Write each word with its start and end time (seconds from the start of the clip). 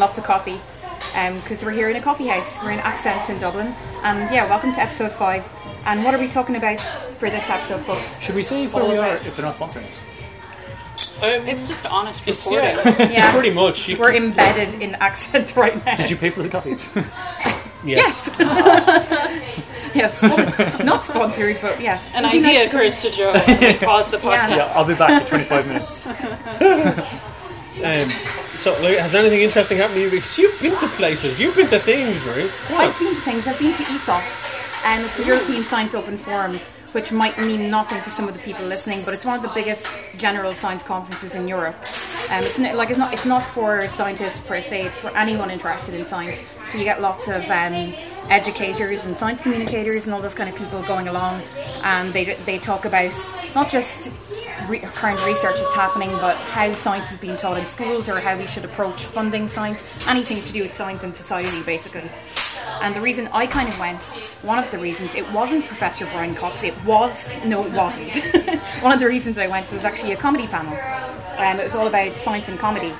and 0.00 0.08
lots 0.08 0.18
of 0.18 0.24
coffee. 0.24 0.58
Because 1.42 1.64
we're 1.64 1.72
here 1.72 1.90
in 1.90 1.96
a 1.96 2.00
coffee 2.00 2.26
house. 2.28 2.62
We're 2.62 2.72
in 2.72 2.78
Accents 2.80 3.28
in 3.30 3.38
Dublin. 3.38 3.66
And 4.02 4.32
yeah, 4.34 4.48
welcome 4.48 4.72
to 4.72 4.80
episode 4.80 5.12
five. 5.12 5.44
And 5.86 6.04
what 6.04 6.14
are 6.14 6.18
we 6.18 6.28
talking 6.28 6.56
about 6.56 6.80
for 6.80 7.28
this 7.30 7.50
episode, 7.50 7.80
folks? 7.80 8.20
Should 8.24 8.34
we 8.36 8.42
say 8.42 8.66
where 8.68 8.82
All 8.84 8.90
we 8.90 8.98
are 8.98 9.14
if 9.16 9.36
they're 9.36 9.44
not 9.44 9.56
sponsoring 9.56 9.86
us? 9.88 10.36
It's 11.46 11.68
just 11.68 11.86
honest 11.86 12.26
It's, 12.26 12.46
reporting. 12.46 12.76
yeah, 13.10 13.10
Yeah. 13.26 13.32
pretty 13.32 13.52
much. 13.54 13.88
You, 13.88 13.98
We're 13.98 14.14
embedded 14.14 14.80
in 14.80 14.94
accents 14.96 15.54
right 15.56 15.84
now. 15.84 15.96
Did 15.96 16.10
you 16.10 16.16
pay 16.16 16.30
for 16.30 16.42
the 16.42 16.48
coffees? 16.48 16.92
yes. 17.84 18.38
Yes. 18.40 18.40
yes. 19.94 20.82
Not 20.84 21.04
sponsored, 21.04 21.58
but 21.60 21.80
yeah. 21.80 22.00
An 22.14 22.24
It'd 22.24 22.38
idea 22.44 22.60
nice 22.60 22.68
to- 22.70 22.76
occurs 22.76 23.02
to 23.02 23.10
Joe. 23.10 23.32
pause 23.86 24.10
the 24.10 24.16
podcast. 24.18 24.48
yeah, 24.56 24.68
I'll 24.76 24.86
be 24.88 24.94
back 24.94 25.20
in 25.22 25.28
25 25.28 25.66
minutes. 25.66 26.06
Um, 27.82 28.08
so, 28.60 28.74
has 28.74 29.14
anything 29.14 29.40
interesting 29.40 29.78
happened 29.78 29.96
to 29.96 30.00
you? 30.02 30.10
Because 30.10 30.36
you've 30.36 30.60
been 30.60 30.76
to 30.80 30.88
places, 31.00 31.40
you've 31.40 31.56
been 31.56 31.68
to 31.68 31.78
things, 31.78 32.20
Marie. 32.26 32.44
I've 32.76 32.92
been 32.98 33.14
to 33.14 33.20
things. 33.24 33.48
I've 33.48 33.58
been 33.58 33.72
to 33.72 33.82
ESOF, 33.82 34.84
and 34.84 35.02
it's 35.02 35.24
a 35.24 35.26
European 35.26 35.62
Science 35.62 35.94
Open 35.94 36.14
Forum, 36.14 36.60
which 36.92 37.10
might 37.10 37.38
mean 37.40 37.70
nothing 37.70 38.02
to 38.02 38.10
some 38.10 38.28
of 38.28 38.36
the 38.36 38.42
people 38.44 38.62
listening, 38.66 39.00
but 39.06 39.14
it's 39.14 39.24
one 39.24 39.36
of 39.36 39.42
the 39.42 39.52
biggest 39.54 39.96
general 40.18 40.52
science 40.52 40.82
conferences 40.82 41.34
in 41.34 41.48
Europe. 41.48 41.74
Um, 42.30 42.44
it's 42.44 42.58
not, 42.58 42.74
like 42.76 42.90
it's 42.90 42.98
not 42.98 43.14
it's 43.14 43.24
not 43.24 43.42
for 43.42 43.80
scientists 43.80 44.46
per 44.46 44.60
se. 44.60 44.84
It's 44.84 45.00
for 45.00 45.10
anyone 45.16 45.50
interested 45.50 45.94
in 45.94 46.04
science. 46.04 46.54
So 46.68 46.76
you 46.76 46.84
get 46.84 47.00
lots 47.00 47.28
of 47.28 47.48
um, 47.48 47.94
educators 48.28 49.06
and 49.06 49.16
science 49.16 49.40
communicators 49.40 50.06
and 50.06 50.14
all 50.14 50.20
those 50.20 50.34
kind 50.34 50.50
of 50.50 50.56
people 50.56 50.82
going 50.82 51.08
along, 51.08 51.40
and 51.82 52.10
they 52.10 52.24
they 52.44 52.58
talk 52.58 52.84
about 52.84 53.10
not 53.54 53.70
just 53.70 54.12
re- 54.70 54.78
current 54.78 55.24
research 55.26 55.56
that's 55.56 55.74
happening, 55.74 56.10
but 56.12 56.36
how 56.36 56.72
science 56.72 57.10
is 57.10 57.18
being 57.18 57.36
taught 57.36 57.58
in 57.58 57.64
schools 57.64 58.08
or 58.08 58.20
how 58.20 58.38
we 58.38 58.46
should 58.46 58.64
approach 58.64 59.04
funding 59.04 59.48
science, 59.48 60.08
anything 60.08 60.38
to 60.38 60.52
do 60.52 60.62
with 60.62 60.72
science 60.72 61.04
and 61.04 61.14
society, 61.14 61.64
basically. 61.66 62.08
And 62.82 62.94
the 62.94 63.00
reason 63.00 63.28
I 63.32 63.46
kind 63.46 63.68
of 63.68 63.78
went, 63.78 64.02
one 64.42 64.58
of 64.58 64.70
the 64.70 64.78
reasons, 64.78 65.14
it 65.14 65.30
wasn't 65.32 65.66
Professor 65.66 66.06
Brian 66.06 66.34
Cox, 66.34 66.62
it 66.62 66.74
was, 66.86 67.28
no, 67.46 67.66
it 67.66 67.72
wasn't. 67.72 68.54
one 68.82 68.92
of 68.92 69.00
the 69.00 69.06
reasons 69.06 69.38
I 69.38 69.48
went 69.48 69.70
was 69.72 69.84
actually 69.84 70.12
a 70.12 70.16
comedy 70.16 70.46
panel. 70.46 70.72
Um, 71.38 71.58
it 71.58 71.64
was 71.64 71.74
all 71.74 71.88
about 71.88 72.12
science 72.12 72.48
and 72.48 72.58
comedy. 72.58 72.92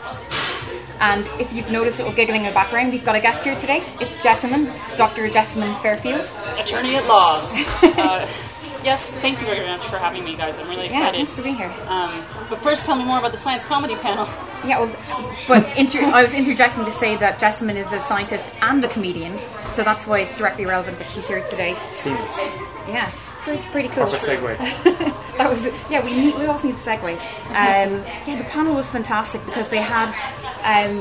And 1.03 1.25
if 1.41 1.55
you've 1.55 1.71
noticed 1.71 2.01
a 2.01 2.03
little 2.03 2.17
giggling 2.17 2.43
in 2.43 2.49
the 2.49 2.53
background, 2.55 2.93
we've 2.93 3.05
got 3.05 3.17
a 3.17 3.21
guest 3.21 3.45
here 3.45 3.57
today. 3.57 3.83
It's 4.01 4.23
Jessamyn, 4.23 4.67
Dr. 4.99 5.29
Jessamyn 5.29 5.75
Fairfield. 5.81 6.21
Attorney 6.61 6.97
at 6.97 7.07
law. 7.09 7.41
Uh, 7.83 8.27
yes, 8.85 9.19
thank 9.21 9.41
you 9.41 9.47
very 9.47 9.67
much 9.67 9.81
for 9.87 9.97
having 9.99 10.25
me, 10.25 10.37
guys. 10.37 10.59
I'm 10.59 10.69
really 10.69 10.87
excited. 10.87 11.05
Yeah, 11.07 11.13
thanks 11.13 11.35
for 11.35 11.43
being 11.43 11.57
here. 11.57 11.73
Um, 11.89 12.11
but 12.49 12.59
first, 12.59 12.87
tell 12.87 12.97
me 12.97 13.05
more 13.05 13.19
about 13.19 13.33
the 13.33 13.39
science 13.39 13.65
comedy 13.67 13.95
panel. 13.97 14.27
Yeah, 14.65 14.81
well, 14.81 14.93
but 15.49 15.65
inter- 15.79 16.01
I 16.03 16.23
was 16.23 16.35
interjecting 16.35 16.85
to 16.85 16.91
say 16.91 17.17
that 17.17 17.39
Jessamyn 17.41 17.77
is 17.77 17.93
a 17.93 18.01
scientist 18.01 18.53
and 18.63 18.85
a 18.85 18.89
comedian, 18.89 19.33
so 19.65 19.83
that's 19.83 20.07
why 20.07 20.21
it's 20.21 20.39
directly 20.39 20.67
relevant 20.67 20.99
that 20.99 21.11
she's 21.11 21.29
here 21.29 21.43
today. 21.45 21.75
Seamless. 21.91 22.43
Yeah, 22.89 23.09
it's 23.09 23.43
pretty, 23.45 23.63
pretty 23.71 23.89
cool. 23.89 24.05
Perfect 24.05 24.25
segue. 24.25 25.17
That 25.41 25.49
was 25.49 25.65
yeah. 25.91 26.05
We 26.05 26.27
need 26.27 26.35
we 26.37 26.45
also 26.45 26.69
need 26.69 26.75
a 26.75 26.79
segue. 26.79 27.17
Um, 27.49 28.05
yeah, 28.29 28.37
the 28.37 28.45
panel 28.51 28.75
was 28.75 28.93
fantastic 28.93 29.43
because 29.47 29.71
they 29.71 29.81
had 29.81 30.09
um, 30.69 30.99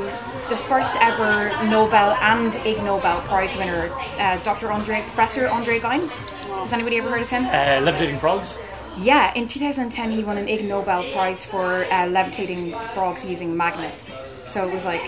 the 0.47 0.55
first 0.55 0.97
ever 1.01 1.49
Nobel 1.69 2.15
and 2.21 2.55
Ig 2.65 2.77
Nobel 2.85 3.19
Prize 3.27 3.57
winner, 3.57 3.89
uh, 4.17 4.41
Dr. 4.43 4.71
Andre 4.71 5.01
Professor 5.01 5.49
Andre 5.49 5.79
Geim. 5.79 6.07
Has 6.61 6.71
anybody 6.71 6.97
ever 6.99 7.09
heard 7.09 7.21
of 7.21 7.29
him? 7.29 7.43
Uh, 7.43 7.81
levitating 7.83 8.15
frogs. 8.15 8.63
Yeah, 8.97 9.33
in 9.35 9.47
2010 9.47 10.11
he 10.11 10.23
won 10.23 10.37
an 10.37 10.47
Ig 10.47 10.63
Nobel 10.65 11.03
Prize 11.11 11.45
for 11.45 11.83
uh, 11.85 12.07
levitating 12.07 12.71
frogs 12.93 13.25
using 13.25 13.55
magnets. 13.57 14.09
So 14.45 14.65
it 14.65 14.73
was 14.73 14.85
like, 14.85 15.03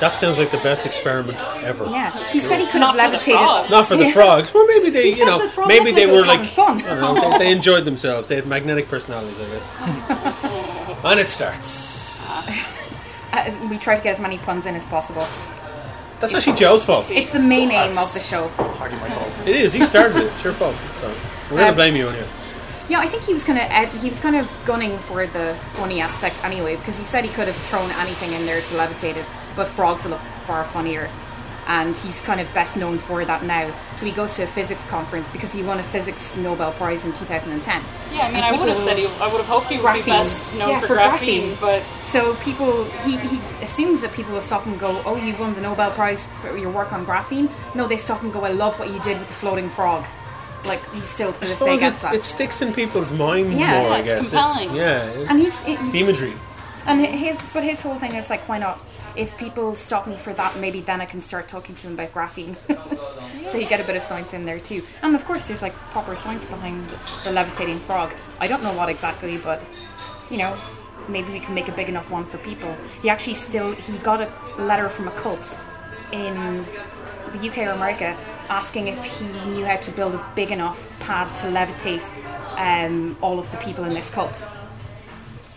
That 0.00 0.16
sounds 0.16 0.38
like 0.38 0.50
the 0.50 0.58
best 0.58 0.86
experiment 0.86 1.38
ever. 1.62 1.84
yeah. 1.86 2.10
He 2.32 2.40
said 2.40 2.58
he 2.60 2.66
could 2.66 2.80
not 2.80 2.94
for 2.94 3.02
the 3.02 3.08
levitated. 3.08 3.40
frogs. 3.40 3.70
Not 3.70 3.84
for 3.86 3.96
the 3.96 4.08
frogs. 4.08 4.54
Well, 4.54 4.66
maybe 4.66 4.90
they, 4.90 5.10
He 5.10 5.18
you 5.18 5.26
know, 5.26 5.38
the 5.42 5.48
frog 5.48 5.68
maybe 5.68 5.92
they 5.92 6.06
like 6.06 6.14
were 6.20 6.26
like, 6.26 6.48
fun. 6.48 6.80
I 6.82 6.98
don't 7.00 7.14
know, 7.14 7.30
they, 7.32 7.38
they 7.38 7.52
enjoyed 7.52 7.84
themselves. 7.84 8.26
They 8.28 8.36
had 8.36 8.46
magnetic 8.46 8.88
personalities, 8.88 9.38
I 9.40 9.44
guess. 9.52 11.00
and 11.04 11.20
it 11.20 11.28
starts. 11.28 12.26
Uh, 13.32 13.68
we 13.70 13.78
try 13.78 13.96
to 13.96 14.02
get 14.02 14.12
as 14.12 14.20
many 14.20 14.38
puns 14.38 14.66
in 14.66 14.74
as 14.74 14.86
possible. 14.86 15.22
That's 16.20 16.34
actually 16.34 16.56
Joe's 16.56 16.84
fault. 16.84 17.10
It's 17.12 17.32
the 17.32 17.40
main 17.40 17.70
aim 17.70 17.90
of 17.90 18.12
the 18.12 18.20
show. 18.20 18.48
Hardly 18.80 18.98
my 19.00 19.08
fault. 19.08 19.48
It 19.48 19.56
is. 19.56 19.72
He 19.72 19.84
started 19.84 20.16
it. 20.16 20.24
It's 20.32 20.44
your 20.44 20.52
fault. 20.52 20.74
So 21.00 21.08
we're 21.50 21.58
gonna 21.60 21.70
Um, 21.70 21.74
blame 21.76 21.96
you 21.96 22.08
on 22.08 22.14
here. 22.14 22.26
Yeah, 22.88 22.98
I 23.00 23.06
think 23.06 23.22
he 23.24 23.32
was 23.32 23.44
kind 23.44 23.56
of 23.58 24.02
he 24.02 24.08
was 24.08 24.18
kind 24.20 24.34
of 24.36 24.44
gunning 24.66 24.90
for 24.98 25.24
the 25.24 25.54
funny 25.78 26.00
aspect 26.00 26.42
anyway 26.44 26.76
because 26.76 26.98
he 26.98 27.04
said 27.04 27.24
he 27.24 27.30
could 27.30 27.46
have 27.46 27.54
thrown 27.56 27.88
anything 28.02 28.32
in 28.34 28.44
there 28.46 28.58
to 28.60 28.72
levitate 28.74 29.16
it, 29.16 29.24
but 29.60 29.68
frogs 29.68 30.08
look 30.08 30.24
far 30.48 30.64
funnier, 30.64 31.04
and 31.68 31.92
he's 31.92 32.24
kind 32.24 32.40
of 32.40 32.48
best 32.54 32.78
known 32.80 32.96
for 32.96 33.22
that 33.28 33.44
now. 33.44 33.68
So 33.94 34.06
he 34.06 34.12
goes 34.12 34.34
to 34.36 34.44
a 34.44 34.46
physics 34.46 34.88
conference 34.88 35.30
because 35.36 35.52
he 35.52 35.62
won 35.62 35.76
a 35.78 35.82
physics 35.82 36.38
Nobel 36.38 36.72
Prize 36.72 37.04
in 37.04 37.12
2010. 37.12 37.60
Yeah, 37.60 38.24
I 38.24 38.28
mean, 38.32 38.36
And 38.40 38.44
I 38.48 38.52
would 38.58 38.68
have 38.72 38.78
said 38.78 38.96
he, 38.96 39.04
I 39.20 39.28
would 39.30 39.42
have 39.44 39.52
hoped 39.52 39.68
he 39.68 39.76
would 39.76 39.92
be 39.92 40.02
best 40.16 40.56
known 40.58 40.70
Yeah, 40.70 40.80
for, 40.80 40.86
for 40.88 40.96
graphene, 40.96 41.52
graphene. 41.52 41.60
but 41.60 41.82
So 42.00 42.34
people 42.48 42.72
he, 43.04 43.12
he 43.20 43.36
assumes 43.60 44.00
that 44.00 44.12
people 44.16 44.32
will 44.32 44.40
stop 44.50 44.64
and 44.66 44.80
go, 44.80 44.90
"Oh, 45.04 45.16
you 45.20 45.36
won 45.36 45.52
the 45.52 45.60
Nobel 45.60 45.90
Prize 45.92 46.24
for 46.40 46.56
your 46.56 46.72
work 46.72 46.90
on 46.96 47.04
graphene." 47.04 47.46
No, 47.76 47.86
they 47.86 47.98
stop 48.00 48.22
and 48.24 48.32
go, 48.32 48.40
"I 48.48 48.52
love 48.64 48.78
what 48.80 48.88
you 48.88 48.98
did 49.04 49.18
with 49.20 49.28
the 49.28 49.38
floating 49.44 49.68
frog." 49.68 50.02
Like 50.66 50.80
he 50.96 51.00
still 51.04 51.32
to 51.32 51.38
I 51.38 51.40
this 51.44 51.52
day 51.60 51.76
suppose 51.76 51.80
gets 51.80 52.00
it, 52.00 52.02
that. 52.08 52.14
it 52.16 52.22
sticks 52.24 52.62
in 52.64 52.72
people's 52.72 53.12
mind 53.12 53.52
Yeah. 53.52 53.72
more. 53.76 53.88
Yeah, 53.90 53.96
I 53.96 53.98
it's 54.00 54.12
guess. 54.12 54.30
compelling. 54.32 54.70
yeah, 54.76 55.04
it's 55.04 55.28
and 55.30 55.36
he's 55.38 55.56
it, 55.68 55.78
the 55.92 56.00
imagery. 56.00 56.34
And 56.88 56.96
his, 57.04 57.36
but 57.52 57.62
his 57.62 57.82
whole 57.84 57.98
thing 58.00 58.14
is 58.16 58.30
like, 58.32 58.48
why 58.48 58.58
not? 58.58 58.80
If 59.20 59.36
people 59.36 59.74
stop 59.74 60.06
me 60.06 60.16
for 60.16 60.32
that, 60.32 60.58
maybe 60.58 60.80
then 60.80 61.02
I 61.02 61.04
can 61.04 61.20
start 61.20 61.46
talking 61.46 61.74
to 61.74 61.82
them 61.86 61.92
about 61.92 62.08
graphene. 62.14 62.56
so 63.50 63.58
you 63.58 63.68
get 63.68 63.78
a 63.78 63.84
bit 63.84 63.94
of 63.94 64.00
science 64.00 64.32
in 64.32 64.46
there 64.46 64.58
too. 64.58 64.80
And 65.02 65.14
of 65.14 65.26
course, 65.26 65.48
there's 65.48 65.60
like 65.60 65.74
proper 65.92 66.16
science 66.16 66.46
behind 66.46 66.88
the 67.26 67.32
levitating 67.32 67.80
frog. 67.80 68.14
I 68.40 68.46
don't 68.46 68.62
know 68.62 68.72
what 68.78 68.88
exactly, 68.88 69.36
but 69.44 69.60
you 70.30 70.38
know, 70.38 70.56
maybe 71.06 71.34
we 71.34 71.38
can 71.38 71.54
make 71.54 71.68
a 71.68 71.72
big 71.72 71.90
enough 71.90 72.10
one 72.10 72.24
for 72.24 72.38
people. 72.38 72.74
He 73.02 73.10
actually 73.10 73.34
still 73.34 73.72
he 73.72 73.98
got 73.98 74.22
a 74.22 74.62
letter 74.62 74.88
from 74.88 75.06
a 75.08 75.10
cult 75.10 75.44
in 76.12 76.34
the 77.36 77.46
UK 77.46 77.58
or 77.68 77.72
America 77.72 78.16
asking 78.48 78.88
if 78.88 78.98
he 79.20 79.50
knew 79.50 79.66
how 79.66 79.76
to 79.76 79.90
build 79.96 80.14
a 80.14 80.26
big 80.34 80.50
enough 80.50 80.98
pad 81.00 81.26
to 81.36 81.48
levitate 81.48 82.08
um, 82.56 83.14
all 83.20 83.38
of 83.38 83.50
the 83.50 83.58
people 83.58 83.84
in 83.84 83.90
this 83.90 84.08
cult. 84.14 84.48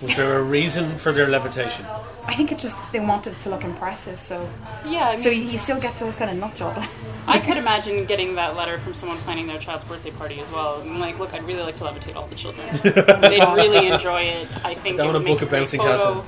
Was 0.02 0.18
there 0.18 0.38
a 0.40 0.44
reason 0.44 0.90
for 0.90 1.14
their 1.14 1.30
levitation? 1.30 1.86
I 2.26 2.36
think 2.36 2.52
it 2.52 2.60
just 2.60 2.92
they 2.94 3.00
wanted 3.00 3.34
it 3.34 3.40
to 3.42 3.50
look 3.50 3.64
impressive, 3.64 4.20
so 4.20 4.50
yeah, 4.88 5.08
I 5.08 5.10
mean, 5.12 5.20
so 5.20 5.30
he, 5.30 5.44
he 5.44 5.58
still 5.58 5.80
gets 5.80 6.00
those 6.00 6.16
kind 6.16 6.32
of 6.32 6.38
nut 6.38 6.56
job. 6.56 6.82
I 7.28 7.38
could 7.40 7.58
imagine 7.58 8.06
getting 8.06 8.36
that 8.36 8.56
letter 8.56 8.78
from 8.78 8.94
someone 8.94 9.18
planning 9.20 9.48
their 9.48 9.60
child's 9.60 9.84
birthday 9.84 10.12
party 10.12 10.40
as 10.40 10.52
well. 10.52 10.82
I 10.82 10.86
mean, 10.86 11.00
like, 11.00 11.20
look, 11.20 11.34
I'd 11.34 11.44
really 11.44 11.62
like 11.64 11.76
to 11.78 11.84
levitate 11.84 12.16
all 12.16 12.28
the 12.28 12.36
children. 12.36 12.66
They'd 13.22 13.54
really 13.56 13.88
enjoy 13.88 14.22
it. 14.22 14.48
I 14.66 14.74
think 14.74 14.98
Don't 14.98 15.08
wanna 15.08 15.20
would 15.20 15.26
make 15.26 15.40
book 15.40 15.50
a 15.50 15.52
bouncing 15.52 15.80
photo. 15.80 15.92
castle. 15.92 16.26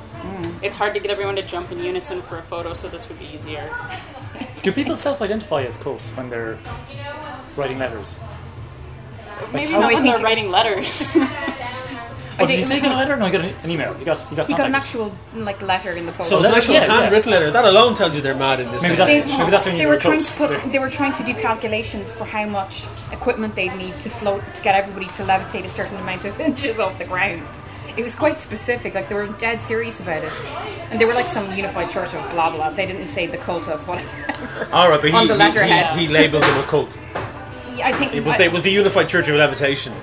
It's 0.64 0.76
hard 0.78 0.94
to 0.96 1.00
get 1.00 1.12
everyone 1.12 1.36
to 1.36 1.42
jump 1.44 1.72
in 1.72 1.80
unison 1.80 2.22
for 2.22 2.38
a 2.38 2.42
photo, 2.42 2.74
so 2.74 2.88
this 2.88 3.08
would 3.10 3.20
be 3.20 3.26
easier. 3.34 3.70
Do 4.64 4.72
people 4.72 4.96
self-identify 4.98 5.64
as 5.64 5.78
cults 5.82 6.16
when 6.18 6.30
they're 6.30 6.58
writing 7.58 7.78
letters? 7.80 8.20
Maybe 9.54 9.72
how- 9.74 9.80
not 9.82 9.92
I 9.92 9.94
when 9.96 10.04
they're 10.04 10.20
writing 10.20 10.50
letters. 10.52 11.18
Oh, 12.38 12.46
did 12.46 12.48
think- 12.48 12.60
you 12.60 12.66
say 12.66 12.76
you 12.78 12.82
got 12.82 12.92
a 12.92 12.98
letter? 12.98 13.16
No, 13.18 13.26
you 13.28 13.32
got 13.32 13.42
an, 13.46 13.54
an 13.64 13.70
email. 13.72 13.98
You 13.98 14.06
got 14.06 14.20
you 14.30 14.36
got 14.38 14.48
he 14.48 14.54
got 14.54 14.68
an 14.68 14.74
contacted. 14.74 14.76
actual 14.76 15.12
like 15.44 15.62
letter 15.62 15.92
in 15.94 16.06
the 16.06 16.12
post. 16.12 16.30
So 16.30 16.38
it's 16.40 16.46
an 16.48 16.52
letter- 16.52 16.58
actual 16.60 16.74
yeah, 16.76 16.86
yeah. 16.86 17.02
handwritten 17.02 17.32
letter. 17.32 17.52
That 17.52 17.66
alone 17.66 17.96
tells 17.96 18.16
you 18.16 18.22
they're 18.22 18.36
mad 18.36 18.60
in 18.60 18.72
this. 18.72 18.84
Maybe 18.84 18.96
day. 18.96 19.06
that's- 19.06 19.32
they, 19.32 19.38
maybe 19.40 19.52
that's 19.52 19.66
when 19.66 19.76
you 19.76 19.80
they 19.82 19.86
were 19.88 19.94
were 19.96 20.00
trying 20.00 20.22
to 20.22 20.34
put 20.34 20.50
They're- 20.50 20.72
they 20.74 20.80
were 20.80 20.90
trying 20.90 21.14
to 21.14 21.24
do 21.24 21.34
calculations 21.34 22.14
for 22.14 22.26
how 22.26 22.46
much 22.48 22.86
equipment 23.12 23.56
they'd 23.56 23.76
need 23.76 23.94
to 24.06 24.10
float 24.10 24.44
to 24.56 24.62
get 24.64 24.76
everybody 24.76 25.08
to 25.08 25.24
levitate 25.24 25.64
a 25.66 25.70
certain 25.70 25.98
amount 25.98 26.26
of 26.26 26.40
inches 26.50 26.80
off 26.80 26.98
the 26.98 27.06
ground. 27.06 27.42
It 27.98 28.04
was 28.04 28.14
quite 28.14 28.40
specific, 28.42 28.94
like 28.94 29.08
they 29.08 29.16
were 29.16 29.28
dead 29.40 29.62
serious 29.62 30.02
about 30.02 30.22
it. 30.22 30.34
And 30.92 31.00
they 31.00 31.06
were 31.06 31.14
like 31.14 31.28
some 31.28 31.50
unified 31.56 31.90
church 31.90 32.14
of 32.14 32.30
blah 32.32 32.52
blah. 32.54 32.70
They 32.72 32.86
didn't 32.86 33.08
say 33.08 33.26
the 33.28 33.38
cult 33.38 33.70
of 33.70 33.88
whatever. 33.88 34.68
All 34.74 34.90
right, 34.90 35.00
but 35.00 35.12
he, 35.12 35.16
on 35.16 35.28
the 35.28 35.34
he- 35.34 35.40
letterhead. 35.40 35.98
he, 35.98 36.08
he 36.08 36.12
labelled 36.14 36.44
them 36.44 36.60
a 36.60 36.68
cult. 36.68 36.90
I 37.84 37.92
think 37.92 38.14
It 38.14 38.24
was, 38.26 38.36
the, 38.38 38.44
it 38.46 38.52
was 38.54 38.64
the 38.64 38.72
Unified 38.72 39.08
Church 39.10 39.28
of 39.30 39.36
Levitation 39.36 39.94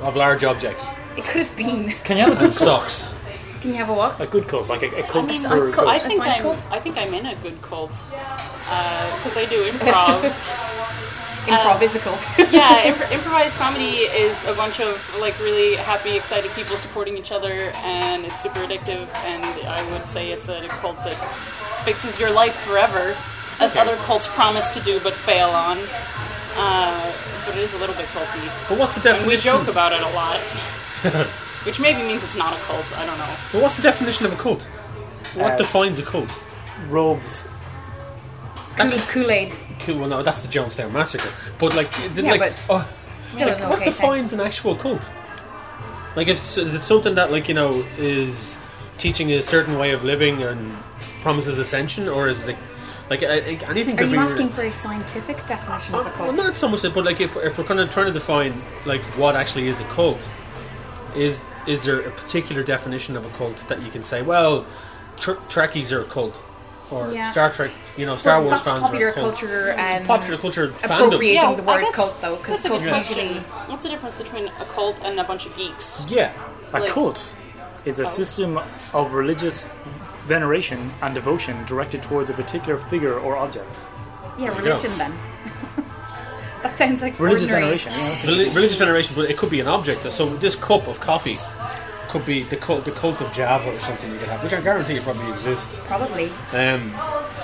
of 0.00 0.16
large 0.16 0.44
objects. 0.44 0.88
It 1.18 1.24
could 1.24 1.42
have 1.44 1.56
been. 1.56 1.90
Can 2.04 2.16
you 2.16 2.24
have 2.24 2.32
a 2.32 2.40
good 2.40 2.54
cult? 2.54 2.80
Socks. 2.82 3.14
Can 3.60 3.70
you 3.72 3.76
have 3.82 3.90
a 3.90 3.94
what? 3.94 4.20
A 4.20 4.26
good 4.26 4.46
cult, 4.46 4.68
like 4.68 4.82
a, 4.82 4.90
a 5.00 5.02
cult 5.02 5.26
mean, 5.26 5.40
for 5.42 5.68
a 5.68 5.72
cult- 5.72 5.88
I 5.88 5.96
A 5.96 6.00
think 6.00 6.22
science 6.22 6.36
I'm. 6.36 6.42
cult? 6.42 6.68
I 6.70 6.78
think 6.78 6.94
I'm 6.96 7.12
in 7.12 7.26
a 7.26 7.34
good 7.42 7.60
cult 7.60 7.90
because 9.18 9.36
I 9.36 9.44
do 9.50 9.58
improv. 9.66 10.22
Improv 11.48 11.80
is 11.80 11.96
a 11.96 11.98
cult. 12.04 12.20
yeah, 12.52 12.84
imp- 12.84 13.08
improvised 13.10 13.56
comedy 13.58 14.04
is 14.12 14.44
a 14.46 14.54
bunch 14.54 14.80
of 14.84 14.92
like 15.18 15.32
really 15.40 15.76
happy, 15.88 16.14
excited 16.14 16.50
people 16.52 16.76
supporting 16.76 17.16
each 17.16 17.32
other, 17.32 17.72
and 17.88 18.24
it's 18.26 18.38
super 18.38 18.60
addictive. 18.60 19.08
And 19.24 19.42
I 19.66 19.80
would 19.92 20.04
say 20.04 20.30
it's 20.30 20.50
a 20.50 20.60
cult 20.68 20.96
that 21.08 21.16
fixes 21.88 22.20
your 22.20 22.30
life 22.30 22.52
forever, 22.68 23.16
as 23.64 23.72
Okay. 23.72 23.80
other 23.80 23.96
cults 24.04 24.28
promise 24.36 24.76
to 24.76 24.80
do 24.84 25.00
but 25.02 25.14
fail 25.14 25.48
on. 25.48 25.78
Uh, 26.60 26.92
but 27.46 27.56
it 27.56 27.62
is 27.64 27.72
a 27.74 27.78
little 27.80 27.96
bit 27.96 28.04
culty, 28.12 28.44
But 28.68 28.78
what's 28.78 29.00
the 29.00 29.08
and 29.08 29.26
we 29.26 29.36
joke 29.38 29.68
about 29.68 29.92
it 29.96 30.02
a 30.04 30.10
lot. 30.12 30.36
Which 31.66 31.80
maybe 31.80 32.00
means 32.02 32.22
it's 32.24 32.36
not 32.38 32.52
a 32.52 32.60
cult. 32.64 32.86
I 32.98 33.06
don't 33.06 33.18
know. 33.18 33.34
But 33.52 33.62
what's 33.62 33.76
the 33.76 33.82
definition 33.82 34.26
of 34.26 34.32
a 34.32 34.36
cult? 34.42 34.62
What 35.34 35.52
Uh, 35.52 35.56
defines 35.56 35.98
a 35.98 36.02
cult? 36.04 36.30
robes 36.88 37.48
Kool 38.78 38.92
Kool 39.12 39.30
Aid. 39.30 39.52
Cool. 39.80 39.98
Well, 39.98 40.08
no, 40.08 40.22
that's 40.22 40.42
the 40.46 40.48
Jonestown 40.48 40.92
massacre. 40.92 41.30
But 41.58 41.74
like, 41.74 41.90
the, 42.14 42.22
Yeah, 42.22 42.30
like, 42.32 42.40
but 42.40 42.66
oh, 42.70 42.88
Still 43.34 43.48
like, 43.48 43.58
an 43.58 43.68
what 43.68 43.74
okay 43.78 43.84
thing. 43.90 43.92
defines 43.92 44.32
an 44.32 44.40
actual 44.40 44.74
cult? 44.76 45.10
Like, 46.16 46.28
if 46.28 46.38
it's, 46.38 46.56
is 46.58 46.74
it 46.74 46.82
something 46.82 47.14
that 47.16 47.30
like 47.32 47.48
you 47.48 47.54
know 47.54 47.70
is 47.98 48.56
teaching 48.98 49.30
a 49.32 49.42
certain 49.42 49.78
way 49.78 49.90
of 49.92 50.04
living 50.04 50.42
and 50.42 50.70
promises 51.22 51.58
ascension, 51.58 52.08
or 52.08 52.28
is 52.28 52.44
it 52.44 52.46
like, 52.48 52.56
like 53.10 53.22
I- 53.24 53.34
I- 53.38 53.70
anything 53.70 53.94
Are 53.94 53.98
could 53.98 54.10
you 54.10 54.16
be? 54.16 54.22
asking 54.22 54.48
for 54.50 54.62
a 54.62 54.72
scientific 54.72 55.36
definition 55.46 55.94
of 55.96 56.06
a 56.06 56.10
cult? 56.10 56.18
Well, 56.28 56.36
cult? 56.36 56.46
not 56.46 56.56
so 56.56 56.68
much 56.68 56.82
that, 56.82 56.94
but 56.94 57.04
like 57.04 57.20
if, 57.20 57.36
if 57.36 57.58
we're 57.58 57.64
kind 57.64 57.80
of 57.80 57.90
trying 57.90 58.06
to 58.06 58.12
define 58.12 58.52
like 58.86 59.02
what 59.18 59.34
actually 59.36 59.66
is 59.68 59.80
a 59.80 59.84
cult, 59.84 60.18
is 61.16 61.44
is 61.66 61.84
there 61.84 62.00
a 62.00 62.10
particular 62.10 62.62
definition 62.62 63.16
of 63.16 63.24
a 63.24 63.36
cult 63.38 63.56
that 63.68 63.82
you 63.82 63.90
can 63.90 64.02
say? 64.04 64.22
Well, 64.22 64.64
tr- 65.16 65.40
Trekkies 65.48 65.92
are 65.92 66.00
a 66.00 66.04
cult, 66.04 66.42
or 66.90 67.12
Yeah. 67.12 67.24
Star 67.24 67.50
Trek, 67.52 67.70
you 67.96 68.06
know, 68.06 68.16
Star 68.16 68.38
Well, 68.40 68.48
Wars 68.48 68.62
that's 68.64 68.68
fans 68.68 68.82
popular 68.82 69.06
are 69.06 69.10
a 69.10 69.12
cult. 69.12 69.26
culture. 69.36 69.74
It's 69.76 70.00
Um, 70.00 70.06
popular 70.06 70.38
culture 70.38 70.68
fandom. 70.68 71.06
appropriating 71.06 71.56
the 71.56 71.62
I 71.70 71.76
word 71.82 71.92
cult 71.94 72.20
though, 72.20 72.36
because 72.36 72.56
that's 72.62 72.64
a 72.64 72.68
cult 72.68 72.82
good 72.82 72.88
question. 72.92 73.18
usually. 73.18 73.40
What's 73.68 73.82
the 73.82 73.88
difference 73.90 74.18
between 74.22 74.46
a 74.48 74.64
cult 74.74 74.96
and 75.04 75.18
a 75.20 75.24
bunch 75.24 75.46
of 75.46 75.56
geeks? 75.56 76.04
Yeah, 76.08 76.30
A 76.72 76.80
Like- 76.80 76.90
cult 76.92 77.34
is 77.84 77.98
a 77.98 78.06
system 78.06 78.60
of 78.92 79.14
religious 79.14 79.70
veneration 80.26 80.90
and 81.02 81.14
devotion 81.14 81.64
directed 81.64 82.02
towards 82.02 82.28
a 82.30 82.34
particular 82.34 82.78
figure 82.78 83.18
or 83.18 83.36
object. 83.36 83.66
Yeah, 84.38 84.48
religion 84.56 84.90
then. 84.98 85.12
That 86.62 86.76
sounds 86.76 87.02
like 87.02 87.18
Religious 87.20 87.48
ordinary. 87.50 87.76
veneration, 87.78 87.92
you 87.92 87.98
know. 87.98 88.44
Reli- 88.44 88.54
religious 88.54 88.78
veneration, 88.78 89.14
but 89.16 89.30
it 89.30 89.36
could 89.38 89.50
be 89.50 89.60
an 89.60 89.68
object. 89.68 90.00
So 90.00 90.26
this 90.36 90.56
cup 90.56 90.86
of 90.88 91.00
coffee 91.00 91.36
could 92.08 92.24
be 92.26 92.40
the 92.42 92.56
cult, 92.56 92.84
the 92.84 92.90
cult 92.90 93.20
of 93.20 93.32
Java 93.34 93.68
or 93.68 93.72
something 93.72 94.10
you 94.12 94.18
could 94.18 94.28
have, 94.28 94.42
which 94.42 94.54
I 94.54 94.60
guarantee 94.60 94.94
it 94.94 95.02
probably 95.02 95.28
exists. 95.32 95.80
Probably. 95.86 96.24
Um, 96.58 96.90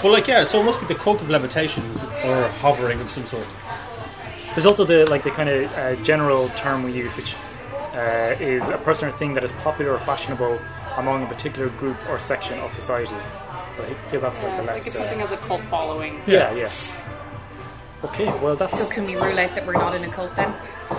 but 0.03 0.11
like 0.13 0.27
yeah, 0.29 0.43
so 0.45 0.61
it 0.61 0.65
must 0.65 0.81
be 0.81 0.87
the 0.93 0.99
cult 0.99 1.21
of 1.23 1.29
levitation 1.31 1.83
or 2.25 2.49
hovering 2.65 3.01
of 3.01 3.09
some 3.09 3.25
sort. 3.25 3.45
There's 4.55 4.67
also 4.67 4.85
the 4.85 5.09
like 5.11 5.23
the 5.23 5.31
kind 5.31 5.49
of 5.49 5.71
uh, 5.77 5.97
general 6.03 6.47
term 6.57 6.83
we 6.83 6.93
use, 6.93 7.15
which 7.17 7.35
uh, 7.95 8.35
is 8.41 8.71
a 8.71 8.79
person 8.79 9.09
or 9.09 9.13
thing 9.13 9.35
that 9.35 9.45
is 9.45 9.53
popular 9.63 9.93
or 9.93 9.99
fashionable 9.99 10.59
among 10.97 11.25
a 11.25 11.27
particular 11.27 11.69
group 11.71 11.97
or 12.09 12.19
section 12.19 12.59
of 12.61 12.73
society. 12.73 13.15
But 13.77 13.87
I 13.87 13.93
feel 13.93 14.21
that's 14.21 14.41
like 14.43 14.53
Yeah, 14.53 14.57
the 14.59 14.63
like 14.63 14.71
less. 14.79 14.87
if 14.87 14.93
something 14.95 15.19
uh, 15.19 15.27
has 15.27 15.33
a 15.33 15.37
cult 15.39 15.61
following. 15.63 16.21
yeah, 16.27 16.55
yeah. 16.55 16.69
Okay, 18.05 18.27
well 18.43 18.55
that's. 18.55 18.89
So 18.89 18.95
can 18.95 19.07
we 19.07 19.15
rule 19.15 19.39
out 19.39 19.51
that 19.51 19.67
we're 19.67 19.73
not 19.73 19.95
in 19.95 20.05
a 20.05 20.09
cult 20.09 20.35
then? 20.37 20.55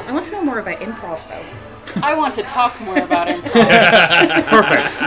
I 0.08 0.12
want 0.12 0.26
to 0.26 0.32
know 0.34 0.44
more 0.44 0.60
about 0.60 0.80
improv 0.80 1.28
though. 1.30 2.02
I 2.06 2.18
want 2.18 2.36
to 2.36 2.44
talk 2.44 2.80
more 2.82 2.98
about 2.98 3.28
improv. 3.28 4.48
perfect. 4.50 5.02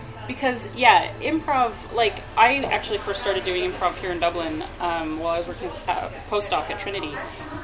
because 0.26 0.74
yeah, 0.76 1.12
improv. 1.20 1.94
Like 1.94 2.22
I 2.36 2.58
actually 2.64 2.98
first 2.98 3.22
started 3.22 3.44
doing 3.44 3.70
improv 3.70 3.96
here 3.98 4.10
in 4.10 4.20
Dublin 4.20 4.62
um, 4.80 5.18
while 5.18 5.34
I 5.34 5.38
was 5.38 5.48
working 5.48 5.66
as 5.68 5.76
a 5.76 6.12
postdoc 6.28 6.70
at 6.70 6.78
Trinity, 6.78 7.14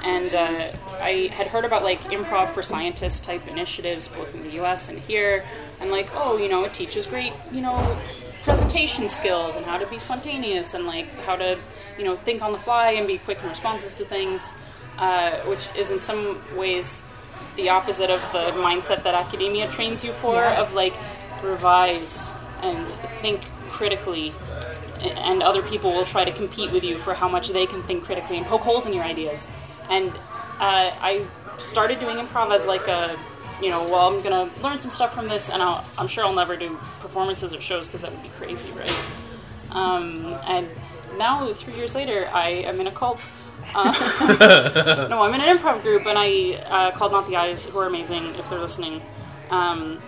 and 0.05 0.35
uh, 0.35 0.77
I 1.01 1.31
had 1.33 1.49
heard 1.49 1.65
about 1.65 1.83
like 1.83 2.01
improv 2.03 2.49
for 2.49 2.63
scientists 2.63 3.25
type 3.25 3.47
initiatives 3.49 4.15
both 4.15 4.35
in 4.35 4.43
the 4.43 4.57
U.S. 4.57 4.91
and 4.91 4.99
here, 5.01 5.45
and 5.81 5.91
like 5.91 6.07
oh 6.15 6.37
you 6.37 6.49
know 6.49 6.65
it 6.65 6.73
teaches 6.73 7.07
great 7.07 7.33
you 7.53 7.63
know 7.63 7.77
presentation 8.43 9.09
skills 9.09 9.57
and 9.57 9.67
how 9.67 9.79
to 9.79 9.87
be 9.87 9.99
spontaneous 9.99 10.75
and 10.75 10.87
like 10.87 11.07
how 11.25 11.37
to 11.37 11.59
you 11.99 12.05
know 12.05 12.17
think 12.17 12.43
on 12.43 12.53
the 12.53 12.59
fly 12.59 12.93
and 12.93 13.07
be 13.07 13.19
quick 13.19 13.39
in 13.43 13.49
responses 13.49 13.97
to 13.97 14.05
things, 14.05 14.59
uh, 14.99 15.31
which 15.49 15.69
is 15.77 15.91
in 15.91 15.99
some 15.99 16.41
ways 16.57 17.13
the 17.57 17.69
opposite 17.69 18.11
of 18.11 18.21
the 18.33 18.53
mindset 18.63 19.03
that 19.05 19.15
academia 19.15 19.69
trains 19.69 20.05
you 20.05 20.13
for 20.13 20.45
of 20.45 20.75
like 20.75 20.95
revise 21.43 22.35
and 22.63 22.79
think 23.21 23.41
critically 23.71 24.33
and 25.03 25.43
other 25.43 25.63
people 25.63 25.91
will 25.93 26.05
try 26.05 26.25
to 26.25 26.31
compete 26.31 26.71
with 26.73 26.85
you 26.85 26.97
for 26.97 27.13
how 27.13 27.29
much 27.29 27.49
they 27.49 27.67
can 27.67 27.83
think 27.83 28.05
critically 28.05 28.37
and 28.39 28.47
poke 28.47 28.61
holes 28.61 28.87
in 28.87 28.93
your 28.93 29.03
ideas. 29.03 29.53
And 29.91 30.13
uh, 30.63 30.95
i 31.01 31.27
started 31.59 31.99
doing 31.99 32.17
improv 32.17 32.51
as 32.55 32.67
like 32.67 32.87
a 32.89 33.17
you 33.61 33.69
know 33.69 33.83
well 33.85 34.09
i'm 34.09 34.23
gonna 34.23 34.49
learn 34.63 34.79
some 34.79 34.91
stuff 34.91 35.13
from 35.15 35.29
this 35.29 35.53
and 35.53 35.63
I'll, 35.63 35.85
i'm 35.99 36.09
sure 36.09 36.25
i'll 36.25 36.35
never 36.35 36.57
do 36.57 36.69
performances 37.01 37.53
or 37.55 37.61
shows 37.61 37.89
because 37.89 38.03
that 38.03 38.13
would 38.13 38.23
be 38.23 38.29
crazy 38.29 38.79
right? 38.79 39.29
Um, 39.71 40.37
and 40.47 40.67
now 41.19 41.47
three 41.53 41.75
years 41.75 41.95
later 41.95 42.29
i 42.33 42.49
am 42.49 42.81
in 42.81 42.87
a 42.87 42.91
cult 42.91 43.31
uh, 43.75 45.07
no 45.11 45.23
i'm 45.23 45.35
in 45.35 45.41
an 45.41 45.57
improv 45.57 45.83
group 45.83 46.07
and 46.07 46.19
i 46.19 46.59
uh, 46.71 46.91
called 46.93 47.13
not 47.13 47.27
the 47.29 47.37
eyes 47.37 47.69
who 47.69 47.79
are 47.79 47.87
amazing 47.87 48.25
if 48.37 48.49
they're 48.51 48.59
listening 48.59 49.01
um, 49.51 49.99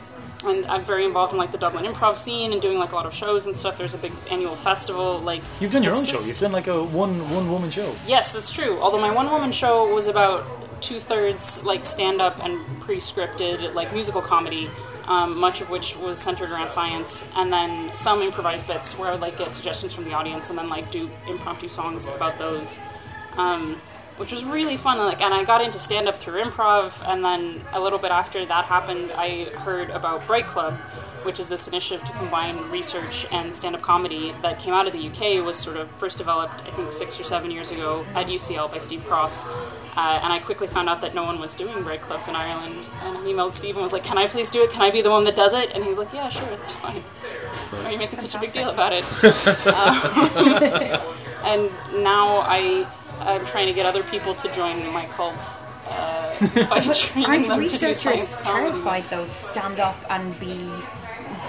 and 0.46 0.66
I'm 0.66 0.82
very 0.82 1.04
involved 1.04 1.32
in 1.32 1.38
like 1.38 1.52
the 1.52 1.58
Dublin 1.58 1.84
improv 1.84 2.16
scene 2.16 2.52
and 2.52 2.60
doing 2.60 2.78
like 2.78 2.92
a 2.92 2.94
lot 2.94 3.06
of 3.06 3.14
shows 3.14 3.46
and 3.46 3.54
stuff. 3.54 3.78
There's 3.78 3.94
a 3.94 3.98
big 3.98 4.12
annual 4.30 4.54
festival. 4.54 5.18
Like 5.20 5.42
You've 5.60 5.70
done 5.70 5.82
your 5.82 5.92
it's 5.92 6.00
own 6.00 6.20
show. 6.20 6.26
You've 6.26 6.38
done 6.38 6.52
like 6.52 6.66
a 6.66 6.82
one 6.82 7.10
one 7.30 7.50
woman 7.50 7.70
show. 7.70 7.94
Yes, 8.06 8.34
that's 8.34 8.54
true. 8.54 8.78
Although 8.80 9.00
my 9.00 9.14
one 9.14 9.30
woman 9.30 9.52
show 9.52 9.92
was 9.94 10.08
about 10.08 10.46
two 10.80 11.00
thirds 11.00 11.64
like 11.64 11.84
stand 11.84 12.20
up 12.20 12.44
and 12.44 12.64
pre 12.80 12.96
scripted 12.96 13.74
like 13.74 13.92
musical 13.92 14.20
comedy, 14.20 14.68
um, 15.08 15.38
much 15.38 15.60
of 15.60 15.70
which 15.70 15.96
was 15.96 16.18
centered 16.18 16.50
around 16.50 16.70
science, 16.70 17.32
and 17.36 17.52
then 17.52 17.94
some 17.94 18.22
improvised 18.22 18.66
bits 18.66 18.98
where 18.98 19.08
I 19.08 19.12
would 19.12 19.20
like 19.20 19.38
get 19.38 19.48
suggestions 19.48 19.94
from 19.94 20.04
the 20.04 20.12
audience 20.12 20.50
and 20.50 20.58
then 20.58 20.68
like 20.68 20.90
do 20.90 21.10
impromptu 21.28 21.68
songs 21.68 22.08
about 22.14 22.38
those. 22.38 22.80
Um, 23.36 23.76
which 24.16 24.30
was 24.30 24.44
really 24.44 24.76
fun, 24.76 24.98
like, 24.98 25.20
and 25.20 25.34
I 25.34 25.42
got 25.42 25.60
into 25.60 25.78
stand 25.78 26.06
up 26.06 26.16
through 26.16 26.40
improv, 26.40 27.02
and 27.08 27.24
then 27.24 27.60
a 27.72 27.80
little 27.80 27.98
bit 27.98 28.12
after 28.12 28.44
that 28.44 28.64
happened, 28.66 29.10
I 29.16 29.48
heard 29.58 29.90
about 29.90 30.24
Bright 30.26 30.44
Club, 30.44 30.74
which 31.24 31.40
is 31.40 31.48
this 31.48 31.68
initiative 31.68 32.04
to 32.06 32.12
combine 32.12 32.56
research 32.70 33.26
and 33.32 33.54
stand 33.54 33.74
up 33.74 33.82
comedy 33.82 34.32
that 34.42 34.58
came 34.58 34.74
out 34.74 34.86
of 34.86 34.92
the 34.92 35.06
UK. 35.08 35.44
Was 35.44 35.56
sort 35.58 35.76
of 35.76 35.90
first 35.90 36.18
developed, 36.18 36.54
I 36.54 36.70
think, 36.70 36.92
six 36.92 37.20
or 37.20 37.24
seven 37.24 37.50
years 37.50 37.70
ago 37.72 38.04
at 38.14 38.26
UCL 38.26 38.70
by 38.72 38.78
Steve 38.78 39.04
Cross. 39.04 39.48
Uh, 39.96 40.20
and 40.22 40.32
I 40.32 40.38
quickly 40.40 40.66
found 40.66 40.88
out 40.88 41.00
that 41.02 41.14
no 41.14 41.24
one 41.24 41.38
was 41.40 41.56
doing 41.56 41.82
Bright 41.82 42.00
Clubs 42.00 42.28
in 42.28 42.36
Ireland. 42.36 42.88
And 43.02 43.18
I 43.18 43.20
emailed 43.22 43.52
Steve 43.52 43.74
and 43.76 43.82
was 43.82 43.92
like, 43.92 44.04
Can 44.04 44.18
I 44.18 44.26
please 44.26 44.50
do 44.50 44.62
it? 44.62 44.70
Can 44.70 44.82
I 44.82 44.90
be 44.90 45.02
the 45.02 45.10
one 45.10 45.24
that 45.24 45.36
does 45.36 45.54
it? 45.54 45.74
And 45.74 45.82
he 45.82 45.88
was 45.88 45.98
like, 45.98 46.12
Yeah, 46.12 46.28
sure, 46.28 46.48
it's 46.52 46.72
fine. 46.72 47.00
Why 47.82 47.88
are 47.88 47.92
you 47.92 47.98
making 47.98 48.20
such 48.20 48.34
a 48.34 48.40
big 48.40 48.52
deal 48.52 48.70
about 48.70 48.92
it? 48.92 49.04
Um, 49.74 49.96
and 51.44 51.70
now 52.02 52.38
I, 52.46 52.86
I'm 53.20 53.44
trying 53.46 53.66
to 53.66 53.72
get 53.74 53.86
other 53.86 54.02
people 54.04 54.34
to 54.34 54.54
join 54.54 54.76
my 54.92 55.04
cult. 55.06 55.36
Uh, 55.86 56.68
by 56.70 56.80
training 56.94 57.28
Aren't 57.28 57.46
them 57.46 57.60
to 57.60 57.78
do 57.78 57.86
researchers 57.86 57.98
science 57.98 58.36
comedy. 58.36 58.70
terrified 58.72 59.04
though 59.10 59.26
to 59.26 59.34
stand 59.34 59.80
up 59.80 59.96
and 60.08 60.24
be 60.40 60.56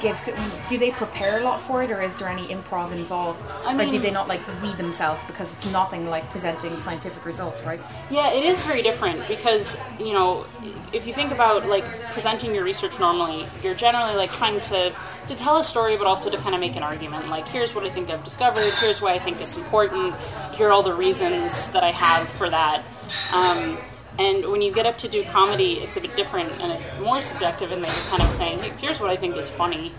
give? 0.05 0.67
Do 0.69 0.77
they 0.77 0.91
prepare 0.91 1.39
a 1.39 1.43
lot 1.43 1.59
for 1.59 1.83
it, 1.83 1.91
or 1.91 2.01
is 2.01 2.19
there 2.19 2.29
any 2.29 2.45
improv 2.47 2.91
involved, 2.91 3.41
I 3.65 3.75
or 3.75 3.89
do 3.89 4.00
they 4.00 4.12
not 4.12 4.27
like 4.27 4.41
read 4.62 4.77
themselves 4.77 5.24
because 5.24 5.53
it's 5.55 5.71
nothing 5.71 6.09
like 6.09 6.25
presenting 6.29 6.77
scientific 6.77 7.25
results, 7.25 7.63
right? 7.65 7.81
Yeah, 8.09 8.31
it 8.31 8.45
is 8.45 8.65
very 8.67 8.81
different 8.81 9.27
because, 9.27 9.81
you 10.00 10.13
know, 10.13 10.45
if 10.93 11.07
you 11.07 11.13
think 11.13 11.31
about 11.31 11.67
like 11.67 11.85
presenting 12.12 12.53
your 12.53 12.63
research 12.63 13.00
normally, 13.00 13.45
you're 13.63 13.75
generally 13.75 14.15
like 14.15 14.31
trying 14.31 14.59
to 14.71 14.93
to 15.27 15.35
tell 15.35 15.57
a 15.57 15.63
story 15.63 15.95
but 15.97 16.05
also 16.05 16.29
to 16.29 16.38
kind 16.38 16.53
of 16.53 16.62
make 16.62 16.75
an 16.75 16.83
argument. 16.83 17.27
Like 17.29 17.47
here's 17.47 17.74
what 17.74 17.83
I 17.83 17.89
think 17.89 18.09
I've 18.12 18.24
discovered, 18.24 18.62
here's 18.81 19.01
why 19.01 19.13
I 19.13 19.19
think 19.19 19.38
it's 19.38 19.57
important, 19.65 20.13
here 20.55 20.67
are 20.67 20.71
all 20.71 20.83
the 20.83 20.93
reasons 20.93 21.71
that 21.71 21.83
I 21.83 21.91
have 21.91 22.29
for 22.29 22.47
that. 22.50 22.83
Um, 23.33 23.77
and 24.19 24.45
when 24.51 24.62
you 24.62 24.72
get 24.74 24.86
up 24.86 24.98
to 25.00 25.07
do 25.07 25.24
comedy, 25.25 25.74
it's 25.74 25.98
a 25.98 26.01
bit 26.01 26.15
different 26.15 26.51
and 26.62 26.72
it's 26.72 26.88
more 27.00 27.22
subjective 27.22 27.72
in 27.72 27.81
that 27.81 27.88
you're 27.91 28.17
kind 28.17 28.24
of 28.24 28.31
saying, 28.31 28.60
"Hey, 28.60 28.72
here's 28.79 29.00
what 29.00 29.10
I 29.10 29.15
think 29.15 29.36
is 29.36 29.50
funny. 29.50 29.91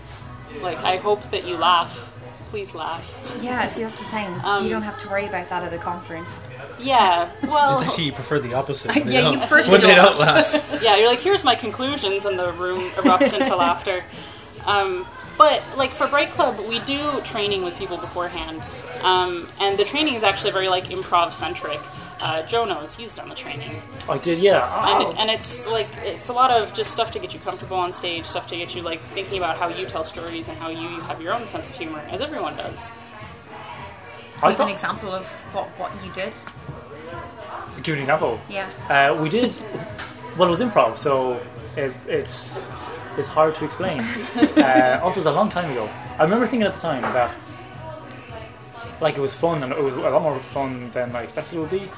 Like 0.61 0.77
I 0.83 0.97
hope 0.97 1.21
that 1.31 1.45
you 1.47 1.57
laugh. 1.57 2.13
Please 2.49 2.73
laugh. 2.73 3.03
Yeah, 3.43 3.67
see 3.67 3.83
that's 3.83 4.01
the 4.03 4.09
thing. 4.09 4.27
Um, 4.45 4.63
you 4.63 4.69
don't 4.69 4.81
have 4.83 4.97
to 4.99 5.09
worry 5.09 5.25
about 5.27 5.49
that 5.49 5.63
at 5.63 5.73
a 5.73 5.77
conference. 5.77 6.49
Yeah. 6.79 7.29
Well 7.43 7.75
It's 7.75 7.83
actually 7.89 8.05
you 8.05 8.11
prefer 8.13 8.39
the 8.39 8.53
opposite. 8.53 8.95
when 8.95 9.05
they 9.05 9.13
Yeah, 9.13 9.21
don't- 9.21 9.33
you 9.33 9.39
prefer 9.39 9.69
when 9.69 9.81
the 9.81 9.87
they 9.87 9.95
don't. 9.95 10.17
don't 10.17 10.19
laugh. 10.19 10.79
yeah, 10.81 10.95
you're 10.95 11.09
like, 11.09 11.19
here's 11.19 11.43
my 11.43 11.55
conclusions, 11.55 12.25
and 12.25 12.39
the 12.39 12.53
room 12.53 12.79
erupts 13.01 13.37
into 13.37 13.53
laughter. 13.65 14.01
Um, 14.65 15.05
but 15.37 15.59
like 15.77 15.89
for 15.89 16.07
Bright 16.07 16.29
Club, 16.29 16.55
we 16.69 16.79
do 16.85 16.99
training 17.25 17.63
with 17.63 17.77
people 17.77 17.97
beforehand, 17.97 18.57
um, 19.03 19.45
and 19.61 19.77
the 19.77 19.83
training 19.83 20.13
is 20.15 20.23
actually 20.23 20.51
very 20.51 20.69
like 20.69 20.85
improv 20.85 21.31
centric. 21.31 21.79
Uh, 22.19 22.45
Joe 22.47 22.65
knows 22.65 22.97
he's 22.97 23.13
done 23.15 23.29
the 23.29 23.35
training, 23.35 23.79
I 24.09 24.17
did, 24.17 24.39
yeah. 24.39 24.65
and, 25.07 25.19
and 25.19 25.29
it's 25.29 25.67
like 25.67 25.87
it's 25.97 26.29
a 26.29 26.33
lot 26.33 26.49
of 26.49 26.73
just 26.73 26.91
stuff 26.91 27.11
to 27.11 27.19
get 27.19 27.33
you 27.33 27.39
comfortable 27.39 27.77
on 27.77 27.93
stage, 27.93 28.25
stuff 28.25 28.47
to 28.49 28.57
get 28.57 28.75
you 28.75 28.81
like 28.81 28.97
thinking 28.99 29.37
about 29.37 29.57
how 29.57 29.67
you 29.67 29.85
tell 29.85 30.03
stories 30.03 30.49
and 30.49 30.57
how 30.57 30.69
you 30.69 30.99
have 31.01 31.21
your 31.21 31.33
own 31.33 31.47
sense 31.47 31.69
of 31.69 31.75
humor, 31.75 31.99
as 32.09 32.21
everyone 32.21 32.55
does. 32.57 32.91
I 34.41 34.51
Give 34.51 34.61
an 34.61 34.69
example 34.69 35.09
of 35.09 35.23
what, 35.53 35.67
what 35.79 35.91
you 36.05 36.11
did. 36.13 36.33
give 37.83 37.87
you 37.87 37.93
an 37.95 37.99
example. 38.01 38.39
Yeah. 38.49 38.69
Uh, 38.89 39.19
we 39.21 39.29
did. 39.29 39.55
Well, 40.37 40.47
it 40.47 40.51
was 40.51 40.61
improv, 40.61 40.97
so 40.97 41.41
it, 41.75 41.93
it's 42.07 42.99
it's 43.17 43.27
hard 43.27 43.55
to 43.55 43.65
explain. 43.65 43.99
uh, 44.57 44.99
also, 45.03 45.19
it 45.19 45.23
was 45.23 45.25
a 45.25 45.31
long 45.31 45.49
time 45.49 45.71
ago. 45.71 45.89
I 46.19 46.23
remember 46.23 46.45
thinking 46.47 46.67
at 46.67 46.73
the 46.73 46.81
time 46.81 47.01
that 47.01 47.35
like 49.01 49.17
it 49.17 49.21
was 49.21 49.39
fun 49.39 49.63
and 49.63 49.71
it 49.71 49.81
was 49.83 49.93
a 49.93 50.09
lot 50.09 50.21
more 50.21 50.37
fun 50.39 50.89
than 50.91 51.15
I 51.15 51.23
expected 51.23 51.57
it 51.57 51.59
would 51.61 51.71
be. 51.71 51.89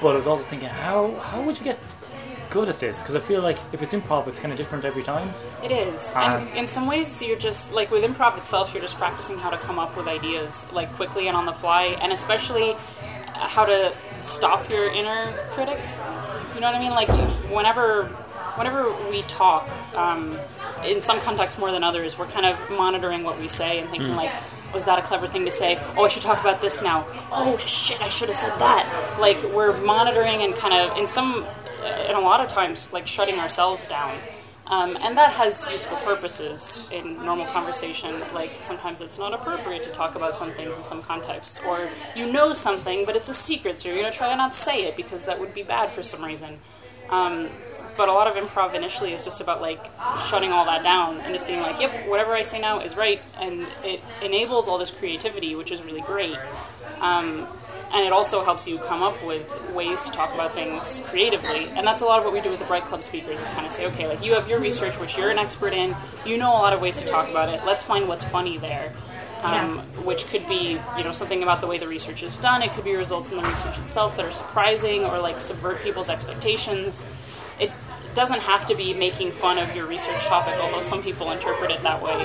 But 0.00 0.10
I 0.12 0.16
was 0.16 0.26
also 0.26 0.44
thinking, 0.44 0.68
how 0.68 1.12
how 1.30 1.42
would 1.42 1.58
you 1.58 1.64
get 1.64 1.78
good 2.50 2.68
at 2.68 2.78
this? 2.80 3.02
Because 3.02 3.16
I 3.16 3.20
feel 3.20 3.42
like 3.42 3.56
if 3.72 3.82
it's 3.82 3.94
improv, 3.94 4.26
it's 4.28 4.40
kind 4.40 4.52
of 4.52 4.58
different 4.58 4.84
every 4.84 5.02
time. 5.02 5.28
It 5.62 5.70
is, 5.70 6.14
Um, 6.16 6.22
and 6.48 6.56
in 6.56 6.66
some 6.66 6.86
ways, 6.86 7.20
you're 7.22 7.38
just 7.38 7.74
like 7.74 7.90
with 7.90 8.04
improv 8.04 8.36
itself, 8.38 8.72
you're 8.72 8.80
just 8.82 8.98
practicing 8.98 9.38
how 9.38 9.50
to 9.50 9.56
come 9.58 9.78
up 9.78 9.96
with 9.96 10.06
ideas 10.06 10.72
like 10.72 10.88
quickly 10.92 11.26
and 11.28 11.36
on 11.36 11.46
the 11.46 11.52
fly, 11.52 11.96
and 12.00 12.12
especially 12.12 12.70
uh, 12.72 13.48
how 13.48 13.64
to 13.66 13.92
stop 14.20 14.70
your 14.70 14.86
inner 14.92 15.26
critic. 15.54 15.78
You 16.54 16.60
know 16.60 16.68
what 16.70 16.76
I 16.76 16.80
mean? 16.80 16.92
Like 16.92 17.08
whenever, 17.54 18.04
whenever 18.58 18.82
we 19.10 19.22
talk, 19.22 19.68
um, 19.96 20.38
in 20.86 21.00
some 21.00 21.20
contexts 21.20 21.58
more 21.58 21.70
than 21.72 21.82
others, 21.84 22.18
we're 22.18 22.26
kind 22.28 22.46
of 22.46 22.54
monitoring 22.78 23.24
what 23.24 23.36
we 23.38 23.46
say 23.48 23.78
and 23.80 23.88
thinking 23.90 24.14
like. 24.16 24.30
Was 24.74 24.84
that 24.84 24.98
a 24.98 25.02
clever 25.02 25.26
thing 25.26 25.44
to 25.44 25.50
say? 25.50 25.78
Oh, 25.96 26.04
I 26.04 26.08
should 26.08 26.22
talk 26.22 26.40
about 26.40 26.60
this 26.60 26.82
now. 26.82 27.06
Oh 27.32 27.56
shit, 27.58 28.00
I 28.02 28.08
should 28.08 28.28
have 28.28 28.36
said 28.36 28.58
that. 28.58 29.16
Like 29.20 29.42
we're 29.54 29.82
monitoring 29.84 30.42
and 30.42 30.54
kind 30.54 30.74
of 30.74 30.96
in 30.98 31.06
some, 31.06 31.46
in 32.08 32.14
a 32.14 32.20
lot 32.20 32.40
of 32.40 32.48
times, 32.48 32.92
like 32.92 33.06
shutting 33.06 33.38
ourselves 33.38 33.88
down. 33.88 34.14
Um, 34.70 34.98
and 35.00 35.16
that 35.16 35.32
has 35.32 35.66
useful 35.72 35.96
purposes 35.98 36.88
in 36.92 37.24
normal 37.24 37.46
conversation. 37.46 38.20
Like 38.34 38.50
sometimes 38.60 39.00
it's 39.00 39.18
not 39.18 39.32
appropriate 39.32 39.82
to 39.84 39.90
talk 39.90 40.14
about 40.14 40.36
some 40.36 40.50
things 40.50 40.76
in 40.76 40.82
some 40.82 41.02
contexts, 41.02 41.60
or 41.64 41.88
you 42.14 42.30
know 42.30 42.52
something, 42.52 43.06
but 43.06 43.16
it's 43.16 43.30
a 43.30 43.34
secret, 43.34 43.78
so 43.78 43.88
you're 43.88 44.02
gonna 44.02 44.14
try 44.14 44.28
to 44.28 44.36
not 44.36 44.52
say 44.52 44.84
it 44.84 44.96
because 44.96 45.24
that 45.24 45.40
would 45.40 45.54
be 45.54 45.62
bad 45.62 45.90
for 45.90 46.02
some 46.02 46.22
reason. 46.22 46.58
Um, 47.08 47.48
but 47.98 48.08
a 48.08 48.12
lot 48.12 48.28
of 48.28 48.34
improv 48.34 48.74
initially 48.74 49.12
is 49.12 49.24
just 49.24 49.40
about 49.42 49.60
like 49.60 49.84
shutting 50.30 50.52
all 50.52 50.64
that 50.64 50.84
down 50.84 51.18
and 51.22 51.34
just 51.34 51.48
being 51.48 51.60
like, 51.60 51.80
yep, 51.80 51.90
whatever 52.08 52.32
I 52.32 52.42
say 52.42 52.60
now 52.60 52.78
is 52.78 52.96
right, 52.96 53.20
and 53.40 53.66
it 53.84 54.00
enables 54.22 54.68
all 54.68 54.78
this 54.78 54.96
creativity, 54.96 55.56
which 55.56 55.72
is 55.72 55.82
really 55.82 56.02
great. 56.02 56.38
Um, 57.02 57.46
and 57.92 58.06
it 58.06 58.12
also 58.12 58.44
helps 58.44 58.68
you 58.68 58.78
come 58.78 59.02
up 59.02 59.14
with 59.26 59.74
ways 59.74 60.04
to 60.04 60.12
talk 60.12 60.32
about 60.34 60.52
things 60.52 61.04
creatively. 61.08 61.66
And 61.76 61.86
that's 61.86 62.02
a 62.02 62.04
lot 62.04 62.18
of 62.18 62.24
what 62.24 62.32
we 62.32 62.40
do 62.40 62.50
with 62.50 62.60
the 62.60 62.66
bright 62.66 62.82
club 62.82 63.02
speakers 63.02 63.40
is 63.40 63.50
kind 63.50 63.66
of 63.66 63.72
say 63.72 63.86
okay 63.88 64.06
like 64.06 64.24
you 64.24 64.34
have 64.34 64.48
your 64.48 64.60
research 64.60 65.00
which 65.00 65.16
you're 65.16 65.30
an 65.30 65.38
expert 65.38 65.72
in. 65.72 65.94
You 66.24 66.38
know 66.38 66.50
a 66.50 66.60
lot 66.60 66.72
of 66.72 66.80
ways 66.80 67.02
to 67.02 67.08
talk 67.08 67.28
about 67.30 67.48
it. 67.48 67.64
Let's 67.66 67.82
find 67.82 68.06
what's 68.06 68.24
funny 68.24 68.58
there. 68.58 68.92
Um, 69.42 69.78
which 70.04 70.26
could 70.30 70.46
be 70.48 70.78
you 70.96 71.04
know 71.04 71.12
something 71.12 71.42
about 71.44 71.60
the 71.60 71.68
way 71.68 71.78
the 71.78 71.86
research 71.86 72.22
is 72.22 72.36
done. 72.38 72.60
It 72.62 72.72
could 72.72 72.84
be 72.84 72.94
results 72.96 73.30
in 73.32 73.38
the 73.38 73.44
research 73.44 73.78
itself 73.78 74.16
that 74.16 74.26
are 74.26 74.32
surprising 74.32 75.04
or 75.04 75.18
like 75.20 75.40
subvert 75.40 75.80
people's 75.82 76.10
expectations. 76.10 77.06
It 77.60 77.70
doesn't 78.18 78.40
have 78.52 78.66
to 78.66 78.74
be 78.74 78.92
making 78.94 79.30
fun 79.30 79.58
of 79.58 79.68
your 79.76 79.86
research 79.86 80.22
topic 80.26 80.54
although 80.60 80.80
some 80.80 81.00
people 81.08 81.30
interpret 81.30 81.70
it 81.70 81.78
that 81.88 82.02
way 82.02 82.16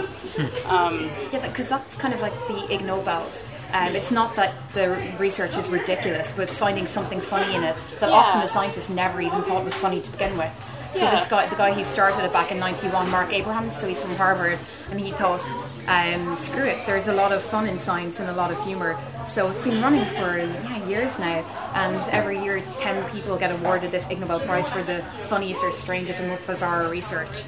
Yeah, 1.32 1.40
because 1.48 1.70
that's 1.70 1.96
kind 1.96 2.14
of 2.16 2.22
like 2.22 2.34
the 2.50 2.60
Ig 2.74 2.82
Nobels. 2.86 3.46
Um, 3.74 3.96
it's 4.00 4.12
not 4.12 4.36
that 4.36 4.52
the 4.74 4.88
research 5.20 5.56
is 5.58 5.70
ridiculous, 5.70 6.32
but 6.36 6.44
it's 6.44 6.58
finding 6.58 6.86
something 6.98 7.20
funny 7.20 7.54
in 7.56 7.64
it 7.64 7.76
that 8.00 8.10
Yeah. 8.10 8.16
often 8.20 8.42
the 8.42 8.48
scientists 8.48 8.90
never 8.90 9.22
even 9.22 9.42
thought 9.44 9.64
was 9.64 9.78
funny 9.78 10.00
to 10.02 10.12
begin 10.12 10.38
with. 10.38 10.54
So 10.92 11.06
Yeah. 11.06 11.12
this 11.12 11.28
guy, 11.28 11.46
the 11.48 11.56
guy 11.56 11.72
who 11.74 11.84
started 11.84 12.24
it 12.24 12.34
back 12.34 12.52
in 12.52 12.60
'91, 12.60 13.10
Marc 13.10 13.34
Abrahams, 13.34 13.76
so 13.80 13.88
he's 13.88 14.02
from 14.02 14.16
Harvard, 14.16 14.60
and 14.92 15.00
he 15.00 15.10
thought, 15.12 15.42
um, 15.88 16.36
screw 16.36 16.66
it, 16.66 16.86
there's 16.86 17.08
a 17.08 17.14
lot 17.14 17.32
of 17.32 17.42
fun 17.42 17.68
in 17.68 17.78
science 17.78 18.20
and 18.20 18.30
a 18.30 18.34
lot 18.34 18.52
of 18.52 18.64
humor. 18.66 18.96
So 19.10 19.50
it's 19.50 19.62
been 19.62 19.82
running 19.82 20.06
for 20.06 20.38
yeah, 20.38 20.88
years 20.88 21.20
now, 21.20 21.44
and 21.76 21.96
every 22.12 22.40
year 22.40 22.62
ten 22.78 23.04
people 23.12 23.38
get 23.38 23.52
awarded 23.52 23.92
this 23.92 24.10
Ig 24.10 24.20
Nobel 24.20 24.40
Prize 24.40 24.72
for 24.72 24.82
the 24.84 24.98
funniest 24.98 25.64
or 25.64 25.72
strangest 25.72 26.22
or 26.22 26.28
most 26.28 26.48
bizarre 26.48 26.90
research. 26.90 27.44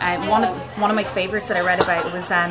Um, 0.00 0.26
one 0.28 0.44
of 0.44 0.54
one 0.80 0.90
of 0.90 0.96
my 0.96 1.04
favorites 1.04 1.48
that 1.48 1.56
I 1.56 1.64
read 1.64 1.82
about 1.82 2.12
was 2.12 2.30
um, 2.30 2.50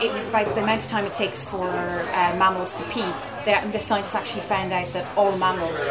it 0.00 0.12
was 0.12 0.28
about 0.28 0.46
the 0.54 0.62
amount 0.62 0.84
of 0.84 0.90
time 0.90 1.04
it 1.04 1.12
takes 1.12 1.48
for 1.48 1.68
uh, 1.68 2.36
mammals 2.38 2.74
to 2.74 2.84
pee. 2.92 3.06
The, 3.48 3.56
the 3.72 3.78
scientists 3.78 4.14
actually 4.14 4.42
found 4.42 4.74
out 4.74 4.86
that 4.92 5.08
all 5.16 5.32
mammals 5.38 5.86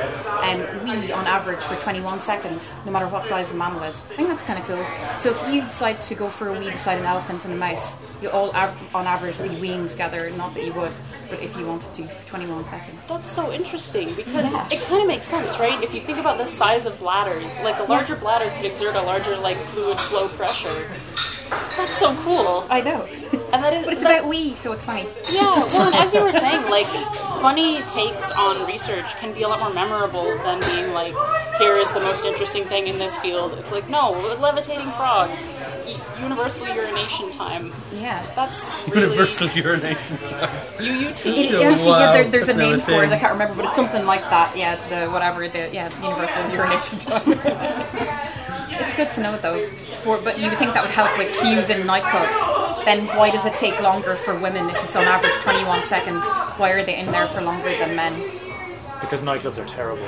um, 0.46 0.60
wee 0.86 1.12
on 1.12 1.26
average 1.26 1.58
for 1.66 1.74
21 1.76 2.20
seconds, 2.20 2.86
no 2.86 2.92
matter 2.92 3.08
what 3.08 3.26
size 3.26 3.52
the 3.52 3.58
mammal 3.58 3.82
is. 3.82 4.06
I 4.12 4.14
think 4.14 4.30
that's 4.30 4.44
kind 4.44 4.60
of 4.60 4.66
cool. 4.66 4.86
So 5.18 5.32
if 5.32 5.42
you 5.52 5.64
decide 5.64 6.00
to 6.02 6.14
go 6.14 6.28
for 6.28 6.50
a 6.50 6.54
wee 6.54 6.70
beside 6.70 7.00
an 7.00 7.06
elephant 7.06 7.46
and 7.46 7.56
a 7.56 7.58
mouse, 7.58 8.14
you 8.22 8.30
all 8.30 8.52
av- 8.56 8.78
on 8.94 9.08
average 9.08 9.40
be 9.42 9.50
weeing 9.58 9.90
together. 9.90 10.30
Not 10.38 10.54
that 10.54 10.66
you 10.66 10.74
would, 10.74 10.94
but 11.32 11.42
if 11.42 11.58
you 11.58 11.66
wanted 11.66 11.96
to, 11.96 12.04
for 12.04 12.30
21 12.30 12.64
seconds. 12.66 13.08
That's 13.08 13.26
so 13.26 13.52
interesting 13.52 14.08
because 14.16 14.54
Yeah. 14.54 14.68
it 14.78 14.86
kind 14.88 15.02
of 15.02 15.08
makes 15.08 15.26
sense, 15.26 15.58
right? 15.60 15.82
If 15.82 15.96
you 15.96 16.02
think 16.02 16.20
about 16.20 16.38
the 16.38 16.46
size 16.46 16.86
of 16.86 17.00
bladders, 17.00 17.64
like 17.64 17.80
a 17.80 17.90
larger 17.90 18.18
bladder 18.18 18.52
could 18.56 18.66
exert 18.68 18.94
a 18.94 19.02
larger 19.02 19.36
like 19.38 19.58
fluid 19.58 19.98
flow 20.00 20.28
pressure. 20.38 21.37
That's 21.50 21.98
so 21.98 22.14
cool, 22.26 22.66
I 22.70 22.82
know, 22.82 23.06
and 23.54 23.64
that 23.64 23.72
is. 23.74 23.86
but 23.86 23.94
it's 23.94 24.04
that- 24.04 24.20
about 24.20 24.30
we, 24.30 24.54
so 24.54 24.74
it's 24.74 24.84
funny. 24.84 25.04
Yeah, 25.32 25.64
well, 25.72 25.94
as 26.04 26.14
you 26.14 26.22
were 26.24 26.34
saying, 26.46 26.70
like 26.70 26.86
funny 27.40 27.78
takes 27.88 28.36
on 28.36 28.66
research 28.68 29.16
can 29.20 29.34
be 29.34 29.44
a 29.44 29.48
lot 29.48 29.60
more 29.60 29.72
memorable 29.74 30.26
than 30.44 30.60
being 30.60 30.92
like, 30.94 31.14
here 31.60 31.76
is 31.78 31.94
the 31.94 32.02
most 32.02 32.26
interesting 32.26 32.64
thing 32.64 32.88
in 32.88 32.98
this 32.98 33.18
field. 33.18 33.54
It's 33.58 33.72
like, 33.72 33.90
no, 33.90 34.12
levitating 34.42 34.90
frog, 34.98 35.30
u- 35.88 35.96
universal 36.24 36.68
urination 36.76 37.32
time. 37.32 37.72
Yeah. 37.94 38.20
That's 38.36 38.68
really 38.90 39.08
Universal 39.08 39.50
urination 39.62 40.18
time. 40.18 40.50
UUT. 40.82 41.26
It, 41.26 41.52
it 41.54 41.64
actually, 41.64 41.92
wow, 41.92 42.00
yeah, 42.00 42.12
there, 42.14 42.24
there's 42.32 42.50
a 42.50 42.54
that's 42.54 42.58
now 42.58 42.68
a 42.68 42.72
name 42.72 42.80
for 42.80 43.04
it. 43.04 43.12
I 43.12 43.20
can't 43.20 43.34
remember, 43.34 43.56
but 43.56 43.66
it's 43.66 43.76
something 43.76 44.06
like 44.06 44.22
that. 44.30 44.58
Yeah, 44.58 44.76
the 44.90 45.08
whatever 45.12 45.48
the 45.48 45.70
yeah 45.72 45.88
universal 46.04 46.44
urination 46.52 47.00
time. 47.00 47.24
it's 48.80 48.96
good 48.96 49.12
to 49.12 49.22
know 49.22 49.38
though. 49.38 49.60
For 49.60 50.20
but 50.22 50.40
you 50.40 50.50
would 50.50 50.58
think 50.58 50.74
that 50.74 50.84
would 50.84 50.94
help 50.94 51.18
with 51.18 51.34
queues 51.40 51.70
in 51.70 51.88
nightclubs. 51.88 52.86
Then 52.86 53.06
why 53.18 53.30
does 53.30 53.46
it 53.46 53.58
take 53.58 53.82
longer 53.82 54.16
for 54.16 54.34
women 54.34 54.70
if 54.70 54.84
it's 54.84 54.96
on 54.96 55.04
average 55.04 55.40
21 55.42 55.84
seconds? 55.84 56.26
Why 56.58 56.72
are 56.72 56.84
they 56.84 56.98
in 56.98 57.08
there 57.08 57.28
for 57.28 57.42
longer 57.44 57.70
than 57.70 57.96
men? 57.96 58.14
Because 59.00 59.22
nightclubs 59.22 59.62
are 59.62 59.66
terrible. 59.68 60.08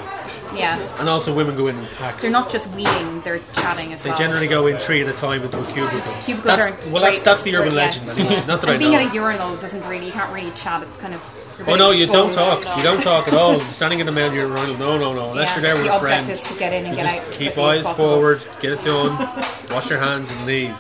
Yeah, 0.57 0.79
And 0.99 1.07
also, 1.07 1.35
women 1.35 1.55
go 1.55 1.67
in 1.67 1.77
in 1.77 1.85
packs. 1.99 2.23
they're 2.23 2.31
not 2.31 2.49
just 2.49 2.71
weeing; 2.73 3.23
they're 3.23 3.37
chatting 3.53 3.93
as 3.93 4.01
They 4.01 4.09
well. 4.09 4.17
They 4.17 4.23
generally 4.25 4.47
go 4.47 4.65
in 4.65 4.77
three 4.77 5.03
at 5.03 5.07
a 5.07 5.13
time 5.15 5.43
into 5.43 5.59
a 5.61 5.65
cubicle. 5.71 5.99
Cubicles 6.25 6.43
that's, 6.43 6.65
aren't 6.65 6.91
well, 6.91 7.03
that's 7.03 7.21
that's 7.21 7.43
the 7.43 7.51
for- 7.51 7.59
urban 7.59 7.73
yeah. 7.73 7.85
legend. 7.85 8.09
Anyway. 8.09 8.43
Not 8.47 8.61
that 8.61 8.69
I 8.69 8.73
And 8.73 8.79
being 8.79 8.93
know. 8.93 8.99
at 8.99 9.11
a 9.11 9.13
urinal 9.13 9.55
doesn't 9.57 9.87
really 9.87 10.07
you 10.07 10.11
can't 10.11 10.33
really 10.33 10.49
chat. 10.55 10.81
It's 10.81 10.97
kind 10.97 11.13
of 11.13 11.21
Oh 11.67 11.75
no, 11.75 11.91
you 11.91 12.07
don't 12.07 12.33
talk. 12.33 12.59
You 12.77 12.83
don't 12.83 13.03
talk 13.03 13.27
at 13.27 13.33
all. 13.35 13.59
Standing 13.79 13.99
in 13.99 14.07
the 14.07 14.11
mail, 14.11 14.33
you're 14.33 14.47
running. 14.47 14.79
No, 14.79 14.97
no, 14.97 15.13
no. 15.13 15.31
Unless 15.31 15.49
Yeah, 15.49 15.55
you're 15.55 15.61
there 15.61 15.75
with 15.75 15.83
the 15.85 15.91
a 15.91 15.95
object 15.97 16.13
friend. 16.13 16.29
is 16.31 16.51
to 16.51 16.57
get 16.57 16.73
in 16.73 16.85
and 16.87 16.95
You 16.97 17.03
get 17.03 17.11
just 17.21 17.27
out. 17.27 17.37
keep 17.37 17.57
eyes 17.59 17.97
forward, 17.97 18.41
get 18.59 18.71
it 18.73 18.83
done, 18.83 19.17
wash 19.71 19.89
your 19.91 19.99
hands, 19.99 20.31
and 20.31 20.45
leave. 20.47 20.73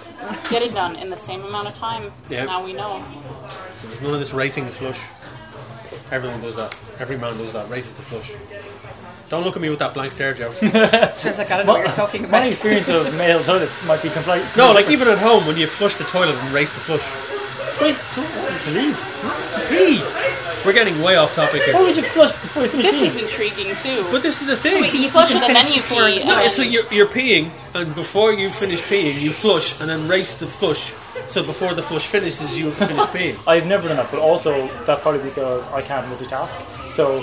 Get 0.49 0.63
it 0.63 0.73
done 0.73 0.95
in 0.95 1.09
the 1.11 1.17
same 1.17 1.43
amount 1.43 1.67
of 1.67 1.73
time. 1.75 2.09
Yeah. 2.29 2.45
Now 2.45 2.63
we 2.65 2.73
know. 2.73 3.03
So 3.47 3.87
there's 3.87 4.01
none 4.01 4.13
of 4.13 4.19
this 4.19 4.33
racing 4.33 4.65
the 4.65 4.71
flush. 4.71 5.03
Everyone 6.11 6.41
does 6.41 6.57
that. 6.57 7.01
Every 7.01 7.17
man 7.17 7.33
does 7.37 7.53
that. 7.53 7.69
Races 7.69 7.95
the 7.95 8.01
flush. 8.03 8.33
Don't 9.29 9.43
look 9.43 9.55
at 9.55 9.61
me 9.61 9.69
with 9.69 9.77
that 9.79 9.93
blank 9.93 10.11
stare, 10.11 10.33
Joe. 10.33 10.49
Says 11.13 11.37
like 11.37 11.51
I 11.51 11.57
don't 11.57 11.67
know 11.67 11.73
what 11.73 11.85
you're 11.85 11.93
talking 11.93 12.25
about. 12.25 12.41
My 12.41 12.47
experience 12.49 12.89
of 12.89 13.05
male 13.15 13.43
toilets 13.43 13.85
might 13.87 14.01
be 14.01 14.09
completely. 14.09 14.41
no, 14.57 14.73
like 14.73 14.89
even 14.89 15.07
at 15.07 15.19
home 15.19 15.45
when 15.45 15.55
you 15.57 15.67
flush 15.67 15.93
the 16.01 16.03
toilet 16.09 16.33
and 16.33 16.49
race 16.51 16.73
the 16.73 16.81
flush. 16.81 17.05
Wait, 17.85 17.93
to, 18.17 18.21
to 18.25 18.69
leave. 18.73 18.97
To 19.53 19.61
pee. 19.69 20.01
We're 20.65 20.73
getting 20.73 20.99
way 21.05 21.15
off 21.15 21.35
topic 21.37 21.61
here. 21.63 21.73
Why 21.77 21.85
here. 21.85 21.87
would 21.93 21.97
you 21.97 22.03
flush 22.03 22.33
before 22.33 22.63
you 22.63 22.69
finish 22.69 22.85
This 22.89 22.97
peeing? 22.99 23.05
is 23.05 23.17
intriguing 23.21 23.69
too. 23.77 24.01
But 24.11 24.25
this 24.25 24.41
is 24.41 24.47
the 24.49 24.57
thing. 24.57 24.81
See 24.81 25.05
if 25.05 25.05
you 25.05 25.09
flush 25.13 25.31
can 25.31 25.45
it 25.45 25.47
and 25.47 25.55
then 25.55 25.69
you 25.71 25.81
pee. 25.85 26.25
No, 26.25 26.33
and 26.35 26.45
it's 26.49 26.57
so 26.57 26.63
then- 26.65 26.73
you're, 26.73 26.89
you're 26.91 27.07
peeing, 27.07 27.53
and 27.77 27.93
before 27.93 28.33
you 28.33 28.49
finish 28.49 28.81
peeing, 28.89 29.13
you 29.23 29.29
flush, 29.29 29.79
and 29.79 29.87
then 29.87 30.01
race 30.09 30.35
the 30.41 30.47
flush. 30.49 30.89
So 31.29 31.45
before 31.45 31.73
the 31.73 31.81
flush 31.81 32.07
finishes, 32.07 32.57
you 32.57 32.65
have 32.71 32.77
to 32.79 32.85
finish 32.87 33.05
peeing. 33.13 33.37
I've 33.47 33.67
never 33.67 33.87
done 33.87 33.97
that, 33.97 34.09
but 34.09 34.19
also 34.19 34.67
that's 34.85 35.01
probably 35.03 35.21
because 35.23 35.71
I 35.73 35.81
can't 35.81 36.05
multitask. 36.07 36.49
So 36.89 37.17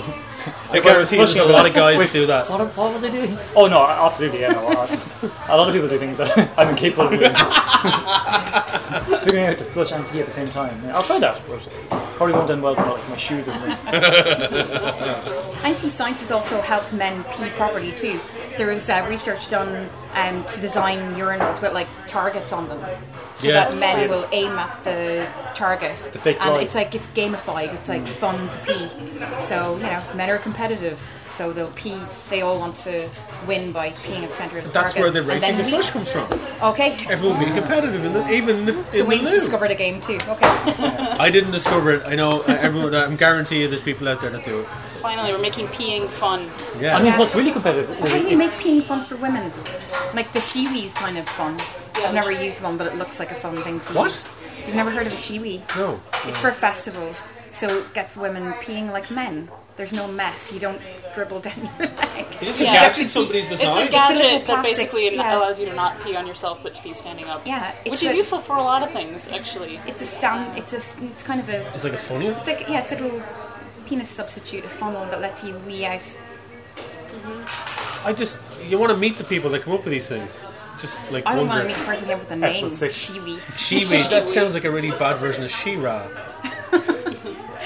I 0.71 0.79
guarantee 0.81 1.17
you 1.17 1.25
there's 1.25 1.37
a 1.37 1.45
lot 1.45 1.65
of 1.67 1.73
guys 1.73 1.97
Wait, 1.99 2.11
do 2.11 2.25
that. 2.27 2.47
What, 2.49 2.61
what 2.77 2.93
was 2.93 3.03
I 3.03 3.09
doing? 3.11 3.29
Oh 3.55 3.67
no, 3.67 3.83
absolutely, 3.85 4.41
yeah, 4.41 4.51
no. 4.53 4.67
I- 4.67 5.53
A 5.53 5.57
lot 5.57 5.67
of 5.67 5.73
people 5.73 5.89
do 5.89 5.97
things 5.97 6.17
that 6.19 6.31
I'm 6.57 6.69
incapable 6.69 7.05
of 7.11 7.19
doing. 7.19 7.31
Figuring 9.27 9.47
out 9.47 9.57
to 9.57 9.63
flush 9.65 9.91
and 9.91 10.05
pee 10.09 10.19
at 10.19 10.25
the 10.25 10.31
same 10.31 10.47
time. 10.47 10.79
Yeah, 10.83 10.95
I'll 10.95 11.03
try 11.03 11.19
that, 11.19 11.41
but 11.47 11.59
probably 12.17 12.33
won't 12.35 12.49
end 12.49 12.63
well 12.63 12.75
with 12.75 13.09
my 13.09 13.17
shoes 13.17 13.47
with 13.47 13.59
me. 13.65 13.71
I 15.63 15.71
see 15.73 15.89
scientists 15.89 16.31
also 16.31 16.61
help 16.61 16.91
men 16.93 17.23
pee 17.35 17.49
properly 17.51 17.91
too. 17.91 18.19
There 18.57 18.67
was 18.67 18.89
uh, 18.89 19.05
research 19.09 19.49
done 19.49 19.87
um, 20.15 20.43
to 20.45 20.61
design 20.61 20.97
urinals 21.13 21.61
with 21.61 21.73
like 21.73 21.87
targets 22.07 22.51
on 22.53 22.67
them, 22.69 22.79
so 22.79 23.47
Yeah. 23.47 23.53
that 23.69 23.77
men 23.77 24.09
will 24.09 24.25
aim 24.31 24.51
at 24.53 24.83
the 24.83 25.27
target. 25.53 25.95
The 26.11 26.19
fake 26.19 26.37
and 26.41 26.51
fly. 26.51 26.61
it's 26.61 26.75
like 26.75 26.95
it's 26.95 27.07
gamified. 27.07 27.73
It's 27.73 27.89
like 27.89 28.01
fun 28.03 28.49
to 28.49 28.57
pee. 28.65 28.87
So 29.37 29.75
you 29.77 29.83
know, 29.83 29.99
men 30.15 30.29
are 30.29 30.37
competitive. 30.39 30.97
So 31.27 31.51
they'll 31.51 31.71
pee. 31.71 31.99
They 32.29 32.41
all 32.41 32.57
want 32.57 32.75
to 32.87 33.09
win 33.47 33.71
by 33.73 33.89
peeing 33.89 34.23
at 34.23 34.29
the 34.29 34.35
center 34.35 34.57
of 34.59 34.63
the 34.63 34.69
That's 34.71 34.93
target. 34.95 35.01
where 35.01 35.11
the 35.11 35.19
And 35.19 35.27
racing 35.29 35.55
then 35.55 35.57
the 35.57 35.63
we- 35.65 35.71
flush 35.71 35.89
comes 35.91 36.11
from. 36.11 36.27
Okay. 36.71 36.95
Everyone 37.11 37.37
being 37.39 37.53
competitive, 37.53 38.03
in 38.05 38.13
the, 38.13 38.27
even 38.29 38.55
in 38.59 38.65
the 38.65 38.73
So 38.91 39.05
Wayne's 39.05 39.23
loo. 39.31 39.39
discovered 39.39 39.71
a 39.71 39.75
game 39.75 39.99
too. 40.01 40.15
Okay. 40.27 40.47
I 41.19 41.29
didn't 41.31 41.51
discover 41.51 41.91
it. 41.91 42.03
I 42.07 42.15
know 42.15 42.41
uh, 42.47 42.57
everyone. 42.59 42.95
I'm 42.95 43.15
guarantee 43.17 43.61
you, 43.61 43.67
there's 43.67 43.83
people 43.83 44.07
out 44.07 44.21
there 44.21 44.31
that 44.31 44.43
do 44.45 44.59
it. 44.61 44.65
Finally, 44.65 45.31
we're 45.33 45.41
making 45.41 45.67
peeing 45.67 46.07
fun. 46.09 46.39
Yeah. 46.81 46.97
I 46.97 47.03
mean, 47.03 47.13
what's 47.19 47.35
really 47.35 47.51
competitive 47.51 47.89
is 47.89 47.99
How 48.01 48.07
do 48.07 48.15
if- 48.25 48.31
you 48.31 48.37
make 48.37 48.51
peeing 48.51 48.81
fun 48.81 49.03
for 49.03 49.15
women? 49.17 49.43
Like 50.15 50.31
the 50.31 50.39
Shewee 50.39 50.85
is 50.85 50.93
kind 50.93 51.17
of 51.17 51.27
fun. 51.27 51.53
I've 52.07 52.13
never 52.15 52.31
used 52.31 52.63
one, 52.63 52.77
but 52.77 52.87
it 52.87 52.95
looks 52.95 53.19
like 53.19 53.31
a 53.31 53.35
fun 53.35 53.57
thing 53.57 53.79
to 53.81 53.93
What? 53.93 54.05
use. 54.05 54.29
You've 54.65 54.75
never 54.75 54.91
heard 54.91 55.05
of 55.07 55.13
a 55.13 55.15
Shewee? 55.15 55.59
no. 55.77 55.99
It's 56.29 56.39
for 56.41 56.51
festivals, 56.51 57.25
so 57.51 57.67
it 57.67 57.93
gets 57.93 58.15
women 58.17 58.53
peeing 58.53 58.91
like 58.91 59.09
men. 59.11 59.49
There's 59.77 59.93
no 59.93 60.11
mess. 60.11 60.53
You 60.53 60.59
don't 60.59 60.81
dribble 61.13 61.39
down 61.41 61.53
your 61.57 61.87
leg. 61.87 62.25
Is 62.41 62.61
it 62.61 62.65
Yeah. 62.65 62.73
a 62.73 62.87
gadget 62.89 63.09
somebody's 63.09 63.51
It's 63.51 63.61
a 63.61 63.65
gadget 63.91 64.17
little 64.17 64.39
that 64.39 64.45
plastic, 64.45 64.77
basically 64.77 65.15
yeah. 65.15 65.37
allows 65.37 65.59
you 65.59 65.67
to 65.67 65.73
not 65.75 65.95
pee 66.03 66.15
on 66.15 66.27
yourself, 66.27 66.61
but 66.63 66.73
to 66.75 66.81
pee 66.81 66.93
standing 66.93 67.25
up. 67.25 67.41
Yeah, 67.45 67.71
which 67.83 67.93
it's 67.93 68.03
is 68.03 68.13
a- 68.13 68.17
useful 68.17 68.39
for 68.39 68.57
a 68.57 68.63
lot 68.63 68.83
of 68.83 68.91
things, 68.91 69.31
actually. 69.31 69.79
It's 69.87 70.01
a 70.01 70.05
stand. 70.05 70.57
It's 70.57 70.73
a. 70.73 71.05
It's 71.05 71.23
kind 71.23 71.39
of 71.39 71.49
a. 71.49 71.61
It's 71.67 71.83
like 71.83 71.93
a 71.93 71.97
funnel. 71.97 72.29
It's 72.31 72.47
like 72.47 72.67
yeah, 72.67 72.81
it's 72.81 72.91
a 72.93 72.97
little 72.97 73.21
penis 73.87 74.09
substitute, 74.09 74.65
a 74.65 74.67
funnel 74.67 75.05
that 75.05 75.21
lets 75.21 75.43
you 75.43 75.55
wee 75.65 75.85
out. 75.85 75.99
Mm-hmm. 76.01 78.09
I 78.09 78.13
just 78.13 78.65
you 78.69 78.77
want 78.79 78.91
to 78.91 78.97
meet 78.97 79.15
the 79.15 79.23
people 79.23 79.49
that 79.51 79.61
come 79.63 79.73
up 79.73 79.83
with 79.83 79.93
these 79.93 80.09
things. 80.09 80.43
Just 80.79 81.11
like 81.11 81.25
I 81.25 81.35
don't 81.35 81.47
want 81.47 81.61
to 81.61 81.67
meet 81.67 81.77
the 81.77 81.85
person 81.85 82.07
here 82.07 82.17
with 82.17 82.29
the 82.29 82.35
name 82.35 82.51
Episode 82.51 82.73
six. 82.73 83.09
Shewee. 83.09 83.37
Shewee. 83.57 84.09
That 84.09 84.29
sounds 84.29 84.53
like 84.53 84.65
a 84.65 84.71
really 84.71 84.91
bad 84.91 85.17
version 85.17 85.43
of 85.43 85.51
She-Ra. 85.51 86.05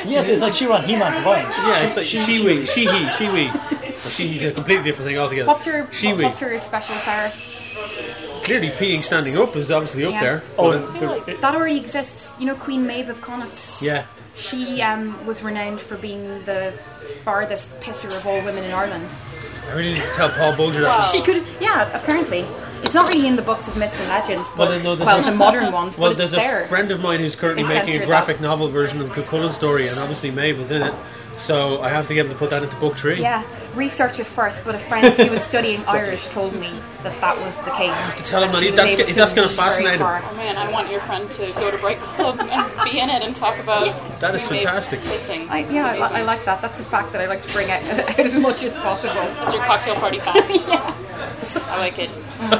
Yeah, 0.05 0.21
it's 0.23 0.41
like 0.41 0.53
She-Ra 0.53 0.77
and 0.77 0.85
He-Man 0.85 1.13
combined. 1.13 1.47
Yeah, 1.51 1.83
it's 1.85 1.95
like 1.97 2.05
Shewee, 2.05 2.65
She-He, 2.67 2.87
Shewee. 3.17 4.17
She-He's 4.17 4.45
a 4.45 4.51
completely 4.51 4.83
different 4.85 5.09
thing 5.11 5.19
altogether. 5.19 5.47
What's 5.47 5.65
her? 5.65 5.83
Shewee. 5.91 6.23
What's 6.23 6.39
her 6.39 6.57
special 6.59 6.95
power? 7.05 7.29
Clearly, 8.43 8.67
peeing 8.67 8.99
standing 8.99 9.37
up 9.37 9.55
is 9.55 9.71
obviously 9.71 10.03
up 10.05 10.19
there. 10.19 10.41
Oh, 10.57 10.71
But, 10.71 10.99
feel 10.99 11.09
like- 11.09 11.25
the, 11.25 11.33
That 11.41 11.55
already 11.55 11.77
exists. 11.77 12.39
You 12.39 12.47
know 12.47 12.55
Queen 12.55 12.85
Maeve 12.87 13.09
of 13.09 13.21
Connacht. 13.21 13.81
yeah. 13.81 14.05
She 14.33 14.81
um, 14.81 15.13
was 15.27 15.43
renowned 15.43 15.79
for 15.79 15.97
being 15.97 16.23
the 16.45 16.71
farthest 17.23 17.69
pisser 17.81 18.07
of 18.17 18.25
all 18.25 18.39
women 18.45 18.63
in 18.63 18.71
Ireland. 18.71 19.05
I 19.69 19.75
really 19.75 19.89
need 19.89 19.97
to 19.97 20.13
tell 20.15 20.29
Paul 20.29 20.55
Bulger 20.57 20.81
that. 20.81 20.87
Wow. 20.99 21.03
She 21.03 21.21
could, 21.21 21.43
yeah, 21.59 21.83
apparently. 21.93 22.45
It's 22.83 22.95
not 22.95 23.07
really 23.13 23.27
in 23.27 23.35
the 23.35 23.41
books 23.41 23.67
of 23.67 23.77
myths 23.77 23.99
and 24.01 24.09
legends, 24.09 24.49
but 24.57 24.69
Well, 24.69 24.79
no, 24.79 24.95
well, 24.95 25.19
a- 25.19 25.23
the 25.23 25.35
modern 25.37 25.71
ones, 25.71 25.97
Well, 25.97 26.11
but 26.13 26.21
it's 26.21 26.31
there's 26.31 26.45
a 26.45 26.47
there. 26.47 26.65
friend 26.65 26.91
of 26.91 27.01
mine 27.01 27.19
who's 27.19 27.35
currently 27.35 27.63
They 27.63 27.75
making 27.75 28.01
a 28.01 28.05
graphic 28.05 28.37
that. 28.37 28.43
novel 28.43 28.67
version 28.67 28.99
of 29.01 29.13
the 29.13 29.21
Cuchulainn 29.21 29.51
story, 29.51 29.87
and 29.87 29.97
obviously 29.99 30.31
Maeve 30.31 30.57
was 30.59 30.71
in 30.71 30.81
it. 30.81 30.93
So 31.37 31.81
I 31.81 31.89
have 31.89 32.07
to 32.09 32.13
get 32.13 32.25
him 32.25 32.31
to 32.33 32.37
put 32.37 32.49
that 32.49 32.61
into 32.61 32.75
book 32.75 32.95
three. 32.97 33.21
Yeah, 33.21 33.43
research 33.73 34.19
it 34.19 34.25
first, 34.27 34.65
but 34.65 34.75
a 34.75 34.77
friend 34.77 35.07
who 35.15 35.29
was 35.31 35.41
studying 35.41 35.79
Irish 35.87 36.27
told 36.27 36.53
me 36.55 36.69
that 37.03 37.19
that 37.21 37.39
was 37.39 37.57
the 37.59 37.71
case. 37.71 38.13
to 38.15 38.23
tell 38.23 38.43
him 38.43 38.51
that 38.51 38.57
she 38.59 38.65
he- 38.65 38.71
that's 38.71 38.95
able 38.99 39.13
that's 39.15 39.33
gonna 39.33 39.47
fascinate 39.47 39.99
him. 40.01 40.05
Oh 40.07 40.33
man, 40.35 40.57
I 40.57 40.69
want 40.69 40.91
your 40.91 40.99
friend 41.01 41.29
to 41.31 41.43
go 41.55 41.71
to 41.71 41.77
Bright 41.77 41.99
Club 42.01 42.37
and 42.41 42.65
be 42.83 42.99
in 42.99 43.09
it 43.09 43.23
and 43.23 43.33
talk 43.33 43.57
about. 43.59 43.87
That 44.19 44.35
is 44.35 44.45
fantastic. 44.47 44.99
Kissing. 45.01 45.47
I, 45.49 45.59
yeah, 45.71 45.85
I. 46.11 46.19
I 46.19 46.21
like 46.23 46.43
that. 46.45 46.61
That's 46.61 46.81
a 46.81 46.83
fact 46.83 47.13
that 47.13 47.21
I 47.21 47.27
like 47.27 47.41
to 47.43 47.53
bring 47.53 47.71
out, 47.71 47.81
out 47.81 48.19
as 48.19 48.37
much 48.37 48.61
as 48.63 48.75
possible. 48.77 49.21
That's 49.39 49.53
your 49.53 49.63
cocktail 49.63 49.95
party 49.95 50.19
fact. 50.19 50.51
I 51.21 51.77
like 51.77 51.99
it. 51.99 52.09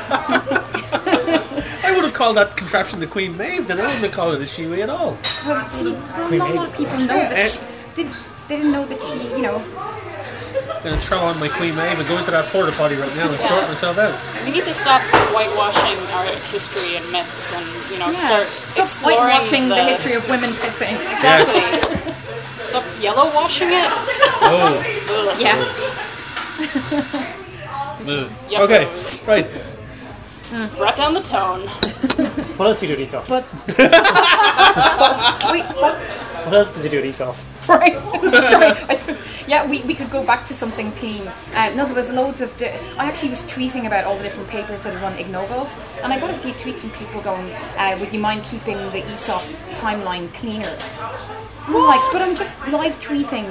I 1.83 1.93
would 1.95 2.05
have 2.05 2.13
called 2.13 2.37
that 2.37 2.55
contraption 2.55 2.99
the 2.99 3.07
Queen 3.07 3.37
Maeve, 3.37 3.67
then 3.67 3.79
I 3.79 3.83
wouldn't 3.83 4.01
have 4.01 4.13
called 4.13 4.35
it 4.35 4.41
a 4.41 4.45
Shewee 4.45 4.81
at 4.81 4.89
all. 4.89 5.17
Well, 5.45 5.65
see, 5.69 5.91
well, 5.91 6.27
Queen 6.27 6.39
not 6.39 6.51
a 6.51 6.53
lot 6.53 6.69
of 6.69 6.77
people 6.77 6.97
know 6.99 7.21
that 7.21 7.41
she, 7.41 7.59
they, 7.95 8.09
they 8.47 8.57
didn't 8.57 8.71
know 8.71 8.85
that 8.85 9.01
she, 9.01 9.19
you 9.35 9.43
know, 9.43 9.57
I'm 9.57 10.89
going 10.89 10.97
to 10.97 11.01
throw 11.05 11.21
on 11.21 11.37
my 11.37 11.47
Queen 11.47 11.77
Maeve 11.77 11.93
and 11.97 12.07
go 12.09 12.17
into 12.17 12.33
that 12.33 12.49
porta 12.49 12.73
potty 12.73 12.97
right 12.97 13.13
now 13.13 13.29
and 13.29 13.37
sort 13.37 13.69
myself 13.69 14.01
out. 14.01 14.17
We 14.45 14.57
need 14.57 14.65
to 14.65 14.73
stop 14.73 15.01
whitewashing 15.29 15.97
our 16.17 16.25
history 16.49 16.97
and 16.97 17.05
myths, 17.13 17.53
and 17.53 17.65
you 17.93 18.01
know, 18.01 18.09
yeah, 18.09 18.17
start 18.17 18.47
stop 18.49 18.89
exploring 18.89 19.21
whitewashing 19.21 19.69
the, 19.69 19.77
the 19.77 19.85
history 19.85 20.17
of 20.17 20.25
women 20.25 20.49
pissing. 20.57 20.97
Exactly. 20.97 21.61
Stop 22.65 22.81
yellow 22.97 23.29
washing 23.37 23.69
it. 23.69 23.89
Oh. 24.41 24.73
Ugh. 24.73 25.37
Yeah, 25.37 25.53
Yuckos. 28.05 28.61
Okay, 28.63 28.87
right. 29.27 29.45
Hmm. 30.51 30.77
Brought 30.77 30.97
down 30.97 31.13
the 31.13 31.21
tone. 31.21 31.59
what 32.57 32.67
else 32.67 32.81
did 32.81 32.89
you 32.89 32.95
do 32.95 32.95
to 32.95 33.01
yourself? 33.01 33.29
but 33.29 33.43
wait, 35.51 35.65
what? 35.79 36.30
What 36.45 36.53
else 36.53 36.71
did 36.73 36.83
you 36.83 36.89
do 36.89 37.01
to 37.01 37.07
yourself? 37.07 37.47
Right. 37.69 37.93
Sorry. 38.49 39.15
Yeah, 39.47 39.69
we, 39.69 39.81
we 39.83 39.93
could 39.93 40.09
go 40.09 40.25
back 40.25 40.43
to 40.45 40.53
something 40.53 40.91
clean. 40.93 41.21
Uh, 41.55 41.71
no, 41.75 41.85
there 41.85 41.95
was 41.95 42.11
loads 42.11 42.41
of. 42.41 42.55
Di- 42.57 42.73
I 42.97 43.05
actually 43.07 43.29
was 43.29 43.43
tweeting 43.43 43.85
about 43.85 44.03
all 44.05 44.17
the 44.17 44.23
different 44.23 44.49
papers 44.49 44.83
that 44.83 44.99
run 45.01 45.13
Ig 45.17 45.29
Nobels, 45.29 45.77
and 46.03 46.11
I 46.11 46.19
got 46.19 46.31
a 46.31 46.33
few 46.33 46.51
tweets 46.51 46.81
from 46.81 46.89
people 46.97 47.21
going, 47.21 47.49
uh, 47.77 47.95
"Would 47.99 48.11
you 48.13 48.19
mind 48.19 48.43
keeping 48.43 48.77
the 48.91 49.01
ESOF 49.05 49.77
timeline 49.79 50.27
cleaner?" 50.33 50.67
And 51.67 51.75
I'm 51.77 51.85
like, 51.87 52.01
but 52.11 52.21
I'm 52.23 52.35
just 52.35 52.59
live 52.73 52.95
tweeting 52.99 53.45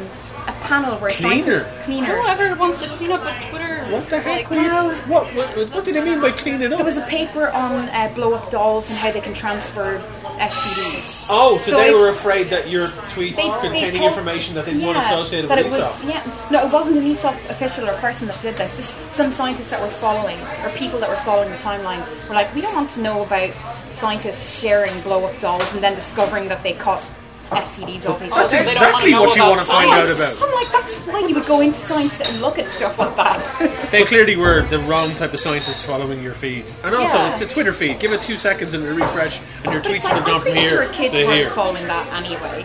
a 0.48 0.53
panel 0.66 0.96
where 0.98 1.11
Cleaner? 1.12 1.42
scientists 1.55 1.85
cleaner. 1.87 2.16
Whoever 2.20 2.55
wants 2.61 2.83
to 2.83 2.88
clean 2.90 3.12
up 3.12 3.22
a 3.22 3.33
Twitter. 3.48 3.85
What 3.94 4.11
the 4.11 4.18
heck? 4.20 4.50
Like, 4.50 4.50
were 4.50 4.57
you- 4.57 4.92
what, 5.07 5.26
what, 5.37 5.48
what 5.70 5.85
did 5.85 5.94
they 5.94 6.05
mean 6.05 6.20
by 6.20 6.33
cleaning 6.33 6.72
up? 6.72 6.79
There 6.79 6.85
was 6.87 6.98
a 6.98 7.07
paper 7.07 7.46
on 7.55 7.88
uh, 7.90 8.11
blow 8.14 8.35
up 8.35 8.50
dolls 8.50 8.90
and 8.90 8.98
how 8.98 9.12
they 9.12 9.20
can 9.20 9.35
transfer 9.35 9.98
STDs. 10.42 11.29
Oh, 11.31 11.57
so, 11.59 11.72
So 11.72 11.76
they 11.79 11.90
if- 11.90 11.94
were 11.94 12.09
afraid 12.11 12.48
that 12.48 12.68
your 12.68 12.80
tweets 12.87 13.37
They- 13.37 13.49
they 13.49 13.61
containing 13.61 14.01
thought- 14.01 14.09
information 14.09 14.55
that 14.55 14.64
they 14.66 14.73
didn't 14.73 14.87
want 14.87 14.99
associated 14.99 15.51
with 15.51 15.59
it 15.59 15.66
ESOF. 15.66 16.05
was, 16.05 16.05
yeah, 16.05 16.23
no, 16.51 16.66
it 16.66 16.73
wasn't 16.73 16.97
an 16.97 17.05
ESOF 17.05 17.35
official 17.51 17.88
or 17.88 17.95
person 17.95 18.27
that 18.29 18.40
did 18.43 18.57
this. 18.57 18.77
Just 18.77 19.12
some 19.12 19.31
scientists 19.31 19.71
that 19.71 19.81
were 19.81 19.88
following, 19.88 20.38
or 20.64 20.71
people 20.77 20.99
that 21.01 21.09
were 21.09 21.16
following 21.16 21.51
the 21.51 21.59
timeline, 21.59 22.01
were 22.29 22.35
like, 22.35 22.55
we 22.55 22.61
don't 22.61 22.75
want 22.75 22.90
to 22.90 23.01
know 23.03 23.23
about 23.23 23.51
scientists 23.51 24.61
sharing 24.61 24.93
blow-up 25.01 25.38
dolls 25.40 25.75
and 25.75 25.83
then 25.83 25.95
discovering 25.95 26.49
that 26.49 26.62
they 26.62 26.73
caught 26.73 27.05
STDs 27.50 28.08
off 28.08 28.22
each 28.22 28.30
That's 28.30 28.54
other. 28.54 28.64
They 28.64 28.74
don't 28.74 28.92
wanna 28.92 29.04
exactly 29.04 29.10
know 29.12 29.20
what 29.22 29.36
you 29.36 29.42
about 29.42 29.50
want 29.50 29.60
to 29.60 29.66
find 29.66 29.90
out 29.90 30.06
science. 30.06 30.38
about. 30.38 30.48
I'm 30.48 30.54
like, 30.54 30.72
that's 30.72 30.94
why 31.06 31.20
you 31.26 31.34
would 31.34 31.46
go 31.46 31.60
into 31.60 31.78
science 31.80 32.20
and 32.22 32.40
look 32.40 32.58
at 32.58 32.70
stuff 32.70 32.98
like 32.98 33.16
that. 33.16 33.42
They 33.90 34.04
clearly 34.04 34.36
were 34.36 34.62
the 34.70 34.78
wrong 34.86 35.10
type 35.18 35.32
of 35.34 35.40
scientists 35.40 35.84
following 35.88 36.22
your 36.22 36.34
feed. 36.34 36.64
And 36.84 36.94
also, 36.94 37.18
Yeah. 37.18 37.30
it's 37.30 37.40
a 37.42 37.48
Twitter 37.48 37.72
feed. 37.72 37.98
Give 37.98 38.12
it 38.12 38.20
two 38.22 38.36
seconds 38.36 38.72
and 38.74 38.84
it'll 38.84 38.96
refresh, 38.96 39.40
and 39.64 39.72
your 39.74 39.82
But 39.82 39.90
tweets 39.90 40.06
it's 40.06 40.08
would 40.12 40.14
like, 40.14 40.16
have 40.22 40.26
gone 40.26 40.34
I'm 40.36 40.40
from 40.42 40.52
pretty 40.52 40.60
here 40.60 40.84
sure 40.84 40.92
kids 40.92 41.14
to 41.18 41.24
weren't 41.26 41.36
here. 41.38 41.46
following 41.50 41.86
that 41.90 42.06
anyway. 42.22 42.64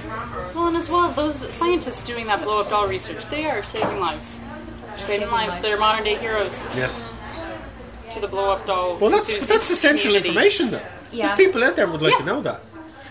Well, 0.53 0.67
and 0.67 0.77
as 0.77 0.89
well, 0.89 1.09
those 1.09 1.37
scientists 1.53 2.03
doing 2.05 2.27
that 2.27 2.43
blow 2.43 2.61
up 2.61 2.69
doll 2.69 2.87
research, 2.87 3.25
they 3.27 3.45
are 3.45 3.63
saving 3.63 3.99
lives. 3.99 4.41
They're 4.41 4.97
saving 4.99 5.27
Saving 5.27 5.31
lives. 5.33 5.47
lives. 5.49 5.61
They're 5.61 5.79
modern 5.79 6.03
day 6.05 6.15
heroes 6.15 6.69
Yes. 6.77 7.11
to 8.13 8.19
the 8.21 8.27
blow 8.27 8.51
up 8.53 8.65
doll. 8.67 8.97
Well, 9.01 9.09
that's 9.09 9.29
enthusiast 9.29 9.49
that's 9.49 9.69
essential 9.71 10.13
community. 10.13 10.29
information, 10.29 10.69
though. 10.71 10.81
Yeah. 11.11 11.25
There's 11.27 11.37
people 11.37 11.63
out 11.63 11.75
there 11.75 11.87
would 11.89 12.01
like 12.01 12.13
Yeah. 12.13 12.17
to 12.19 12.25
know 12.25 12.41
that. 12.41 12.59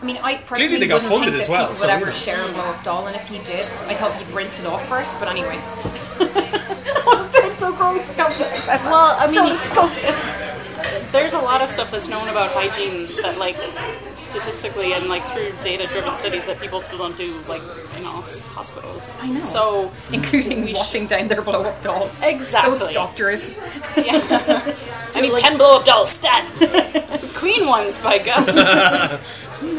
I 0.04 0.06
mean, 0.06 0.18
I 0.22 0.36
personally 0.36 0.76
they 0.80 0.88
got 0.88 1.00
wouldn't 1.00 1.32
funded 1.32 1.32
think 1.32 1.40
as 1.40 1.48
that 1.48 1.52
well, 1.56 1.64
people 1.72 1.76
so, 1.80 1.86
would 1.88 1.96
ever 1.96 2.06
know. 2.12 2.12
share 2.12 2.44
a 2.44 2.52
blow-up 2.52 2.84
doll, 2.84 3.06
and 3.08 3.16
if 3.16 3.30
you 3.32 3.38
did, 3.40 3.64
I 3.88 3.96
thought 3.96 4.12
you'd 4.20 4.36
rinse 4.36 4.60
it 4.60 4.66
off 4.68 4.84
first. 4.84 5.16
But 5.18 5.32
anyway, 5.32 5.56
that's 6.44 7.56
so 7.56 7.72
gross. 7.72 8.12
I 8.12 8.14
can't 8.14 8.28
I 8.28 8.36
said 8.36 8.80
that. 8.80 8.84
Well, 8.84 9.16
I 9.16 9.26
so 9.32 9.42
mean, 9.48 9.52
disgusting. 9.56 10.12
there's 11.12 11.32
a 11.32 11.40
lot 11.40 11.62
of 11.64 11.70
stuff 11.70 11.90
that's 11.90 12.10
known 12.12 12.28
about 12.28 12.50
hygiene 12.52 13.00
that, 13.24 13.36
like, 13.40 13.56
statistically 14.20 14.92
and 14.92 15.08
like 15.08 15.22
through 15.22 15.50
data-driven 15.64 16.12
studies 16.14 16.44
that 16.44 16.60
people 16.60 16.80
still 16.82 16.98
don't 16.98 17.16
do, 17.16 17.32
like 17.48 17.62
in 17.96 18.04
hos- 18.04 18.44
hospitals. 18.52 19.18
I 19.22 19.32
know. 19.32 19.38
So 19.40 19.90
including 20.12 20.68
washing 20.74 21.06
down 21.06 21.28
their 21.28 21.40
blow-up 21.40 21.80
dolls. 21.82 22.20
Exactly. 22.22 22.76
Those 22.76 22.92
doctors. 22.92 23.56
yeah, 23.96 24.20
I 25.16 25.20
need 25.22 25.34
ten 25.36 25.56
blow-up 25.56 25.86
dolls, 25.86 26.10
stat. 26.10 26.44
Clean 27.34 27.66
ones, 27.66 27.98
by 27.98 28.18
God. 28.18 28.44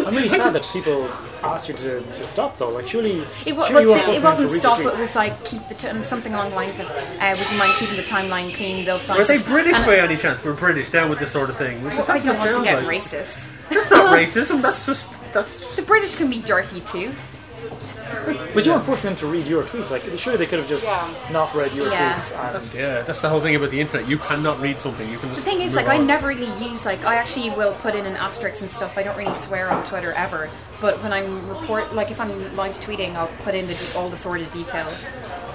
I'm 0.05 0.13
really 0.15 0.29
sad 0.29 0.53
that 0.53 0.63
people 0.73 1.05
asked 1.43 1.67
you 1.69 1.75
to, 1.75 2.01
to 2.01 2.23
stop 2.25 2.57
though. 2.57 2.69
Like 2.73 2.87
surely, 2.87 3.21
It, 3.45 3.55
wa- 3.55 3.65
surely 3.67 3.83
you 3.85 3.93
it, 3.95 4.19
it 4.19 4.23
wasn't 4.23 4.49
to 4.49 4.53
read 4.55 4.61
the 4.63 4.69
stop. 4.69 4.79
It 4.81 4.85
was 4.99 5.15
like 5.15 5.33
keep 5.45 5.61
the 5.69 5.75
t- 5.75 6.01
something 6.01 6.33
along 6.33 6.49
the 6.51 6.55
lines 6.55 6.79
of 6.79 6.87
uh, 6.89 7.33
would 7.37 7.47
you 7.51 7.59
mind 7.59 7.73
keeping 7.79 7.97
the 7.97 8.07
timeline 8.07 8.49
clean? 8.55 8.85
They'll 8.85 8.97
sign. 8.99 9.17
Were 9.17 9.23
they 9.25 9.41
British 9.45 9.77
and 9.77 9.85
by 9.85 9.97
any 9.97 10.15
chance? 10.17 10.43
We're 10.45 10.57
British 10.57 10.89
down 10.89 11.09
with 11.09 11.19
this 11.19 11.31
sort 11.31 11.49
of 11.49 11.57
thing. 11.57 11.77
I 11.85 11.95
That's 11.95 12.25
don't 12.25 12.37
want 12.37 12.53
to 12.55 12.63
get 12.63 12.83
like. 12.83 13.01
racist. 13.01 13.69
That's 13.69 13.91
not 13.91 14.15
racism. 14.19 14.61
That's 14.61 14.85
just 14.85 15.33
that's 15.33 15.77
The. 15.81 15.85
British 15.85 16.15
can 16.15 16.29
be 16.29 16.41
dirty 16.41 16.81
too. 16.81 17.11
But 18.53 18.65
you 18.65 18.71
weren't 18.71 18.83
forcing 18.83 19.09
them 19.11 19.17
to 19.19 19.27
read 19.27 19.45
your 19.47 19.63
tweets. 19.63 19.91
Like 19.91 20.03
surely 20.17 20.37
they 20.37 20.45
could 20.45 20.59
have 20.59 20.67
just 20.67 20.87
Yeah. 20.87 21.33
not 21.33 21.53
read 21.53 21.73
your 21.73 21.87
Yeah. 21.91 22.13
tweets. 22.13 22.33
And 22.73 22.79
Yeah, 22.79 23.01
that's 23.01 23.21
the 23.21 23.29
whole 23.29 23.41
thing 23.41 23.55
about 23.55 23.69
the 23.69 23.79
internet. 23.81 24.07
You 24.07 24.17
cannot 24.17 24.61
read 24.61 24.79
something. 24.79 25.09
You 25.09 25.17
can 25.17 25.29
The 25.29 25.35
just. 25.35 25.45
thing 25.45 25.61
is, 25.61 25.75
move 25.75 25.85
like, 25.85 25.99
I 25.99 26.03
never 26.03 26.27
really 26.27 26.51
use 26.63 26.85
like 26.85 27.03
I 27.05 27.15
actually 27.15 27.49
will 27.51 27.73
put 27.73 27.95
in 27.95 28.05
an 28.05 28.15
asterisk 28.15 28.61
and 28.61 28.69
stuff. 28.69 28.97
I 28.97 29.03
don't 29.03 29.17
really 29.17 29.33
swear 29.35 29.69
on 29.69 29.83
Twitter 29.83 30.13
ever. 30.13 30.49
But 30.81 31.01
when 31.03 31.11
I'm 31.13 31.47
report, 31.49 31.93
like 31.95 32.11
if 32.11 32.19
I'm 32.19 32.29
live 32.55 32.77
tweeting, 32.79 33.15
I'll 33.15 33.31
put 33.43 33.55
in 33.55 33.65
the, 33.67 33.93
all 33.97 34.09
the 34.09 34.17
sordid 34.17 34.51
details, 34.51 35.09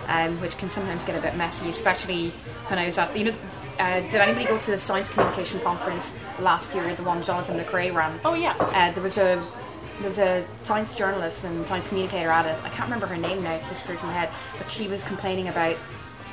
um, 0.09 0.41
which 0.41 0.57
can 0.59 0.71
sometimes 0.71 1.05
get 1.05 1.17
a 1.19 1.21
bit 1.23 1.37
messy, 1.37 1.69
especially 1.71 2.31
when 2.69 2.79
I 2.79 2.87
was 2.87 2.99
at 2.99 3.17
you 3.17 3.27
know. 3.27 3.35
Uh, 3.83 4.01
did 4.11 4.17
anybody 4.17 4.45
go 4.45 4.59
to 4.59 4.71
the 4.73 4.77
science 4.77 5.09
communication 5.09 5.59
conference 5.61 6.13
last 6.41 6.75
year? 6.75 6.95
The 6.95 7.03
one 7.03 7.23
Jonathan 7.23 7.59
McRae 7.59 7.95
ran. 7.95 8.13
Oh 8.27 8.35
yeah. 8.35 8.53
Uh, 8.59 8.91
there 8.93 9.03
was 9.03 9.17
a 9.17 9.41
there 10.01 10.09
was 10.09 10.19
a 10.19 10.45
science 10.63 10.97
journalist 10.97 11.45
and 11.45 11.65
science 11.65 11.89
communicator 11.89 12.31
at 12.31 12.47
it. 12.47 12.59
I 12.65 12.71
can't 12.71 12.89
remember 12.89 13.07
her 13.07 13.21
name 13.21 13.43
now; 13.43 13.55
it 13.55 13.63
disappeared 13.69 13.99
from 13.99 14.09
my 14.09 14.15
head. 14.15 14.31
But 14.59 14.71
she 14.71 14.89
was 14.89 15.07
complaining 15.07 15.49
about. 15.49 15.77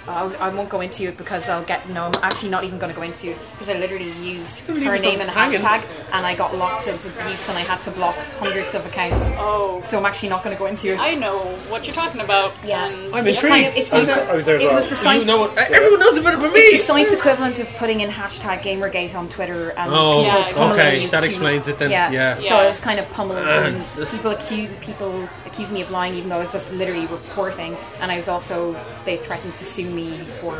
I 0.07 0.23
I 0.39 0.49
won't 0.55 0.69
go 0.69 0.81
into 0.81 1.03
it 1.05 1.17
because 1.17 1.49
I'll 1.49 1.63
get. 1.65 1.87
No, 1.89 2.05
I'm 2.05 2.15
actually 2.23 2.49
not 2.49 2.63
even 2.63 2.79
going 2.79 2.91
to 2.93 2.95
go 2.99 3.03
into 3.03 3.31
it 3.31 3.37
because 3.51 3.69
I 3.69 3.73
literally 3.77 4.05
used 4.23 4.65
her 4.67 4.73
name 4.75 5.19
on 5.19 5.21
and 5.21 5.29
hanging. 5.29 5.59
hashtag, 5.59 5.81
and 6.13 6.25
I 6.25 6.35
got 6.35 6.55
lots 6.55 6.87
of 6.87 6.95
abuse, 6.95 7.49
and 7.49 7.57
I 7.57 7.61
had 7.61 7.79
to 7.81 7.91
block 7.91 8.15
hundreds 8.39 8.73
of 8.75 8.85
accounts. 8.85 9.29
Oh. 9.35 9.81
So 9.83 9.99
I'm 9.99 10.05
actually 10.05 10.29
not 10.29 10.43
going 10.43 10.55
to 10.55 10.59
go 10.59 10.67
into 10.67 10.93
it. 10.93 10.99
I 11.01 11.15
know 11.15 11.37
what 11.69 11.85
you're 11.85 11.95
talking 11.95 12.21
about. 12.21 12.57
Yeah. 12.65 12.87
and 12.87 13.13
I'm 13.15 13.27
It's 13.27 13.43
intrigued. 13.43 13.53
kind 13.53 13.65
of, 13.67 13.77
it's 13.77 13.93
I 13.93 13.99
was- 13.99 14.07
the, 14.07 14.31
I 14.31 14.35
was 14.35 14.45
there 14.45 14.55
as 14.57 14.63
it 14.63 14.65
well. 14.67 14.75
was 14.75 14.85
the 14.85 14.89
You 14.91 14.95
science. 14.95 15.27
know 15.27 15.37
what? 15.39 15.57
Everyone 15.57 15.99
knows 15.99 16.17
about 16.17 16.33
it 16.35 16.39
but 16.39 16.53
me. 16.53 16.59
It's 16.59 16.81
the 16.81 16.87
science 16.93 17.13
equivalent 17.13 17.59
of 17.59 17.67
putting 17.75 17.99
in 18.01 18.09
hashtag 18.09 18.59
Gamergate 18.61 19.15
on 19.15 19.27
Twitter 19.29 19.69
and 19.77 19.91
Oh, 19.91 20.23
people 20.23 20.23
Yeah, 20.25 20.51
pummeling 20.53 20.79
okay, 20.87 21.01
you 21.03 21.07
that 21.09 21.19
to- 21.21 21.25
explains 21.25 21.67
it 21.67 21.77
then, 21.79 21.91
Yeah. 21.91 22.11
yeah. 22.11 22.39
So 22.39 22.55
Yeah. 22.55 22.61
I 22.63 22.67
was 22.67 22.79
kind 22.79 22.99
of 22.99 23.11
pummeling 23.11 23.43
uh, 23.45 23.67
and 23.67 23.75
this- 23.97 24.15
people 24.15 24.31
accuse 24.31 24.69
people 24.85 25.27
accuse 25.45 25.71
me 25.71 25.81
of 25.81 25.91
lying 25.91 26.13
even 26.15 26.29
though 26.29 26.37
I 26.37 26.45
was 26.47 26.53
just 26.53 26.71
literally 26.73 27.07
reporting 27.07 27.75
and 28.01 28.11
I 28.11 28.15
was 28.15 28.27
also 28.29 28.73
they 29.05 29.17
threatened 29.17 29.55
to 29.55 29.65
sue 29.65 29.89
me 29.97 30.13
for 30.39 30.53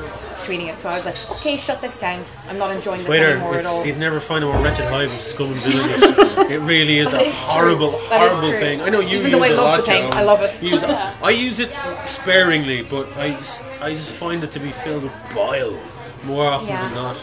tweeting 0.45 0.73
it. 0.73 0.81
So 0.81 0.89
I 0.89 0.95
was 0.97 1.05
like, 1.05 1.15
okay, 1.37 1.57
shut 1.57 1.79
this 1.79 2.01
down. 2.01 2.23
I'm 2.49 2.57
not 2.57 2.73
enjoying 2.73 2.97
this 2.97 3.05
Twitter, 3.05 3.37
anymore 3.37 3.55
at 3.55 3.65
all. 3.65 3.85
you'd 3.85 3.99
never 4.01 4.19
find 4.19 4.43
a 4.43 4.47
more 4.47 4.57
wretched 4.63 4.85
hive 4.89 5.13
of 5.13 5.21
scum 5.21 5.47
and 5.47 5.55
villainy. 5.61 6.53
it 6.55 6.61
really 6.61 6.97
is 6.97 7.13
a 7.13 7.21
is 7.21 7.43
horrible, 7.45 7.91
horrible 7.93 8.57
thing. 8.57 8.81
I 8.81 8.89
know 8.89 8.99
you 8.99 9.17
Even 9.19 9.37
use 9.37 9.43
I 9.43 9.53
it 9.53 9.53
a 9.53 9.61
lot, 9.61 9.77
the 9.77 9.83
thing, 9.83 10.03
I 10.13 10.23
love 10.23 10.41
it. 10.41 10.51
Use 10.63 10.81
it. 10.81 10.89
I 11.29 11.29
use 11.29 11.59
it 11.59 11.69
sparingly, 12.07 12.81
but 12.83 13.05
I 13.17 13.31
just, 13.31 13.65
I 13.81 13.89
just 13.91 14.17
find 14.19 14.43
it 14.43 14.51
to 14.51 14.59
be 14.59 14.71
filled 14.71 15.03
with 15.03 15.13
bile 15.35 15.77
more 16.25 16.45
often 16.45 16.67
Yeah. 16.67 16.83
than 16.85 16.95
not. 16.95 17.15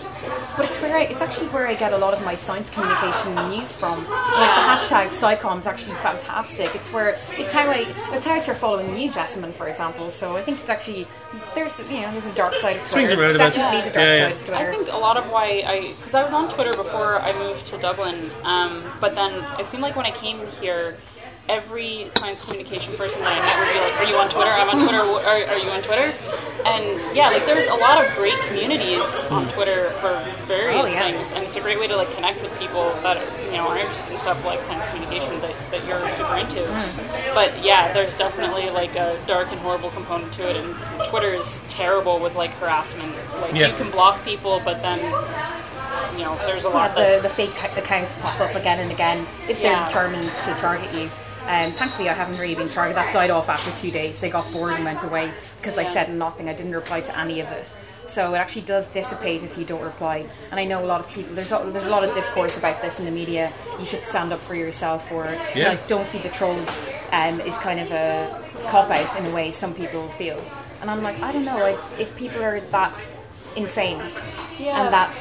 But 0.56 0.66
it's 0.66 0.80
where 0.80 0.96
I, 0.96 1.02
it's 1.02 1.20
actually 1.20 1.48
where 1.48 1.66
I 1.66 1.74
get 1.74 1.92
a 1.92 1.98
lot 1.98 2.14
of 2.14 2.24
my 2.24 2.34
science 2.36 2.70
communication 2.72 3.34
news 3.50 3.74
from. 3.78 3.98
Like 4.08 4.54
the 4.54 4.64
hashtag 4.70 5.06
SciComm 5.10 5.58
is 5.58 5.66
actually 5.66 5.96
fantastic. 5.96 6.74
It's 6.74 6.92
where 6.92 7.08
it's 7.10 7.52
how 7.52 7.68
I 7.68 7.84
it's 8.14 8.26
how 8.26 8.34
I 8.34 8.38
start 8.38 8.58
following 8.58 8.96
you, 8.96 9.10
Jessamyn, 9.10 9.52
for 9.52 9.68
example. 9.68 10.10
So 10.10 10.36
I 10.36 10.40
think 10.40 10.60
it's 10.60 10.70
actually 10.70 11.06
there's 11.54 11.90
you 11.92 12.00
know 12.02 12.10
there's 12.12 12.30
a 12.30 12.34
dark 12.34 12.54
side 12.54 12.76
of 12.76 12.88
Twitter. 12.88 13.12
and 13.12 13.20
roundabouts. 13.20 13.56
Definitely 13.56 13.90
the 13.90 13.94
dark 13.94 14.06
Yeah, 14.06 14.14
yeah. 14.14 14.30
side 14.30 14.32
of 14.40 14.46
Twitter. 14.46 14.70
I 14.70 14.74
think 14.76 14.88
a 14.92 14.98
lot 14.98 15.16
of 15.16 15.30
why 15.32 15.62
I, 15.66 15.80
because 15.88 16.14
I 16.14 16.22
was 16.22 16.32
on 16.32 16.48
Twitter 16.48 16.70
before 16.76 17.16
I 17.18 17.32
moved 17.38 17.66
to 17.66 17.76
Dublin, 17.78 18.14
um, 18.44 18.82
but 19.00 19.14
then 19.16 19.32
it 19.58 19.66
seemed 19.66 19.82
like 19.82 19.96
when 19.96 20.06
I 20.06 20.12
came 20.12 20.38
here, 20.62 20.94
every 21.48 22.08
science 22.10 22.40
communication 22.44 22.94
person 22.96 23.22
that 23.22 23.36
I 23.36 23.40
met 23.44 23.56
would 23.60 23.68
be 23.72 23.80
like, 23.84 23.96
"Are 24.00 24.08
you 24.08 24.16
on 24.16 24.28
Twitter? 24.32 24.50
I'm 24.50 24.70
on 24.72 24.80
Twitter. 24.80 25.02
Are, 25.04 25.40
are 25.52 25.60
you 25.60 25.70
on 25.76 25.82
Twitter?" 25.84 26.08
And 26.64 26.84
yeah, 27.12 27.28
like 27.28 27.44
there's 27.44 27.68
a 27.68 27.76
lot 27.76 28.00
of 28.00 28.08
great 28.16 28.36
communities 28.48 29.28
on 29.30 29.44
Twitter 29.52 29.90
for 30.00 30.16
various 30.48 30.80
Oh, 30.80 30.88
yeah. 30.88 31.12
things, 31.12 31.32
and 31.36 31.44
it's 31.44 31.56
a 31.56 31.60
great 31.60 31.78
way 31.78 31.86
to 31.88 31.96
like 31.96 32.08
connect 32.16 32.40
with 32.40 32.52
people 32.58 32.88
that 33.04 33.20
are, 33.20 33.28
you 33.52 33.60
know 33.60 33.68
are 33.68 33.76
interested 33.76 34.12
in 34.12 34.18
stuff 34.18 34.40
like 34.48 34.60
science 34.64 34.88
communication 34.88 35.36
that, 35.44 35.52
that 35.70 35.84
you're 35.84 36.00
super 36.08 36.36
into. 36.40 36.64
Hmm. 36.64 37.36
But 37.36 37.52
yeah, 37.60 37.92
there's 37.92 38.16
definitely 38.16 38.70
like 38.72 38.96
a 38.96 39.12
dark 39.28 39.52
and 39.52 39.60
horrible 39.60 39.90
component 39.92 40.32
to 40.40 40.48
it, 40.48 40.56
and 40.56 40.72
Twitter 41.12 41.28
is 41.36 41.60
terrible 41.68 42.18
with 42.20 42.34
like 42.36 42.50
harassment. 42.56 43.12
Like 43.44 43.52
Yeah. 43.52 43.68
you 43.68 43.76
can 43.76 43.90
block 43.92 44.24
people, 44.24 44.62
but 44.64 44.80
then 44.80 44.98
you 46.16 46.24
know 46.24 46.34
there's 46.48 46.64
a 46.64 46.72
lot 46.72 46.94
that 46.96 47.20
the, 47.20 47.28
the 47.28 47.32
fake 47.34 47.52
accounts 47.76 48.16
pop 48.22 48.40
up 48.40 48.54
again 48.56 48.78
and 48.80 48.90
again 48.90 49.18
if 49.52 49.60
they're 49.60 49.76
determined 49.84 50.24
to 50.24 50.50
target 50.56 50.88
you. 50.96 51.08
Um, 51.44 51.70
thankfully, 51.72 52.08
I 52.08 52.14
haven't 52.14 52.38
really 52.38 52.54
been 52.54 52.68
targeted. 52.68 52.96
That 52.96 53.12
died 53.12 53.30
off 53.30 53.48
after 53.48 53.70
two 53.76 53.90
days. 53.90 54.20
They 54.20 54.30
got 54.30 54.44
bored 54.52 54.74
and 54.74 54.84
went 54.84 55.04
away 55.04 55.30
because 55.58 55.78
I 55.78 55.84
said 55.84 56.10
nothing. 56.14 56.48
I 56.48 56.54
didn't 56.54 56.72
reply 56.72 57.00
to 57.02 57.18
any 57.18 57.40
of 57.40 57.50
it. 57.52 57.66
So 58.06 58.34
it 58.34 58.38
actually 58.38 58.62
does 58.66 58.90
dissipate 58.92 59.42
if 59.42 59.56
you 59.56 59.64
don't 59.64 59.82
reply. 59.82 60.26
And 60.50 60.60
I 60.60 60.64
know 60.64 60.82
a 60.84 60.86
lot 60.86 61.00
of 61.00 61.10
people. 61.12 61.34
There's 61.34 61.52
a, 61.52 61.58
there's 61.70 61.86
a 61.86 61.90
lot 61.90 62.04
of 62.04 62.12
discourse 62.14 62.58
about 62.58 62.80
this 62.82 62.98
in 62.98 63.06
the 63.06 63.12
media. 63.12 63.52
You 63.78 63.84
should 63.84 64.00
stand 64.00 64.32
up 64.32 64.40
for 64.40 64.54
yourself, 64.54 65.10
or 65.12 65.24
Yeah. 65.54 65.70
like 65.70 65.86
don't 65.86 66.06
feed 66.06 66.22
the 66.22 66.28
trolls. 66.30 66.90
Um, 67.12 67.40
is 67.40 67.58
kind 67.58 67.80
of 67.80 67.90
a 67.92 68.42
cop 68.68 68.90
out 68.90 69.18
in 69.18 69.26
a 69.26 69.34
way. 69.34 69.50
Some 69.50 69.72
people 69.74 70.02
feel, 70.08 70.40
and 70.80 70.90
I'm 70.90 71.02
like, 71.02 71.20
I 71.22 71.32
don't 71.32 71.44
know. 71.44 71.58
Like 71.58 71.78
if 72.00 72.18
people 72.18 72.42
are 72.42 72.58
that 72.60 72.92
insane 73.56 73.98
yeah. 74.58 74.82
and 74.84 74.92
that 74.92 75.14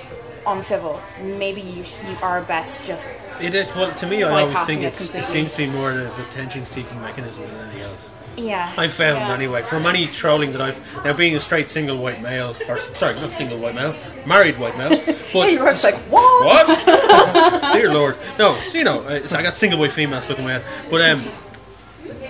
uncivil, 0.47 0.99
maybe 1.21 1.61
you 1.61 1.83
sh- 1.83 2.03
you 2.09 2.15
are 2.23 2.41
best 2.41 2.85
just 2.85 3.09
It 3.41 3.53
is, 3.55 3.75
well, 3.75 3.91
to 3.93 4.07
me, 4.07 4.23
I 4.23 4.29
always 4.41 4.61
think 4.63 4.81
it 4.81 4.87
it's, 4.87 5.13
it 5.15 5.27
seems 5.27 5.51
to 5.55 5.65
be 5.65 5.71
more 5.71 5.91
of 5.91 6.19
an 6.19 6.25
attention 6.25 6.65
seeking 6.65 6.99
mechanism 7.01 7.45
than 7.47 7.59
anything 7.61 7.81
else. 7.81 8.11
yeah. 8.37 8.67
I 8.77 8.87
found 8.87 9.19
Yeah. 9.19 9.33
anyway, 9.35 9.61
from 9.63 9.85
any 9.85 10.05
trolling 10.07 10.51
that 10.53 10.61
I've 10.61 10.79
now 11.05 11.13
being 11.13 11.35
a 11.35 11.39
straight 11.39 11.69
single 11.69 11.97
white 11.97 12.21
male, 12.21 12.49
or 12.69 12.77
sorry, 12.77 13.13
not 13.15 13.31
single 13.31 13.57
white 13.59 13.75
male, 13.75 13.95
married 14.25 14.57
white 14.57 14.77
male, 14.77 14.89
but 15.33 15.51
Your 15.51 15.63
wife's 15.65 15.83
like, 15.83 15.95
what? 16.09 16.45
what? 16.67 17.73
Dear 17.73 17.93
Lord, 17.93 18.15
no, 18.39 18.57
you 18.73 18.83
know, 18.83 19.03
I 19.07 19.41
got 19.43 19.53
single 19.55 19.79
white 19.79 19.91
females 19.91 20.29
looking 20.29 20.45
in 20.45 20.49
my 20.51 20.59
head, 20.59 20.65
but 20.91 21.01
um, 21.09 21.23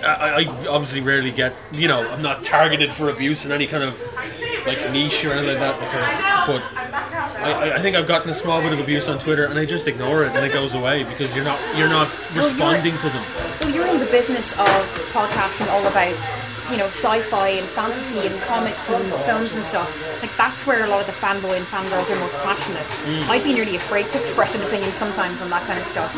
I, 0.04 0.40
I 0.42 0.46
obviously 0.68 1.00
rarely 1.00 1.30
get, 1.30 1.54
you 1.72 1.88
know, 1.88 2.06
I'm 2.08 2.22
not 2.22 2.42
targeted 2.44 2.90
for 2.90 3.08
abuse 3.10 3.46
in 3.46 3.52
any 3.52 3.66
kind 3.66 3.82
of 3.82 3.98
like 4.66 4.78
niche 4.92 5.24
or 5.24 5.32
anything 5.32 5.58
like 5.60 5.60
that, 5.60 5.76
okay, 5.76 6.52
but. 6.52 6.62
I, 7.44 7.52
I- 7.52 7.74
I 7.76 7.78
think 7.80 7.96
I've 7.96 8.06
gotten 8.08 8.30
a 8.30 8.34
small 8.34 8.62
bit 8.62 8.72
of 8.72 8.80
abuse 8.80 9.08
on 9.10 9.18
Twitter, 9.18 9.44
and 9.44 9.58
I 9.58 9.66
just 9.66 9.86
ignore 9.88 10.24
it, 10.24 10.32
and 10.32 10.44
it 10.46 10.52
goes 10.52 10.74
away 10.74 11.04
because 11.04 11.36
you're 11.36 11.44
not 11.44 11.58
you're 11.76 11.90
not 11.92 12.08
responding 12.32 12.96
to 12.96 13.08
them. 13.12 13.24
Well, 13.60 13.70
you're 13.74 13.88
in 13.88 13.98
the 14.00 14.08
business 14.10 14.56
of 14.56 14.66
podcasting 15.12 15.68
all 15.68 15.84
about, 15.84 16.14
you 16.72 16.78
know, 16.80 16.88
sci-fi 16.88 17.48
and 17.60 17.66
fantasy 17.66 18.24
and 18.26 18.32
comics 18.48 18.88
and 18.88 19.04
films 19.28 19.56
and 19.56 19.64
stuff. 19.64 19.92
Like 20.22 20.32
that's 20.40 20.66
where 20.66 20.84
a 20.86 20.88
lot 20.88 21.00
of 21.04 21.06
the 21.06 21.12
fanboy 21.12 21.52
and 21.52 21.66
fangirls 21.68 22.08
are 22.16 22.20
most 22.24 22.40
passionate. 22.40 22.88
Mm. 23.04 23.28
I'd 23.28 23.44
be 23.44 23.52
nearly 23.52 23.76
afraid 23.76 24.08
to 24.08 24.18
express 24.18 24.56
an 24.56 24.64
opinion 24.64 24.88
sometimes 24.96 25.42
on 25.42 25.50
that 25.50 25.66
kind 25.68 25.76
of 25.78 25.84
stuff. 25.84 26.16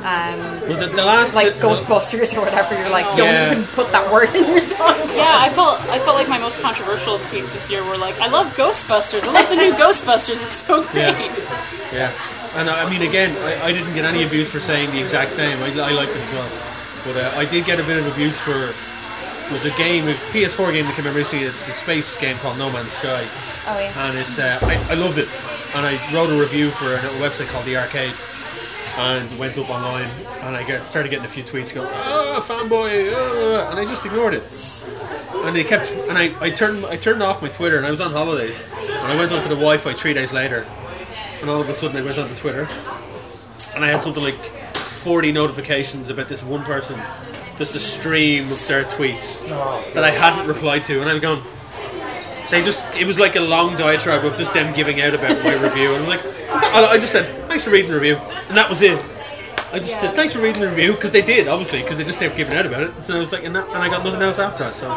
Um, 0.00 0.40
Well, 0.64 0.80
the, 0.80 0.88
the 0.88 1.04
last 1.04 1.34
like 1.34 1.52
bit- 1.52 1.60
Ghostbusters 1.60 2.32
or 2.36 2.48
whatever. 2.48 2.72
You're 2.80 2.88
like, 2.88 3.04
don't 3.22 3.34
Yeah. 3.34 3.52
even 3.52 3.64
put 3.78 3.88
that 3.94 4.04
word 4.10 4.28
in 4.34 4.44
your 4.50 4.66
tongue. 4.66 4.98
Yeah, 5.14 5.38
I 5.38 5.48
felt 5.54 5.78
I 5.94 5.98
felt 6.02 6.16
like 6.18 6.28
my 6.28 6.38
most 6.38 6.60
controversial 6.60 7.18
tweets 7.30 7.52
this 7.54 7.70
year 7.70 7.82
were 7.86 7.96
like, 7.96 8.18
"I 8.20 8.28
love 8.28 8.50
Ghostbusters. 8.56 9.22
I 9.28 9.32
love 9.32 9.48
the 9.48 9.56
new 9.56 9.72
Ghostbusters. 9.82 10.42
It's 10.44 10.60
so 10.66 10.82
great." 10.82 11.14
Yeah, 11.14 12.10
yeah. 12.10 12.58
And 12.58 12.68
I 12.68 12.84
I 12.84 12.90
mean, 12.90 13.02
again, 13.06 13.30
I, 13.48 13.68
I 13.68 13.72
didn't 13.72 13.94
get 13.94 14.04
any 14.04 14.22
abuse 14.26 14.50
for 14.52 14.60
saying 14.60 14.90
the 14.90 15.00
exact 15.00 15.32
same. 15.32 15.56
I, 15.62 15.70
I 15.80 15.92
liked 15.92 16.12
it 16.12 16.20
as 16.20 16.32
well, 16.34 16.50
but 17.06 17.14
uh, 17.22 17.38
I 17.40 17.44
did 17.46 17.64
get 17.64 17.78
a 17.80 17.86
bit 17.86 17.98
of 18.02 18.06
abuse 18.12 18.40
for 18.40 18.52
it 18.54 18.74
was 19.50 19.64
a 19.66 19.74
game, 19.76 20.04
a 20.08 20.14
PS4 20.32 20.72
game 20.72 20.86
that 20.86 20.94
came 20.96 21.06
out 21.06 21.14
recently. 21.14 21.44
It's 21.44 21.68
a 21.68 21.72
space 21.76 22.16
game 22.16 22.36
called 22.40 22.56
No 22.58 22.70
Man's 22.72 22.92
Sky, 22.92 23.20
Oh 23.68 23.76
yeah. 23.78 23.92
and 24.08 24.16
it's 24.18 24.38
uh, 24.38 24.56
I, 24.62 24.74
I 24.92 24.94
loved 24.96 25.18
it. 25.18 25.28
And 25.76 25.84
I 25.84 25.96
wrote 26.14 26.30
a 26.30 26.38
review 26.40 26.68
for 26.70 26.84
a 26.88 26.96
little 27.00 27.20
website 27.24 27.48
called 27.52 27.64
The 27.64 27.76
Arcade, 27.76 28.12
and 28.98 29.38
went 29.38 29.58
up 29.58 29.70
online, 29.70 30.08
and 30.42 30.56
I 30.56 30.64
get, 30.64 30.82
started 30.82 31.10
getting 31.10 31.24
a 31.24 31.28
few 31.28 31.42
tweets 31.42 31.74
going, 31.74 31.88
"Ah, 31.90 32.44
fanboy," 32.46 33.12
ah," 33.14 33.70
and 33.70 33.80
I 33.80 33.84
just 33.84 34.04
ignored 34.04 34.34
it. 34.34 34.42
And 35.46 35.56
they 35.56 35.64
kept, 35.64 35.92
and 36.08 36.18
I, 36.18 36.30
I 36.40 36.50
turned 36.50 36.84
I 36.86 36.96
turned 36.96 37.22
off 37.22 37.42
my 37.42 37.48
Twitter, 37.48 37.76
and 37.76 37.86
I 37.86 37.90
was 37.90 38.00
on 38.00 38.12
holidays, 38.12 38.68
and 38.78 39.12
I 39.12 39.16
went 39.16 39.32
onto 39.32 39.48
the 39.48 39.56
Wi-Fi 39.56 39.92
three 39.94 40.14
days 40.14 40.32
later, 40.32 40.66
and 41.40 41.50
all 41.50 41.60
of 41.60 41.68
a 41.68 41.74
sudden 41.74 41.96
I 41.96 42.04
went 42.04 42.18
onto 42.18 42.34
Twitter, 42.34 42.68
and 43.74 43.84
I 43.84 43.88
had 43.88 44.02
something 44.02 44.22
like 44.22 44.34
forty 44.34 45.32
notifications 45.32 46.10
about 46.10 46.28
this 46.28 46.44
one 46.44 46.62
person, 46.62 46.96
just 47.58 47.74
a 47.74 47.80
stream 47.80 48.42
of 48.44 48.68
their 48.68 48.84
tweets 48.84 49.48
that 49.94 50.04
I 50.04 50.10
hadn't 50.10 50.46
replied 50.46 50.84
to, 50.84 51.00
and 51.00 51.08
I'm 51.08 51.20
going. 51.20 51.40
They 52.52 52.60
just, 52.62 52.84
it 53.00 53.06
was 53.06 53.18
like 53.18 53.34
a 53.36 53.40
long 53.40 53.76
diatribe 53.76 54.24
of 54.28 54.36
just 54.36 54.52
them 54.52 54.68
giving 54.76 55.00
out 55.00 55.14
about 55.14 55.42
my 55.42 55.54
review. 55.56 55.94
And 55.96 56.04
I'm 56.04 56.08
like, 56.08 56.20
I 56.52 56.84
I 56.92 56.98
just 57.00 57.10
said, 57.10 57.24
thanks 57.24 57.64
for 57.64 57.72
reading 57.72 57.90
the 57.90 57.96
review. 57.96 58.16
And 58.48 58.56
that 58.60 58.68
was 58.68 58.82
it. 58.82 59.00
I 59.72 59.78
just 59.80 59.98
said, 60.04 60.12
thanks 60.12 60.36
for 60.36 60.42
reading 60.44 60.60
the 60.60 60.68
review, 60.68 60.92
because 60.92 61.12
they 61.16 61.22
did, 61.24 61.48
obviously, 61.48 61.80
because 61.80 61.96
they 61.96 62.04
just 62.04 62.20
kept 62.20 62.36
giving 62.36 62.52
out 62.52 62.66
about 62.66 62.82
it. 62.82 62.92
So 63.00 63.16
I 63.16 63.18
was 63.18 63.32
like, 63.32 63.44
and, 63.44 63.56
that, 63.56 63.64
and 63.72 63.78
I 63.80 63.88
got 63.88 64.04
nothing 64.04 64.20
else 64.20 64.38
after 64.38 64.64
that. 64.68 64.76
So, 64.76 64.92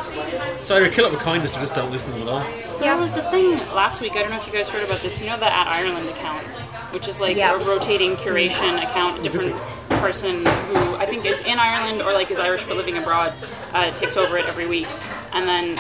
so 0.68 0.76
either 0.76 0.92
kill 0.92 1.06
it 1.08 1.14
with 1.16 1.22
kindness 1.22 1.56
or 1.56 1.62
just 1.62 1.76
don't 1.76 1.90
listen 1.90 2.12
to 2.12 2.20
them 2.20 2.28
at 2.28 2.34
all. 2.44 2.44
There 2.84 2.98
was 3.00 3.16
a 3.16 3.24
thing 3.32 3.56
last 3.72 4.02
week. 4.04 4.20
I 4.20 4.28
don't 4.28 4.32
know 4.32 4.38
if 4.38 4.48
you 4.48 4.52
guys 4.52 4.68
heard 4.68 4.84
about 4.84 5.00
this. 5.00 5.24
You 5.24 5.32
know 5.32 5.40
the 5.40 5.48
At 5.48 5.68
Ireland 5.72 6.10
account, 6.12 6.44
which 6.92 7.08
is 7.08 7.22
like 7.24 7.38
Yeah. 7.38 7.56
a 7.56 7.64
rotating 7.64 8.20
curation 8.20 8.84
account. 8.84 9.20
A 9.20 9.24
different 9.24 9.56
person 10.04 10.44
who 10.44 11.00
I 11.00 11.08
think 11.08 11.24
is 11.26 11.40
in 11.48 11.58
Ireland 11.58 12.02
or 12.04 12.12
like 12.12 12.30
is 12.30 12.40
Irish 12.42 12.66
but 12.66 12.76
living 12.76 12.98
abroad 12.98 13.32
uh, 13.72 13.92
takes 13.96 14.18
over 14.18 14.36
it 14.38 14.44
every 14.52 14.68
week. 14.68 14.88
And 15.32 15.48
then 15.48 15.80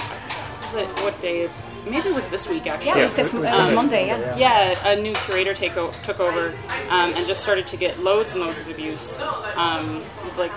was 0.66 0.76
it 0.76 0.88
what 1.04 1.20
day? 1.22 1.48
Maybe 1.90 2.10
it 2.10 2.16
was 2.16 2.30
this 2.32 2.50
week 2.50 2.66
actually. 2.68 2.88
Yeah, 2.92 2.98
it 3.00 3.04
was, 3.04 3.16
this, 3.16 3.34
it 3.34 3.56
was 3.56 3.72
Monday. 3.72 4.08
Yeah. 4.08 4.36
Yeah, 4.38 4.88
a 4.88 5.02
new 5.02 5.14
curator 5.14 5.54
take 5.54 5.78
o- 5.78 5.92
took 6.04 6.20
over 6.20 6.48
um, 6.90 7.14
and 7.14 7.28
just 7.28 7.44
started 7.44 7.68
to 7.68 7.78
get 7.78 8.00
loads 8.00 8.34
and 8.34 8.42
loads 8.44 8.62
of 8.68 8.74
abuse, 8.74 9.22
um, 9.56 10.02
like 10.38 10.52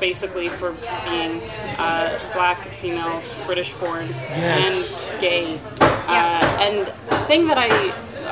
basically 0.00 0.48
for 0.48 0.72
being 1.08 1.40
uh, 1.78 2.18
black, 2.32 2.56
female, 2.80 3.22
British 3.44 3.74
born, 3.74 4.06
Yes. 4.08 5.08
and 5.12 5.20
gay. 5.20 5.58
Uh, 6.08 6.58
and 6.62 6.86
the 6.86 7.16
thing 7.28 7.46
that 7.48 7.58
I 7.58 7.68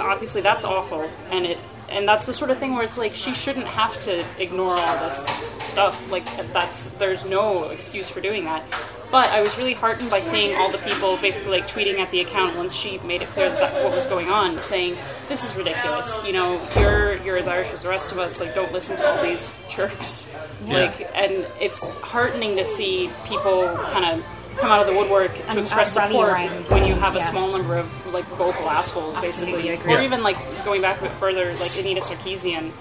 obviously 0.01 0.41
that's 0.41 0.65
awful, 0.65 1.05
and 1.31 1.45
it 1.45 1.59
and 1.91 2.07
that's 2.07 2.27
the 2.27 2.33
sort 2.33 2.51
of 2.51 2.59
thing 2.59 2.75
where 2.75 2.85
it's 2.85 2.99
like 2.99 3.15
she 3.15 3.33
shouldn't 3.33 3.67
have 3.67 3.99
to 4.01 4.25
ignore 4.39 4.71
all 4.71 5.05
this 5.05 5.27
stuff. 5.63 6.11
Like 6.11 6.25
that's 6.25 6.99
there's 6.99 7.29
no 7.29 7.71
excuse 7.71 8.11
for 8.11 8.21
doing 8.21 8.45
that. 8.45 8.63
But 9.11 9.29
I 9.33 9.41
was 9.41 9.57
really 9.57 9.73
heartened 9.73 10.11
by 10.11 10.21
seeing 10.21 10.55
all 10.57 10.71
the 10.71 10.79
people 10.79 11.17
basically 11.23 11.61
like 11.61 11.65
tweeting 11.65 11.99
at 11.99 12.11
the 12.11 12.21
account 12.21 12.57
once 12.57 12.75
she 12.75 12.99
made 13.07 13.23
it 13.23 13.29
clear 13.29 13.49
that, 13.49 13.73
what 13.83 13.95
was 13.95 14.05
going 14.05 14.29
on, 14.29 14.61
saying 14.61 14.97
this 15.29 15.51
is 15.51 15.57
ridiculous. 15.57 16.23
You 16.27 16.35
know, 16.35 16.61
you're 16.77 17.17
you're 17.23 17.39
as 17.39 17.49
Irish 17.49 17.73
as 17.73 17.83
the 17.83 17.89
rest 17.89 18.13
of 18.13 18.19
us. 18.19 18.41
Like, 18.41 18.55
don't 18.55 18.73
listen 18.73 18.97
to 18.99 19.07
all 19.07 19.23
these 19.23 19.57
jerks. 19.69 20.37
Like, 20.67 21.01
and 21.17 21.47
it's 21.61 21.89
heartening 22.03 22.57
to 22.57 22.65
see 22.65 23.09
people 23.29 23.65
kind 23.93 24.05
of 24.05 24.38
come 24.61 24.71
out 24.71 24.81
of 24.81 24.87
the 24.93 24.97
woodwork 24.99 25.33
to 25.35 25.49
And, 25.51 25.59
express 25.59 25.97
uh, 25.97 26.07
support 26.09 26.29
around. 26.31 26.51
when 26.71 26.87
you 26.87 26.95
have 26.95 27.15
a 27.15 27.19
Yeah. 27.19 27.31
small 27.31 27.49
number 27.53 27.77
of 27.79 27.87
like 28.13 28.25
vocal 28.37 28.69
assholes, 28.71 29.17
Absolutely, 29.17 29.63
basically, 29.63 29.71
I 29.71 29.75
agree. 29.75 29.95
or 29.95 30.01
even 30.03 30.23
like 30.23 30.37
going 30.65 30.83
back 30.83 30.99
a 30.99 31.03
bit 31.03 31.13
further, 31.13 31.47
like 31.47 31.73
Anita 31.81 32.01
Sarkeesian 32.01 32.73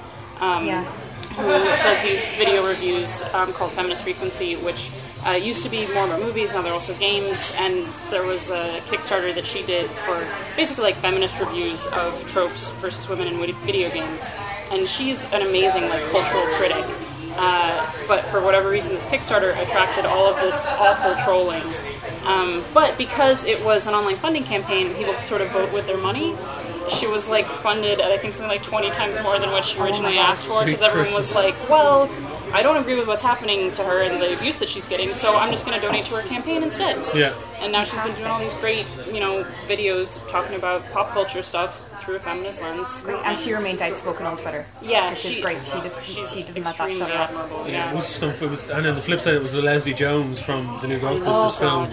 yeah. 0.41 0.83
who 1.37 1.47
does 1.49 2.03
these 2.03 2.37
video 2.37 2.65
reviews 2.67 3.23
um, 3.33 3.51
called 3.53 3.71
Feminist 3.71 4.03
Frequency, 4.03 4.55
which 4.65 4.89
uh, 5.27 5.31
used 5.33 5.63
to 5.65 5.69
be 5.69 5.87
more 5.93 6.05
about 6.05 6.21
movies, 6.21 6.53
now 6.53 6.61
they're 6.61 6.73
also 6.73 6.93
games. 6.99 7.57
And 7.59 7.73
there 8.11 8.25
was 8.25 8.49
a 8.51 8.79
Kickstarter 8.89 9.33
that 9.33 9.45
she 9.45 9.65
did 9.65 9.85
for 9.85 10.15
basically 10.55 10.85
like 10.85 10.95
feminist 10.95 11.39
reviews 11.39 11.87
of 11.97 12.13
tropes 12.31 12.71
versus 12.81 13.09
women 13.09 13.27
in 13.27 13.35
video 13.65 13.89
games. 13.89 14.35
And 14.71 14.87
she's 14.87 15.25
an 15.33 15.41
amazing 15.41 15.83
like 15.89 16.03
cultural 16.11 16.45
critic. 16.57 16.85
Uh, 17.35 17.69
but 18.07 18.19
for 18.19 18.41
whatever 18.41 18.69
reason, 18.69 18.93
this 18.93 19.05
Kickstarter 19.05 19.51
attracted 19.61 20.05
all 20.05 20.29
of 20.29 20.35
this 20.39 20.65
awful 20.79 21.13
trolling. 21.23 21.63
Um, 22.25 22.63
but 22.73 22.95
because 22.97 23.45
it 23.45 23.63
was 23.63 23.87
an 23.87 23.93
online 23.93 24.15
funding 24.15 24.43
campaign, 24.43 24.93
people 24.95 25.13
sort 25.13 25.41
of 25.41 25.49
vote 25.51 25.73
with 25.73 25.87
their 25.87 26.01
money. 26.01 26.35
She 26.89 27.07
was 27.07 27.29
like 27.29 27.45
funded 27.45 27.99
at 27.99 28.11
I 28.11 28.17
think 28.17 28.33
something 28.33 28.49
like 28.49 28.63
20 28.63 28.89
times 28.91 29.21
more 29.21 29.37
than 29.39 29.51
what 29.51 29.65
she 29.65 29.79
originally 29.81 30.17
asked 30.17 30.47
for 30.47 30.63
because 30.63 30.81
everyone 30.81 31.13
was 31.13 31.35
like, 31.35 31.55
well, 31.69 32.09
I 32.53 32.63
don't 32.63 32.77
agree 32.77 32.95
with 32.95 33.07
what's 33.07 33.23
happening 33.23 33.71
to 33.73 33.83
her 33.83 34.01
and 34.03 34.21
the 34.21 34.27
abuse 34.27 34.59
that 34.59 34.69
she's 34.69 34.87
getting, 34.87 35.13
so 35.13 35.35
I'm 35.35 35.51
just 35.51 35.65
going 35.65 35.77
to 35.79 35.85
donate 35.85 36.05
to 36.05 36.15
her 36.15 36.27
campaign 36.27 36.63
instead. 36.63 36.95
Yeah. 37.13 37.33
And 37.59 37.71
now 37.71 37.83
she's 37.83 37.99
been 38.01 38.11
doing 38.13 38.27
all 38.31 38.39
these 38.39 38.53
great, 38.55 38.85
you 39.11 39.19
know, 39.19 39.43
videos 39.67 40.21
talking 40.29 40.55
about 40.55 40.81
pop 40.93 41.07
culture 41.07 41.41
stuff 41.41 41.83
through 42.01 42.17
a 42.17 42.19
feminist 42.19 42.61
lens. 42.61 43.05
And 43.25 43.37
she 43.37 43.53
remains 43.53 43.81
outspoken 43.81 44.25
on 44.27 44.37
Twitter. 44.37 44.65
Yeah, 44.81 45.09
which 45.09 45.19
she- 45.19 45.33
is 45.37 45.43
great. 45.43 45.65
She 45.65 45.79
just 45.81 46.03
She's 46.03 46.31
she 46.33 46.43
doesn't 46.43 46.63
let 46.63 46.75
that 46.77 46.85
extremely 46.87 46.95
shut 46.99 47.09
her 47.09 47.23
up. 47.23 47.29
admirable. 47.29 47.67
Yeah, 47.67 47.91
it 47.91 47.95
was 47.95 48.05
stuff. 48.07 48.41
It 48.43 48.49
was, 48.51 48.69
and 48.69 48.85
on 48.85 48.93
the 48.95 49.01
flip 49.01 49.21
side, 49.21 49.35
it 49.35 49.41
was 49.41 49.51
the 49.53 49.61
Leslie 49.63 49.93
Jones 49.95 50.41
from 50.45 50.77
the 50.81 50.87
new 50.87 50.99
Ghostbusters 50.99 51.23
Oh, 51.25 51.49
film. 51.49 51.83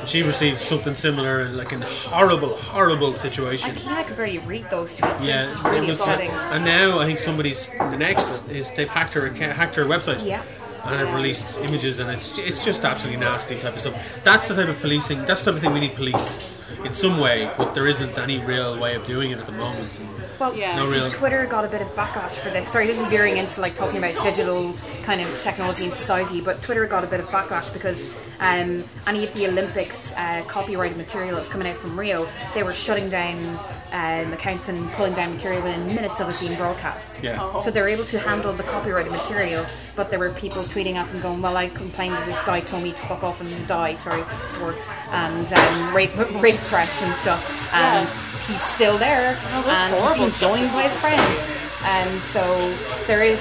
And 0.00 0.08
she 0.08 0.22
received 0.22 0.64
something 0.64 0.94
similar, 0.94 1.42
in 1.42 1.56
like 1.56 1.72
in 1.72 1.82
a 1.82 1.86
horrible, 1.86 2.56
horrible 2.56 3.12
situation. 3.12 3.70
I, 3.70 3.80
yeah, 3.90 3.98
I 4.00 4.02
could 4.02 4.16
barely 4.16 4.38
read 4.40 4.68
those 4.70 4.98
tweets. 5.00 5.26
Yeah, 5.26 5.42
it's 5.42 5.64
it 5.64 5.68
really 5.70 5.86
was, 5.88 6.00
upsetting. 6.00 6.30
and 6.30 6.64
now 6.64 6.98
I 6.98 7.06
think 7.06 7.18
somebody's 7.20 7.70
the 7.78 7.96
next 7.96 8.50
is 8.50 8.72
they've 8.74 8.90
hacked 8.90 9.14
her 9.14 9.28
hacked 9.30 9.76
her 9.76 9.84
website. 9.84 10.26
Yeah. 10.26 10.42
And 10.88 11.00
have 11.00 11.14
released 11.14 11.60
images, 11.62 12.00
and 12.00 12.10
it's 12.10 12.38
it's 12.38 12.64
just 12.64 12.84
absolutely 12.84 13.20
nasty 13.20 13.58
type 13.58 13.74
of 13.74 13.80
stuff. 13.80 14.22
That's 14.24 14.48
the 14.48 14.54
type 14.54 14.68
of 14.68 14.80
policing. 14.80 15.24
That's 15.24 15.44
the 15.44 15.50
type 15.50 15.56
of 15.58 15.62
thing 15.62 15.72
we 15.74 15.80
need 15.80 15.94
policed 15.94 16.54
in 16.84 16.92
some 16.92 17.18
way, 17.20 17.50
but 17.56 17.74
there 17.74 17.88
isn't 17.88 18.16
any 18.18 18.38
real 18.44 18.78
way 18.80 18.94
of 18.94 19.04
doing 19.06 19.30
it 19.32 19.38
at 19.38 19.46
the 19.46 19.52
moment. 19.52 20.00
Well, 20.38 20.54
Yeah. 20.54 20.76
No 20.76 20.84
see, 20.86 21.00
real- 21.00 21.10
Twitter 21.10 21.46
got 21.46 21.64
a 21.64 21.68
bit 21.68 21.80
of 21.80 21.88
backlash 21.96 22.38
for 22.40 22.50
this. 22.50 22.68
Sorry, 22.68 22.86
this 22.86 23.00
is 23.00 23.08
veering 23.08 23.38
into 23.38 23.60
like 23.60 23.74
talking 23.74 23.96
about 23.98 24.22
digital 24.22 24.72
kind 25.02 25.20
of 25.20 25.28
technology 25.42 25.84
in 25.86 25.90
society, 25.90 26.40
but 26.40 26.60
Twitter 26.62 26.86
got 26.86 27.02
a 27.04 27.06
bit 27.06 27.20
of 27.20 27.26
backlash 27.26 27.72
because 27.72 28.38
um, 28.40 28.84
any 29.08 29.24
of 29.24 29.32
the 29.34 29.46
Olympics 29.48 30.14
uh, 30.16 30.42
copyrighted 30.46 30.96
material 30.98 31.32
that 31.32 31.38
was 31.40 31.48
coming 31.48 31.66
out 31.66 31.76
from 31.76 31.98
Rio, 31.98 32.26
they 32.54 32.62
were 32.62 32.74
shutting 32.74 33.08
down 33.08 33.36
um, 33.96 34.32
accounts 34.32 34.68
and 34.68 34.76
pulling 34.92 35.14
down 35.14 35.32
material 35.32 35.62
within 35.62 35.86
minutes 35.88 36.20
of 36.20 36.28
it 36.28 36.36
being 36.44 36.56
broadcast. 36.58 37.24
Yeah. 37.24 37.38
Oh. 37.40 37.58
So 37.58 37.70
they're 37.70 37.88
able 37.88 38.04
to 38.12 38.18
handle 38.18 38.52
the 38.52 38.62
copyrighted 38.64 39.10
material, 39.10 39.64
but 39.96 40.10
there 40.10 40.18
were 40.18 40.30
people 40.36 40.60
tweeting 40.68 40.94
at 41.00 41.08
them 41.10 41.22
going, 41.22 41.40
"Well, 41.40 41.56
I 41.56 41.68
complained 41.68 42.12
that 42.14 42.26
this 42.26 42.44
guy 42.44 42.60
told 42.60 42.82
me 42.84 42.90
to 42.92 43.02
fuck 43.08 43.24
off 43.24 43.40
and 43.40 43.48
die." 43.66 43.94
Sorry, 43.94 44.22
swore, 44.44 44.74
and 45.12 45.46
um, 45.48 45.94
rape 45.96 46.12
rape 46.44 46.60
threats 46.68 47.00
and 47.02 47.12
stuff, 47.16 47.72
and 47.72 48.04
he's 48.44 48.60
still 48.60 48.98
there, 48.98 49.32
Oh, 49.56 49.64
and 49.64 49.64
he's 49.64 50.00
horrible 50.00 50.28
being 50.28 50.30
stuff 50.30 50.52
joined 50.52 50.70
by 50.76 50.82
his 50.84 51.00
friends. 51.00 51.36
And 51.88 52.10
so 52.20 52.42
there 53.08 53.24
is 53.24 53.40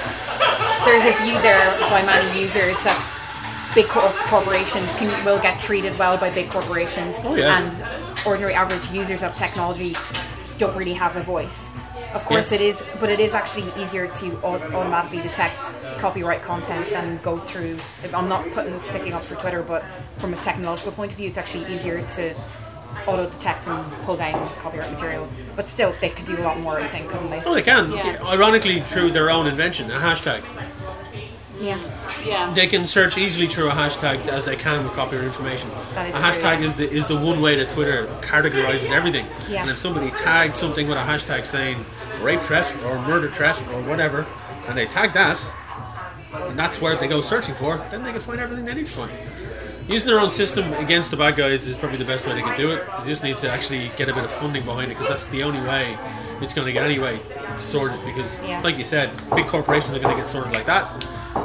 there's 0.87 1.05
a 1.05 1.13
view 1.25 1.35
there 1.43 1.59
by 1.91 1.99
many 2.07 2.39
users 2.39 2.79
that 2.87 2.95
big 3.75 3.87
cor- 3.91 4.13
corporations 4.31 4.95
can 4.95 5.09
will 5.27 5.41
get 5.41 5.59
treated 5.59 5.97
well 5.99 6.15
by 6.17 6.29
big 6.31 6.47
corporations, 6.49 7.19
Oh, 7.25 7.35
yeah. 7.35 7.59
and 7.59 7.67
ordinary 8.25 8.53
average 8.53 8.91
users 8.95 9.21
of 9.21 9.35
technology 9.35 9.91
don't 10.57 10.75
really 10.75 10.93
have 10.93 11.15
a 11.15 11.21
voice. 11.21 11.71
Of 12.13 12.23
course, 12.25 12.51
Yeah. 12.51 12.57
it 12.59 12.61
is, 12.69 12.97
but 13.01 13.09
it 13.09 13.19
is 13.19 13.33
actually 13.33 13.71
easier 13.81 14.07
to 14.07 14.37
automatically 14.43 15.21
detect 15.21 15.73
copyright 15.99 16.41
content 16.41 16.89
than 16.91 17.19
go 17.23 17.37
through. 17.39 17.75
I'm 18.17 18.29
not 18.29 18.49
putting 18.51 18.79
sticking 18.79 19.13
up 19.13 19.21
for 19.21 19.35
Twitter, 19.35 19.61
but 19.63 19.83
from 20.17 20.33
a 20.33 20.37
technological 20.37 20.93
point 20.93 21.11
of 21.11 21.17
view, 21.17 21.27
it's 21.27 21.37
actually 21.37 21.65
easier 21.73 22.01
to 22.01 22.33
auto 23.07 23.25
detect 23.29 23.67
and 23.67 23.83
pull 24.05 24.15
down 24.15 24.47
copyright 24.63 24.89
material. 24.91 25.27
But 25.57 25.67
still, 25.67 25.93
they 25.99 26.09
could 26.09 26.25
do 26.25 26.37
a 26.37 26.43
lot 26.43 26.57
more, 26.59 26.79
I 26.79 26.87
think, 26.87 27.09
couldn't 27.09 27.29
they? 27.29 27.41
oh, 27.45 27.53
they 27.53 27.61
can. 27.61 27.91
Yeah. 27.91 28.15
Ironically, 28.25 28.79
through 28.79 29.11
their 29.11 29.29
own 29.29 29.47
invention, 29.47 29.91
a 29.91 29.95
hashtag. 29.95 30.41
Yeah. 31.65 31.79
Yeah. 32.23 32.53
They 32.53 32.67
can 32.67 32.85
search 32.85 33.17
easily 33.17 33.47
through 33.47 33.69
a 33.69 33.71
hashtag 33.71 34.27
as 34.29 34.45
they 34.45 34.55
can 34.55 34.83
with 34.83 34.95
copyright 34.95 35.25
information. 35.25 35.69
That 35.95 36.09
is 36.09 36.15
a 36.15 36.21
true, 36.21 36.29
hashtag 36.29 36.59
yeah. 36.59 36.67
is 36.67 36.75
the 36.75 36.83
is 36.83 37.07
the 37.07 37.17
one 37.25 37.41
way 37.41 37.55
that 37.55 37.69
Twitter 37.69 38.05
categorizes 38.21 38.91
everything. 38.91 39.25
Yeah. 39.49 39.61
And 39.61 39.71
if 39.71 39.77
somebody 39.77 40.11
tagged 40.11 40.55
something 40.57 40.87
with 40.87 40.97
a 40.97 41.01
hashtag 41.01 41.45
saying 41.45 41.77
rape 42.21 42.41
threat 42.41 42.67
or 42.85 42.99
murder 43.07 43.29
threat 43.29 43.57
or 43.73 43.81
whatever, 43.89 44.27
and 44.67 44.77
they 44.77 44.85
tag 44.85 45.13
that, 45.13 45.41
and 46.35 46.57
that's 46.57 46.81
where 46.81 46.95
they 46.95 47.07
go 47.07 47.21
searching 47.21 47.55
for, 47.55 47.77
then 47.89 48.03
they 48.03 48.11
can 48.11 48.21
find 48.21 48.39
everything 48.39 48.65
they 48.65 48.75
need 48.75 48.87
to 48.87 48.99
find. 49.01 49.11
Using 49.87 50.07
their 50.09 50.19
own 50.19 50.31
system 50.31 50.73
against 50.73 51.11
the 51.11 51.17
bad 51.17 51.35
guys 51.35 51.67
is 51.67 51.77
probably 51.77 51.97
the 51.97 52.05
best 52.05 52.27
way 52.27 52.33
they 52.33 52.41
can 52.41 52.57
do 52.57 52.71
it. 52.71 52.83
They 53.01 53.09
just 53.09 53.23
need 53.23 53.37
to 53.39 53.49
actually 53.49 53.89
get 53.97 54.09
a 54.09 54.13
bit 54.13 54.23
of 54.23 54.31
funding 54.31 54.65
behind 54.65 54.87
it 54.91 54.95
because 54.95 55.09
that's 55.09 55.27
the 55.27 55.43
only 55.43 55.59
way 55.69 55.95
it's 56.41 56.55
going 56.55 56.65
to 56.67 56.73
get 56.73 56.83
anyway 56.85 57.17
sorted. 57.59 57.99
Because, 58.03 58.43
Yeah. 58.43 58.61
like 58.61 58.79
you 58.79 58.83
said, 58.83 59.11
big 59.35 59.45
corporations 59.45 59.95
are 59.95 59.99
going 59.99 60.15
to 60.15 60.19
get 60.19 60.27
sorted 60.27 60.53
like 60.53 60.65
that. 60.65 60.85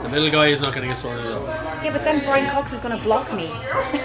The 0.02 0.08
little 0.08 0.30
guy 0.30 0.48
is 0.48 0.60
not 0.60 0.72
going 0.72 0.82
to 0.82 0.88
get 0.88 0.96
sorted 0.96 1.24
at 1.24 1.32
all. 1.32 1.69
Yeah, 1.82 1.92
but 1.92 2.04
then 2.04 2.20
Brian 2.26 2.50
Cox 2.50 2.72
is 2.72 2.80
going 2.80 2.96
to 2.96 3.02
block 3.02 3.32
me. 3.34 3.48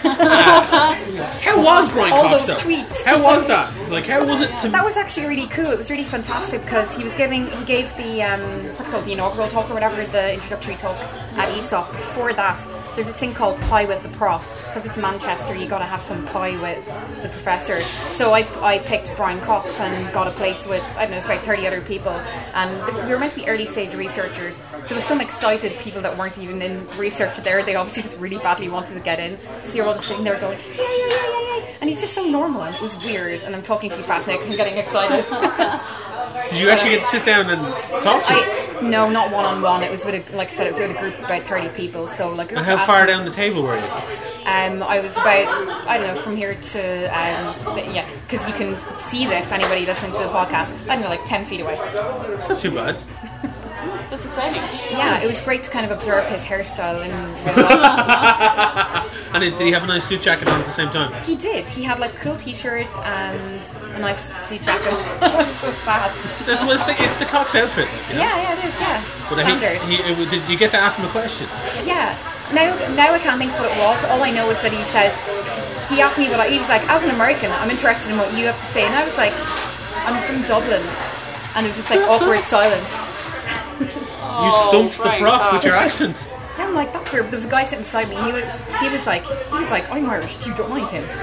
How 0.06 1.62
was 1.62 1.94
Brian 1.94 2.14
All 2.14 2.24
Cox 2.24 2.26
All 2.26 2.32
those 2.32 2.48
though? 2.48 2.70
tweets. 2.70 3.04
How 3.06 3.22
was 3.22 3.48
that? 3.48 3.68
Like, 3.90 4.06
how 4.08 4.26
was 4.26 4.42
it 4.42 4.58
to? 4.60 4.70
That 4.70 4.84
was 4.84 4.98
actually 4.98 5.28
really 5.28 5.48
cool. 5.48 5.66
It 5.66 5.78
was 5.78 5.92
really 5.92 6.04
fantastic 6.06 6.62
because 6.62 6.96
he 6.96 7.04
was 7.04 7.16
giving, 7.16 7.48
he 7.48 7.66
gave 7.66 7.94
the, 7.98 8.24
um, 8.24 8.40
what's 8.76 8.88
it 8.88 8.92
called, 8.92 9.06
the 9.06 9.14
inaugural 9.14 9.48
talk 9.48 9.70
or 9.70 9.74
whatever, 9.74 10.04
the 10.06 10.34
introductory 10.34 10.76
talk 10.76 10.96
at 10.96 11.48
ESOF. 11.52 11.92
Before 11.92 12.32
that, 12.34 12.56
there's 12.96 13.08
this 13.08 13.20
thing 13.20 13.34
called 13.34 13.60
Pie 13.62 13.86
with 13.86 14.04
the 14.04 14.10
Prof. 14.18 14.40
Because 14.42 14.86
it's 14.86 14.98
Manchester, 14.98 15.56
you 15.56 15.68
got 15.68 15.80
to 15.80 15.86
have 15.86 16.02
some 16.02 16.26
pie 16.28 16.60
with 16.62 16.86
the 17.22 17.30
professor. 17.30 17.80
So 17.80 18.32
I, 18.32 18.44
I 18.62 18.80
picked 18.80 19.16
Brian 19.18 19.40
Cox 19.42 19.82
and 19.82 20.14
got 20.14 20.28
a 20.28 20.32
place 20.32 20.66
with, 20.68 20.82
I 20.98 21.02
don't 21.02 21.12
know, 21.12 21.18
it's 21.18 21.26
about 21.26 21.40
30 21.40 21.68
other 21.68 21.82
people. 21.82 22.14
And 22.56 22.72
we 23.06 23.12
were 23.14 23.20
meant 23.20 23.34
to 23.34 23.40
be 23.40 23.48
early 23.48 23.66
stage 23.66 23.94
researchers. 23.96 24.72
There 24.72 24.96
was 24.96 25.04
some 25.06 25.20
excited 25.20 25.78
people 25.80 26.02
that 26.02 26.18
weren't 26.18 26.40
even 26.40 26.62
in 26.62 26.86
research 26.98 27.36
there. 27.38 27.64
They 27.66 27.76
obviously 27.76 28.04
just 28.04 28.20
really 28.20 28.38
badly 28.38 28.70
wanted 28.70 28.96
to 28.96 29.00
get 29.02 29.20
in. 29.20 29.38
So 29.66 29.78
you're 29.78 29.88
all 29.88 29.94
just 29.94 30.08
sitting 30.08 30.24
there 30.24 30.40
going, 30.40 30.58
yeah, 30.58 30.76
yeah, 30.78 30.88
yeah, 30.88 31.08
yeah, 31.10 31.58
yeah. 31.60 31.78
And 31.82 31.90
he's 31.90 32.02
just 32.02 32.14
so 32.16 32.24
normal. 32.28 32.64
And 32.64 32.74
it 32.76 32.82
was 32.82 33.06
weird. 33.12 33.44
And 33.44 33.56
I'm 33.56 33.62
talking 33.64 33.90
too 33.90 34.02
fast 34.02 34.28
now 34.28 34.36
'cause 34.36 34.50
I'm 34.52 34.58
getting 34.58 34.78
excited. 34.80 35.22
Did 36.50 36.60
you 36.62 36.70
actually 36.70 36.92
get 36.92 37.00
to 37.02 37.06
sit 37.06 37.26
down 37.26 37.50
and 37.50 37.60
talk 38.04 38.24
to 38.26 38.34
him? 38.34 38.90
No, 38.92 39.10
not 39.10 39.34
one 39.34 39.46
on 39.46 39.62
one. 39.62 39.82
It 39.84 39.90
was 39.90 40.06
with 40.06 40.16
a, 40.32 40.36
like 40.38 40.48
I 40.48 40.52
said, 40.52 40.68
it 40.68 40.72
was 40.72 40.80
with 40.80 40.96
a 40.96 41.00
group 41.00 41.18
of 41.18 41.26
about 41.26 41.42
thirty 41.42 41.70
people. 41.70 42.08
So 42.08 42.32
like, 42.34 42.52
And 42.52 42.60
how 42.66 42.78
far 42.78 43.06
down 43.08 43.26
the 43.26 43.32
table 43.32 43.64
were 43.64 43.76
you? 43.76 43.84
Um, 44.46 44.84
I 44.84 45.00
was 45.02 45.18
about 45.18 45.48
I 45.88 45.98
don't 45.98 46.08
know 46.08 46.16
from 46.16 46.36
here 46.36 46.54
to 46.54 46.80
um, 47.08 47.78
yeah, 47.94 48.06
because 48.28 48.48
you 48.48 48.54
can 48.54 48.76
see 49.00 49.26
this. 49.26 49.52
Anybody 49.52 49.86
listening 49.88 50.12
to 50.14 50.20
the 50.24 50.30
podcast, 50.30 50.88
I 50.88 50.94
don't 50.96 51.04
know, 51.04 51.10
like 51.10 51.26
ten 51.26 51.44
feet 51.44 51.62
away. 51.62 51.78
It's 51.82 52.50
not 52.50 52.60
too 52.60 52.72
bad. 52.72 52.96
That's 54.10 54.26
exciting. 54.26 54.62
Yeah, 54.92 55.22
it 55.22 55.28
was 55.28 55.42
great 55.42 55.64
to 55.64 55.72
kind 55.72 55.86
of 55.86 55.92
observe 55.92 56.28
his 56.28 56.46
hairstyle 56.46 57.02
and. 57.04 57.12
And 59.36 59.44
did 59.44 59.68
he 59.68 59.76
have 59.76 59.84
a 59.84 59.92
nice 59.92 60.08
suit 60.08 60.24
jacket 60.24 60.48
on 60.48 60.64
at 60.64 60.64
the 60.64 60.72
same 60.72 60.88
time? 60.96 61.12
He 61.28 61.36
did. 61.36 61.68
He 61.68 61.84
had 61.84 62.00
like 62.00 62.16
a 62.16 62.20
cool 62.24 62.40
T-shirt 62.40 62.88
and 63.04 63.36
a 63.92 64.00
nice 64.00 64.32
suit 64.48 64.64
jacket. 64.64 64.96
so 65.52 65.68
sad. 65.76 66.08
That's 66.48 66.64
what 66.64 66.72
it's 66.72 66.88
the, 66.88 66.96
it's 67.04 67.20
the 67.20 67.28
Cox 67.28 67.52
outfit. 67.52 67.92
You 68.08 68.16
know? 68.16 68.24
Yeah, 68.24 68.32
yeah, 68.32 68.56
it 68.56 68.64
is. 68.64 68.80
Yeah, 68.80 68.96
But 69.28 69.44
standard. 69.44 69.76
he, 69.92 70.00
he, 70.00 70.24
did 70.32 70.40
you 70.48 70.56
get 70.56 70.72
to 70.72 70.80
ask 70.80 71.04
him 71.04 71.04
a 71.04 71.12
question? 71.12 71.52
Yeah. 71.84 72.16
Now, 72.56 72.80
now 72.96 73.12
I 73.12 73.20
can't 73.20 73.36
think 73.36 73.52
what 73.60 73.68
it 73.68 73.76
was. 73.84 74.08
All 74.08 74.24
I 74.24 74.32
know 74.32 74.48
is 74.56 74.64
that 74.64 74.72
he 74.72 74.88
said 74.88 75.12
he 75.92 76.00
asked 76.00 76.16
me 76.16 76.32
what 76.32 76.40
I. 76.40 76.48
He 76.48 76.56
was 76.56 76.72
like, 76.72 76.88
as 76.88 77.04
an 77.04 77.12
American, 77.12 77.52
I'm 77.60 77.68
interested 77.68 78.16
in 78.16 78.18
what 78.24 78.32
you 78.40 78.48
have 78.48 78.56
to 78.56 78.70
say, 78.70 78.88
and 78.88 78.96
I 78.96 79.04
was 79.04 79.20
like, 79.20 79.36
I'm 80.08 80.16
from 80.24 80.48
Dublin, 80.48 80.80
and 80.80 81.60
it 81.60 81.70
was 81.76 81.76
just 81.76 81.92
like 81.92 82.08
awkward 82.08 82.40
silence. 82.40 83.04
You 84.44 84.52
stumped 84.52 84.98
the 84.98 85.04
Brian 85.04 85.22
prof 85.22 85.54
with 85.54 85.64
your 85.66 85.74
accent. 85.76 86.32
Yeah, 86.58 86.68
I'm 86.68 86.76
like, 86.76 86.92
that's 86.94 87.12
weird. 87.12 87.26
There 87.26 87.36
was 87.36 87.46
a 87.48 87.50
guy 87.52 87.64
sitting 87.64 87.84
beside 87.84 88.08
me. 88.10 88.16
He 88.16 88.32
was, 88.32 88.44
he 88.80 88.88
was 88.90 89.06
like, 89.08 89.24
he 89.26 89.58
was 89.58 89.72
like, 89.72 89.92
I'm 89.92 90.10
Irish. 90.10 90.46
You 90.48 90.54
don't 90.56 90.70
mind 90.70 90.88
him. 90.90 91.04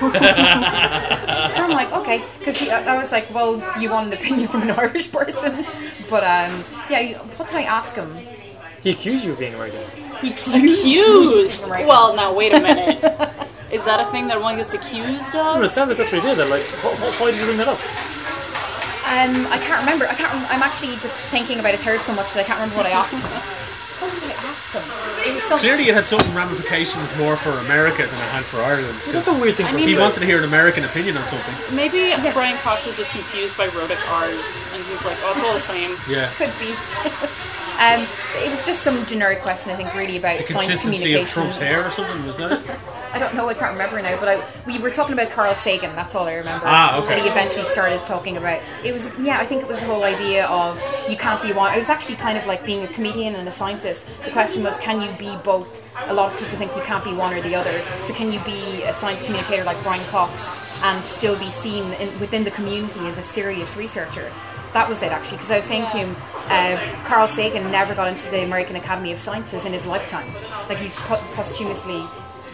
and 0.00 1.60
I'm 1.64 1.70
like, 1.70 1.92
okay, 1.92 2.24
because 2.38 2.56
I 2.68 2.82
I 2.94 2.96
was 2.96 3.12
like, 3.12 3.28
well, 3.34 3.60
do 3.74 3.80
you 3.80 3.90
want 3.90 4.08
an 4.12 4.14
opinion 4.18 4.48
from 4.48 4.62
an 4.62 4.70
Irish 4.78 5.12
person? 5.12 5.52
But 6.08 6.24
um, 6.24 6.52
yeah, 6.90 7.18
what 7.36 7.48
did 7.48 7.56
I 7.56 7.62
ask 7.64 7.94
him? 7.94 8.10
He 8.82 8.90
accused 8.92 9.24
you 9.24 9.32
of 9.32 9.38
being 9.38 9.54
American. 9.54 9.80
He 10.20 10.28
accused. 10.30 10.54
me 10.56 10.72
of 10.72 10.78
Accused. 10.78 11.64
being 11.64 11.68
American. 11.68 11.88
Well, 11.88 12.16
now 12.16 12.34
wait 12.34 12.52
a 12.52 12.60
minute. 12.60 12.98
Is 13.70 13.84
that 13.84 14.00
a 14.00 14.04
thing 14.10 14.26
that 14.28 14.40
one 14.40 14.56
gets 14.56 14.74
accused 14.74 15.32
But 15.32 15.56
of? 15.58 15.62
it 15.64 15.70
sounds 15.72 15.88
like 15.88 15.96
that's 15.98 16.12
what 16.12 16.20
he 16.22 16.28
did. 16.28 16.36
That, 16.38 16.50
like, 16.50 16.60
wh- 16.62 16.92
wh- 17.00 17.20
why 17.20 17.30
did 17.30 17.40
you 17.40 17.46
bring 17.46 17.58
that 17.58 17.68
up? 17.68 17.78
Um, 19.12 19.32
I 19.52 19.60
can't 19.60 19.84
remember. 19.84 20.08
I 20.08 20.16
can't. 20.16 20.32
I'm 20.48 20.64
actually 20.64 20.96
just 20.96 21.20
thinking 21.28 21.60
about 21.60 21.76
his 21.76 21.84
hair 21.84 21.98
so 22.00 22.16
much 22.16 22.32
that 22.32 22.40
I 22.40 22.46
can't 22.48 22.56
remember 22.56 22.80
what 22.80 22.88
I 22.88 22.96
asked 22.96 23.12
him. 23.20 23.28
What 24.00 24.10
did 24.10 24.24
I 24.24 24.32
ask 24.50 24.72
him? 24.72 24.82
It 25.22 25.36
was 25.36 25.44
something. 25.44 25.62
Clearly, 25.62 25.92
it 25.92 25.94
had 25.94 26.08
some 26.08 26.18
ramifications 26.34 27.12
more 27.20 27.36
for 27.36 27.52
America 27.68 28.02
than 28.02 28.18
it 28.18 28.30
had 28.32 28.42
for 28.42 28.58
Ireland. 28.64 28.96
See, 29.04 29.12
that's 29.12 29.28
a 29.28 29.36
weird 29.36 29.54
thing 29.54 29.68
I 29.68 29.76
for 29.76 29.78
mean, 29.78 29.86
He 29.86 30.00
wanted 30.00 30.24
to 30.24 30.26
hear 30.26 30.40
an 30.40 30.48
American 30.48 30.82
opinion 30.88 31.20
on 31.20 31.28
something. 31.28 31.54
Maybe 31.76 32.10
Brian 32.32 32.56
Cox 32.64 32.88
is 32.88 32.96
just 32.96 33.12
confused 33.12 33.54
by 33.60 33.68
rhotic 33.76 34.00
R's, 34.10 34.66
and 34.72 34.80
he's 34.88 35.04
like, 35.04 35.20
"Oh, 35.28 35.36
it's 35.36 35.44
all 35.44 35.52
the 35.54 35.60
same." 35.60 35.92
Yeah. 36.08 36.26
Could 36.40 36.50
be. 36.56 36.72
um, 37.84 38.00
it 38.42 38.48
was 38.48 38.64
just 38.64 38.80
some 38.82 38.96
generic 39.04 39.44
question. 39.44 39.70
I 39.70 39.76
think 39.76 39.92
really 39.92 40.16
about 40.16 40.40
The 40.40 40.48
science 40.48 40.82
consistency 40.82 41.14
of 41.14 41.28
communication. 41.28 41.52
Trump's 41.52 41.60
hair 41.60 41.84
or 41.84 41.92
something, 41.92 42.24
was 42.24 42.40
that 42.40 42.58
it? 42.58 42.64
I 43.12 43.18
don't 43.18 43.34
know. 43.36 43.48
I 43.48 43.54
can't 43.54 43.72
remember 43.72 44.00
now. 44.00 44.18
But 44.18 44.28
I, 44.28 44.44
we 44.66 44.80
were 44.80 44.90
talking 44.90 45.12
about 45.12 45.30
Carl 45.30 45.54
Sagan. 45.54 45.94
That's 45.94 46.14
all 46.14 46.26
I 46.26 46.34
remember. 46.34 46.64
Ah, 46.66 46.98
okay. 46.98 47.16
That 47.16 47.22
he 47.22 47.28
eventually 47.28 47.64
started 47.64 48.04
talking 48.04 48.36
about. 48.36 48.62
It 48.84 48.92
was 48.92 49.18
yeah. 49.20 49.38
I 49.38 49.44
think 49.44 49.62
it 49.62 49.68
was 49.68 49.80
the 49.80 49.86
whole 49.86 50.04
idea 50.04 50.46
of 50.48 50.80
you 51.08 51.16
can't 51.16 51.42
be 51.42 51.52
one. 51.52 51.72
It 51.74 51.78
was 51.78 51.90
actually 51.90 52.16
kind 52.16 52.38
of 52.38 52.46
like 52.46 52.64
being 52.64 52.84
a 52.84 52.88
comedian 52.88 53.34
and 53.34 53.46
a 53.46 53.52
scientist. 53.52 54.24
The 54.24 54.30
question 54.30 54.62
was, 54.62 54.78
can 54.78 55.00
you 55.00 55.10
be 55.18 55.36
both? 55.44 55.80
A 56.08 56.14
lot 56.14 56.32
of 56.32 56.38
people 56.38 56.56
think 56.58 56.74
you 56.74 56.82
can't 56.82 57.04
be 57.04 57.12
one 57.12 57.34
or 57.34 57.40
the 57.42 57.54
other. 57.54 57.78
So 58.00 58.14
can 58.14 58.32
you 58.32 58.40
be 58.44 58.82
a 58.84 58.92
science 58.92 59.22
communicator 59.22 59.64
like 59.64 59.80
Brian 59.82 60.04
Cox 60.08 60.82
and 60.84 61.04
still 61.04 61.38
be 61.38 61.50
seen 61.50 61.84
in, 62.00 62.08
within 62.18 62.44
the 62.44 62.50
community 62.50 63.06
as 63.06 63.18
a 63.18 63.22
serious 63.22 63.76
researcher? 63.76 64.30
That 64.72 64.88
was 64.88 65.02
it 65.02 65.12
actually, 65.12 65.36
because 65.36 65.52
I 65.52 65.56
was 65.56 65.66
saying 65.66 65.86
to 65.88 65.98
him, 65.98 66.16
uh, 66.48 66.80
Carl 67.04 67.28
Sagan 67.28 67.70
never 67.70 67.94
got 67.94 68.08
into 68.08 68.30
the 68.30 68.42
American 68.42 68.76
Academy 68.76 69.12
of 69.12 69.18
Sciences 69.18 69.66
in 69.66 69.72
his 69.72 69.86
lifetime. 69.86 70.26
Like 70.66 70.78
he's 70.78 70.96
po- 71.06 71.20
posthumously 71.36 72.00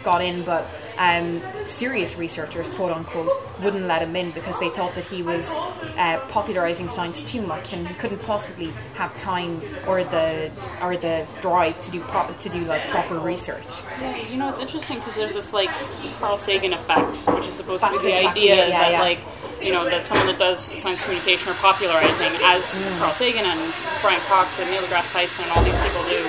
got 0.08 0.22
in, 0.22 0.42
but 0.42 0.64
um, 0.98 1.40
serious 1.64 2.18
researchers, 2.18 2.68
quote 2.74 2.92
unquote, 2.92 3.30
wouldn't 3.62 3.86
let 3.86 4.02
him 4.02 4.16
in 4.16 4.30
because 4.32 4.58
they 4.60 4.68
thought 4.68 4.94
that 4.94 5.04
he 5.04 5.22
was 5.22 5.58
uh, 5.96 6.20
popularizing 6.28 6.88
science 6.88 7.20
too 7.20 7.46
much, 7.46 7.72
and 7.72 7.86
he 7.86 7.94
couldn't 7.94 8.22
possibly 8.22 8.70
have 8.96 9.16
time 9.16 9.60
or 9.86 10.02
the 10.04 10.50
or 10.82 10.96
the 10.96 11.26
drive 11.40 11.80
to 11.82 11.90
do 11.90 12.00
pro- 12.00 12.32
to 12.32 12.48
do 12.48 12.60
like 12.64 12.86
proper 12.88 13.18
research. 13.18 13.82
Yeah, 14.00 14.16
you 14.16 14.38
know, 14.38 14.48
it's 14.48 14.60
interesting 14.60 14.98
because 14.98 15.14
there's 15.14 15.34
this 15.34 15.52
like 15.52 15.70
Carl 16.18 16.36
Sagan 16.36 16.72
effect, 16.72 17.24
which 17.34 17.46
is 17.46 17.54
supposed 17.54 17.84
to 17.84 17.90
be 17.92 17.98
the 17.98 18.14
exactly 18.16 18.42
idea 18.42 18.68
yeah, 18.68 18.78
that 18.78 18.92
yeah. 18.92 19.00
like 19.00 19.20
you 19.62 19.72
know 19.72 19.88
that 19.88 20.04
someone 20.04 20.26
that 20.26 20.38
does 20.38 20.58
science 20.58 21.02
communication 21.04 21.52
or 21.52 21.56
popularizing, 21.56 22.30
as 22.44 22.76
Mm. 22.78 22.98
Carl 23.00 23.12
Sagan 23.12 23.44
and 23.44 23.60
Brian 24.02 24.20
Cox 24.28 24.60
and 24.60 24.70
Neil 24.70 24.82
deGrasse 24.82 25.12
Tyson 25.12 25.42
and 25.44 25.52
all 25.56 25.64
these 25.64 25.78
people 25.82 26.02
do, 26.06 26.20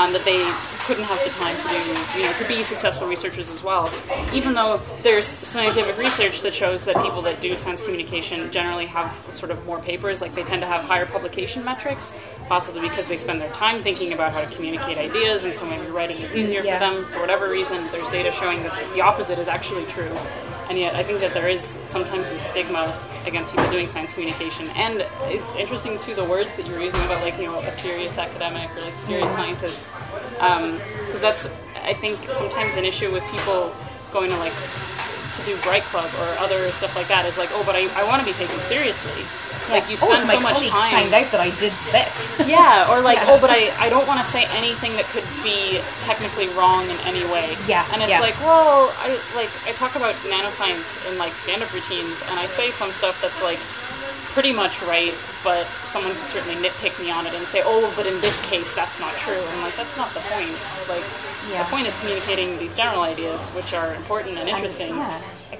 um, 0.00 0.12
that 0.12 0.24
they 0.24 0.40
couldn't 0.86 1.04
have 1.04 1.20
the 1.22 1.30
time 1.30 1.54
to 1.60 1.68
do 1.68 1.80
you 2.18 2.24
know 2.24 2.32
to 2.38 2.46
be 2.48 2.62
successful 2.64 3.06
researchers 3.06 3.50
as 3.50 3.62
well. 3.62 3.84
Even 4.34 4.54
though 4.54 4.76
there's 5.02 5.26
scientific 5.26 5.96
research 5.98 6.42
that 6.42 6.54
shows 6.54 6.84
that 6.84 6.96
people 7.02 7.22
that 7.22 7.40
do 7.40 7.54
science 7.56 7.84
communication 7.84 8.50
generally 8.50 8.86
have 8.86 9.12
sort 9.12 9.50
of 9.50 9.64
more 9.66 9.80
papers, 9.80 10.20
like 10.20 10.34
they 10.34 10.42
tend 10.42 10.62
to 10.62 10.68
have 10.68 10.84
higher 10.84 11.06
publication 11.06 11.64
metrics, 11.64 12.18
possibly 12.48 12.82
because 12.82 13.08
they 13.08 13.16
spend 13.16 13.40
their 13.40 13.52
time 13.52 13.76
thinking 13.76 14.12
about 14.12 14.32
how 14.32 14.40
to 14.40 14.56
communicate 14.56 14.98
ideas, 14.98 15.44
and 15.44 15.54
so 15.54 15.68
maybe 15.68 15.90
writing 15.90 16.16
is 16.18 16.34
mm, 16.34 16.38
easier 16.38 16.62
yeah. 16.62 16.78
for 16.78 16.80
them 16.80 17.04
for 17.04 17.20
whatever 17.20 17.50
reason. 17.50 17.76
There's 17.76 18.08
data 18.10 18.30
showing 18.30 18.62
that 18.62 18.90
the 18.94 19.00
opposite 19.00 19.38
is 19.38 19.48
actually 19.48 19.84
true, 19.86 20.14
and 20.68 20.78
yet 20.78 20.94
I 20.94 21.02
think 21.02 21.20
that 21.20 21.34
there 21.34 21.48
is 21.48 21.60
sometimes 21.62 22.30
this 22.30 22.42
stigma 22.42 22.96
against 23.26 23.54
people 23.54 23.70
doing 23.70 23.86
science 23.86 24.14
communication, 24.14 24.66
and 24.76 25.06
it's 25.24 25.56
interesting 25.56 25.98
too 25.98 26.14
the 26.14 26.24
words 26.24 26.56
that 26.56 26.66
you're 26.66 26.80
using 26.80 27.04
about 27.06 27.22
like 27.22 27.36
you 27.38 27.46
know 27.46 27.58
a 27.60 27.72
serious 27.72 28.18
academic 28.18 28.70
or 28.76 28.82
like 28.82 28.94
serious 28.94 29.34
scientist, 29.34 29.94
um, 30.40 30.70
because 30.70 31.20
that's 31.20 31.46
I 31.82 31.94
think 31.94 32.14
sometimes 32.16 32.76
an 32.76 32.84
issue 32.84 33.10
with 33.12 33.24
people 33.32 33.72
going 34.12 34.30
to 34.30 34.38
like 34.38 34.52
to 34.52 35.40
do 35.46 35.54
Bright 35.62 35.82
Club 35.88 36.10
or 36.18 36.28
other 36.42 36.70
stuff 36.74 36.96
like 36.96 37.06
that 37.06 37.24
is 37.26 37.38
like, 37.38 37.50
oh, 37.52 37.62
but 37.64 37.74
I, 37.74 37.86
I 37.94 38.06
want 38.06 38.20
to 38.20 38.26
be 38.26 38.34
taken 38.34 38.58
seriously. 38.58 39.22
Like 39.70 39.86
you 39.88 39.96
oh, 39.98 40.10
spend 40.10 40.26
my 40.26 40.34
so 40.34 40.40
much 40.42 40.60
time. 40.66 40.90
find 40.90 41.10
out 41.14 41.28
that 41.32 41.40
I 41.40 41.50
did 41.56 41.72
this. 41.94 42.36
Yeah, 42.50 42.90
or 42.90 42.98
like, 43.00 43.22
Yeah. 43.22 43.30
oh, 43.30 43.38
but 43.38 43.50
I, 43.54 43.70
I 43.78 43.86
don't 43.88 44.06
want 44.10 44.18
to 44.18 44.26
say 44.26 44.42
anything 44.58 44.90
that 44.98 45.06
could 45.14 45.26
be 45.46 45.78
technically 46.02 46.50
wrong 46.58 46.82
in 46.90 46.98
any 47.06 47.22
way. 47.30 47.54
Yeah, 47.70 47.86
And 47.94 48.02
it's 48.02 48.10
yeah. 48.10 48.24
like, 48.24 48.34
well, 48.42 48.90
I 49.06 49.14
like 49.38 49.52
I 49.68 49.72
talk 49.78 49.94
about 49.94 50.14
nanoscience 50.26 51.06
in 51.06 51.14
like 51.18 51.30
stand-up 51.32 51.70
routines, 51.70 52.26
and 52.26 52.40
I 52.40 52.46
say 52.50 52.70
some 52.74 52.90
stuff 52.90 53.22
that's 53.22 53.38
like 53.44 53.60
pretty 54.34 54.52
much 54.54 54.82
right, 54.86 55.14
but 55.42 55.66
someone 55.86 56.10
could 56.14 56.26
certainly 56.30 56.54
nitpick 56.62 56.94
me 57.02 57.10
on 57.10 57.26
it 57.26 57.34
and 57.34 57.42
say, 57.46 57.62
oh, 57.64 57.86
but 57.96 58.06
in 58.06 58.14
this 58.22 58.42
case, 58.48 58.74
that's 58.74 59.00
not 59.00 59.12
true. 59.18 59.34
And 59.38 59.50
I'm 59.58 59.62
like, 59.62 59.74
that's 59.76 59.98
not 59.98 60.10
the 60.14 60.22
point. 60.30 60.54
Like, 60.90 61.02
Yeah. 61.50 61.62
the 61.66 61.70
point 61.70 61.86
is 61.86 61.98
communicating 61.98 62.58
these 62.58 62.74
general 62.74 63.02
ideas, 63.02 63.50
which 63.50 63.74
are 63.74 63.94
important 63.94 64.38
and 64.38 64.48
interesting. 64.48 64.94
Yeah. 64.94 65.18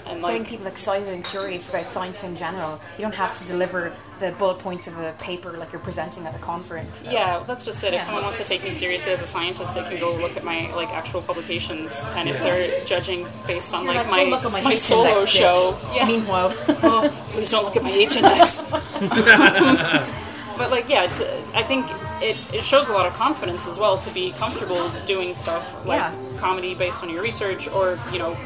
And 0.08 0.22
Getting 0.22 0.44
people 0.44 0.66
excited 0.66 1.08
and 1.08 1.24
curious 1.24 1.68
about 1.70 1.90
science 1.92 2.22
in 2.24 2.36
general. 2.36 2.80
You 2.96 3.02
don't 3.02 3.14
have 3.14 3.34
to 3.36 3.46
deliver 3.46 3.92
the 4.20 4.32
bullet 4.32 4.58
points 4.58 4.86
of 4.86 4.98
a 4.98 5.12
paper 5.18 5.52
like 5.56 5.72
you're 5.72 5.80
presenting 5.80 6.26
at 6.26 6.34
a 6.34 6.38
conference. 6.38 6.96
So. 7.04 7.10
Yeah, 7.10 7.42
that's 7.46 7.64
just 7.64 7.82
it. 7.82 7.88
If 7.88 7.94
Yeah. 7.94 8.00
someone 8.02 8.22
wants 8.24 8.38
to 8.38 8.44
take 8.44 8.62
me 8.62 8.70
seriously 8.70 9.12
as 9.12 9.22
a 9.22 9.26
scientist, 9.26 9.74
they 9.74 9.82
can 9.82 9.98
go 9.98 10.14
look 10.14 10.36
at 10.36 10.44
my 10.44 10.70
like 10.76 10.90
actual 10.90 11.22
publications, 11.22 12.08
and 12.16 12.28
if 12.28 12.38
they're 12.40 12.68
judging 12.86 13.26
based 13.46 13.74
on 13.74 13.84
You're 13.84 13.94
like, 13.94 14.02
like, 14.06 14.10
my 14.10 14.24
"Go 14.24 14.30
look 14.30 14.44
at 14.44 14.52
my, 14.52 14.62
my 14.62 14.74
solo 14.74 15.08
index, 15.08 15.30
show, 15.30 15.76
yeah. 15.94 16.06
Meanwhile, 16.06 16.52
oh, 16.84 17.28
please 17.32 17.50
don't 17.50 17.64
look 17.64 17.76
at 17.76 17.82
my 17.82 17.90
H 17.90 18.16
index. 18.16 18.70
but 20.58 20.70
like, 20.70 20.88
yeah, 20.88 21.04
it's, 21.04 21.20
I 21.54 21.62
think 21.62 21.86
it, 22.22 22.36
it 22.54 22.62
shows 22.62 22.88
a 22.90 22.92
lot 22.92 23.06
of 23.06 23.14
confidence 23.14 23.66
as 23.68 23.78
well 23.78 23.96
to 23.98 24.14
be 24.14 24.30
comfortable 24.32 24.88
doing 25.06 25.34
stuff 25.34 25.84
like 25.86 25.98
Yeah. 25.98 26.14
comedy 26.38 26.74
based 26.74 27.02
on 27.02 27.10
your 27.10 27.22
research, 27.22 27.68
or 27.68 27.98
you 28.12 28.18
know, 28.18 28.36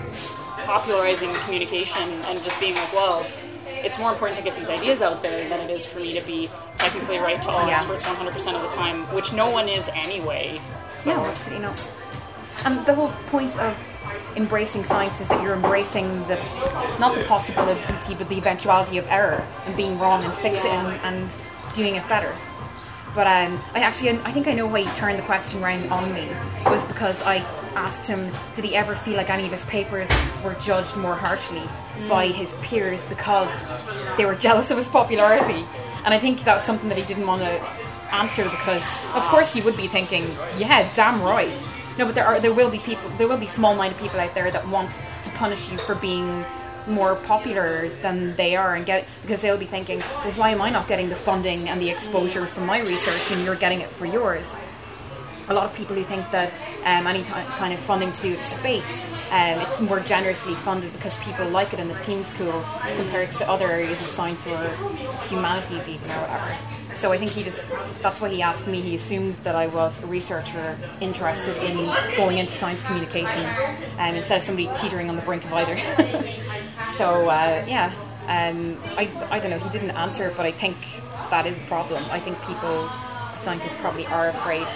popularizing 0.65 1.31
communication 1.45 2.09
and 2.27 2.43
just 2.43 2.61
being 2.61 2.75
like, 2.75 2.93
well. 2.93 3.27
It's 3.67 3.99
more 3.99 4.13
important 4.13 4.39
to 4.39 4.45
get 4.45 4.57
these 4.57 4.69
ideas 4.69 5.01
out 5.01 5.23
there 5.23 5.49
than 5.49 5.59
it 5.61 5.71
is 5.71 5.87
for 5.87 5.99
me 5.99 6.19
to 6.19 6.27
be 6.27 6.51
technically 6.77 7.19
right 7.19 7.41
to 7.43 7.51
all 7.51 7.67
Yeah. 7.67 7.77
experts 7.77 8.05
100% 8.05 8.55
of 8.57 8.63
the 8.63 8.69
time, 8.69 9.03
which 9.15 9.33
no 9.33 9.49
one 9.49 9.69
is 9.71 9.89
anyway. 9.95 10.61
So 10.87 11.15
no, 11.17 11.25
absolutely 11.25 11.65
not. 11.65 11.81
And 12.67 12.85
the 12.87 12.95
whole 12.95 13.09
point 13.29 13.59
of 13.59 13.73
embracing 14.37 14.85
science 14.85 15.21
is 15.21 15.29
that 15.29 15.43
you're 15.43 15.55
embracing 15.55 16.07
the 16.29 16.37
not 17.01 17.15
the 17.17 17.25
possibility 17.27 18.15
but 18.15 18.29
the 18.29 18.37
eventuality 18.37 18.99
of 18.99 19.07
error 19.09 19.45
and 19.67 19.77
being 19.77 19.99
wrong 19.99 20.23
and 20.25 20.33
fixing 20.33 20.71
it 20.73 20.77
and, 20.77 21.15
and 21.17 21.37
doing 21.75 21.95
it 21.97 22.07
better. 22.09 22.33
But 23.15 23.27
um, 23.27 23.59
I 23.75 23.81
actually 23.81 24.11
I 24.11 24.33
think 24.33 24.49
I 24.49 24.55
know 24.55 24.67
why 24.67 24.81
he 24.81 24.89
turned 24.95 25.19
the 25.19 25.23
question 25.23 25.63
around 25.63 25.91
on 25.93 26.13
me 26.13 26.27
was 26.67 26.85
because 26.87 27.23
I 27.25 27.37
asked 27.77 28.07
him 28.09 28.31
did 28.55 28.65
he 28.65 28.75
ever 28.75 28.95
feel 28.95 29.17
like 29.17 29.31
any 29.31 29.45
of 29.45 29.53
his 29.53 29.65
papers 29.67 30.11
were 30.45 30.55
judged 30.61 30.97
more 30.97 31.15
harshly 31.15 31.63
by 32.09 32.27
his 32.27 32.57
peers 32.57 33.05
because 33.05 33.87
they 34.17 34.25
were 34.25 34.35
jealous 34.35 34.71
of 34.71 34.77
his 34.77 34.89
popularity. 34.89 35.65
And 36.05 36.13
I 36.13 36.19
think 36.19 36.41
that 36.41 36.55
was 36.55 36.65
something 36.65 36.89
that 36.89 36.99
he 36.99 37.07
didn't 37.07 37.27
want 37.27 37.43
to 37.43 37.53
answer 38.15 38.43
because 38.45 39.15
of 39.15 39.23
course 39.23 39.55
he 39.55 39.63
would 39.63 39.77
be 39.77 39.87
thinking, 39.87 40.23
yeah, 40.59 40.89
damn 40.95 41.23
right. 41.23 41.55
No, 41.99 42.07
but 42.07 42.15
there 42.17 42.27
are 42.27 42.41
there 42.41 42.55
will 42.55 42.71
be 42.71 42.79
people 42.79 43.09
there 43.11 43.29
will 43.29 43.39
be 43.39 43.47
small 43.47 43.77
minded 43.77 43.99
people 43.99 44.19
out 44.19 44.35
there 44.35 44.51
that 44.51 44.67
want 44.69 45.03
to 45.23 45.31
punish 45.39 45.71
you 45.71 45.79
for 45.79 45.95
being 45.95 46.45
more 46.87 47.17
popular 47.27 47.89
than 48.03 48.35
they 48.35 48.57
are 48.57 48.75
and 48.75 48.85
get 48.85 49.11
because 49.23 49.43
they'll 49.43 49.59
be 49.59 49.65
thinking, 49.65 49.99
well, 49.99 50.33
why 50.33 50.51
am 50.51 50.61
I 50.61 50.71
not 50.71 50.89
getting 50.89 51.09
the 51.09 51.15
funding 51.15 51.69
and 51.69 51.81
the 51.81 51.89
exposure 51.89 52.47
from 52.47 52.67
my 52.67 52.81
research 52.81 53.37
and 53.37 53.45
you're 53.45 53.57
getting 53.57 53.81
it 53.81 53.91
for 53.91 54.07
yours? 54.07 54.57
A 55.49 55.53
lot 55.53 55.67
of 55.67 55.77
people 55.77 55.95
who 55.95 56.03
think 56.03 56.31
that 56.31 56.49
um, 56.87 57.07
any 57.07 57.23
kind 57.23 57.75
of 57.75 57.79
funding 57.79 58.13
to 58.13 58.35
space, 58.37 59.05
um, 59.31 59.61
it's 59.61 59.81
more 59.83 60.01
generously 60.01 60.55
funded 60.55 60.91
because 60.95 61.23
people 61.23 61.51
like 61.53 61.75
it 61.75 61.81
and 61.81 61.91
it 61.91 61.99
seems 61.99 62.35
cool 62.39 62.65
compared 62.97 63.31
to 63.33 63.51
other 63.51 63.69
areas 63.69 64.01
of 64.01 64.07
science 64.07 64.47
or 64.47 64.57
humanities 65.29 65.89
even 65.89 66.11
or 66.17 66.21
whatever. 66.25 66.95
So 66.95 67.13
I 67.13 67.19
think 67.19 67.33
he 67.33 67.43
just, 67.43 67.69
that's 68.03 68.21
why 68.23 68.31
he 68.31 68.41
asked 68.41 68.69
me. 68.69 68.81
He 68.81 68.95
assumed 68.95 69.35
that 69.45 69.55
I 69.55 69.67
was 69.67 70.03
a 70.03 70.07
researcher 70.07 70.79
interested 71.01 71.57
in 71.69 71.77
going 72.17 72.39
into 72.39 72.53
science 72.53 72.83
communication 72.83 73.45
um, 73.99 74.15
instead 74.15 74.37
of 74.37 74.43
somebody 74.43 74.71
teetering 74.75 75.11
on 75.11 75.17
the 75.17 75.23
brink 75.23 75.45
of 75.45 75.53
either. 75.53 75.75
so 76.87 77.29
uh, 77.29 77.65
yeah, 77.67 77.93
um, 78.25 78.77
I, 78.97 79.11
I 79.31 79.39
don't 79.39 79.51
know, 79.51 79.59
he 79.59 79.71
didn't 79.71 79.97
answer, 79.97 80.31
but 80.37 80.47
I 80.47 80.51
think 80.51 80.77
that 81.31 81.47
is 81.47 81.63
a 81.63 81.69
problem. 81.69 82.03
I 82.11 82.19
think 82.19 82.39
people, 82.47 82.75
scientists 83.37 83.81
probably 83.81 84.07
are 84.07 84.29
afraid 84.29 84.67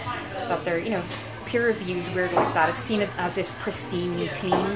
that 0.48 0.60
they're, 0.64 0.78
you 0.78 0.90
know, 0.90 1.02
peer 1.46 1.66
reviews 1.68 2.14
weird 2.14 2.32
like 2.32 2.52
that. 2.54 2.68
It's 2.68 2.78
seen 2.78 3.00
as 3.00 3.34
this 3.34 3.56
pristine, 3.62 4.28
clean, 4.36 4.68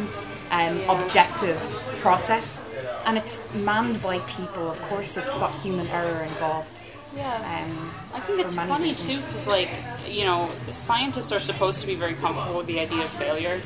um, 0.51 1.01
objective 1.01 1.59
process. 2.01 2.69
And 3.05 3.19
it's 3.19 3.43
manned 3.65 4.01
by 4.03 4.19
people, 4.25 4.71
of 4.71 4.81
course, 4.89 5.17
it's 5.17 5.37
got 5.37 5.53
human 5.61 5.87
error 5.89 6.23
involved. 6.23 6.89
yeah. 7.15 7.29
Um, 7.29 7.71
I 8.15 8.21
think 8.21 8.41
it's 8.41 8.55
funny 8.55 8.95
too 8.95 9.21
because, 9.21 9.49
like, 9.49 9.69
you 10.09 10.25
know, 10.25 10.45
scientists 10.45 11.33
are 11.33 11.41
supposed 11.41 11.81
to 11.81 11.87
be 11.87 11.95
very 11.95 12.15
comfortable 12.15 12.59
with 12.59 12.67
the 12.67 12.81
idea 12.81 13.01
of 13.01 13.11
failure 13.11 13.61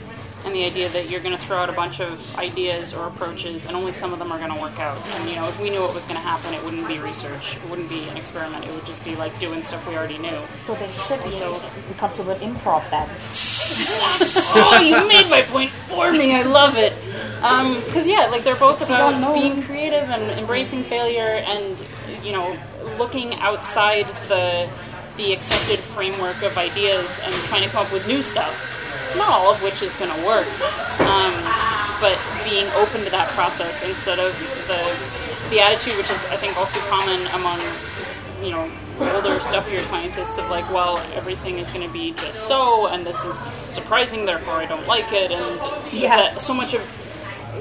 and 0.47 0.55
the 0.55 0.65
idea 0.65 0.89
that 0.91 1.11
you're 1.11 1.21
going 1.21 1.35
to 1.35 1.41
throw 1.41 1.59
out 1.59 1.69
a 1.69 1.73
bunch 1.73 2.01
of 2.01 2.15
ideas 2.39 2.95
or 2.95 3.09
approaches 3.09 3.67
and 3.67 3.77
only 3.77 3.93
some 3.93 4.13
of 4.13 4.19
them 4.19 4.31
are 4.31 4.39
going 4.39 4.53
to 4.53 4.61
work 4.61 4.79
out. 4.79 4.97
And, 5.19 5.29
you 5.29 5.37
know, 5.37 5.45
if 5.45 5.61
we 5.61 5.71
knew 5.71 5.81
what 5.81 5.95
was 5.95 6.07
going 6.07 6.17
to 6.17 6.27
happen, 6.27 6.55
it 6.55 6.63
wouldn't 6.65 6.87
be 6.87 6.99
research, 7.01 7.57
it 7.57 7.67
wouldn't 7.69 7.91
be 7.91 8.09
an 8.09 8.17
experiment, 8.17 8.65
it 8.65 8.71
would 8.73 8.87
just 8.87 9.05
be 9.05 9.17
like 9.17 9.37
doing 9.41 9.61
stuff 9.63 9.87
we 9.89 9.97
already 9.97 10.19
knew. 10.19 10.39
So 10.55 10.75
they 10.75 10.87
should 10.89 11.23
be 11.27 11.35
So- 11.35 11.59
comfortable 11.99 12.31
with 12.31 12.43
improv 12.43 12.89
then. 12.91 13.07
oh, 14.57 14.79
you 14.81 14.97
made 15.09 15.29
my 15.29 15.43
point 15.43 15.71
for 15.71 16.13
me. 16.13 16.35
I 16.35 16.43
love 16.43 16.77
it. 16.77 16.93
Um, 17.43 17.75
because 17.85 18.09
yeah, 18.09 18.29
like 18.31 18.43
they're 18.45 18.57
both 18.57 18.81
about 18.87 19.13
being 19.35 19.63
creative 19.63 20.09
and 20.09 20.39
embracing 20.39 20.81
failure, 20.81 21.43
and 21.45 21.65
you 22.25 22.33
know, 22.33 22.57
looking 22.99 23.35
outside 23.41 24.07
the 24.31 24.71
the 25.17 25.33
accepted 25.33 25.79
framework 25.81 26.37
of 26.43 26.57
ideas 26.57 27.21
and 27.25 27.33
trying 27.49 27.63
to 27.65 27.71
come 27.71 27.85
up 27.85 27.93
with 27.93 28.07
new 28.09 28.23
stuff. 28.23 28.86
Not 29.15 29.31
all 29.31 29.53
of 29.55 29.63
which 29.63 29.83
is 29.83 29.95
going 29.95 30.11
to 30.11 30.21
work. 30.27 30.47
Um, 31.07 31.33
but 32.03 32.17
being 32.45 32.67
open 32.77 33.01
to 33.07 33.11
that 33.11 33.29
process 33.39 33.87
instead 33.87 34.19
of 34.19 34.33
the 34.69 34.81
the 35.55 35.61
attitude, 35.63 35.95
which 35.97 36.11
is 36.11 36.27
I 36.33 36.37
think 36.37 36.59
all 36.59 36.67
too 36.67 36.83
common 36.91 37.23
among 37.39 37.59
you 38.43 38.51
know 38.53 38.67
older, 39.15 39.39
stuffier 39.41 39.85
scientists 39.85 40.39
of 40.39 40.49
like, 40.51 40.69
well, 40.71 40.99
everything 41.15 41.59
is 41.59 41.71
going 41.73 41.87
to 41.87 41.93
be 41.93 42.13
just 42.13 42.49
so, 42.49 42.89
and 42.89 43.05
this 43.07 43.25
is 43.25 43.39
surprising, 43.73 44.25
therefore 44.27 44.55
I 44.55 44.67
don't 44.67 44.87
like 44.89 45.07
it, 45.13 45.31
and 45.31 45.45
Yeah. 45.93 46.17
that 46.17 46.41
so 46.41 46.53
much 46.55 46.75
of 46.75 46.83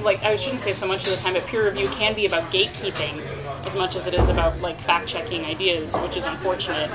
like 0.03 0.23
I 0.23 0.35
shouldn't 0.35 0.61
say 0.61 0.73
so 0.73 0.87
much 0.87 1.07
of 1.07 1.15
the 1.15 1.21
time, 1.23 1.33
but 1.33 1.45
peer 1.45 1.65
review 1.65 1.87
can 1.89 2.13
be 2.15 2.25
about 2.25 2.43
gatekeeping 2.51 3.21
as 3.65 3.75
much 3.75 3.95
as 3.95 4.07
it 4.07 4.13
is 4.13 4.29
about 4.29 4.59
like 4.61 4.75
fact 4.75 5.07
checking 5.07 5.43
ideas, 5.45 5.97
which 5.97 6.15
is 6.17 6.25
unfortunate. 6.27 6.89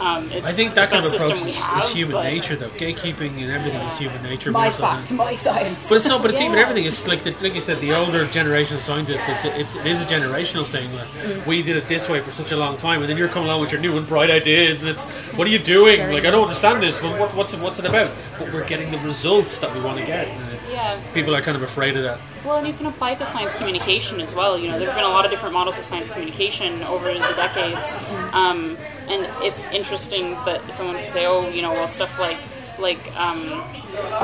Um, 0.00 0.24
it's 0.32 0.46
I 0.46 0.52
think 0.52 0.74
that 0.74 0.90
kind 0.90 1.04
of 1.04 1.12
approach 1.12 1.32
is, 1.44 1.60
have, 1.62 1.84
is 1.84 1.94
human 1.94 2.22
nature, 2.24 2.56
though. 2.56 2.68
Gatekeeping 2.80 3.36
and 3.42 3.50
everything 3.52 3.80
is 3.82 3.98
human 3.98 4.22
nature. 4.22 4.50
My 4.50 4.68
than- 4.68 4.80
facts, 4.80 5.12
my 5.12 5.34
science. 5.34 5.88
But 5.88 5.96
it's 5.96 6.08
not. 6.08 6.22
But 6.22 6.32
it's 6.32 6.40
even 6.40 6.56
everything. 6.58 6.84
It's 6.84 7.06
like 7.06 7.20
the, 7.20 7.36
like 7.42 7.54
you 7.54 7.60
said, 7.60 7.78
the 7.78 7.94
older 7.94 8.24
generation 8.26 8.76
of 8.76 8.82
scientists. 8.82 9.28
It's 9.28 9.44
a, 9.44 9.60
it's 9.60 9.76
it 9.76 9.86
is 9.86 10.02
a 10.02 10.06
generational 10.06 10.64
thing. 10.64 10.88
Like, 10.96 11.46
we 11.46 11.62
did 11.62 11.76
it 11.76 11.84
this 11.84 12.08
way 12.08 12.20
for 12.20 12.30
such 12.30 12.52
a 12.52 12.56
long 12.56 12.76
time, 12.76 13.00
and 13.00 13.08
then 13.08 13.16
you're 13.16 13.28
coming 13.28 13.48
along 13.48 13.60
with 13.60 13.72
your 13.72 13.80
new 13.80 13.96
and 13.96 14.06
bright 14.06 14.30
ideas, 14.30 14.82
and 14.82 14.90
it's 14.90 15.32
what 15.34 15.46
are 15.46 15.50
you 15.50 15.58
doing? 15.58 16.00
Like 16.10 16.24
I 16.24 16.30
don't 16.30 16.42
understand 16.42 16.82
this. 16.82 17.00
But 17.02 17.18
what, 17.20 17.32
what's 17.34 17.54
it, 17.54 17.62
what's 17.62 17.78
it 17.78 17.86
about? 17.86 18.10
But 18.38 18.52
we're 18.52 18.66
getting 18.66 18.90
the 18.90 18.98
results 19.06 19.58
that 19.60 19.72
we 19.74 19.80
want 19.82 20.00
to 20.00 20.06
get. 20.06 20.26
Yeah. 20.70 20.98
people 21.14 21.36
are 21.36 21.40
kind 21.40 21.56
of 21.56 21.62
afraid 21.62 21.96
of 21.96 22.02
that. 22.02 22.18
Well, 22.44 22.58
and 22.58 22.66
you 22.66 22.74
can 22.74 22.86
apply 22.86 23.12
it 23.12 23.18
to 23.18 23.24
science 23.24 23.54
communication 23.56 24.20
as 24.20 24.34
well. 24.34 24.58
You 24.58 24.68
know, 24.68 24.78
there 24.78 24.88
have 24.88 24.96
been 24.96 25.06
a 25.06 25.08
lot 25.08 25.24
of 25.24 25.30
different 25.30 25.54
models 25.54 25.78
of 25.78 25.84
science 25.84 26.12
communication 26.12 26.82
over 26.82 27.06
the 27.12 27.32
decades, 27.36 27.94
um, 28.34 28.76
and 29.08 29.26
it's 29.40 29.64
interesting 29.72 30.32
that 30.44 30.60
someone 30.64 30.94
could 30.96 31.08
say, 31.08 31.24
"Oh, 31.26 31.48
you 31.48 31.62
know, 31.62 31.72
well, 31.72 31.88
stuff 31.88 32.18
like 32.20 32.36
like 32.78 33.00
um, 33.16 33.40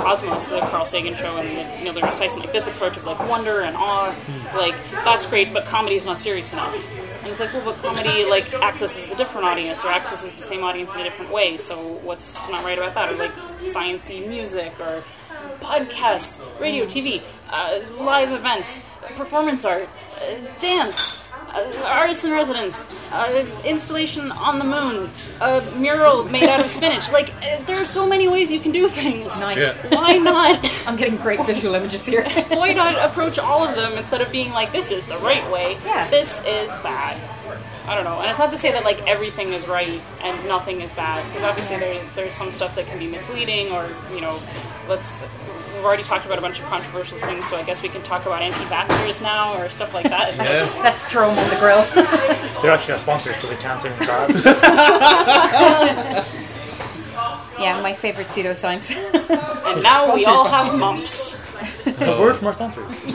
Cosmos, 0.05 0.49
the 0.49 0.61
Carl 0.71 0.85
Sagan 0.85 1.15
show, 1.15 1.35
and 1.39 1.49
the 1.49 1.81
Neil 1.83 1.95
deGrasse 1.95 2.19
Tyson, 2.19 2.41
like 2.41 2.53
this 2.53 2.69
approach 2.69 2.97
of 2.99 3.05
like 3.07 3.19
wonder 3.29 3.63
and 3.63 3.75
awe, 3.77 4.13
like 4.55 4.77
that's 5.05 5.29
great, 5.31 5.53
but 5.55 5.65
comedy 5.65 5.97
is 5.97 6.05
not 6.05 6.21
serious 6.21 6.53
enough." 6.53 6.75
And 7.23 7.29
it's 7.29 7.41
like, 7.41 7.53
well, 7.53 7.65
but 7.65 7.77
comedy 7.83 8.29
like 8.29 8.53
accesses 8.63 9.13
a 9.13 9.17
different 9.17 9.47
audience, 9.47 9.83
or 9.85 9.89
accesses 9.93 10.37
the 10.37 10.43
same 10.43 10.63
audience 10.63 10.95
in 10.95 11.01
a 11.01 11.05
different 11.05 11.33
way. 11.33 11.57
So 11.57 11.75
what's 12.05 12.49
not 12.51 12.65
right 12.65 12.77
about 12.77 12.95
that? 12.95 13.13
Or 13.13 13.17
like 13.17 13.33
sciencey 13.61 14.29
music, 14.29 14.73
or 14.81 15.05
podcasts, 15.61 16.61
radio, 16.61 16.85
TV, 16.85 17.23
uh, 17.53 17.81
live 18.01 18.33
events, 18.33 19.01
performance 19.17 19.65
art, 19.65 19.89
uh, 19.89 20.35
dance, 20.61 21.19
uh, 21.53 21.85
artists 21.89 22.25
in 22.25 22.33
residence, 22.33 23.13
uh, 23.13 23.45
installation 23.67 24.31
on 24.33 24.59
the 24.59 24.65
moon, 24.65 25.11
a 25.43 25.81
mural 25.81 26.25
made 26.31 26.45
out 26.45 26.61
of 26.61 26.71
spinach. 26.71 27.11
Like, 27.13 27.31
uh, 27.43 27.61
there 27.65 27.77
are 27.81 27.85
so 27.85 28.09
many 28.09 28.29
ways 28.29 28.53
you 28.53 28.61
can 28.61 28.71
do 28.73 28.87
things. 28.87 29.41
Nice. 29.43 29.59
Yeah. 29.59 29.91
Why 29.97 30.17
not? 30.23 30.59
I'm 30.87 30.97
getting 30.97 31.17
great 31.17 31.45
visual 31.45 31.75
images 31.75 32.07
here. 32.07 32.23
Why 32.49 32.73
not 32.73 32.95
approach 33.05 33.39
all 33.39 33.67
of 33.67 33.75
them 33.75 33.93
instead 33.99 34.21
of 34.21 34.31
being 34.31 34.53
like, 34.53 34.71
this 34.73 34.93
is 34.93 35.09
the 35.09 35.19
right 35.25 35.45
way, 35.51 35.75
Yeah. 35.85 36.07
this 36.09 36.45
is 36.47 36.71
bad? 36.83 37.19
I 37.89 37.97
don't 37.97 38.05
know. 38.05 38.21
And 38.21 38.31
it's 38.31 38.39
not 38.39 38.51
to 38.53 38.57
say 38.57 38.71
that 38.71 38.85
like 38.85 39.03
everything 39.09 39.49
is 39.53 39.67
right 39.67 40.01
and 40.23 40.47
nothing 40.47 40.81
is 40.81 40.93
bad, 40.93 41.27
because 41.27 41.43
obviously 41.43 41.79
there, 41.79 42.01
there's 42.15 42.33
some 42.33 42.51
stuff 42.51 42.77
that 42.77 42.87
can 42.87 42.99
be 43.01 43.11
misleading, 43.11 43.73
or 43.73 43.89
you 44.15 44.21
know, 44.21 44.39
let's. 44.89 45.27
We've 45.81 45.87
already 45.87 46.03
talked 46.03 46.27
about 46.27 46.37
a 46.37 46.43
bunch 46.43 46.61
of 46.61 46.67
controversial 46.67 47.17
things, 47.17 47.47
so 47.47 47.57
I 47.57 47.65
guess 47.65 47.83
we 47.83 47.89
can 47.89 48.03
talk 48.03 48.27
about 48.27 48.43
anti-vaxxers 48.43 49.23
now 49.23 49.55
or 49.59 49.67
stuff 49.71 49.95
like 49.95 50.05
that. 50.11 50.37
Yes. 50.37 50.83
Let's 50.85 51.11
throw 51.11 51.27
them 51.27 51.39
on 51.39 51.49
the 51.49 51.57
grill. 51.57 51.81
They're 52.61 52.71
actually 52.71 52.93
our 52.93 52.99
sponsors, 52.99 53.37
so 53.37 53.49
they 53.49 53.57
can't 53.57 53.81
say 53.81 53.89
anything 53.89 54.07
bad. 54.09 54.29
Yeah, 57.59 57.81
my 57.81 57.95
favorite 57.95 58.27
pseudo 58.27 58.51
pseudoscience. 58.51 58.93
And 59.73 59.83
now 59.83 60.15
we 60.15 60.27
all 60.27 60.47
have 60.47 60.79
mumps. 60.79 61.41
A 62.03 62.21
word 62.21 62.37
from 62.37 62.49
our 62.49 62.53
sponsors. 62.53 63.07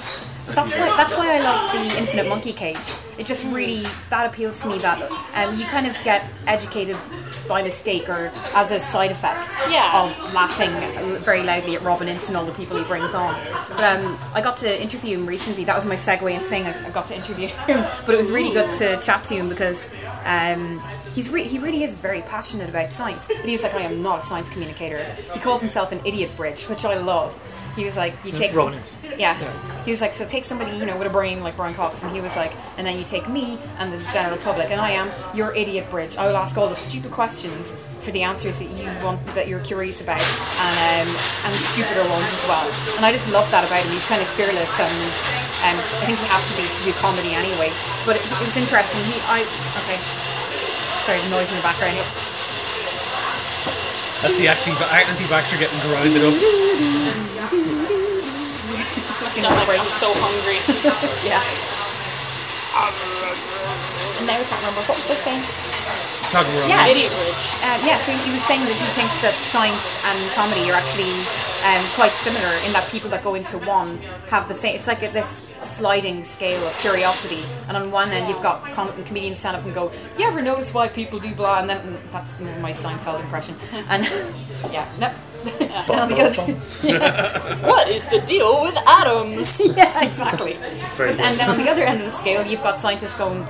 That's 0.54 0.74
why 0.76 0.86
that's 0.96 1.16
why 1.16 1.36
I 1.36 1.40
love 1.40 1.72
the 1.72 1.98
Infinite 1.98 2.28
Monkey 2.28 2.52
Cage. 2.52 2.94
It 3.18 3.26
just 3.26 3.44
really 3.52 3.82
that 4.10 4.26
appeals 4.26 4.62
to 4.62 4.68
me 4.68 4.78
that 4.78 5.00
um, 5.36 5.54
you 5.58 5.64
kind 5.66 5.86
of 5.86 5.96
get 6.04 6.24
educated 6.46 6.96
by 7.48 7.62
mistake 7.62 8.08
or 8.08 8.30
as 8.54 8.70
a 8.72 8.78
side 8.80 9.10
effect 9.10 9.52
Yeah. 9.70 10.02
of 10.02 10.34
laughing 10.34 10.70
very 11.20 11.42
loudly 11.42 11.74
at 11.76 11.82
Robin 11.82 12.08
Ince 12.08 12.28
and 12.28 12.36
all 12.36 12.44
the 12.44 12.52
people 12.52 12.76
he 12.76 12.84
brings 12.84 13.14
on. 13.14 13.34
But 13.70 13.82
um, 13.84 14.18
I 14.34 14.40
got 14.42 14.56
to 14.58 14.82
interview 14.82 15.18
him 15.18 15.26
recently. 15.26 15.64
That 15.64 15.74
was 15.74 15.84
my 15.86 15.96
segue 15.96 16.32
in 16.32 16.40
saying 16.40 16.66
I, 16.66 16.86
I 16.86 16.90
got 16.90 17.06
to 17.08 17.16
interview 17.16 17.48
him. 17.48 17.84
But 18.06 18.14
it 18.14 18.18
was 18.18 18.30
really 18.32 18.52
good 18.52 18.70
to 18.70 18.98
chat 19.00 19.24
to 19.24 19.34
him 19.34 19.48
because 19.48 19.88
um, 20.24 20.80
he's 21.14 21.30
re- 21.30 21.44
he 21.44 21.58
really 21.58 21.82
is 21.82 22.00
very 22.00 22.22
passionate 22.22 22.68
about 22.68 22.90
science. 22.90 23.26
But 23.28 23.48
he's 23.48 23.62
like, 23.62 23.74
I 23.74 23.82
am 23.82 24.02
not 24.02 24.18
a 24.18 24.22
science 24.22 24.50
communicator. 24.50 25.02
He 25.34 25.40
calls 25.40 25.60
himself 25.60 25.92
an 25.92 26.04
idiot 26.06 26.30
bridge, 26.36 26.64
which 26.64 26.84
I 26.84 26.98
love. 26.98 27.34
He 27.76 27.84
was 27.84 27.96
like, 27.96 28.14
you 28.24 28.32
take 28.32 28.54
Robin 28.54 28.74
Ince. 28.74 28.98
yeah. 29.16 29.38
He 29.84 29.90
was 29.94 30.00
like, 30.02 30.12
so 30.12 30.26
take 30.26 30.44
somebody, 30.44 30.74
you 30.76 30.84
know, 30.86 30.98
with 30.98 31.06
a 31.06 31.14
brain 31.14 31.40
like 31.42 31.56
Brian 31.56 31.72
Cox, 31.72 32.02
and 32.02 32.10
he 32.12 32.20
was 32.20 32.36
like, 32.36 32.52
and 32.76 32.86
then 32.86 32.98
you 32.98 33.04
take 33.04 33.28
me 33.30 33.58
and 33.78 33.92
the 33.92 34.00
general 34.12 34.36
public, 34.42 34.70
and 34.70 34.80
I 34.80 34.90
am 34.90 35.06
your 35.36 35.54
idiot 35.54 35.88
bridge. 35.88 36.16
I 36.16 36.26
will 36.26 36.36
ask 36.36 36.58
all 36.58 36.68
the 36.68 36.74
stupid 36.74 37.12
questions 37.12 37.72
for 38.02 38.10
the 38.10 38.22
answers 38.26 38.58
that 38.58 38.70
you 38.74 38.90
want, 39.04 39.22
that 39.38 39.46
you're 39.46 39.62
curious 39.62 40.02
about, 40.02 40.18
and 40.18 40.76
um, 40.82 41.08
and 41.46 41.52
stupider 41.54 42.02
ones 42.10 42.26
as 42.26 42.44
well. 42.50 42.66
And 42.98 43.06
I 43.06 43.12
just 43.14 43.30
love 43.32 43.46
that 43.54 43.62
about 43.62 43.78
him. 43.80 43.90
He's 43.94 44.08
kind 44.10 44.20
of 44.20 44.28
fearless, 44.28 44.74
and 44.82 44.90
um, 45.70 45.76
I 45.78 46.04
think 46.10 46.18
you 46.18 46.28
have 46.32 46.42
to 46.42 46.54
be 46.58 46.66
to 46.66 46.80
do 46.90 46.92
comedy 46.98 47.32
anyway. 47.38 47.70
But 48.02 48.18
it, 48.18 48.24
it 48.26 48.44
was 48.44 48.58
interesting. 48.58 49.00
He, 49.06 49.16
I, 49.30 49.46
okay. 49.86 49.98
Sorry, 51.00 51.16
the 51.24 51.32
noise 51.32 51.48
in 51.48 51.56
the 51.56 51.64
background. 51.64 51.96
That's 54.20 54.36
the 54.36 54.52
acting 54.52 54.76
anti 54.76 55.08
anti-vaxxer 55.08 55.56
getting 55.56 55.80
grinded 55.80 56.28
up. 56.28 56.36
It's 59.00 59.20
my 59.24 59.32
stomach. 59.32 59.80
I'm 59.80 59.88
so 59.88 60.12
hungry. 60.20 60.60
Yeah. 61.24 61.40
Um, 62.76 62.92
and 64.20 64.26
now 64.28 64.36
I 64.36 64.44
can't 64.44 64.60
remember 64.60 64.84
what 64.86 65.00
was 65.00 65.10
I 65.10 65.16
saying. 65.24 65.69
Talking 66.30 66.54
about 66.54 66.68
Yeah. 66.70 66.86
Idiot 66.86 67.10
bridge. 67.10 67.42
Um, 67.66 67.78
yeah, 67.84 67.98
so 67.98 68.12
he 68.14 68.30
was 68.30 68.42
saying 68.42 68.62
that 68.62 68.72
he 68.78 68.88
thinks 68.94 69.20
that 69.22 69.34
science 69.34 69.98
and 70.06 70.16
comedy 70.38 70.70
are 70.70 70.78
actually 70.78 71.10
um, 71.66 71.82
quite 71.98 72.12
similar 72.14 72.54
in 72.66 72.72
that 72.72 72.86
people 72.90 73.10
that 73.10 73.22
go 73.22 73.34
into 73.34 73.58
one 73.66 73.98
have 74.30 74.46
the 74.46 74.54
same. 74.54 74.74
It's 74.76 74.86
like 74.86 75.02
a, 75.02 75.08
this 75.08 75.44
sliding 75.62 76.22
scale 76.22 76.62
of 76.66 76.72
curiosity, 76.80 77.42
and 77.68 77.76
on 77.76 77.90
one 77.90 78.10
end 78.10 78.28
you've 78.28 78.42
got 78.42 78.62
com- 78.72 78.92
comedians 79.04 79.38
stand 79.40 79.56
up 79.56 79.64
and 79.64 79.74
go, 79.74 79.90
"You 80.18 80.26
ever 80.26 80.40
notice 80.40 80.72
why 80.72 80.88
people 80.88 81.18
do 81.18 81.34
blah?" 81.34 81.58
And 81.60 81.68
then 81.68 81.84
and 81.86 81.96
that's 82.14 82.38
my 82.40 82.72
Seinfeld 82.72 83.20
impression. 83.20 83.54
And 83.90 84.04
yeah, 84.72 84.86
no. 85.02 85.10
and 85.60 86.00
on 86.00 86.08
the 86.08 86.20
other, 86.20 86.42
What 87.66 87.88
is 87.88 88.06
the 88.06 88.20
deal 88.20 88.62
with 88.62 88.76
atoms? 88.86 89.60
yeah, 89.76 90.04
exactly. 90.04 90.54
But, 90.96 91.18
and 91.18 91.38
then 91.38 91.50
on 91.50 91.56
the 91.56 91.68
other 91.70 91.82
end 91.82 91.98
of 91.98 92.04
the 92.04 92.10
scale, 92.12 92.44
you've 92.46 92.62
got 92.62 92.78
scientists 92.78 93.16
going, 93.16 93.46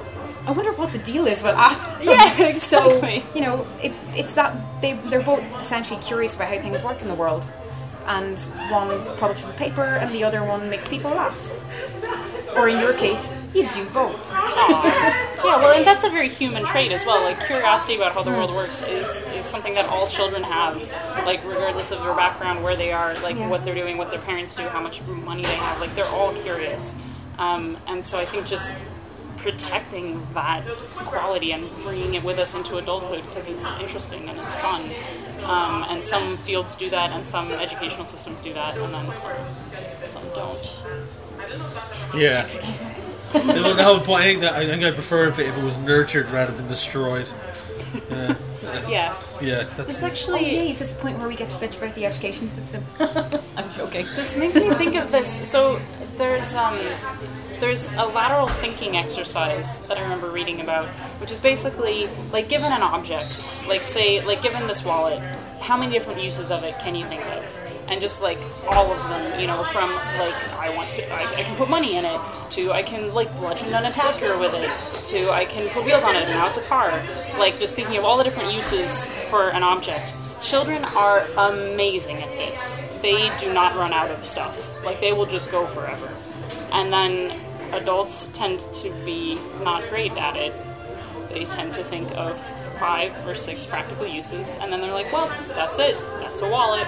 I 0.47 0.53
wonder 0.53 0.73
what 0.73 0.91
the 0.91 0.99
deal 0.99 1.27
is 1.27 1.43
with 1.43 1.55
atoms. 1.55 1.87
Yeah, 2.03 2.25
exactly. 2.49 3.21
So, 3.21 3.35
you 3.35 3.43
know, 3.43 3.67
it, 3.83 3.93
it's 4.17 4.35
that 4.35 4.57
they, 4.81 4.95
they're 5.11 5.23
both 5.23 5.43
essentially 5.61 6.01
curious 6.03 6.35
about 6.35 6.49
how 6.49 6.59
things 6.61 6.83
work 6.83 7.01
in 7.03 7.09
the 7.09 7.15
world. 7.15 7.45
And 8.07 8.37
one 8.73 8.89
publishes 9.19 9.53
a 9.53 9.55
paper 9.55 9.85
and 9.85 10.11
the 10.11 10.25
other 10.25 10.43
one 10.43 10.69
makes 10.71 10.89
people 10.89 11.11
laugh. 11.11 11.37
Or 12.57 12.69
in 12.69 12.81
your 12.81 12.95
case, 12.95 13.31
you 13.55 13.69
do 13.69 13.85
both. 13.93 14.33
Yeah, 15.45 15.57
well, 15.57 15.77
and 15.77 15.87
that's 15.87 16.05
a 16.05 16.11
very 16.11 16.29
human 16.29 16.65
trait 16.65 16.91
as 16.91 17.07
well. 17.07 17.23
Like 17.23 17.39
curiosity 17.47 17.97
about 17.97 18.13
how 18.13 18.23
the 18.23 18.31
world 18.33 18.51
works 18.53 18.87
is 18.89 19.25
is 19.37 19.45
something 19.45 19.75
that 19.75 19.87
all 19.89 20.09
children 20.09 20.43
have. 20.43 20.75
Like 21.25 21.41
regardless 21.47 21.93
of 21.93 22.03
their 22.03 22.15
background, 22.15 22.65
where 22.65 22.75
they 22.77 22.93
are, 22.93 23.15
like 23.23 23.37
Yeah. 23.37 23.49
what 23.49 23.65
they're 23.65 23.75
doing, 23.77 23.97
what 23.97 24.11
their 24.11 24.21
parents 24.21 24.57
do, 24.57 24.65
how 24.65 24.81
much 24.83 25.01
money 25.07 25.43
they 25.43 25.55
have. 25.55 25.81
Like 25.81 25.95
they're 25.95 26.13
all 26.13 26.33
curious. 26.43 27.01
Um, 27.39 27.77
and 27.87 27.99
so 28.03 28.19
I 28.19 28.25
think 28.25 28.45
just 28.47 28.77
protecting 29.43 30.21
that 30.35 30.65
quality 31.07 31.53
and 31.53 31.65
bringing 31.85 32.15
it 32.15 32.23
with 32.25 32.39
us 32.39 32.55
into 32.55 32.77
adulthood 32.77 33.21
because 33.23 33.49
it's 33.49 33.79
interesting 33.81 34.29
and 34.29 34.39
it's 34.39 34.55
fun. 34.55 34.83
Um, 35.49 35.85
and 35.89 36.05
some 36.05 36.37
fields 36.37 36.77
do 36.77 36.89
that, 36.91 37.11
and 37.13 37.25
some 37.25 37.51
educational 37.51 38.05
systems 38.05 38.41
do 38.43 38.53
that, 38.53 38.77
and 38.77 38.93
then 38.93 39.11
some 39.13 39.33
some 40.05 40.23
don't. 40.35 40.83
Yeah. 42.15 42.43
the, 43.33 43.75
the 43.77 43.83
whole 43.85 44.01
point, 44.01 44.21
I 44.23 44.25
think 44.29 44.41
that 44.41 44.53
I 44.55 44.67
think 44.67 44.85
I 44.85 44.91
prefer 44.91 45.29
if 45.29 45.39
it, 45.39 45.47
if 45.47 45.57
it 45.57 45.65
was 45.65 45.83
nurtured 45.85 46.31
rather 46.31 46.53
than 46.53 46.69
destroyed. 46.69 47.31
Yeah, 48.11 48.35
Yeah. 48.89 49.17
yeah, 49.41 49.63
that's 49.77 50.03
Oh, 50.03 50.07
actually 50.07 50.45
yay, 50.45 50.69
is 50.69 50.79
this 50.79 50.93
point 51.01 51.19
where 51.19 51.27
we 51.27 51.35
get 51.37 51.49
to 51.51 51.57
bitch 51.57 51.79
about 51.79 51.95
the 51.95 52.05
education 52.07 52.47
system? 52.47 52.83
I'm 53.57 53.71
joking. 53.73 54.05
This 54.15 54.37
makes 54.37 54.57
me 54.57 54.71
think 54.75 54.95
of 54.97 55.11
this. 55.11 55.49
So 55.51 55.81
there's 56.19 56.55
um, 56.55 56.75
there's 57.61 57.95
a 57.97 58.07
lateral 58.07 58.47
thinking 58.47 58.97
exercise 58.97 59.87
that 59.87 59.99
I 59.99 60.03
remember 60.03 60.31
reading 60.31 60.61
about, 60.61 60.87
which 61.21 61.31
is 61.31 61.39
basically 61.39 62.07
like 62.33 62.49
given 62.49 62.73
an 62.73 62.83
object, 62.83 63.69
like 63.69 63.81
say 63.81 64.25
like 64.25 64.43
given 64.43 64.67
this 64.67 64.85
wallet, 64.85 65.21
how 65.61 65.77
many 65.79 65.93
different 65.93 66.23
uses 66.23 66.51
of 66.51 66.65
it 66.65 66.75
can 66.79 66.95
you 66.95 67.05
think 67.05 67.25
of? 67.27 67.45
And 67.89 68.01
just 68.01 68.23
like 68.23 68.39
all 68.73 68.91
of 68.91 68.99
them, 69.09 69.39
you 69.39 69.47
know, 69.47 69.63
from 69.63 69.91
like 70.19 70.35
I 70.59 70.75
want 70.75 70.93
to, 70.95 71.03
I, 71.13 71.35
I 71.39 71.43
can 71.43 71.55
put 71.57 71.69
money 71.69 71.97
in 71.97 72.05
it, 72.05 72.21
to 72.51 72.73
I 72.73 72.83
can 72.83 73.13
like 73.15 73.31
bludgeon 73.39 73.69
an 73.75 73.85
attacker 73.85 74.39
with 74.39 74.55
it, 74.55 74.71
to 75.11 75.31
I 75.31 75.45
can 75.45 75.69
put 75.69 75.85
wheels 75.85 76.03
on 76.03 76.17
it 76.17 76.23
and 76.23 76.31
now 76.31 76.49
it's 76.49 76.59
a 76.59 76.65
car. 76.65 76.91
Like 77.39 77.59
just 77.59 77.77
thinking 77.77 77.99
of 77.99 78.05
all 78.05 78.17
the 78.17 78.25
different 78.25 78.55
uses 78.55 79.13
for 79.29 79.51
an 79.51 79.63
object 79.63 80.15
children 80.43 80.83
are 80.97 81.21
amazing 81.37 82.17
at 82.17 82.31
this. 82.31 83.01
They 83.03 83.31
do 83.39 83.53
not 83.53 83.77
run 83.77 83.93
out 83.93 84.11
of 84.11 84.17
stuff. 84.17 84.83
Like 84.83 85.01
they 85.01 85.13
will 85.13 85.27
just 85.27 85.51
go 85.51 85.67
forever. 85.67 86.09
And 86.73 86.91
then 86.91 87.39
adults 87.73 88.29
tend 88.37 88.61
to 88.61 88.91
be 89.05 89.39
not 89.63 89.83
great 89.91 90.17
at 90.21 90.37
it. 90.37 90.53
They 91.33 91.45
tend 91.45 91.75
to 91.75 91.85
think 91.85 92.09
of 92.19 92.39
five 92.79 93.13
or 93.27 93.35
six 93.35 93.67
practical 93.67 94.07
uses, 94.07 94.59
and 94.61 94.73
then 94.73 94.81
they're 94.81 94.93
like, 94.93 95.13
"Well, 95.13 95.29
that's 95.55 95.79
it. 95.79 95.97
That's 96.21 96.43
a 96.43 96.49
wallet." 96.49 96.87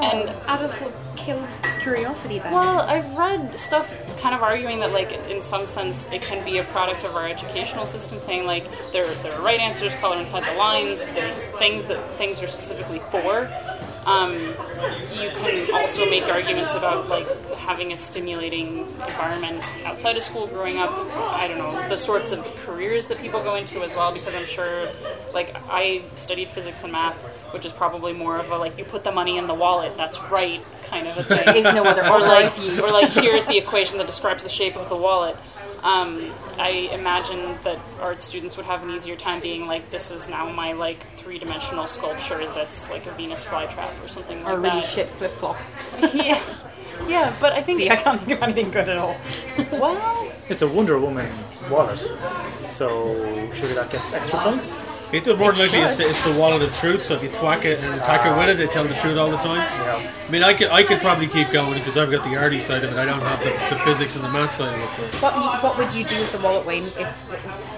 And 0.00 0.28
adulthood 0.46 0.92
kills 1.16 1.60
its 1.60 1.82
curiosity 1.82 2.38
then. 2.38 2.52
well, 2.52 2.80
I've 2.80 3.16
read 3.16 3.58
stuff 3.58 3.92
kind 4.20 4.34
of 4.34 4.42
arguing 4.42 4.80
that, 4.80 4.92
like, 4.92 5.12
in 5.30 5.40
some 5.40 5.66
sense, 5.66 6.12
it 6.12 6.22
can 6.22 6.44
be 6.44 6.58
a 6.58 6.64
product 6.64 7.04
of 7.04 7.16
our 7.16 7.26
educational 7.26 7.86
system, 7.86 8.18
saying 8.20 8.46
like 8.46 8.64
there 8.92 9.06
there 9.22 9.32
are 9.32 9.42
right 9.44 9.60
answers, 9.60 9.98
color 10.00 10.16
inside 10.18 10.44
the 10.44 10.58
lines. 10.58 11.10
There's 11.12 11.48
things 11.58 11.86
that 11.86 11.98
things 12.04 12.42
are 12.42 12.48
specifically 12.48 12.98
for. 12.98 13.48
Um, 14.08 14.32
you 14.32 15.28
can 15.30 15.74
also 15.74 16.08
make 16.08 16.24
arguments 16.24 16.74
about 16.74 17.08
like 17.08 17.26
having 17.58 17.92
a 17.92 17.96
stimulating 17.96 18.78
environment 18.78 19.82
outside 19.84 20.16
of 20.16 20.22
school 20.22 20.46
growing 20.46 20.78
up. 20.78 20.90
I 20.90 21.46
don't 21.48 21.58
know 21.58 21.88
the 21.88 21.96
sorts 21.96 22.32
of 22.32 22.42
careers 22.64 23.08
that 23.08 23.18
people 23.18 23.42
go 23.42 23.56
into 23.56 23.80
as 23.82 23.94
well, 23.94 24.12
because 24.12 24.34
I'm 24.34 24.46
sure, 24.46 24.86
like, 25.34 25.54
I 25.68 26.00
studied 26.14 26.48
physics 26.48 26.84
and 26.84 26.92
math, 26.92 27.52
which 27.52 27.66
is 27.66 27.72
probably 27.72 28.14
more 28.14 28.38
of 28.38 28.50
a 28.50 28.56
like 28.56 28.78
you 28.78 28.84
put 28.84 29.04
the 29.04 29.12
money 29.12 29.36
in 29.36 29.46
the 29.46 29.54
wallet, 29.54 29.94
that's 29.96 30.18
right 30.30 30.64
kind 30.84 31.06
of 31.06 31.18
a 31.18 31.22
thing 31.24 31.38
there 31.44 31.56
is 31.56 31.74
no 31.74 31.84
other 31.84 32.02
or 32.02 32.20
like, 32.20 32.50
or 32.78 32.92
like 32.92 33.10
here's 33.10 33.46
the 33.46 33.58
equation 33.58 33.98
that 33.98 34.06
describes 34.06 34.42
the 34.42 34.48
shape 34.48 34.76
of 34.76 34.88
the 34.88 34.96
wallet. 34.96 35.36
Um, 35.84 36.30
I 36.58 36.90
imagine 36.92 37.38
that 37.62 37.78
art 38.00 38.20
students 38.20 38.56
would 38.56 38.66
have 38.66 38.82
an 38.82 38.90
easier 38.90 39.14
time 39.16 39.40
being 39.40 39.66
like, 39.66 39.90
this 39.90 40.10
is 40.10 40.28
now 40.28 40.50
my 40.50 40.72
like 40.72 41.00
three 41.16 41.38
dimensional 41.38 41.86
sculpture 41.86 42.38
that's 42.54 42.90
like 42.90 43.06
a 43.06 43.10
Venus 43.12 43.44
flytrap 43.44 44.04
or 44.04 44.08
something 44.08 44.42
like 44.42 44.52
or 44.52 44.56
really 44.56 44.76
that. 44.76 44.84
shit 44.84 45.06
flip 45.06 45.30
flop. 45.30 45.56
yeah, 46.14 46.42
yeah, 47.06 47.34
but 47.40 47.52
I 47.52 47.60
think 47.60 47.78
See, 47.78 47.90
I 47.90 47.96
can't 47.96 48.20
think 48.20 48.38
of 48.38 48.42
anything 48.42 48.70
good 48.70 48.88
at 48.88 48.96
all. 48.98 49.16
well, 49.72 50.32
It's 50.48 50.62
a 50.62 50.68
Wonder 50.68 50.98
Woman 50.98 51.28
wallet, 51.70 51.98
so 52.64 52.88
surely 53.52 53.74
that 53.76 53.88
gets 53.92 54.14
extra 54.14 54.38
points. 54.40 55.12
It 55.12 55.26
would 55.26 55.38
more 55.38 55.52
than 55.52 55.60
likely 55.60 55.80
it's 55.80 55.96
the, 55.96 56.04
it's 56.04 56.24
the 56.24 56.40
wallet 56.40 56.62
of 56.62 56.72
truth. 56.74 57.02
So 57.02 57.14
if 57.14 57.22
you 57.22 57.28
twack 57.28 57.64
it 57.64 57.78
and 57.84 57.94
attack 58.00 58.24
it 58.24 58.32
with 58.36 58.48
it, 58.48 58.56
they 58.56 58.66
tell 58.66 58.84
the 58.84 58.94
truth 58.94 59.16
all 59.16 59.30
the 59.30 59.36
time. 59.38 59.56
Yeah. 59.56 60.00
I 60.28 60.30
mean, 60.30 60.42
I 60.42 60.52
could 60.52 60.68
I 60.68 60.82
could 60.82 61.00
probably 61.00 61.26
keep 61.26 61.50
going 61.50 61.74
because 61.74 61.96
I've 61.96 62.10
got 62.10 62.24
the 62.24 62.36
arty 62.36 62.60
side 62.60 62.84
of 62.84 62.92
it. 62.92 62.96
I 62.98 63.04
don't 63.04 63.20
have 63.20 63.40
the, 63.40 63.52
the 63.74 63.80
physics 63.84 64.16
and 64.16 64.24
the 64.24 64.32
math 64.32 64.50
side 64.52 64.72
of 64.72 64.80
it. 64.80 65.14
What 65.20 65.32
what 65.62 65.76
would 65.78 65.92
you 65.94 66.04
do 66.04 66.16
with 66.16 66.32
the 66.32 66.40
wallet, 66.44 66.66
Wayne? 66.66 66.84
If 66.96 67.08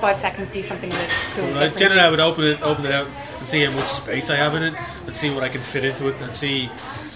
five 0.02 0.16
seconds 0.16 0.50
do 0.50 0.62
something 0.62 0.90
with 0.90 1.32
cool, 1.34 1.44
I 1.46 1.70
different? 1.70 1.78
generally 1.78 2.00
I 2.00 2.10
would 2.10 2.20
open 2.20 2.44
it 2.44 2.62
open 2.62 2.84
it 2.86 2.92
out 2.92 3.06
and 3.06 3.46
see 3.46 3.62
how 3.64 3.70
much 3.72 3.86
space 3.86 4.30
I 4.30 4.36
have 4.36 4.54
in 4.54 4.62
it 4.62 4.74
and 5.06 5.14
see 5.14 5.30
what 5.30 5.42
I 5.42 5.48
can 5.48 5.60
fit 5.60 5.84
into 5.84 6.08
it 6.08 6.16
and 6.20 6.34
see 6.34 6.68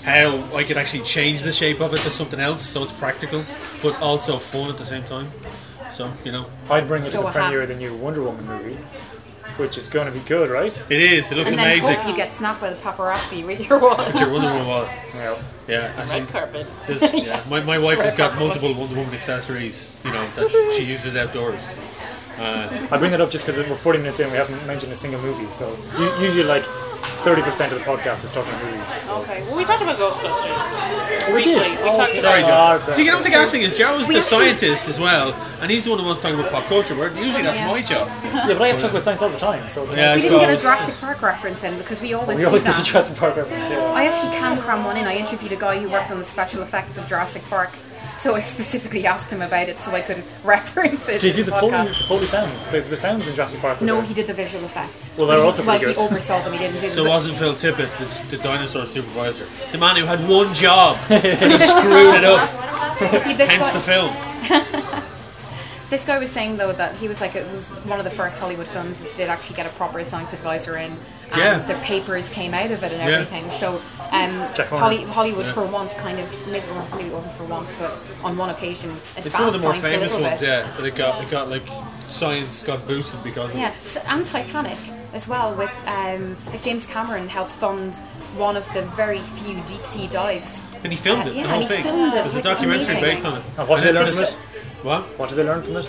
how 0.05 0.37
I 0.55 0.63
could 0.65 0.77
actually 0.77 1.03
change 1.05 1.43
the 1.43 1.53
shape 1.53 1.81
of 1.81 1.93
it 1.93 1.97
to 2.05 2.11
something 2.11 2.39
else 2.41 2.63
so 2.63 2.83
it's 2.83 2.93
practical 2.93 3.43
but 3.83 4.01
also 4.03 4.37
fun 4.37 4.71
at 4.71 4.77
the 4.79 4.85
same 4.85 5.03
time. 5.03 5.25
So 5.93 6.13
you 6.25 6.33
know, 6.33 6.47
I'd 6.71 6.87
bring 6.89 7.03
it 7.03 7.07
So 7.07 7.21
to 7.21 7.27
the 7.27 7.33
premiere 7.33 7.63
of 7.63 7.69
the 7.69 7.77
new 7.77 7.97
Wonder 7.97 8.23
Woman 8.25 8.45
movie, 8.47 8.75
which 9.57 9.79
is 9.79 9.89
going 9.89 10.07
to 10.07 10.13
be 10.13 10.21
good, 10.29 10.49
right? 10.51 10.73
it 10.91 11.01
is. 11.01 11.33
It 11.33 11.39
looks 11.39 11.53
and 11.53 11.61
then 11.61 11.71
amazing. 11.73 11.97
hope 11.97 12.09
you 12.09 12.17
get 12.17 12.33
snapped 12.33 12.61
by 12.61 12.71
the 12.71 12.77
paparazzi 12.77 13.47
with 13.47 13.69
your 13.69 13.81
wallet. 13.81 14.09
It's 14.11 14.21
your 14.21 14.33
Wonder 14.33 14.49
Woman 14.53 14.67
wallet. 14.67 14.91
Yeah. 15.15 15.37
Yeah, 15.67 15.99
and 15.99 16.11
red 16.11 16.29
carpet. 16.29 16.67
Yeah, 17.15 17.43
my, 17.49 17.63
my 17.65 17.79
wife 17.79 17.99
has 18.01 18.15
got 18.17 18.39
multiple 18.39 18.75
Wonder 18.75 18.97
Woman 18.97 19.15
accessories, 19.15 20.03
you 20.05 20.13
know, 20.13 20.21
that 20.37 20.75
she 20.77 20.85
uses 20.85 21.17
outdoors. 21.17 21.73
Uh, 22.39 22.89
I 22.91 22.99
bring 22.99 23.13
that 23.13 23.21
up 23.23 23.31
just 23.31 23.47
because 23.47 23.57
we're 23.71 23.77
40 23.77 24.01
minutes 24.01 24.21
in, 24.21 24.29
we 24.31 24.37
haven't 24.37 24.67
mentioned 24.67 24.93
a 24.93 24.97
single 24.97 25.23
movie, 25.23 25.47
so 25.55 25.71
usually 26.21 26.45
like 26.45 26.65
30% 27.25 27.72
of 27.72 27.79
the 27.81 27.85
podcast 27.89 28.20
is 28.25 28.33
talking 28.37 28.53
about 28.53 28.64
movies. 28.68 29.09
Okay, 29.09 29.41
well 29.49 29.57
we 29.57 29.64
talked 29.64 29.81
about 29.81 29.97
Ghostbusters. 29.97 30.93
Oh, 31.25 31.33
we 31.35 31.41
did. 31.43 31.57
Briefly, 31.57 31.83
we 31.83 31.89
oh, 31.89 31.97
talked 31.97 32.16
Sorry, 32.20 32.43
about. 32.45 32.85
Joe. 32.85 32.93
See, 32.93 33.05
you 33.05 33.11
know 33.11 33.16
what 33.16 33.25
the 33.25 33.31
gas 33.33 33.51
thing 33.53 33.62
is? 33.64 33.79
Joe 33.79 33.97
is 33.99 34.09
We 34.09 34.14
the 34.14 34.20
actually- 34.20 34.53
scientist 34.53 34.89
as 34.93 35.01
well, 35.01 35.33
and 35.64 35.70
he's 35.70 35.85
the 35.85 35.91
one 35.97 36.01
who 36.01 36.07
wants 36.07 36.20
to 36.20 36.29
talk 36.29 36.37
about 36.39 36.53
pop 36.53 36.64
culture. 36.68 36.95
Where 36.95 37.09
usually 37.16 37.43
that's 37.43 37.59
Yeah. 37.59 37.72
my 37.72 37.81
job. 37.81 38.07
Yeah, 38.22 38.53
but 38.53 38.62
I 38.62 38.68
have 38.68 38.77
to 38.77 38.83
talk 38.85 38.91
about 38.93 39.05
science 39.09 39.22
all 39.22 39.33
the 39.33 39.39
time, 39.41 39.64
so 39.68 39.85
Yeah, 39.97 40.14
we 40.14 40.20
didn't 40.22 40.39
get 40.41 40.51
a 40.53 40.59
suppose. 40.59 40.62
Jurassic 40.62 40.95
Park 41.01 41.22
reference 41.22 41.64
in 41.64 41.72
because 41.79 42.03
we 42.05 42.12
always, 42.12 42.39
we 42.39 42.45
always 42.45 42.62
do 42.62 42.68
get 42.70 42.77
that. 42.77 42.85
to 42.85 42.93
Jurassic 42.93 43.16
Park 43.18 43.37
reference. 43.37 43.70
Yeah. 43.72 43.97
I 43.97 44.05
actually 44.05 44.37
can 44.37 44.61
cram 44.61 44.85
one 44.85 44.97
in. 45.01 45.07
I 45.07 45.16
interviewed 45.16 45.53
a 45.53 45.57
guy 45.57 45.81
who 45.81 45.89
worked 45.89 46.11
on 46.12 46.18
the 46.18 46.25
special 46.29 46.61
effects 46.62 46.99
of 46.99 47.09
Jurassic 47.09 47.43
Park, 47.49 47.70
so 48.17 48.35
I 48.35 48.41
specifically 48.41 49.07
asked 49.07 49.33
him 49.33 49.43
about 49.43 49.69
it 49.69 49.79
so 49.81 49.93
I 49.93 50.01
could 50.01 50.19
reference 50.45 51.09
it. 51.09 51.21
Did 51.21 51.37
you 51.37 51.45
do 51.45 51.51
the 51.51 51.57
the 51.57 51.61
Foley, 51.61 51.87
Foley 52.09 52.23
sounds? 52.23 52.69
The, 52.71 52.81
the 52.81 52.97
sounds 52.97 53.29
in 53.29 53.35
Jurassic 53.35 53.61
Park? 53.61 53.81
No, 53.83 53.97
there. 53.97 54.05
he 54.05 54.15
did 54.15 54.27
the 54.27 54.35
visual 54.35 54.65
effects. 54.65 55.17
Well, 55.19 55.27
they're 55.27 55.39
He- 55.39 55.45
also 55.45 55.65
well, 55.65 55.79
pretty 55.79 55.95
he 55.95 56.01
oversaw 56.01 56.43
them. 56.43 56.53
He 56.53 56.59
didn't 56.59 56.81
do 56.81 56.89
So 56.89 57.05
it 57.05 57.09
wasn't 57.09 57.39
Phil 57.39 57.55
Tippett, 57.55 57.91
the, 57.99 58.37
the 58.37 58.43
dinosaur 58.43 58.87
supervisor, 58.87 59.47
the 59.73 59.79
man 59.79 59.97
who 59.97 60.07
had 60.07 60.21
one 60.29 60.53
job 60.55 60.97
and 61.11 61.53
he 61.53 61.59
screwed 61.73 62.15
it 62.17 62.25
up. 62.25 62.51
You 63.12 63.19
see, 63.19 63.35
this 63.35 63.51
Hence 63.51 63.73
guy, 63.73 63.79
the 63.79 63.85
film. 63.85 64.12
this 65.91 66.07
guy 66.07 66.18
was 66.18 66.30
saying 66.30 66.57
though 66.57 66.72
that 66.72 66.95
he 66.97 67.09
was 67.09 67.20
like 67.20 67.35
it 67.37 67.47
was 67.53 67.68
one 67.85 67.99
of 67.99 68.05
the 68.05 68.11
first 68.11 68.41
Hollywood 68.41 68.66
films 68.66 69.03
that 69.03 69.14
did 69.16 69.28
actually 69.28 69.57
get 69.57 69.66
a 69.66 69.74
proper 69.76 70.03
science 70.05 70.32
advisor 70.32 70.76
in. 70.76 70.91
And 70.91 71.37
Yeah. 71.37 71.59
The 71.59 71.74
papers 71.85 72.30
came 72.30 72.55
out 72.55 72.70
of 72.70 72.82
it 72.82 72.93
and 72.93 73.01
Yeah. 73.03 73.18
everything. 73.18 73.51
So 73.51 73.80
um, 74.12 74.32
Holly, 74.80 75.05
Hollywood 75.05 75.47
for 75.47 75.64
once 75.66 75.95
kind 75.95 76.18
of 76.18 76.28
maybe, 76.49 76.64
maybe 76.97 77.09
it 77.09 77.12
wasn't 77.14 77.35
for 77.35 77.45
once, 77.45 77.78
but 77.80 77.93
on 78.24 78.37
one 78.37 78.51
occasion 78.51 78.91
It's 78.91 79.39
one 79.39 79.49
of 79.49 79.53
the 79.55 79.61
more 79.61 79.74
famous 79.74 80.14
ones, 80.18 80.41
bit. 80.41 80.49
yeah. 80.49 80.62
That 80.76 80.85
it 80.87 80.97
got, 80.97 81.22
it 81.22 81.30
got 81.30 81.49
like 81.49 81.66
science 81.99 82.62
got 82.64 82.87
boosted 82.87 83.22
because 83.24 83.53
of 83.55 83.59
Yeah, 83.61 83.68
it. 83.70 83.74
so, 83.87 84.01
and 84.09 84.26
Titanic 84.26 84.78
as 85.15 85.29
well. 85.29 85.55
With 85.57 85.71
um, 85.87 86.37
like 86.53 86.61
James 86.62 86.87
Cameron 86.87 87.29
helped 87.29 87.53
fund 87.53 87.95
one 88.37 88.57
of 88.57 88.67
the 88.75 88.83
very 88.83 89.21
few 89.21 89.55
deep 89.62 89.85
sea 89.87 90.09
dives. 90.09 90.75
And 90.85 90.93
he 90.93 90.99
filmed 90.99 91.23
Uh, 91.25 91.31
it, 91.31 91.35
yeah, 91.37 91.43
the 91.43 91.49
whole 91.49 91.55
and 91.55 91.62
he 91.62 91.69
thing. 91.69 91.83
filmed 91.85 92.12
it, 92.12 92.15
There's 92.15 92.35
a 92.35 92.37
like, 92.39 92.45
it's 92.45 92.53
documentary 92.53 92.85
amazing. 92.85 93.01
based 93.01 93.27
on 93.27 93.39
it. 93.39 93.45
And 93.59 93.69
what 93.69 93.77
did 93.83 93.87
they 93.89 93.93
learn 93.99 94.07
from 94.07 94.17
This- 94.21 94.81
it? 94.81 94.85
What? 94.85 95.03
What 95.19 95.29
did 95.31 95.37
they 95.37 95.45
learn 95.45 95.62
from 95.62 95.77
it? 95.77 95.89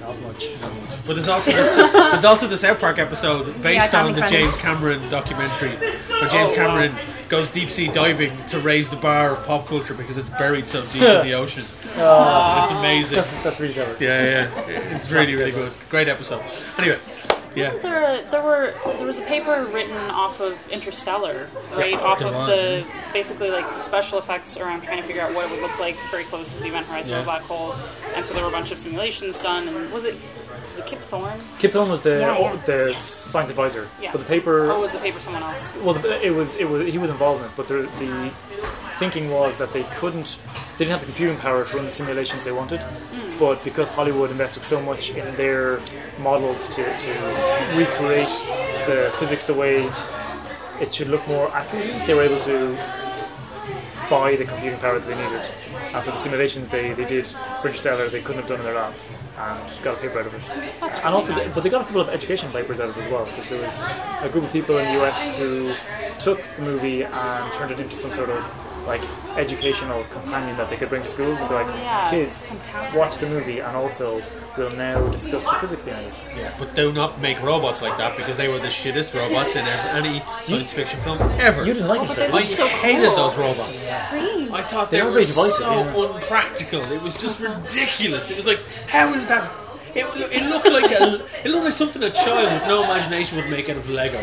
Not 0.00 0.20
much. 0.22 0.46
Not 0.60 0.74
much. 0.82 1.06
But 1.06 1.14
there's 1.14 1.28
also 1.28 1.50
this, 1.52 1.74
there's 1.76 2.24
also 2.24 2.46
the 2.46 2.56
South 2.56 2.80
Park 2.80 2.98
episode 2.98 3.46
based 3.62 3.90
family 3.92 4.12
on 4.12 4.18
the 4.18 4.26
friendly. 4.26 4.38
James 4.42 4.60
Cameron 4.62 5.00
documentary, 5.10 5.70
where 5.70 6.28
James 6.30 6.52
Cameron 6.52 6.92
goes 7.28 7.50
deep 7.50 7.68
sea 7.68 7.88
diving 7.92 8.30
to 8.48 8.58
raise 8.60 8.90
the 8.90 8.96
bar 8.96 9.32
of 9.32 9.46
pop 9.46 9.66
culture 9.66 9.94
because 9.94 10.16
it's 10.18 10.30
buried 10.30 10.66
so 10.68 10.82
deep 10.92 11.02
in 11.02 11.26
the 11.26 11.34
ocean. 11.42 11.62
it's 11.62 12.70
amazing. 12.72 13.16
That's, 13.16 13.42
that's 13.42 13.60
really 13.60 13.74
clever. 13.74 13.96
Yeah, 14.04 14.24
yeah, 14.24 14.50
it's 14.94 15.10
really 15.10 15.34
really 15.34 15.52
good. 15.52 15.72
Great 15.90 16.08
episode. 16.08 16.42
Anyway, 16.78 16.98
yeah. 17.56 17.72
Wasn't 17.72 17.82
there, 17.82 18.02
a, 18.04 18.30
there 18.30 18.42
were 18.42 18.72
there 18.98 19.06
was 19.06 19.18
a 19.18 19.26
paper 19.26 19.66
written 19.72 19.96
off 20.12 20.40
of 20.40 20.54
Interstellar, 20.70 21.46
right? 21.74 21.96
off 22.04 22.18
there 22.20 22.28
of 22.28 22.34
was, 22.34 22.46
the 22.48 22.86
basically 23.12 23.50
like 23.50 23.64
special 23.80 24.18
effects 24.18 24.56
around 24.60 24.82
trying 24.82 24.98
to 25.00 25.06
figure 25.08 25.22
out 25.22 25.32
what 25.34 25.46
it 25.46 25.50
would 25.50 25.62
look 25.62 25.80
like 25.80 25.96
very 26.12 26.24
close 26.24 26.56
to 26.56 26.62
the 26.62 26.68
event 26.68 26.86
horizon 26.86 27.14
of 27.14 27.22
a 27.22 27.24
black 27.24 27.42
hole, 27.42 27.72
and 28.14 28.24
so 28.24 28.34
there 28.34 28.44
were 28.44 28.50
a 28.50 28.52
bunch 28.52 28.70
of 28.70 28.78
simulations 28.78 29.42
done. 29.42 29.66
And 29.66 29.92
was 29.92 30.04
it 30.04 30.14
was 30.14 30.78
it 30.80 30.86
Kip 30.86 30.98
Thorne, 30.98 31.40
Kip 31.58 31.72
Thorne 31.72 31.88
was 31.88 32.02
the 32.02 32.20
Yeah, 32.20 32.38
yeah. 32.38 32.56
the 32.66 32.94
science 32.98 33.50
advisor, 33.50 33.88
Yeah. 34.00 34.12
but 34.12 34.20
the 34.20 34.28
paper. 34.28 34.66
or 34.70 34.80
was 34.80 34.92
the 34.92 35.00
paper 35.02 35.18
someone 35.18 35.42
else? 35.42 35.82
Well, 35.84 35.96
it 36.22 36.34
was 36.34 36.60
it 36.60 36.68
was 36.68 36.86
he 36.86 36.98
was 36.98 37.10
involved 37.10 37.40
in 37.42 37.48
it, 37.48 37.56
but 37.56 37.66
the, 37.68 37.88
the 37.98 38.30
thinking 38.98 39.30
was 39.30 39.58
that 39.58 39.70
they 39.72 39.82
couldn't, 40.00 40.40
they 40.78 40.84
didn't 40.84 40.96
have 40.96 41.00
the 41.00 41.06
computing 41.12 41.36
power 41.38 41.62
to 41.64 41.76
run 41.76 41.84
the 41.84 41.90
simulations 41.90 42.44
they 42.44 42.52
wanted. 42.52 42.80
Hmm. 42.80 43.38
But 43.38 43.62
because 43.62 43.94
Hollywood 43.94 44.30
invested 44.30 44.62
so 44.62 44.80
much 44.80 45.10
in 45.14 45.34
their 45.36 45.78
models 46.22 46.74
to, 46.76 46.82
to 46.82 47.12
recreate 47.76 48.32
the 48.86 49.10
physics 49.18 49.46
the 49.46 49.54
way 49.54 49.90
it 50.80 50.92
should 50.92 51.08
look 51.08 51.26
more 51.26 51.48
accurately, 51.52 51.98
they 52.06 52.14
were 52.14 52.22
able 52.22 52.38
to 52.38 52.76
buy 54.10 54.36
the 54.36 54.44
computing 54.44 54.78
power 54.78 54.98
that 54.98 55.06
they 55.06 55.16
needed. 55.16 55.42
And 55.94 56.02
so 56.02 56.10
the 56.10 56.18
simulations 56.18 56.68
they, 56.68 56.92
they 56.92 57.06
did 57.06 57.24
for 57.60 57.68
Interstellar 57.68 58.08
they 58.08 58.20
couldn't 58.20 58.42
have 58.42 58.48
done 58.48 58.58
in 58.60 58.64
their 58.66 58.74
lab 58.74 58.92
and 59.38 59.84
got 59.84 59.98
a 59.98 60.00
paper 60.00 60.20
out 60.20 60.26
of 60.26 60.34
it. 60.34 60.42
That's 60.80 60.98
And 61.04 61.14
also, 61.14 61.34
really 61.34 61.48
but 61.54 61.62
they 61.62 61.70
got 61.70 61.82
a 61.82 61.84
couple 61.84 62.00
of 62.00 62.08
education 62.08 62.50
papers 62.52 62.80
out 62.80 62.88
of 62.90 62.96
it 62.96 63.04
as 63.04 63.12
well, 63.12 63.24
because 63.24 63.50
there 63.50 63.60
was 63.60 63.80
a 64.24 64.32
group 64.32 64.44
of 64.44 64.52
people 64.52 64.78
in 64.78 64.84
the 64.94 65.02
US 65.04 65.36
who 65.38 65.74
took 66.18 66.38
the 66.40 66.62
movie 66.62 67.02
and 67.04 67.52
turned 67.52 67.70
it 67.72 67.78
into 67.78 67.90
some 67.90 68.12
sort 68.12 68.30
of 68.30 68.40
like 68.86 69.02
educational 69.36 70.02
companion 70.04 70.56
that 70.56 70.70
they 70.70 70.76
could 70.76 70.88
bring 70.88 71.02
to 71.02 71.08
schools 71.08 71.38
and 71.40 71.48
be 71.48 71.54
like, 71.54 71.66
Yeah, 71.82 72.08
kids, 72.08 72.46
fantastic. 72.46 72.98
watch 72.98 73.18
the 73.18 73.28
movie, 73.28 73.58
and 73.58 73.76
also 73.76 74.22
we'll 74.56 74.70
now 74.76 75.04
discuss 75.08 75.44
the 75.44 75.56
physics 75.60 75.84
behind 75.84 76.06
it. 76.06 76.14
Yeah, 76.36 76.54
but 76.58 76.74
do 76.74 76.92
not 76.92 77.20
make 77.20 77.42
robots 77.42 77.82
like 77.82 77.98
that 77.98 78.16
because 78.16 78.36
they 78.38 78.48
were 78.48 78.58
the 78.58 78.68
shittest 78.72 79.14
robots 79.18 79.56
in 79.56 79.66
ever, 79.66 79.88
any 79.98 80.20
science 80.44 80.72
fiction 80.72 81.00
film 81.00 81.18
ever. 81.40 81.66
You 81.66 81.74
didn't 81.74 81.88
like 81.88 82.00
oh, 82.00 82.12
it, 82.12 82.16
they 82.16 82.26
did 82.26 82.34
I 82.34 82.42
so 82.44 82.66
hated 82.68 83.04
cool. 83.08 83.16
those 83.16 83.38
robots. 83.38 83.92
Really? 84.12 84.48
I 84.52 84.62
thought 84.62 84.90
They 84.90 84.98
they, 84.98 85.02
were 85.02 85.08
were 85.08 85.12
very 85.14 85.24
so 85.24 85.68
yeah. 85.68 86.14
unpractical. 86.14 86.80
It 86.92 87.02
was 87.02 87.20
just 87.20 87.42
ridiculous. 87.50 88.30
It 88.30 88.36
was 88.36 88.46
like, 88.46 88.60
how 88.88 89.12
is 89.14 89.26
that? 89.28 89.44
It, 89.98 90.04
it 90.28 90.44
looked 90.52 90.68
like 90.68 90.92
a, 90.92 91.04
it 91.40 91.50
looked 91.50 91.64
like 91.64 91.72
something 91.72 92.02
a 92.02 92.10
child 92.10 92.52
with 92.52 92.68
no 92.68 92.84
imagination 92.84 93.38
would 93.38 93.48
make 93.50 93.70
out 93.70 93.76
of 93.78 93.88
Lego. 93.88 94.18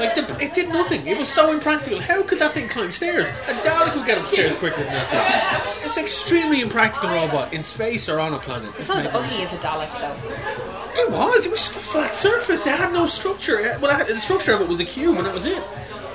Like 0.00 0.14
the, 0.16 0.24
it 0.40 0.54
did 0.54 0.70
nothing. 0.70 1.06
It 1.06 1.18
was 1.18 1.28
so 1.28 1.52
impractical. 1.52 2.00
How 2.00 2.22
could 2.22 2.38
that 2.38 2.52
thing 2.52 2.68
climb 2.68 2.90
stairs? 2.90 3.28
A 3.28 3.52
Dalek 3.60 3.92
could 3.92 4.06
get 4.06 4.16
upstairs 4.18 4.56
quicker 4.58 4.76
than 4.82 4.86
that 4.92 5.06
thing. 5.12 5.84
It's 5.84 5.98
an 5.98 6.04
extremely 6.04 6.62
impractical 6.62 7.10
robot 7.10 7.52
in 7.52 7.62
space 7.62 8.08
or 8.08 8.20
on 8.20 8.32
a 8.32 8.38
planet. 8.38 8.72
It's 8.78 8.88
not 8.88 8.98
as 8.98 9.06
ugly 9.08 9.42
as 9.44 9.52
a 9.52 9.58
Dalek 9.58 9.92
though. 10.00 10.16
It 10.96 11.12
was. 11.12 11.44
It 11.44 11.50
was 11.50 11.60
just 11.60 11.76
a 11.76 11.80
flat 11.92 12.14
surface. 12.14 12.66
It 12.66 12.78
had 12.78 12.90
no 12.94 13.04
structure. 13.04 13.60
It- 13.60 13.76
Well, 13.82 13.90
it 13.90 13.98
had, 13.98 14.06
the 14.08 14.16
structure 14.16 14.54
of 14.54 14.62
it 14.62 14.68
was 14.68 14.80
a 14.80 14.84
cube, 14.86 15.18
and 15.18 15.26
that 15.26 15.34
was 15.34 15.44
it. 15.44 15.62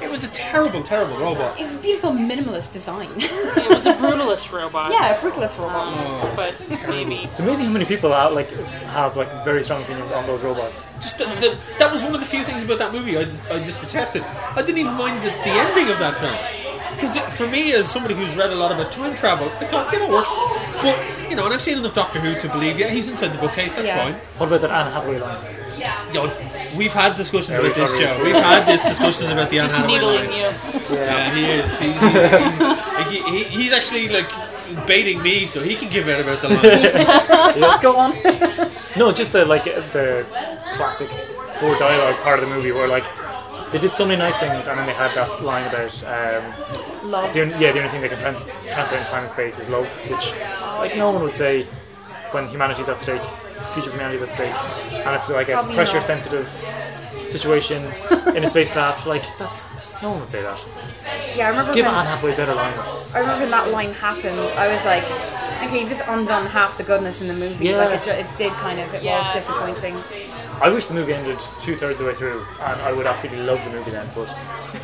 It 0.02 0.10
was 0.10 0.24
a 0.28 0.32
terrible, 0.34 0.82
terrible 0.84 1.18
robot. 1.18 1.60
It's 1.60 1.78
a 1.78 1.82
beautiful 1.82 2.12
minimalist 2.12 2.74
design. 2.74 3.08
It 3.16 3.70
was 3.70 3.86
a 3.86 3.94
brutalist 3.94 4.52
robot. 4.54 4.92
yeah, 4.96 5.16
a 5.18 5.20
brickless 5.22 5.58
robot. 5.60 5.88
Um, 5.94 6.36
but 6.36 6.52
maybe. 6.90 7.26
It's 7.30 7.40
amazing 7.40 7.68
how 7.68 7.74
many 7.74 7.86
people 7.86 8.12
have, 8.12 8.34
like 8.34 8.50
have 8.98 9.16
like 9.16 9.30
very 9.46 9.64
strong 9.64 9.84
opinions 9.84 10.12
on 10.12 10.26
those 10.26 10.44
robots. 10.44 10.86
Just 10.96 11.20
the, 11.20 11.26
the, 11.40 11.50
that 11.80 11.92
was 11.92 12.04
one 12.04 12.14
of 12.14 12.20
the 12.20 12.26
few 12.26 12.44
things 12.44 12.66
about 12.66 12.80
that 12.80 12.92
movie 12.94 13.18
I 13.18 13.24
just, 13.26 13.50
I 13.52 13.60
just 13.64 13.82
detested. 13.82 14.24
I 14.58 14.62
didn't 14.66 14.80
even 14.80 14.94
mind 14.98 15.22
the, 15.22 15.30
the 15.30 15.54
ending 15.70 15.90
of 15.92 16.00
that 16.00 16.16
film. 16.16 16.36
Because 16.96 17.18
for 17.36 17.48
me, 17.48 17.74
as 17.74 17.90
somebody 17.90 18.14
who's 18.14 18.38
read 18.38 18.52
a 18.52 18.56
lot 18.56 18.72
about 18.72 18.92
time 18.92 19.16
travel, 19.16 19.46
I 19.46 19.66
thought, 19.66 19.92
yeah, 19.94 20.00
that 20.00 20.10
works. 20.10 20.38
But, 20.84 21.00
you 21.30 21.36
know, 21.36 21.46
and 21.46 21.54
I've 21.54 21.62
seen 21.62 21.80
enough 21.80 21.96
Doctor 21.96 22.20
Who 22.20 22.36
to 22.40 22.48
believe, 22.50 22.78
yeah, 22.78 22.90
he's 22.90 23.10
inside 23.10 23.30
the 23.30 23.40
bookcase, 23.42 23.76
that's 23.76 23.88
Yeah. 23.88 24.04
fine. 24.04 24.14
What 24.38 24.48
about 24.48 24.62
that 24.62 24.72
Anne 24.72 24.92
Hathaway 24.92 25.18
line? 25.20 25.61
Yo, 26.14 26.30
we've 26.78 26.94
had 26.94 27.16
discussions 27.16 27.58
about 27.58 27.74
this, 27.76 27.98
Joe. 27.98 28.24
We've 28.24 28.36
had 28.36 28.66
this 28.66 28.84
discussions 28.84 29.32
about 29.32 29.50
the 29.50 29.58
Anne 29.60 29.64
Just 29.64 29.78
Hathaway 29.78 29.94
needling 29.94 30.30
line. 30.30 30.40
you. 30.40 30.96
Yeah, 30.98 31.34
he 31.36 31.46
is. 31.46 31.80
He, 31.80 31.88
he, 31.88 31.94
he's, 31.94 32.60
like, 32.60 33.08
he, 33.08 33.20
he, 33.32 33.44
he's 33.44 33.74
actually 33.74 34.10
like 34.10 34.28
baiting 34.88 35.22
me 35.22 35.46
so 35.46 35.62
he 35.62 35.76
can 35.76 35.90
give 35.92 36.08
out 36.08 36.20
about 36.22 36.42
the 36.42 36.50
line. 36.50 37.82
Go 37.82 37.96
on. 37.98 38.12
no, 38.98 39.12
just 39.12 39.34
the 39.34 39.46
like 39.46 39.64
the 39.66 40.24
classic 40.76 41.10
poor 41.60 41.78
dialogue 41.78 42.16
part 42.24 42.40
of 42.40 42.50
the 42.50 42.56
movie 42.56 42.72
where 42.72 42.88
like 42.88 43.04
they 43.72 43.80
did 43.80 43.94
so 43.94 44.06
many 44.06 44.18
nice 44.18 44.38
things 44.38 44.68
and 44.68 44.78
then 44.80 44.86
they 44.86 44.94
had 44.94 45.14
that 45.16 45.42
line 45.44 45.68
about 45.68 45.94
um, 46.04 47.10
Love. 47.10 47.34
the 47.34 47.48
yeah 47.60 47.72
the 47.72 47.80
only 47.80 47.90
thing 47.90 48.02
that 48.02 48.10
can 48.12 48.20
trans- 48.20 48.52
translate 48.70 49.02
in 49.02 49.08
time 49.08 49.22
and 49.24 49.32
space 49.32 49.60
is 49.60 49.70
love, 49.70 49.88
which 50.10 50.32
like 50.80 50.96
no 50.98 51.12
one 51.12 51.24
would 51.24 51.36
say 51.36 51.66
when 52.34 52.48
humanity's 52.48 52.90
at 52.90 53.00
stake, 53.02 53.22
future 53.74 53.92
humanity's 53.92 54.22
at 54.22 54.30
stake, 54.30 54.54
and 55.06 55.16
it's 55.16 55.30
like 55.32 55.50
a 55.50 55.54
Probably 55.54 55.76
pressure 55.76 55.96
not. 55.96 56.04
sensitive 56.04 56.48
situation 57.28 57.84
in 58.36 58.44
a 58.44 58.48
spacecraft. 58.48 59.08
Like 59.08 59.24
that's 59.38 59.70
no 60.02 60.12
one 60.12 60.20
would 60.22 60.32
say 60.32 60.42
that. 60.42 60.58
Yeah, 61.36 61.48
I 61.48 61.50
remember 61.50 61.74
Give 61.74 61.86
when, 61.86 61.96
Anne 61.96 62.06
Hathaway 62.06 62.36
better 62.36 62.56
lines. 62.56 63.14
I 63.16 63.20
remember 63.22 63.42
when 63.44 63.52
that 63.52 63.70
line 63.72 63.92
happened. 64.02 64.40
I 64.58 64.68
was 64.68 64.84
like, 64.86 65.04
okay, 65.68 65.80
you've 65.80 65.90
just 65.90 66.08
undone 66.08 66.46
half 66.48 66.78
the 66.78 66.84
goodness 66.84 67.22
in 67.22 67.28
the 67.28 67.38
movie. 67.38 67.66
Yeah. 67.70 67.78
Like 67.78 68.00
it, 68.00 68.04
ju- 68.04 68.12
it 68.18 68.26
did 68.38 68.52
kind 68.54 68.80
of. 68.80 68.94
It 68.94 69.04
Yeah. 69.04 69.20
was 69.20 69.32
disappointing. 69.34 69.96
I 70.62 70.70
wish 70.70 70.86
the 70.88 70.94
movie 70.94 71.14
ended 71.14 71.40
two 71.60 71.76
thirds 71.76 72.00
of 72.00 72.06
the 72.06 72.12
way 72.12 72.16
through, 72.18 72.46
and 72.62 72.82
I 72.82 72.94
would 72.94 73.06
absolutely 73.08 73.44
love 73.46 73.64
the 73.66 73.72
movie 73.72 73.92
then. 73.92 74.06
But 74.14 74.30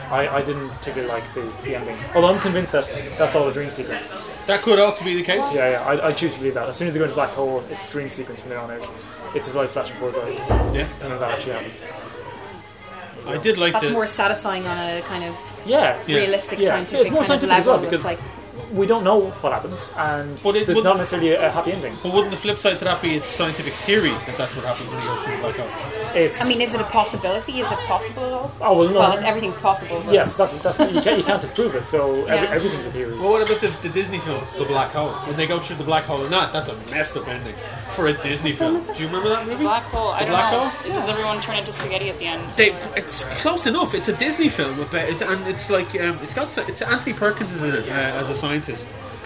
I, 0.09 0.27
I 0.27 0.41
didn't 0.45 0.69
particularly 0.69 1.11
like 1.11 1.23
the, 1.33 1.41
the 1.63 1.75
ending. 1.75 1.97
Although 2.15 2.33
I'm 2.33 2.39
convinced 2.39 2.71
that 2.71 2.85
that's 3.17 3.35
all 3.35 3.47
a 3.49 3.53
dream 3.53 3.67
sequence. 3.69 4.45
that 4.45 4.61
could 4.61 4.79
also 4.79 5.03
be 5.03 5.15
the 5.15 5.23
case. 5.23 5.53
Yeah, 5.53 5.69
yeah, 5.71 5.81
I, 5.83 6.07
I 6.07 6.11
choose 6.13 6.33
to 6.35 6.39
believe 6.39 6.53
that. 6.53 6.69
As 6.69 6.77
soon 6.77 6.87
as 6.87 6.93
they 6.93 6.99
go 6.99 7.03
into 7.05 7.15
black 7.15 7.29
hole, 7.31 7.57
it's 7.59 7.91
dream 7.91 8.09
sequence 8.09 8.41
from 8.41 8.51
there 8.51 8.59
on 8.59 8.71
out. 8.71 8.81
It's 9.35 9.47
his 9.47 9.55
life 9.55 9.71
flashing 9.71 9.95
before 9.95 10.07
his 10.09 10.17
eyes, 10.19 10.49
Yeah. 10.73 10.83
and 10.83 11.11
then 11.11 11.19
that 11.19 11.31
actually 11.37 11.53
happens. 11.53 11.85
I 13.27 13.37
did 13.37 13.57
like 13.57 13.73
That's 13.73 13.87
the. 13.87 13.93
more 13.93 14.07
satisfying 14.07 14.65
on 14.65 14.77
a 14.77 15.01
kind 15.01 15.23
of 15.25 15.35
Yeah, 15.65 15.99
Yeah. 16.07 16.17
realistic 16.19 16.59
Yeah, 16.59 16.69
scientific 16.69 17.01
it's 17.01 17.11
more 17.11 17.19
kind 17.19 17.27
scientific 17.27 17.53
of 17.53 17.59
as 17.59 17.65
well, 17.67 17.75
level. 17.75 17.89
because- 17.91 18.05
it's 18.05 18.21
like 18.23 18.46
we 18.73 18.85
don't 18.87 19.03
know 19.03 19.29
what 19.41 19.53
happens, 19.53 19.93
and 19.97 20.39
But 20.43 20.55
it 20.55 20.65
there's 20.65 20.75
would- 20.77 20.83
not 20.83 20.97
necessarily 20.97 21.31
a, 21.31 21.47
a 21.47 21.49
happy 21.49 21.71
ending. 21.71 21.93
But 22.03 22.13
wouldn't 22.13 22.31
the 22.31 22.37
flip 22.37 22.57
side 22.57 22.77
to 22.79 22.85
that 22.85 23.01
be 23.01 23.15
it's 23.15 23.27
scientific 23.27 23.73
theory 23.73 24.09
that 24.25 24.35
that's 24.35 24.55
what 24.55 24.65
happens 24.65 24.91
when 24.91 25.01
you 25.01 25.07
go 25.07 25.15
through 25.15 25.35
the 25.35 25.41
black 25.41 25.55
hole? 25.57 25.93
It's 26.15 26.43
I 26.45 26.47
mean, 26.47 26.61
is 26.61 26.73
it 26.73 26.81
a 26.81 26.85
possibility? 26.85 27.59
Is 27.59 27.71
it 27.71 27.77
possible 27.87 28.25
at 28.25 28.31
all? 28.33 28.51
oh 28.61 28.79
well, 28.79 28.89
no, 28.89 28.99
Well, 28.99 29.17
everything's 29.25 29.57
possible. 29.57 30.01
But 30.05 30.13
yes, 30.13 30.35
that's 30.37 30.55
that's 30.63 30.79
you 30.79 31.01
can't 31.01 31.17
you 31.17 31.23
can't 31.23 31.41
disprove 31.41 31.75
it. 31.75 31.87
So 31.87 32.25
every, 32.25 32.47
everything's 32.47 32.85
a 32.87 32.91
theory. 32.91 33.13
Well, 33.13 33.31
what 33.31 33.43
about 33.45 33.61
the, 33.61 33.67
the 33.87 33.89
Disney 33.93 34.17
film, 34.19 34.41
The 34.57 34.65
Black 34.65 34.91
Hole? 34.91 35.11
When 35.27 35.35
they 35.37 35.47
go 35.47 35.59
through 35.59 35.77
the 35.77 35.83
black 35.83 36.05
hole 36.05 36.25
or 36.25 36.29
not, 36.29 36.51
that's 36.53 36.69
a 36.69 36.75
messed 36.95 37.17
up 37.17 37.27
ending 37.27 37.53
for 37.53 38.07
a 38.07 38.13
Disney 38.13 38.51
film. 38.51 38.81
Do 38.95 38.99
you 39.03 39.07
remember 39.07 39.29
that 39.29 39.45
movie? 39.47 39.63
Black 39.63 39.83
hole. 39.83 40.09
I 40.11 40.19
The 40.19 40.25
don't 40.25 40.33
black 40.35 40.51
know. 40.53 40.67
hole? 40.69 40.93
Does 40.93 41.07
everyone 41.09 41.39
turn 41.41 41.57
into 41.57 41.71
spaghetti 41.71 42.09
at 42.09 42.17
the 42.17 42.25
end? 42.25 42.41
They, 42.57 42.69
it's 42.99 43.25
close 43.41 43.67
enough. 43.67 43.93
It's 43.93 44.09
a 44.09 44.17
Disney 44.17 44.49
film, 44.49 44.79
about, 44.79 45.07
it's, 45.09 45.21
and 45.21 45.45
it's 45.47 45.69
like 45.69 45.87
um, 46.01 46.17
it's 46.21 46.33
got 46.33 46.47
it's 46.67 46.81
Anthony 46.81 47.13
Perkins 47.15 47.51
is 47.53 47.63
in 47.63 47.75
it 47.75 47.87
uh, 47.89 47.93
as 48.19 48.29
a 48.29 48.35
scientist, 48.35 48.56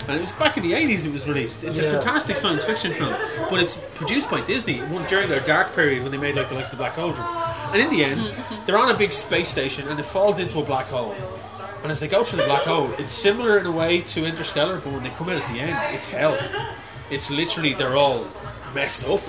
and 0.07 0.17
it 0.17 0.21
was 0.21 0.33
back 0.33 0.57
in 0.57 0.63
the 0.63 0.73
eighties. 0.73 1.05
It 1.05 1.13
was 1.13 1.27
released. 1.27 1.63
It's 1.63 1.79
a 1.79 1.83
fantastic 1.83 2.37
science 2.37 2.65
fiction 2.65 2.91
film, 2.91 3.15
but 3.49 3.61
it's 3.61 3.77
produced 3.97 4.29
by 4.29 4.41
Disney 4.41 4.79
one 4.79 5.05
during 5.07 5.29
their 5.29 5.41
dark 5.41 5.73
period 5.75 6.03
when 6.03 6.11
they 6.11 6.17
made 6.17 6.35
like 6.35 6.49
the 6.49 6.55
likes 6.55 6.71
of 6.71 6.77
the 6.77 6.83
Black 6.83 6.93
Hole. 6.93 7.13
And 7.73 7.81
in 7.81 7.89
the 7.89 8.03
end, 8.03 8.19
they're 8.65 8.77
on 8.77 8.93
a 8.93 8.97
big 8.97 9.13
space 9.13 9.49
station 9.49 9.87
and 9.87 9.99
it 9.99 10.05
falls 10.05 10.39
into 10.39 10.59
a 10.59 10.65
black 10.65 10.87
hole. 10.87 11.15
And 11.83 11.91
as 11.91 11.99
they 11.99 12.07
go 12.07 12.23
through 12.23 12.41
the 12.41 12.47
black 12.47 12.63
hole, 12.63 12.91
it's 12.99 13.13
similar 13.13 13.57
in 13.57 13.65
a 13.65 13.71
way 13.71 14.01
to 14.01 14.25
Interstellar, 14.25 14.79
but 14.83 14.93
when 14.93 15.03
they 15.03 15.09
come 15.11 15.29
out 15.29 15.41
at 15.41 15.47
the 15.47 15.59
end, 15.59 15.77
it's 15.95 16.11
hell. 16.11 16.37
It's 17.09 17.31
literally 17.31 17.73
they're 17.73 17.95
all 17.95 18.23
messed 18.75 19.07
up, 19.09 19.21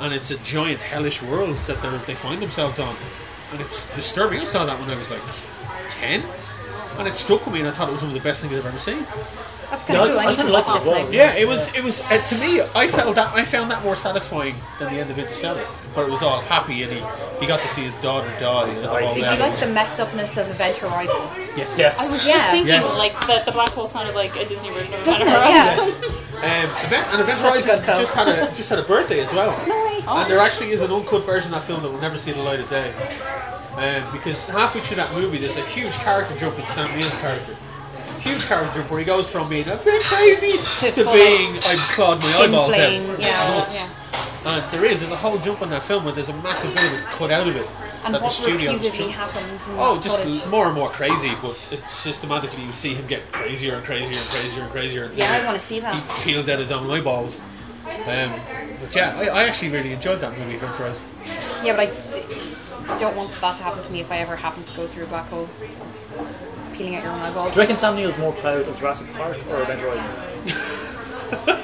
and 0.00 0.14
it's 0.14 0.30
a 0.30 0.38
giant 0.42 0.82
hellish 0.82 1.22
world 1.22 1.54
that 1.68 1.78
they 1.82 2.12
they 2.12 2.14
find 2.14 2.40
themselves 2.40 2.80
on, 2.80 2.96
and 3.52 3.60
it's 3.60 3.94
disturbing. 3.94 4.40
I 4.40 4.44
saw 4.44 4.64
that 4.64 4.78
when 4.80 4.90
I 4.90 4.98
was 4.98 5.10
like 5.10 5.22
ten, 5.90 6.20
and 6.98 7.08
it 7.08 7.16
stuck 7.16 7.44
with 7.44 7.54
me, 7.54 7.60
and 7.60 7.68
I 7.68 7.72
thought 7.72 7.88
it 7.88 7.92
was 7.92 8.02
one 8.02 8.12
of 8.14 8.18
the 8.22 8.26
best 8.28 8.42
things 8.44 8.54
I've 8.58 8.66
ever 8.66 8.78
seen. 8.78 8.98
that's 9.02 9.84
kind 9.84 9.96
Yeah, 9.98 10.04
of 10.04 10.10
cool. 10.10 10.18
I- 10.20 10.22
I, 10.22 10.26
I 10.26 10.30
need 10.30 10.36
to 10.36 10.42
kinda 10.42 10.52
watch 10.52 10.68
it 10.68 10.74
this. 10.74 10.86
as 10.86 10.88
well. 10.92 11.12
Yeah, 11.12 11.32
it 11.42 11.48
was 11.48 11.74
it 11.74 11.82
was 11.84 12.04
uh, 12.10 12.18
to 12.20 12.34
me. 12.44 12.60
I 12.74 12.86
felt 12.88 13.14
that 13.16 13.32
I 13.34 13.44
found 13.44 13.70
that 13.70 13.82
more 13.82 13.96
satisfying 13.96 14.54
than 14.78 14.92
the 14.92 15.00
end 15.00 15.10
of 15.10 15.18
Interstellar, 15.18 15.64
where 15.94 16.06
it 16.06 16.10
was 16.10 16.22
all 16.22 16.40
happy 16.40 16.82
and 16.84 16.92
he, 16.92 17.00
he 17.40 17.46
got 17.46 17.58
to 17.58 17.66
see 17.66 17.82
his 17.88 18.00
daughter 18.00 18.28
die. 18.38 18.68
And 18.68 18.84
all 18.86 19.14
Did 19.14 19.24
you 19.24 19.40
like 19.40 19.56
the 19.56 19.72
messed 19.74 19.98
upness 20.00 20.36
of 20.36 20.48
Event 20.50 20.76
Horizon? 20.78 21.22
Yes. 21.56 21.78
Yes. 21.78 21.96
I 22.00 22.12
was 22.12 22.26
Yeah. 22.26 22.32
just 22.34 22.50
thinking 22.50 22.68
Yes. 22.68 22.98
like 22.98 23.14
that 23.28 23.46
the 23.46 23.52
black 23.52 23.70
hole 23.70 23.86
sounded 23.86 24.14
like 24.14 24.36
a 24.36 24.44
Disney 24.44 24.70
version 24.70 24.92
of 24.94 25.02
Doesn't 25.04 25.22
Event? 25.22 25.36
Horizon. 25.36 26.12
Yeah. 26.12 26.18
Um, 26.42 26.48
event, 26.74 27.06
and 27.14 27.20
Event 27.22 27.38
Such 27.38 27.54
a 27.54 27.70
Horizon 27.70 27.94
just 28.02 28.14
had 28.16 28.26
a 28.26 28.50
just 28.50 28.68
had 28.68 28.78
a 28.80 28.82
birthday 28.82 29.20
as 29.20 29.32
well. 29.32 29.54
No 29.68 29.76
way. 29.86 30.00
And 30.08 30.28
there 30.28 30.40
actually 30.40 30.70
is 30.70 30.82
an 30.82 30.90
uncut 30.90 31.24
version 31.24 31.54
of 31.54 31.60
that 31.60 31.62
film 31.62 31.82
that 31.84 31.88
will 31.92 32.00
never 32.00 32.18
see 32.18 32.32
the 32.32 32.42
light 32.42 32.58
of 32.58 32.68
day. 32.68 32.90
Um, 33.72 34.04
because 34.12 34.48
halfway 34.50 34.82
through 34.82 34.96
that 35.00 35.12
movie, 35.14 35.38
there's 35.38 35.56
a 35.56 35.64
huge 35.64 35.96
character 36.04 36.36
jump 36.36 36.58
in 36.58 36.66
Sam 36.66 36.84
Neill's 36.96 37.20
character. 37.22 37.56
Huge 38.20 38.44
character 38.46 38.78
jump 38.80 38.90
where 38.90 39.00
he 39.00 39.06
goes 39.06 39.32
from 39.32 39.48
being 39.48 39.64
a 39.66 39.76
bit 39.80 40.02
crazy 40.04 40.52
to, 40.92 41.02
full 41.02 41.12
being 41.16 41.56
I've 41.64 41.80
clawed 41.96 42.20
my 42.20 42.28
eyeballs 42.44 42.74
flame, 42.76 43.08
out. 43.10 43.18
yeah, 43.18 43.58
Nuts. 43.58 43.96
And 44.44 44.60
there 44.72 44.84
is, 44.84 45.00
there's 45.00 45.12
a 45.12 45.16
whole 45.16 45.38
jump 45.38 45.62
in 45.62 45.70
that 45.70 45.82
film 45.82 46.04
where 46.04 46.12
there's 46.12 46.28
a 46.28 46.36
massive 46.42 46.74
bit 46.74 46.84
of 46.84 46.92
it 46.98 47.04
cut 47.16 47.30
out 47.30 47.48
of 47.48 47.56
it. 47.56 47.66
And 48.04 48.12
that 48.14 48.18
the 48.18 48.24
what 48.24 48.32
studio 48.32 48.72
repeatedly 48.72 49.08
happened 49.14 49.46
in 49.46 49.78
Oh, 49.78 50.00
just 50.02 50.18
footage? 50.20 50.50
more 50.50 50.66
and 50.66 50.74
more 50.74 50.88
crazy, 50.90 51.30
but 51.40 51.54
systematically 51.88 52.64
you 52.64 52.72
see 52.72 52.94
him 52.94 53.06
get 53.06 53.22
crazier 53.32 53.76
and 53.76 53.84
crazier 53.84 54.18
and 54.18 54.28
crazier 54.28 54.62
and 54.62 54.70
crazier 54.72 55.04
until 55.04 55.24
Yeah, 55.24 55.30
I 55.30 55.46
wanna 55.46 55.58
see 55.60 55.80
that. 55.80 55.94
he 55.94 56.32
peels 56.34 56.48
out 56.48 56.58
his 56.58 56.72
own 56.72 56.90
eyeballs. 56.90 57.40
Um, 57.86 58.34
but 58.80 58.92
yeah, 58.94 59.14
I, 59.16 59.28
I 59.28 59.42
actually 59.44 59.70
really 59.72 59.92
enjoyed 59.92 60.20
that 60.20 60.36
movie, 60.38 60.58
Horizon. 60.58 61.06
Yeah, 61.64 61.76
but 61.76 61.86
I 61.86 61.86
d- 61.86 62.26
don't 62.98 63.16
want 63.16 63.32
that 63.32 63.56
to 63.58 63.62
happen 63.62 63.82
to 63.82 63.92
me 63.92 64.00
if 64.00 64.10
I 64.10 64.18
ever 64.18 64.36
happen 64.36 64.64
to 64.64 64.76
go 64.76 64.86
through 64.86 65.04
a 65.04 65.06
black 65.06 65.28
hole. 65.28 65.48
Peeling 66.74 66.96
out 66.96 67.04
your 67.04 67.12
own 67.12 67.20
eyeballs. 67.20 67.54
Do 67.54 67.60
you 67.60 67.62
reckon 67.62 67.76
Sam 67.76 67.96
Neill's 67.96 68.18
more 68.18 68.32
proud 68.32 68.66
of 68.66 68.78
Jurassic 68.78 69.12
Park 69.14 69.36
or 69.50 69.62
Event 69.62 69.80
Horizon? 69.80 70.04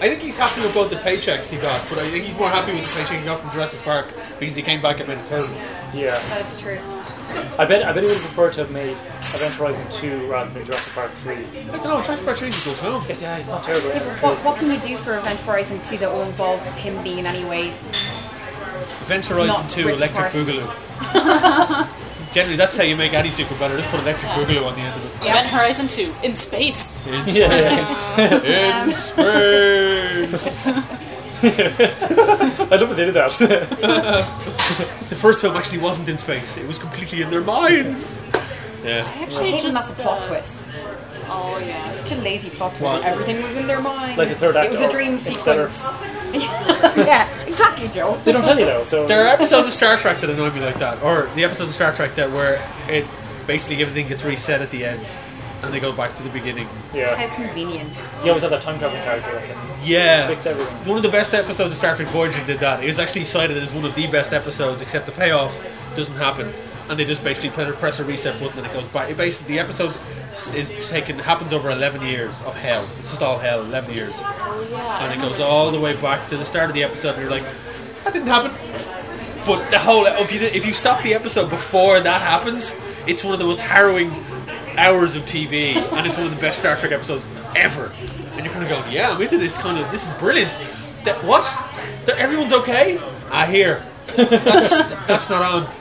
I 0.00 0.06
think 0.08 0.22
he's 0.22 0.38
happy 0.38 0.60
with 0.62 0.74
both 0.74 0.90
the 0.90 0.96
paychecks 1.02 1.50
he 1.50 1.58
got, 1.58 1.74
but 1.90 1.98
I 1.98 2.06
think 2.06 2.24
he's 2.24 2.38
more 2.38 2.48
happy 2.48 2.72
with 2.72 2.86
the 2.86 2.94
paycheck 2.94 3.18
he 3.18 3.26
got 3.26 3.40
from 3.40 3.50
Jurassic 3.50 3.84
Park 3.84 4.06
because 4.38 4.54
he 4.54 4.62
came 4.62 4.80
back 4.80 5.00
and 5.00 5.08
made 5.08 5.18
a 5.18 5.26
third 5.26 5.42
one. 5.42 5.58
Yeah. 5.90 6.14
That 6.14 6.42
is 6.46 6.54
true. 6.62 6.78
I 7.58 7.66
bet 7.66 7.82
I 7.82 7.92
bet 7.92 8.06
he 8.06 8.08
would 8.08 8.22
prefer 8.30 8.50
to 8.54 8.60
have 8.62 8.72
made 8.72 8.94
Event 8.94 9.54
Horizon 9.58 9.86
2 9.90 10.30
rather 10.30 10.50
than 10.54 10.64
Jurassic 10.64 10.94
Park 11.02 11.10
3. 11.18 11.34
I 11.34 11.82
don't 11.82 11.90
know, 11.90 12.00
Jurassic 12.02 12.24
Park 12.24 12.38
3 12.38 12.48
is 12.48 12.62
a 12.62 12.70
good 12.70 12.78
film. 12.78 13.02
Yes, 13.10 13.22
yeah, 13.22 13.36
it's 13.42 13.50
not 13.50 13.62
terrible. 13.66 13.90
What, 14.22 14.38
what 14.46 14.54
can 14.58 14.70
you 14.70 14.78
do 14.78 14.96
for 14.96 15.18
Event 15.18 15.40
Horizon 15.42 15.82
2 15.82 15.98
that 15.98 16.10
will 16.10 16.22
involve 16.22 16.62
him 16.78 16.94
being 17.02 17.18
in 17.18 17.26
any 17.26 17.42
way? 17.50 17.74
Event 19.04 19.26
Horizon 19.26 19.62
Not 19.62 19.70
2, 19.70 19.88
Electric 19.88 20.12
Park. 20.14 20.32
Boogaloo. 20.32 20.66
Generally, 22.34 22.56
that's 22.56 22.76
how 22.76 22.84
you 22.84 22.96
make 22.96 23.14
any 23.14 23.30
sequel 23.30 23.56
better. 23.58 23.76
Just 23.76 23.90
put 23.90 24.00
Electric 24.00 24.30
Boogaloo 24.32 24.66
on 24.66 24.74
the 24.74 24.80
end 24.82 24.94
of 24.94 25.04
it. 25.04 25.28
Event 25.28 25.48
Horizon 25.48 25.88
2 25.88 26.12
in 26.24 26.34
space. 26.34 27.06
In 27.06 27.14
Yeah, 27.26 27.84
space. 27.84 29.16
In 30.28 30.32
space. 30.34 30.66
I 31.40 32.76
love 32.76 32.88
that 32.88 32.96
they 32.96 33.04
did 33.06 33.14
that. 33.14 33.30
The 35.08 35.16
first 35.16 35.40
film 35.40 35.56
actually 35.56 35.78
wasn't 35.78 36.08
in 36.08 36.18
space. 36.18 36.56
It 36.58 36.66
was 36.66 36.78
completely 36.80 37.22
in 37.22 37.30
their 37.30 37.42
minds. 37.42 38.20
Yeah. 38.84 39.04
I 39.06 39.22
Actually, 39.22 39.50
hate 39.52 39.64
when 39.64 39.72
that's 39.72 39.88
just 39.90 39.98
a 40.00 40.02
plot 40.02 40.22
uh, 40.22 40.26
twist. 40.28 40.70
Oh 41.30 41.62
yeah. 41.64 41.90
Such 41.90 42.18
a 42.18 42.22
lazy 42.22 42.50
plot 42.50 42.70
twist. 42.70 42.82
What? 42.82 43.04
Everything 43.04 43.42
was 43.42 43.56
in 43.60 43.66
their 43.66 43.80
mind. 43.80 44.16
Like 44.18 44.28
the 44.28 44.34
third 44.34 44.56
act. 44.56 44.66
It 44.66 44.70
was 44.70 44.80
a 44.80 44.90
dream 44.90 45.18
sequence. 45.18 45.84
yeah, 46.96 47.28
exactly, 47.46 47.88
Joe. 47.88 48.16
they 48.24 48.32
don't 48.32 48.42
tell 48.42 48.58
you 48.58 48.64
though, 48.66 48.84
so 48.84 49.06
There 49.06 49.24
are 49.24 49.28
episodes 49.28 49.66
of 49.68 49.72
Star 49.74 49.96
Trek 49.96 50.18
that 50.18 50.30
annoy 50.30 50.50
me 50.50 50.60
like 50.60 50.76
that, 50.76 51.02
or 51.02 51.26
the 51.34 51.44
episodes 51.44 51.70
of 51.70 51.74
Star 51.76 51.92
Trek 51.94 52.12
that 52.16 52.30
where 52.30 52.60
it 52.88 53.06
basically 53.46 53.82
everything 53.82 54.08
gets 54.08 54.24
reset 54.24 54.60
at 54.60 54.70
the 54.70 54.84
end, 54.84 55.00
and 55.62 55.72
they 55.72 55.80
go 55.80 55.92
back 55.92 56.14
to 56.14 56.22
the 56.22 56.30
beginning. 56.30 56.68
yeah. 56.94 57.14
How 57.16 57.34
convenient. 57.34 57.88
You 58.22 58.28
always 58.28 58.42
have 58.42 58.50
that 58.52 58.62
time 58.62 58.78
traveling 58.78 59.02
character 59.02 59.32
that 59.32 59.44
can 59.48 59.56
Yeah. 59.84 60.26
fix 60.28 60.46
everything. 60.46 60.88
One 60.88 60.96
of 60.98 61.02
the 61.02 61.08
best 61.10 61.32
episodes 61.34 61.72
of 61.72 61.78
Star 61.78 61.96
Trek 61.96 62.08
Voyager 62.08 62.44
did 62.44 62.58
that. 62.60 62.82
It 62.82 62.88
was 62.88 62.98
actually 62.98 63.24
cited 63.24 63.56
as 63.56 63.72
one 63.72 63.84
of 63.84 63.94
the 63.94 64.06
best 64.08 64.32
episodes, 64.32 64.82
except 64.82 65.06
the 65.06 65.12
payoff 65.12 65.64
doesn't 65.96 66.16
happen, 66.18 66.48
and 66.90 66.98
they 66.98 67.04
just 67.06 67.24
basically 67.24 67.50
press 67.50 67.74
press 67.80 68.00
a 68.00 68.04
reset 68.04 68.38
button 68.40 68.58
and 68.58 68.66
it 68.66 68.72
goes 68.74 68.88
back. 68.88 69.08
It 69.10 69.16
basically 69.16 69.54
the 69.54 69.60
episode 69.60 69.96
is 70.54 70.90
taken 70.90 71.18
happens 71.18 71.52
over 71.52 71.70
eleven 71.70 72.02
years 72.02 72.44
of 72.44 72.54
hell. 72.54 72.82
It's 72.82 73.10
just 73.10 73.22
all 73.22 73.38
hell, 73.38 73.60
eleven 73.60 73.94
years, 73.94 74.22
and 74.22 75.12
it 75.12 75.20
goes 75.20 75.40
all 75.40 75.70
the 75.70 75.80
way 75.80 76.00
back 76.00 76.26
to 76.28 76.36
the 76.36 76.44
start 76.44 76.68
of 76.70 76.74
the 76.74 76.84
episode. 76.84 77.14
And 77.14 77.22
you're 77.22 77.30
like, 77.30 77.46
that 78.04 78.12
didn't 78.12 78.28
happen. 78.28 78.50
But 79.46 79.70
the 79.70 79.78
whole 79.78 80.04
if 80.06 80.32
you 80.32 80.40
if 80.40 80.66
you 80.66 80.74
stop 80.74 81.02
the 81.02 81.14
episode 81.14 81.50
before 81.50 82.00
that 82.00 82.20
happens, 82.20 82.76
it's 83.06 83.24
one 83.24 83.32
of 83.32 83.40
the 83.40 83.46
most 83.46 83.60
harrowing 83.60 84.10
hours 84.78 85.16
of 85.16 85.22
TV, 85.22 85.74
and 85.76 86.06
it's 86.06 86.18
one 86.18 86.26
of 86.26 86.34
the 86.34 86.40
best 86.40 86.60
Star 86.60 86.76
Trek 86.76 86.92
episodes 86.92 87.24
ever. 87.56 87.92
And 88.36 88.44
you're 88.44 88.52
kind 88.52 88.62
of 88.62 88.70
going, 88.70 88.92
yeah, 88.92 89.10
I'm 89.10 89.20
into 89.20 89.38
this 89.38 89.60
kind 89.60 89.78
of. 89.78 89.90
This 89.90 90.12
is 90.12 90.18
brilliant. 90.18 90.50
That 91.04 91.18
what? 91.24 91.44
That 92.06 92.18
everyone's 92.18 92.52
okay? 92.52 92.98
I 93.32 93.46
hear. 93.46 93.84
That's 94.16 95.06
that's 95.06 95.28
not 95.30 95.42
on. 95.42 95.77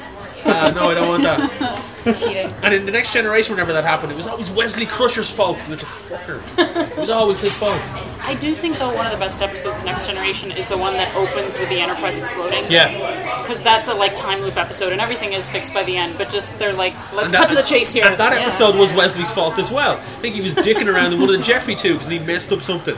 Uh, 0.48 0.72
no, 0.76 0.90
I 0.90 0.94
don't 0.96 1.08
want 1.10 1.24
that. 1.24 1.84
cheating. 2.08 2.54
And 2.64 2.74
in 2.74 2.86
the 2.86 2.92
next 2.92 3.14
generation, 3.14 3.54
whenever 3.54 3.74
that 3.74 3.84
happened, 3.84 4.12
it 4.14 4.16
was 4.16 4.28
always 4.28 4.52
Wesley 4.54 4.86
Crusher's 4.86 5.30
fault. 5.34 5.58
Little 5.68 5.88
fucker. 5.88 6.40
It 6.92 6.98
was 6.98 7.10
always 7.10 7.42
his 7.42 7.58
fault. 7.60 7.76
I 8.24 8.34
do 8.34 8.54
think 8.54 8.78
though 8.80 8.94
one 8.96 9.06
of 9.06 9.12
the 9.12 9.18
best 9.18 9.42
episodes 9.42 9.80
of 9.80 9.86
Next 9.86 10.08
Generation 10.08 10.52
is 10.52 10.70
the 10.70 10.78
one 10.78 10.94
that 10.94 11.14
opens 11.16 11.60
with 11.60 11.68
the 11.70 11.80
Enterprise 11.80 12.18
exploding. 12.18 12.64
Yeah. 12.70 12.88
Because 13.44 13.62
that's 13.62 13.90
a 13.90 13.94
like 13.94 14.16
time 14.16 14.40
loop 14.42 14.56
episode, 14.58 14.92
and 14.94 15.02
everything 15.02 15.34
is 15.34 15.50
fixed 15.50 15.74
by 15.74 15.84
the 15.84 15.98
end. 15.98 16.18
But 16.18 16.30
just 16.30 16.58
they're 16.60 16.74
like, 16.74 16.94
let's 17.14 17.36
cut 17.36 17.50
to 17.50 17.56
the 17.56 17.62
chase 17.64 17.92
here. 17.94 18.06
And 18.06 18.18
that 18.18 18.32
Yeah. 18.34 18.44
episode 18.48 18.78
was 18.78 18.96
Wesley's 18.96 19.34
fault 19.34 19.60
as 19.60 19.72
well. 19.72 19.94
I 19.94 20.20
think 20.24 20.36
he 20.36 20.42
was 20.42 20.56
dicking 20.56 20.88
around 20.88 21.14
in 21.14 21.20
one 21.20 21.30
of 21.30 21.38
the 21.38 21.44
Jefferies 21.44 21.82
tubes 21.82 22.08
and 22.08 22.14
he 22.14 22.26
messed 22.26 22.52
up 22.54 22.62
something. 22.62 22.96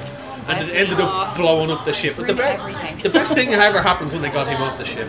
And 0.47 0.67
it 0.67 0.73
ended 0.75 0.99
up 0.99 1.35
blowing 1.35 1.69
up 1.69 1.85
the 1.85 1.93
ship. 1.93 2.15
But 2.17 2.25
the, 2.27 2.33
be- 2.33 2.41
Everything. 2.41 2.97
the 3.03 3.09
best 3.11 3.35
thing 3.35 3.51
that 3.51 3.59
ever 3.59 3.81
happens 3.83 4.13
when 4.13 4.23
they 4.23 4.29
got 4.31 4.47
him 4.47 4.59
off 4.63 4.77
the 4.79 4.85
ship. 4.85 5.07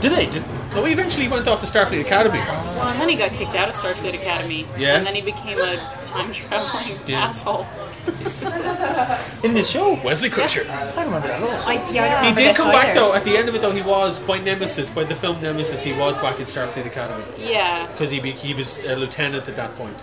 Did 0.00 0.12
they? 0.12 0.26
Did, 0.26 0.42
oh, 0.42 0.72
no, 0.76 0.84
he 0.84 0.92
eventually 0.92 1.28
went 1.28 1.46
off 1.46 1.60
to 1.60 1.66
Starfleet 1.66 2.00
Academy. 2.00 2.38
Well, 2.38 2.88
and 2.88 3.00
then 3.00 3.08
he 3.08 3.16
got 3.16 3.30
kicked 3.32 3.54
out 3.54 3.68
of 3.68 3.74
Starfleet 3.74 4.14
Academy. 4.14 4.66
Yeah. 4.78 4.96
And 4.96 5.06
then 5.06 5.14
he 5.14 5.20
became 5.20 5.58
a 5.58 5.76
time 6.06 6.32
traveling 6.32 6.96
Yeah. 7.06 7.24
asshole. 7.24 7.66
in 9.44 9.54
this 9.54 9.70
show? 9.70 9.98
Wesley 10.04 10.28
Crusher. 10.30 10.62
I 10.68 10.92
don't 10.94 11.04
remember 11.04 11.28
that 11.28 11.40
at 11.40 11.48
all. 11.48 11.68
I, 11.68 11.74
yeah, 11.92 12.20
I 12.22 12.28
He 12.30 12.34
did 12.34 12.56
come 12.56 12.72
back 12.72 12.88
either. 12.88 13.00
though. 13.00 13.14
At 13.14 13.24
the 13.24 13.36
end 13.36 13.48
of 13.48 13.54
it 13.54 13.60
though, 13.62 13.70
he 13.70 13.82
was 13.82 14.20
by 14.26 14.38
Nemesis, 14.38 14.92
by 14.94 15.04
the 15.04 15.14
film 15.14 15.40
Nemesis. 15.42 15.84
He 15.84 15.92
was 15.92 16.18
back 16.18 16.38
in 16.40 16.46
Starfleet 16.46 16.86
Academy 16.86 17.22
Yeah. 17.38 17.86
because 17.92 18.10
he 18.10 18.18
be, 18.20 18.32
he 18.32 18.54
was 18.54 18.84
a 18.86 18.96
lieutenant 18.96 19.48
at 19.48 19.56
that 19.56 19.70
point. 19.72 19.96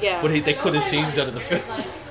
Yeah. 0.00 0.20
But 0.22 0.30
he, 0.30 0.40
they 0.40 0.54
cut 0.54 0.74
his 0.74 0.84
scenes 0.84 1.18
out 1.18 1.28
of 1.28 1.34
the 1.34 1.40
film. 1.40 1.62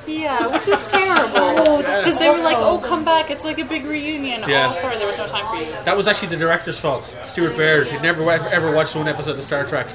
yeah, 0.07 0.47
which 0.47 0.67
is 0.67 0.87
terrible. 0.87 1.53
Because 2.05 2.19
they 2.19 2.29
were 2.29 2.43
like, 2.43 2.57
oh, 2.57 2.79
come 2.85 3.03
back. 3.03 3.31
It's 3.31 3.43
like 3.45 3.57
a 3.59 3.65
big 3.65 3.85
reunion. 3.85 4.41
Yeah. 4.47 4.67
Oh, 4.69 4.73
sorry, 4.73 4.97
there 4.97 5.07
was 5.07 5.17
no 5.17 5.25
time 5.27 5.45
for 5.47 5.55
you. 5.61 5.71
That 5.85 5.97
was 5.97 6.07
actually 6.07 6.29
the 6.29 6.37
director's 6.37 6.79
fault. 6.79 7.03
Stuart 7.23 7.55
Baird. 7.57 7.87
He'd 7.89 8.01
never 8.01 8.29
ever, 8.29 8.47
ever 8.49 8.75
watched 8.75 8.95
one 8.95 9.07
episode 9.07 9.37
of 9.37 9.43
Star 9.43 9.65
Trek, 9.65 9.87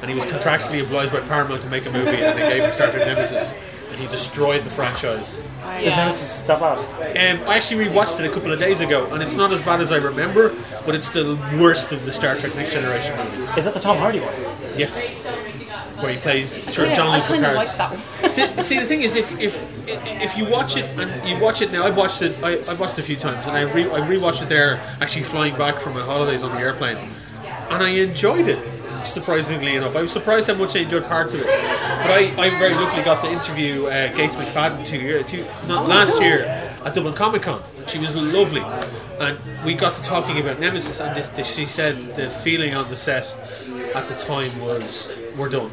and 0.00 0.08
he 0.10 0.14
was 0.14 0.24
contractually 0.24 0.82
obliged 0.82 1.12
by 1.12 1.20
Paramount 1.20 1.60
to 1.62 1.70
make 1.70 1.84
a 1.86 1.90
movie, 1.90 2.16
and 2.22 2.38
they 2.38 2.48
gave 2.56 2.62
him 2.64 2.70
Star 2.72 2.90
Trek 2.90 3.06
Nemesis, 3.06 3.54
and 3.90 3.98
he 4.00 4.06
destroyed 4.06 4.62
the 4.64 4.70
franchise. 4.70 5.40
Is 5.40 5.44
Yeah. 5.92 5.96
Nemesis 5.96 6.42
that 6.42 6.58
bad? 6.60 6.78
Um, 6.78 7.48
I 7.48 7.56
actually 7.56 7.84
rewatched 7.86 8.20
it 8.20 8.30
a 8.30 8.32
couple 8.34 8.52
of 8.52 8.58
days 8.58 8.80
ago, 8.80 9.08
and 9.12 9.22
it's 9.22 9.36
not 9.36 9.50
as 9.52 9.64
bad 9.64 9.80
as 9.80 9.92
I 9.92 9.98
remember, 9.98 10.48
but 10.86 10.94
it's 10.94 11.10
the 11.10 11.36
worst 11.60 11.92
of 11.92 12.04
the 12.04 12.10
Star 12.12 12.34
Trek 12.36 12.54
Next 12.56 12.72
Generation 12.74 13.14
movies. 13.18 13.56
Is 13.56 13.64
that 13.66 13.74
the 13.74 13.80
Tom 13.80 13.98
Hardy 13.98 14.20
one? 14.20 14.32
Yes, 14.78 15.28
where 16.00 16.12
he 16.12 16.18
plays 16.18 16.48
Sir 16.50 16.86
Yeah, 16.86 16.94
Jean-Luc 16.94 17.24
Picard. 17.24 17.56
like 17.56 17.72
that. 17.76 17.92
See, 18.32 18.42
see, 18.60 18.78
the 18.80 18.86
thing 18.86 19.02
is, 19.02 19.16
if 19.16 19.40
if 19.40 19.54
if 20.22 20.36
you 20.38 20.44
watch 20.46 20.76
it 20.76 20.84
and 20.98 21.10
you 21.28 21.38
watch 21.42 21.62
it 21.62 21.72
now, 21.72 21.84
I've 21.84 21.96
watched 21.96 22.22
it. 22.22 22.38
I, 22.42 22.58
I've 22.70 22.80
watched 22.80 22.98
it 22.98 23.02
a 23.02 23.04
few 23.04 23.16
times, 23.16 23.46
and 23.48 23.56
I 23.56 23.62
re, 23.72 23.84
I 23.84 24.00
rewatched 24.00 24.42
it 24.42 24.48
there, 24.48 24.80
actually 25.00 25.24
flying 25.24 25.56
back 25.56 25.76
from 25.76 25.94
my 25.94 26.00
holidays 26.00 26.42
on 26.42 26.54
the 26.54 26.60
airplane, 26.60 26.96
and 27.70 27.82
I 27.82 27.90
enjoyed 27.90 28.48
it. 28.48 28.58
Surprisingly 29.04 29.76
enough, 29.76 29.94
I 29.96 30.02
was 30.02 30.10
surprised 30.12 30.50
how 30.50 30.56
much 30.58 30.74
I 30.76 30.80
enjoyed 30.80 31.04
parts 31.04 31.32
of 31.32 31.40
it. 31.40 31.46
But 31.46 32.10
I, 32.10 32.34
I 32.36 32.50
very 32.58 32.74
luckily 32.74 33.04
got 33.04 33.22
to 33.24 33.30
interview 33.30 33.86
uh, 33.86 34.12
Gates 34.12 34.36
McFadden 34.36 34.84
two 34.84 34.98
year, 35.00 35.22
two 35.22 35.46
not 35.68 35.88
last 35.88 36.20
year 36.20 36.40
at 36.84 36.94
Dublin 36.94 37.14
Comic 37.14 37.42
Con. 37.42 37.62
She 37.86 37.98
was 38.00 38.16
lovely, 38.16 38.60
and 39.20 39.38
we 39.64 39.74
got 39.74 39.94
to 39.94 40.02
talking 40.02 40.38
about 40.40 40.58
Nemesis. 40.58 41.00
And 41.00 41.16
this, 41.16 41.30
this, 41.30 41.54
she 41.54 41.66
said 41.66 41.94
the 42.16 42.28
feeling 42.28 42.74
on 42.74 42.88
the 42.90 42.96
set 42.96 43.24
at 43.94 44.08
the 44.08 44.16
time 44.16 44.50
was, 44.66 45.27
"We're 45.38 45.48
done." 45.48 45.70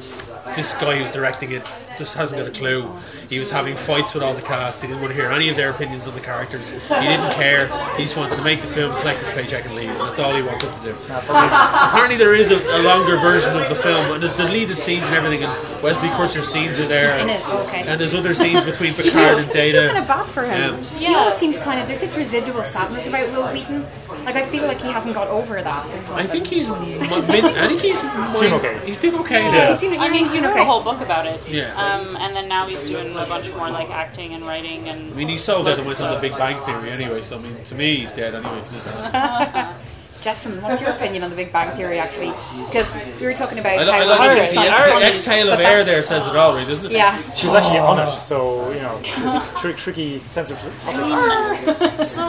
This 0.56 0.78
guy 0.78 0.96
who's 0.98 1.12
directing 1.12 1.52
it 1.52 1.66
just 1.98 2.16
hasn't 2.18 2.40
got 2.40 2.48
a 2.48 2.54
clue. 2.54 2.86
He 3.30 3.40
was 3.40 3.52
having 3.52 3.76
fights 3.76 4.14
with 4.14 4.24
all 4.24 4.34
the 4.34 4.46
cast. 4.46 4.82
He 4.82 4.88
didn't 4.88 5.02
want 5.02 5.14
to 5.14 5.20
hear 5.20 5.32
any 5.32 5.50
of 5.50 5.56
their 5.56 5.72
opinions 5.72 6.08
on 6.08 6.14
the 6.14 6.22
characters. 6.22 6.74
He 6.88 7.08
didn't 7.08 7.34
care. 7.34 7.68
He 7.98 8.04
just 8.04 8.18
wanted 8.18 8.36
to 8.38 8.44
make 8.44 8.62
the 8.62 8.68
film, 8.68 8.94
collect 9.02 9.20
his 9.20 9.32
paycheck, 9.32 9.66
and 9.66 9.76
leave. 9.76 9.90
That's 9.98 10.20
all 10.20 10.36
he 10.36 10.44
wanted 10.44 10.70
to 10.70 10.82
do. 10.86 10.94
Apparently, 11.10 12.18
there 12.18 12.36
is 12.36 12.52
a, 12.52 12.60
a 12.78 12.82
longer 12.84 13.18
version 13.18 13.56
of 13.58 13.68
the 13.70 13.76
film, 13.76 14.12
and 14.14 14.22
there's 14.22 14.38
deleted 14.38 14.78
scenes 14.78 15.08
and 15.08 15.16
everything. 15.16 15.44
And 15.44 15.54
Wesley 15.82 16.10
Crusher's 16.14 16.48
scenes 16.48 16.80
are 16.80 16.88
there, 16.88 17.18
and, 17.18 17.32
okay. 17.66 17.84
and 17.88 18.00
there's 18.00 18.16
other 18.16 18.34
scenes 18.34 18.64
between 18.64 18.94
Picard 19.00 19.40
and 19.40 19.50
feel 19.50 19.88
kind 19.88 19.98
of 19.98 20.08
bad 20.08 20.26
for 20.26 20.44
him. 20.44 20.78
Yeah. 21.00 21.10
He 21.10 21.16
always 21.16 21.36
seems 21.36 21.58
kind 21.58 21.82
of. 21.82 21.88
There's 21.88 22.02
this 22.02 22.18
residual 22.18 22.64
sadness 22.64 23.08
about 23.08 23.26
Wil 23.34 23.50
Wheaton. 23.54 23.82
Like 24.26 24.36
I 24.36 24.46
feel 24.46 24.68
like 24.68 24.82
he 24.82 24.92
hasn't 24.92 25.16
got 25.16 25.28
over 25.28 25.62
that. 25.62 25.86
I 26.14 26.24
think 26.24 26.48
he's. 26.48 26.70
Mid, 26.70 27.46
I 27.46 27.68
think 27.68 27.82
he's 27.82 28.02
Doing 28.02 28.54
okay. 28.54 28.80
He's 28.86 29.00
doing 29.00 29.16
okay. 29.22 29.44
Yeah, 29.56 29.64
now. 29.64 29.70
he's 29.70 29.80
doing, 29.80 30.00
I 30.00 30.10
mean, 30.10 30.20
he's 30.20 30.36
he 30.36 30.44
wrote 30.44 30.52
okay. 30.52 30.62
a 30.62 30.66
whole 30.66 30.84
book 30.84 31.02
about 31.02 31.26
it. 31.26 31.42
Yeah. 31.48 31.64
Um, 31.76 32.16
and 32.18 32.36
then 32.36 32.48
now 32.48 32.68
he's 32.68 32.84
doing 32.86 33.12
a 33.12 33.26
bunch 33.26 33.54
more 33.54 33.70
like 33.70 33.90
acting 33.90 34.34
and 34.34 34.44
writing 34.44 34.88
and. 34.90 35.10
I 35.12 35.16
mean, 35.16 35.28
he 35.28 35.38
sold 35.38 35.68
out 35.68 35.78
and 35.78 35.88
went 35.88 36.02
on 36.02 36.14
the 36.14 36.20
Big 36.20 36.38
Bang 36.38 36.60
Theory 36.62 36.92
anyway. 36.92 37.22
So 37.22 37.38
I 37.38 37.42
mean, 37.42 37.54
to 37.54 37.76
me, 37.76 37.96
he's 37.96 38.14
dead 38.14 38.36
anyway. 38.36 39.72
Jessamyn, 40.26 40.60
what's 40.64 40.82
your 40.82 40.90
opinion 40.90 41.22
on 41.22 41.30
the 41.30 41.36
Big 41.36 41.54
Bang 41.54 41.70
Theory 41.70 42.00
actually? 42.00 42.34
Because 42.66 42.98
we 43.22 43.28
were 43.28 43.34
talking 43.38 43.60
about 43.60 43.78
I, 43.78 43.86
how 43.86 44.02
li- 44.02 44.10
I 44.10 44.18
like 44.18 44.38
the, 44.38 44.42
it's 44.42 44.56
the 44.56 44.62
funny, 44.66 45.06
exhale 45.06 45.54
of 45.54 45.60
air 45.60 45.84
there 45.84 46.02
says 46.02 46.26
it 46.26 46.36
all, 46.36 46.56
right, 46.56 46.66
doesn't 46.66 46.90
it? 46.90 46.98
Yeah. 46.98 47.14
She 47.38 47.46
was 47.46 47.54
actually 47.54 47.78
on 47.78 48.00
it, 48.00 48.10
so 48.10 48.66
you 48.74 48.82
know, 48.82 48.98
it's 48.98 49.62
tri- 49.62 49.74
tricky 49.74 50.18
sensitive 50.18 50.66
topic. 50.66 51.78
So, 52.02 52.26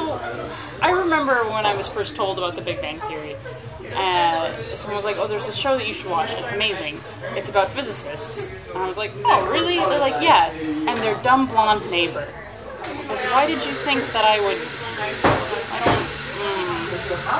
I 0.82 0.90
remember 0.92 1.32
when 1.56 1.64
I 1.64 1.74
was 1.74 1.88
first 1.88 2.16
told 2.16 2.36
about 2.36 2.54
the 2.54 2.60
Big 2.60 2.82
Bang 2.82 2.98
Theory. 3.08 3.32
Uh, 3.96 4.52
someone 4.52 4.96
was 4.96 5.06
like, 5.06 5.16
"Oh, 5.16 5.26
there's 5.26 5.48
a 5.48 5.56
show 5.56 5.78
that 5.78 5.88
you 5.88 5.94
should 5.94 6.10
watch. 6.10 6.34
It's 6.36 6.52
amazing. 6.54 7.00
It's 7.32 7.48
about 7.48 7.68
physicists." 7.68 8.68
And 8.74 8.84
I 8.84 8.86
was 8.86 8.98
like, 8.98 9.12
"Oh, 9.24 9.48
really?" 9.50 9.76
They're 9.76 10.04
like, 10.04 10.20
"Yeah." 10.20 10.52
And 10.84 10.98
their 11.00 11.16
dumb 11.22 11.46
blonde 11.46 11.80
neighbor. 11.90 12.28
I 12.28 12.98
was 13.00 13.08
like, 13.08 13.24
"Why 13.32 13.46
did 13.46 13.56
you 13.64 13.72
think 13.72 14.04
that 14.12 14.24
I 14.26 14.36
would?" 14.44 15.35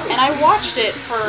And 0.08 0.18
I 0.20 0.32
watched 0.40 0.78
it 0.78 0.96
for 0.96 1.20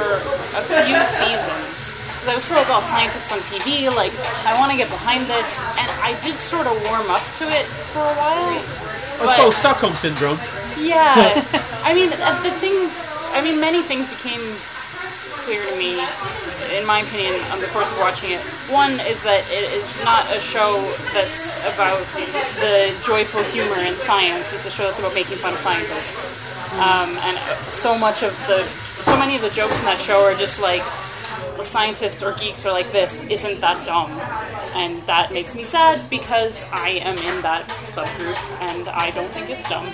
a 0.56 0.64
few 0.64 0.96
seasons. 1.04 2.00
Because 2.08 2.28
I 2.32 2.36
was 2.36 2.44
sort 2.44 2.62
of 2.64 2.72
all 2.72 2.82
scientists 2.82 3.32
on 3.36 3.40
TV, 3.44 3.92
like, 3.96 4.16
I 4.48 4.56
want 4.60 4.72
to 4.72 4.78
get 4.78 4.90
behind 4.90 5.28
this. 5.28 5.64
And 5.76 5.90
I 6.02 6.16
did 6.24 6.40
sort 6.40 6.68
of 6.68 6.74
warm 6.88 7.12
up 7.12 7.24
to 7.40 7.46
it 7.48 7.68
for 7.92 8.02
a 8.02 8.16
while. 8.16 8.58
It's 9.24 9.36
called 9.36 9.54
Stockholm 9.54 9.94
syndrome. 9.94 10.38
Yeah, 10.78 11.34
I 11.84 11.94
mean 11.94 12.14
uh, 12.14 12.38
the 12.44 12.54
thing. 12.62 12.76
I 13.34 13.42
mean, 13.42 13.60
many 13.60 13.82
things 13.82 14.06
became 14.06 14.42
clear 15.42 15.64
to 15.64 15.76
me, 15.78 15.98
in 16.78 16.86
my 16.86 17.02
opinion, 17.02 17.34
on 17.52 17.60
the 17.62 17.68
course 17.74 17.92
of 17.92 18.00
watching 18.00 18.32
it. 18.32 18.42
One 18.70 19.00
is 19.10 19.24
that 19.24 19.42
it 19.50 19.66
is 19.74 20.04
not 20.06 20.28
a 20.30 20.40
show 20.40 20.78
that's 21.18 21.56
about 21.74 21.98
the 22.62 22.94
joyful 23.02 23.42
humor 23.50 23.82
in 23.82 23.96
science. 23.96 24.54
It's 24.54 24.68
a 24.68 24.72
show 24.72 24.84
that's 24.86 25.00
about 25.00 25.16
making 25.16 25.38
fun 25.38 25.54
of 25.54 25.60
scientists, 25.60 26.30
um, 26.76 27.10
and 27.24 27.38
so 27.72 27.98
much 27.98 28.24
of 28.24 28.36
the, 28.48 28.64
so 29.02 29.18
many 29.20 29.36
of 29.36 29.42
the 29.42 29.50
jokes 29.50 29.80
in 29.80 29.86
that 29.86 30.00
show 30.00 30.24
are 30.24 30.36
just 30.36 30.62
like. 30.62 30.84
Scientists 31.62 32.24
or 32.24 32.34
geeks 32.36 32.66
are 32.66 32.72
like 32.74 32.92
this, 32.92 33.30
isn't 33.30 33.60
that 33.62 33.86
dumb? 33.86 34.10
And 34.76 34.94
that 35.08 35.34
makes 35.34 35.56
me 35.56 35.64
sad 35.64 36.08
because 36.10 36.70
I 36.72 37.00
am 37.02 37.18
in 37.18 37.42
that 37.42 37.66
subgroup 37.66 38.38
and 38.62 38.88
I 38.90 39.10
don't 39.12 39.30
think 39.30 39.50
it's 39.50 39.70
dumb. 39.70 39.88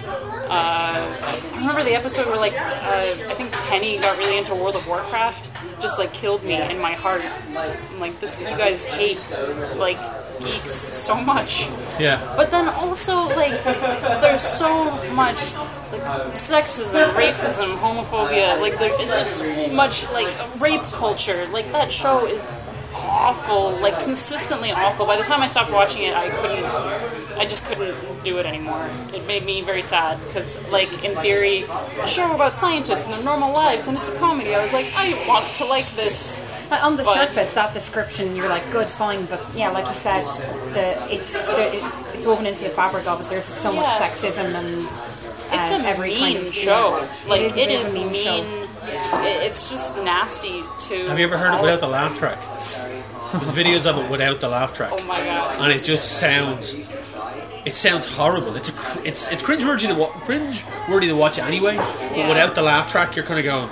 I 0.50 1.40
remember 1.60 1.84
the 1.84 1.96
episode 1.96 2.28
where 2.28 2.38
like 2.38 2.54
uh, 2.54 3.30
I 3.30 3.34
think 3.34 3.52
Penny 3.70 3.98
got 4.00 4.18
really 4.18 4.38
into 4.38 4.54
World 4.56 4.76
of 4.76 4.88
Warcraft, 4.88 5.52
just 5.82 6.00
like 6.00 6.14
killed 6.14 6.44
me 6.44 6.56
in 6.62 6.82
my 6.82 6.94
heart. 6.94 7.22
I'm 7.24 8.00
like 8.00 8.20
this, 8.20 8.42
you 8.44 8.58
guys 8.58 8.86
hate 8.86 9.20
like 9.80 9.98
geeks 10.44 10.72
so 10.72 11.16
much, 11.16 11.70
Yeah. 12.00 12.20
but 12.36 12.52
then 12.52 12.68
also 12.68 13.16
like 13.38 13.54
there's 14.22 14.42
so 14.44 14.68
much 15.16 15.40
like 15.94 16.02
sexism, 16.34 17.06
racism, 17.14 17.76
homophobia. 17.78 18.60
Like 18.60 18.74
there, 18.80 18.92
there's 19.08 19.30
so 19.30 19.74
much 19.74 20.12
like 20.12 20.28
rape 20.62 20.82
culture. 20.92 21.40
Like 21.54 21.72
that 21.72 21.92
show 21.92 22.26
is 22.26 22.50
awful, 22.96 23.80
like 23.82 23.94
consistently 24.04 24.72
awful. 24.72 25.06
By 25.06 25.18
the 25.18 25.24
time 25.24 25.42
I 25.42 25.48
stopped 25.48 25.72
watching 25.72 26.04
it, 26.04 26.14
I 26.16 26.28
couldn't, 26.42 26.66
I 27.38 27.46
just 27.46 27.68
couldn't 27.68 27.94
do 28.24 28.38
it 28.40 28.46
anymore. 28.46 28.88
It 29.14 29.26
made 29.28 29.46
me 29.46 29.62
very 29.62 29.82
sad 29.82 30.18
because, 30.28 30.68
like, 30.72 30.90
in 31.06 31.16
theory, 31.22 31.62
a 32.02 32.08
show 32.08 32.34
about 32.34 32.54
scientists 32.54 33.06
and 33.06 33.16
their 33.16 33.24
normal 33.24 33.54
lives, 33.54 33.88
and 33.88 33.98
it's 33.98 34.16
a 34.16 34.20
comedy. 34.20 34.54
I 34.56 34.62
was 34.62 34.74
like, 34.74 34.86
I 34.98 35.14
want 35.28 35.46
to 35.58 35.66
like 35.66 35.86
this. 35.94 36.42
But 36.70 36.84
on 36.84 36.98
the 36.98 37.04
But- 37.04 37.14
surface, 37.14 37.54
that 37.54 37.74
description, 37.74 38.36
you're 38.36 38.50
like, 38.50 38.66
good, 38.72 38.88
fine, 38.88 39.26
but 39.26 39.42
yeah, 39.54 39.70
like 39.70 39.86
you 39.86 39.94
said, 39.96 40.26
the 40.74 40.86
it's 41.14 41.34
the, 41.34 41.54
it, 41.62 42.13
woven 42.26 42.46
into 42.46 42.64
the 42.64 42.70
fabric 42.70 43.08
of 43.08 43.22
it. 43.22 43.28
There's 43.30 43.44
so 43.46 43.74
much 43.74 43.86
sexism 43.86 44.46
and 44.56 44.68
It's 44.68 45.72
uh, 45.74 45.80
a 45.82 45.90
every 45.90 46.14
mean 46.14 46.36
kind 46.36 46.48
of 46.48 46.54
show. 46.54 47.08
Like 47.28 47.42
it 47.42 47.46
is, 47.52 47.58
a 47.58 47.62
it 47.62 47.68
bit 47.68 47.76
of 47.80 47.86
is 47.86 47.94
a 47.94 47.98
mean, 47.98 48.06
mean. 48.08 48.14
show. 48.16 48.70
It's 49.46 49.70
just 49.72 49.98
nasty 49.98 50.64
to. 50.90 51.08
Have 51.10 51.18
you 51.20 51.26
ever 51.26 51.38
heard 51.38 51.54
it 51.58 51.62
without 51.62 51.80
the 51.80 51.88
laugh 51.88 52.16
track? 52.16 52.38
There's 53.34 53.56
videos 53.56 53.90
of 53.90 53.98
it 54.04 54.12
without 54.12 54.40
the 54.42 54.50
laugh 54.50 54.74
track, 54.74 54.92
Oh 54.94 55.04
my 55.06 55.18
god. 55.24 55.60
and 55.62 55.72
it 55.72 55.84
just 55.84 56.20
sounds. 56.20 56.74
It 57.66 57.74
sounds 57.74 58.14
horrible. 58.14 58.56
It's 58.58 58.70
a, 58.70 58.74
cr- 58.74 59.08
it's 59.08 59.32
it's 59.32 59.42
cringeworthy 59.42 59.88
to 59.88 59.96
wa- 59.96 60.08
cringe 60.28 60.64
worthy 60.90 61.08
to 61.08 61.16
watch 61.16 61.40
anyway. 61.40 61.78
But 61.78 62.12
Yeah. 62.18 62.28
without 62.28 62.56
the 62.56 62.62
laugh 62.62 62.90
track, 62.92 63.16
you're 63.16 63.24
kind 63.26 63.40
of 63.40 63.46
going, 63.46 63.70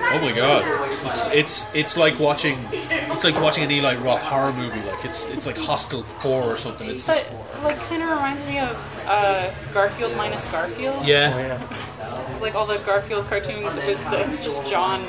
"Oh 0.00 0.18
my 0.22 0.32
god!" 0.34 0.62
It's, 0.88 1.26
it's 1.32 1.74
it's 1.74 1.96
like 1.96 2.18
watching 2.20 2.56
it's 2.72 3.24
like 3.24 3.34
watching 3.40 3.64
an 3.64 3.70
Eli 3.70 3.96
Roth 3.96 4.22
horror 4.22 4.52
movie. 4.52 4.80
Like 4.88 5.04
it's 5.04 5.32
it's 5.34 5.46
like 5.46 5.56
Hostel 5.58 6.02
Four 6.02 6.42
or 6.44 6.56
something. 6.56 6.88
It's 6.88 7.06
But 7.06 7.14
just, 7.16 7.62
like 7.64 7.78
kind 7.88 8.02
of 8.02 8.10
reminds 8.10 8.48
me 8.48 8.58
of 8.60 8.74
uh, 9.08 9.50
Garfield 9.74 10.16
minus 10.16 10.50
Garfield. 10.50 11.06
yeah. 11.06 11.32
Oh, 11.34 11.40
yeah. 11.40 12.40
Like 12.40 12.54
all 12.54 12.66
the 12.66 12.80
Garfield 12.86 13.24
cartoons, 13.26 13.76
with 13.86 14.00
it's 14.12 14.44
just 14.44 14.70
Jon, 14.70 15.00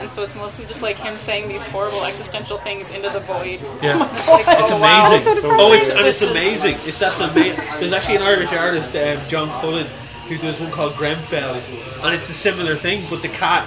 and 0.00 0.08
so 0.10 0.22
it's 0.22 0.34
mostly 0.34 0.66
just 0.66 0.82
like 0.82 0.96
him 0.96 1.16
saying 1.16 1.46
these 1.48 1.64
horrible 1.66 2.02
existential 2.04 2.58
things 2.58 2.94
into 2.94 3.08
the 3.10 3.20
void. 3.20 3.60
Yeah. 3.82 4.02
It's 4.12 4.28
like, 4.28 4.46
It's 4.58 4.72
oh, 4.72 4.80
wow. 4.82 5.06
amazing. 5.06 5.36
so 5.36 5.48
oh, 5.52 5.72
it's 5.72 5.90
and 5.94 6.06
it's 6.06 6.20
This 6.20 6.28
is- 6.28 6.34
amazing. 6.34 6.74
It's 6.88 6.98
that's 7.00 7.20
amazing. 7.20 7.80
There's 7.80 7.92
actually 7.94 8.16
an 8.16 8.22
Irish 8.26 8.52
artist, 8.52 8.96
um, 8.98 9.18
John 9.28 9.48
Cullen, 9.62 9.86
who 10.28 10.36
does 10.42 10.60
one 10.60 10.70
called 10.72 10.94
Grenfell, 10.98 11.54
and 11.54 12.10
it's 12.14 12.28
a 12.28 12.34
similar 12.36 12.74
thing. 12.74 12.98
But 13.10 13.22
the 13.22 13.30
cat 13.36 13.62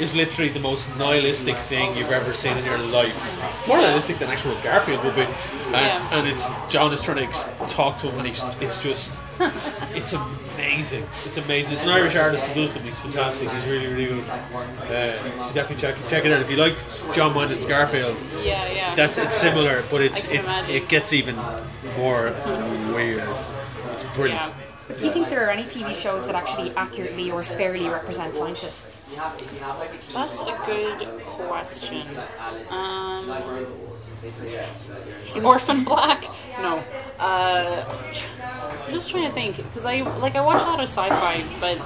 is 0.00 0.16
literally 0.16 0.50
the 0.50 0.60
most 0.60 0.98
nihilistic 0.98 1.56
thing 1.56 1.94
you've 1.96 2.10
ever 2.10 2.32
seen 2.32 2.56
in 2.58 2.64
your 2.64 2.78
life. 2.92 3.38
More 3.68 3.78
nihilistic 3.78 4.16
than 4.16 4.28
actual 4.30 4.54
Garfield 4.62 5.04
would 5.04 5.14
be. 5.14 5.22
And, 5.22 5.86
Yeah. 5.86 6.16
and 6.18 6.26
it's 6.28 6.50
John 6.72 6.92
is 6.92 7.02
trying 7.02 7.18
to 7.18 7.24
ex- 7.24 7.50
talk 7.72 7.96
to 7.98 8.08
him, 8.08 8.18
and 8.18 8.26
he's, 8.26 8.42
it's 8.60 8.82
just, 8.82 9.40
it's 9.94 10.12
amazing. 10.14 11.02
It's 11.02 11.38
amazing. 11.46 11.74
It's 11.74 11.84
an 11.84 11.90
Irish 11.90 12.16
artist 12.16 12.46
who 12.48 12.54
does 12.62 12.74
them. 12.74 12.82
He's 12.84 13.00
fantastic. 13.00 13.50
He's 13.50 13.66
really, 13.66 13.88
really 13.94 14.06
good. 14.06 14.24
Uh, 14.28 15.14
definitely 15.54 15.76
check 15.78 15.94
check 16.08 16.24
it 16.24 16.32
out. 16.32 16.40
If 16.40 16.50
you 16.50 16.56
liked 16.56 16.82
Jon 17.14 17.34
minus 17.34 17.64
Garfield, 17.66 18.16
Yeah, 18.44 18.58
yeah. 18.72 18.94
that's 18.94 19.18
it's 19.18 19.34
similar, 19.34 19.82
but 19.90 20.00
it's 20.02 20.28
it, 20.30 20.40
imagine. 20.42 20.74
it 20.74 20.88
gets 20.88 21.12
even 21.12 21.36
more 21.98 22.32
weird. 22.94 23.22
It's 23.22 24.06
brilliant. 24.16 24.42
yeah. 24.42 24.63
But 24.86 24.98
do 24.98 25.04
you 25.06 25.10
think 25.10 25.28
there 25.28 25.46
are 25.46 25.50
any 25.50 25.62
TV 25.62 25.94
shows 26.00 26.26
that 26.26 26.36
actually 26.36 26.70
accurately 26.76 27.30
or 27.30 27.42
fairly 27.42 27.88
represent 27.88 28.34
scientists? 28.34 29.16
That's 30.12 30.42
a 30.42 30.54
good 30.66 31.22
question. 31.22 32.02
Um, 32.72 33.18
Orphan 35.44 35.84
Black? 35.84 36.24
No. 36.60 36.82
Uh, 37.18 37.84
I'm 37.86 38.92
just 38.92 39.10
trying 39.10 39.24
to 39.26 39.32
think 39.32 39.56
because 39.56 39.86
I 39.86 40.00
like 40.20 40.34
I 40.36 40.44
watch 40.44 40.60
a 40.62 40.66
lot 40.66 40.80
of 40.80 40.88
sci-fi, 40.88 41.38
but 41.60 41.78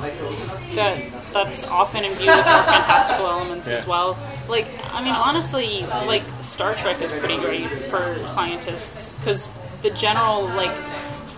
that 0.74 0.96
that's 1.32 1.70
often 1.70 2.02
imbued 2.04 2.20
with 2.26 2.46
more 2.46 2.62
fantastical 2.64 3.26
elements 3.26 3.68
as 3.70 3.86
well. 3.86 4.18
Like 4.48 4.66
I 4.92 5.04
mean, 5.04 5.14
honestly, 5.14 5.82
like 6.06 6.22
Star 6.40 6.74
Trek 6.74 7.00
is 7.02 7.16
pretty 7.18 7.36
great 7.36 7.68
for 7.68 8.18
scientists 8.26 9.16
because 9.18 9.52
the 9.82 9.90
general 9.90 10.44
like 10.56 10.74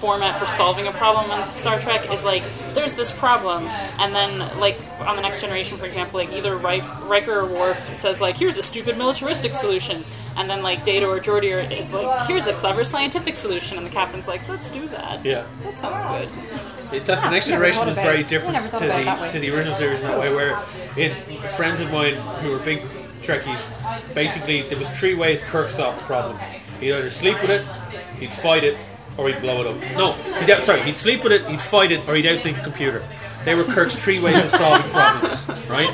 format 0.01 0.35
for 0.37 0.47
solving 0.47 0.87
a 0.87 0.93
problem 0.93 1.31
on 1.31 1.37
Star 1.37 1.79
Trek 1.79 2.11
is 2.11 2.25
like 2.25 2.43
there's 2.75 2.97
this 2.97 3.17
problem, 3.17 3.65
and 4.01 4.15
then 4.15 4.39
like 4.59 4.77
on 5.07 5.17
the 5.17 5.23
Next 5.23 5.41
Generation, 5.43 5.77
for 5.79 5.87
example, 5.87 6.19
like 6.21 6.33
either 6.33 6.57
Rife, 6.57 6.89
Riker 7.09 7.41
or 7.41 7.47
Worf 7.47 7.77
says 7.77 8.21
like 8.21 8.37
here's 8.37 8.57
a 8.59 8.63
stupid 8.63 8.97
militaristic 8.97 9.53
solution, 9.53 10.03
and 10.39 10.49
then 10.49 10.63
like 10.63 10.85
Data 10.85 11.07
or 11.07 11.17
Geordi 11.19 11.53
are- 11.55 11.73
is 11.73 11.93
like 11.93 12.27
here's 12.27 12.47
a 12.47 12.55
clever 12.55 12.85
scientific 12.85 13.37
solution, 13.37 13.77
and 13.77 13.87
the 13.87 13.91
captain's 13.91 14.27
like 14.27 14.49
let's 14.49 14.71
do 14.71 14.87
that. 14.89 15.25
Yeah, 15.25 15.45
That 15.63 15.77
sounds 15.77 16.03
good. 16.03 16.95
it, 16.97 17.05
that's 17.05 17.23
the 17.25 17.31
next 17.31 17.49
generation 17.49 17.81
thought 17.81 17.89
is 17.89 18.01
very 18.01 18.23
different 18.25 18.59
to 18.61 18.77
about 18.87 19.01
it 19.01 19.05
that 19.05 19.21
the 19.21 19.29
to 19.35 19.39
the 19.41 19.55
original 19.55 19.75
series 19.75 20.01
in 20.03 20.09
that 20.09 20.19
way. 20.19 20.33
Where 20.35 20.59
it, 20.97 21.13
friends 21.59 21.81
of 21.81 21.93
mine 21.93 22.15
who 22.43 22.53
were 22.53 22.59
big 22.65 22.81
Trekkies, 23.21 24.15
basically 24.15 24.63
there 24.63 24.79
was 24.79 24.89
three 24.99 25.15
ways 25.15 25.45
Kirk 25.45 25.67
solved 25.67 25.99
the 25.99 26.05
problem. 26.05 26.39
He'd 26.81 26.93
either 26.95 27.11
sleep 27.11 27.37
with 27.43 27.51
it, 27.51 27.61
he'd 28.19 28.33
fight 28.33 28.65
it, 28.65 28.79
or 29.19 29.29
he'd 29.29 29.41
blow 29.41 29.61
it 29.61 29.67
up. 29.67 29.77
No, 29.97 30.13
he'd 30.41 30.51
out, 30.51 30.65
sorry, 30.65 30.83
he'd 30.83 30.97
sleep 30.97 31.23
with 31.25 31.33
it, 31.33 31.47
he'd 31.47 31.61
fight 31.61 31.93
it, 31.93 32.07
or 32.09 32.15
he'd 32.15 32.25
outthink 32.27 32.59
a 32.61 32.63
computer. 32.63 33.03
They 33.45 33.55
were 33.55 33.65
Kirk's 33.65 34.03
three 34.05 34.23
ways 34.23 34.37
of 34.45 34.51
solving 34.51 34.91
problems, 34.91 35.49
right? 35.69 35.89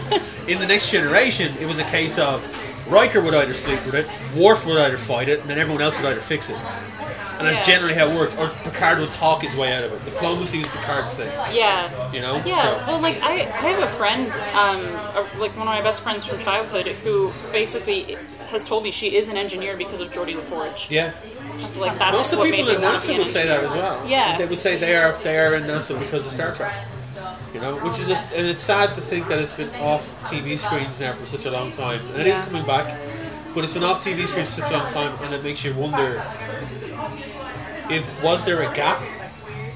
In 0.49 0.59
the 0.59 0.67
next 0.67 0.91
generation, 0.91 1.55
it 1.61 1.67
was 1.67 1.79
a 1.79 1.85
case 1.85 2.19
of 2.19 2.43
Riker 2.91 3.21
would 3.23 3.35
either 3.35 3.53
sleep 3.55 3.85
with 3.87 3.95
it, 3.95 4.07
Worf 4.41 4.67
would 4.67 4.79
either 4.79 4.97
fight 4.99 5.29
it, 5.29 5.41
and 5.41 5.49
then 5.51 5.59
everyone 5.59 5.83
else 5.83 6.01
would 6.03 6.09
either 6.11 6.21
fix 6.21 6.51
it. 6.51 6.57
And 7.39 7.47
that's 7.47 7.69
Yeah. 7.69 7.75
generally 7.75 7.95
how 7.95 8.07
it 8.09 8.17
worked. 8.17 8.39
Or 8.39 8.49
Picard 8.65 8.99
would 8.99 9.13
talk 9.13 9.43
his 9.43 9.55
way 9.57 9.71
out 9.75 9.85
of 9.85 9.93
it. 9.93 10.03
Diplomacy 10.11 10.59
was 10.59 10.69
Picard's 10.69 11.15
thing, 11.17 11.31
Yeah. 11.55 11.91
you 12.11 12.21
know? 12.23 12.41
Yeah, 12.47 12.63
So, 12.63 12.83
well, 12.87 13.01
like 13.01 13.21
I, 13.23 13.33
I 13.41 13.69
have 13.71 13.83
a 13.83 13.87
friend, 13.87 14.27
um, 14.55 14.81
a- 15.15 15.39
like 15.39 15.51
one 15.57 15.69
of 15.69 15.75
my 15.75 15.83
best 15.83 16.03
friends 16.03 16.25
from 16.25 16.39
childhood, 16.39 16.87
who 17.05 17.31
basically 17.53 18.17
has 18.51 18.65
told 18.65 18.85
me 18.85 18.91
she 18.91 19.17
is 19.17 19.29
an 19.29 19.37
engineer 19.37 19.77
because 19.77 20.01
of 20.01 20.11
Geordi 20.13 20.35
La 20.35 20.41
Forge. 20.41 20.87
yeah. 20.89 21.11
Just 21.61 21.81
like 21.81 21.99
that's 21.99 22.13
Most 22.13 22.33
of 22.33 22.39
the 22.39 22.43
what 22.45 22.51
people 22.51 22.67
made 22.67 22.75
in 22.75 22.81
me 22.81 22.87
want 22.87 23.01
to 23.01 23.09
be 23.09 23.15
NASA 23.15 23.19
would 23.19 23.29
say 23.29 23.47
that 23.47 23.65
as 23.65 23.75
well. 23.75 24.09
Yeah. 24.09 24.37
They 24.39 24.47
would 24.47 24.61
say 24.61 24.77
they 24.77 24.97
are 24.97 25.13
they 25.23 25.39
are 25.39 25.55
in 25.55 25.65
NASA 25.65 25.99
because 25.99 26.27
of 26.27 26.33
Star 26.33 26.55
Trek. 26.55 26.75
You 27.55 27.61
know, 27.63 27.77
which 27.77 27.93
is 28.01 28.07
just, 28.09 28.35
and 28.37 28.47
it's 28.47 28.63
sad 28.63 28.95
to 28.97 29.01
think 29.01 29.29
that 29.29 29.39
it's 29.39 29.57
been 29.57 29.71
off 29.81 30.03
TV 30.31 30.59
screens 30.59 31.01
now 31.01 31.13
for 31.13 31.25
such 31.25 31.47
a 31.47 31.51
long 31.51 31.73
time. 31.73 32.01
And 32.13 32.21
it 32.21 32.27
is 32.27 32.39
Yeah. 32.41 32.47
coming 32.47 32.67
back, 32.67 32.87
but 33.55 33.65
it's 33.65 33.73
been 33.73 33.85
off 33.85 34.05
TV 34.05 34.27
screens 34.27 34.55
for 34.55 34.61
such 34.61 34.71
a 34.73 34.77
long 34.77 34.91
time, 34.93 35.13
and 35.25 35.33
it 35.33 35.43
makes 35.43 35.65
you 35.65 35.73
wonder 35.75 36.21
if 37.89 38.23
was 38.23 38.45
there 38.45 38.61
a 38.61 38.75
gap 38.75 39.01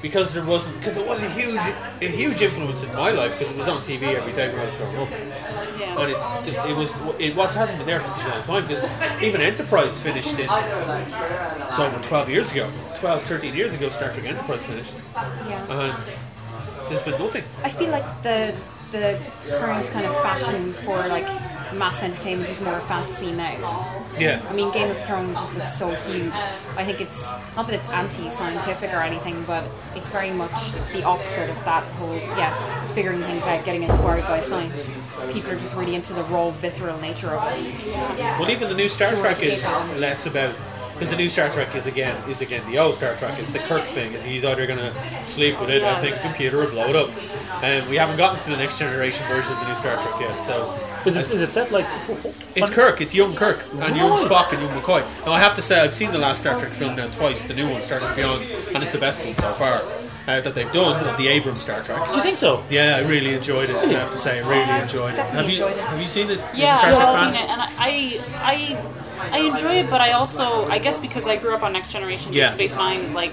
because 0.01 0.33
there 0.33 0.45
wasn't 0.45 0.77
because 0.79 0.97
it 0.99 1.07
was 1.07 1.23
a 1.23 1.29
huge 1.29 1.61
a 2.01 2.09
huge 2.11 2.41
influence 2.41 2.83
in 2.83 2.93
my 2.95 3.11
life 3.11 3.37
because 3.39 3.51
it 3.53 3.57
was 3.57 3.69
on 3.69 3.77
TV 3.81 4.13
every 4.15 4.33
day 4.33 4.49
when 4.51 4.59
I 4.61 4.65
was 4.65 4.75
growing 4.75 4.97
up. 4.97 5.09
Yeah. 5.09 6.01
And 6.01 6.11
it's 6.11 6.25
it 6.69 6.75
was 6.77 7.01
it 7.19 7.35
was 7.35 7.55
hasn't 7.55 7.79
been 7.79 7.87
there 7.87 7.99
for 7.99 8.09
such 8.09 8.27
a 8.27 8.35
long 8.35 8.43
time 8.43 8.63
because 8.67 8.85
even 9.23 9.41
Enterprise 9.41 10.03
finished 10.03 10.37
in 10.39 10.49
over 11.81 11.99
12 12.03 12.29
years 12.29 12.51
ago 12.53 12.69
12 12.99 13.21
13 13.23 13.55
years 13.55 13.77
ago 13.77 13.89
Star 13.89 14.09
Trek 14.11 14.25
Enterprise 14.25 14.67
finished 14.67 14.99
Yeah. 15.49 15.59
and 15.59 16.03
there's 16.89 17.03
been 17.03 17.17
nothing 17.19 17.43
I 17.63 17.69
feel 17.69 17.91
like 17.91 18.05
the 18.23 18.53
the 18.91 19.15
current 19.59 19.87
kind 19.93 20.05
of 20.05 20.13
fashion 20.21 20.59
for 20.83 20.97
like 21.07 21.25
mass 21.79 22.03
entertainment 22.03 22.49
is 22.49 22.61
more 22.61 22.77
fantasy 22.79 23.31
now. 23.31 23.55
yeah 24.19 24.43
I 24.49 24.53
mean, 24.53 24.69
Game 24.73 24.91
of 24.91 24.99
Thrones 24.99 25.29
is 25.39 25.55
just 25.55 25.79
so 25.79 25.87
huge. 26.11 26.35
I 26.75 26.83
think 26.83 26.99
it's 26.99 27.55
not 27.55 27.67
that 27.67 27.75
it's 27.75 27.89
anti-scientific 27.89 28.91
or 28.91 28.99
anything, 28.99 29.39
but 29.47 29.63
it's 29.95 30.11
very 30.11 30.31
much 30.35 30.51
the 30.91 31.03
opposite 31.07 31.49
of 31.49 31.55
that 31.63 31.83
whole 31.95 32.19
yeah, 32.35 32.51
figuring 32.91 33.19
things 33.23 33.47
out, 33.47 33.63
getting 33.63 33.83
inspired 33.83 34.27
by 34.27 34.41
science. 34.41 35.23
People 35.33 35.51
are 35.51 35.55
just 35.55 35.77
really 35.77 35.95
into 35.95 36.11
the 36.11 36.23
raw, 36.23 36.51
visceral 36.51 36.99
nature 36.99 37.29
of 37.31 37.39
it. 37.47 38.35
well 38.37 38.51
even 38.51 38.67
the 38.67 38.75
new 38.75 38.89
Star 38.89 39.15
Trek 39.15 39.39
is 39.41 39.63
less 40.03 40.27
about 40.27 40.51
because 41.01 41.17
the 41.17 41.17
new 41.17 41.29
Star 41.29 41.49
Trek 41.49 41.75
is 41.75 41.87
again 41.87 42.13
is 42.29 42.45
again 42.45 42.61
the 42.69 42.77
old 42.77 42.93
Star 42.93 43.15
Trek 43.15 43.33
it's 43.39 43.51
the 43.51 43.59
Kirk 43.65 43.81
thing 43.81 44.13
and 44.13 44.21
he's 44.21 44.45
either 44.45 44.67
gonna 44.67 44.91
sleep 45.25 45.59
with 45.59 45.71
it 45.71 45.81
I 45.81 45.95
think 45.99 46.15
a 46.15 46.19
computer 46.19 46.57
will 46.57 46.69
blow 46.69 46.85
it 46.89 46.95
up 46.95 47.09
and 47.65 47.81
we 47.89 47.95
haven't 47.95 48.17
gotten 48.17 48.37
to 48.45 48.51
the 48.51 48.57
next 48.57 48.77
generation 48.77 49.25
version 49.25 49.51
of 49.53 49.59
the 49.61 49.67
new 49.67 49.73
Star 49.73 49.97
Trek 49.97 50.21
yet 50.21 50.43
so 50.43 50.61
Is 51.09 51.17
it, 51.17 51.25
is 51.33 51.41
it 51.41 51.47
set 51.47 51.71
like? 51.71 51.89
It's 52.53 52.69
Kirk. 52.69 53.01
It's 53.01 53.15
young 53.15 53.33
Kirk 53.33 53.65
and 53.81 53.97
young 53.97 54.13
Spock 54.13 54.53
and 54.53 54.61
young 54.61 54.77
McCoy. 54.77 55.01
Now 55.25 55.31
I 55.31 55.39
have 55.39 55.55
to 55.55 55.61
say 55.63 55.81
I've 55.81 55.95
seen 55.95 56.11
the 56.11 56.19
last 56.19 56.41
Star 56.41 56.53
Trek 56.59 56.69
film 56.69 56.95
now 56.95 57.07
twice. 57.09 57.45
The 57.45 57.55
new 57.55 57.67
one, 57.67 57.81
Star 57.81 57.97
Trek 57.97 58.15
Beyond, 58.15 58.45
and 58.75 58.83
it's 58.83 58.93
the 58.93 59.01
best 59.01 59.25
one 59.25 59.33
so 59.33 59.49
far 59.57 59.81
uh, 60.29 60.41
that 60.45 60.53
they've 60.53 60.71
done 60.71 61.01
of 61.09 61.17
the 61.17 61.27
Abrams 61.29 61.63
Star 61.65 61.81
Trek. 61.81 61.97
Do 62.09 62.17
you 62.17 62.21
think 62.21 62.37
so? 62.37 62.61
Yeah, 62.69 63.01
I 63.01 63.09
really 63.09 63.33
enjoyed 63.33 63.73
it. 63.73 63.75
I 63.75 63.89
have 63.97 64.11
to 64.11 64.17
say, 64.17 64.37
I 64.37 64.45
really 64.45 64.77
enjoyed 64.77 65.17
it. 65.17 65.25
Have 65.33 65.49
you 65.49 65.65
enjoyed 65.65 65.73
it. 65.73 65.89
have 65.89 65.99
you 65.99 66.07
seen 66.07 66.29
it? 66.29 66.37
Yeah, 66.53 66.77
I've 66.77 67.17
seen 67.25 67.33
it, 67.33 67.49
and 67.49 67.61
I, 67.65 67.69
I, 67.81 68.21
I 68.53 69.01
enjoy 69.39 69.75
it, 69.75 69.89
but 69.89 70.01
I 70.01 70.11
also, 70.13 70.65
I 70.65 70.79
guess, 70.79 70.99
because 70.99 71.27
I 71.27 71.37
grew 71.37 71.53
up 71.53 71.63
on 71.63 71.73
Next 71.73 71.91
Generation, 71.93 72.31
Deep 72.31 72.39
Yeah. 72.39 72.49
Space 72.49 72.75
Nine, 72.77 73.13
like, 73.13 73.31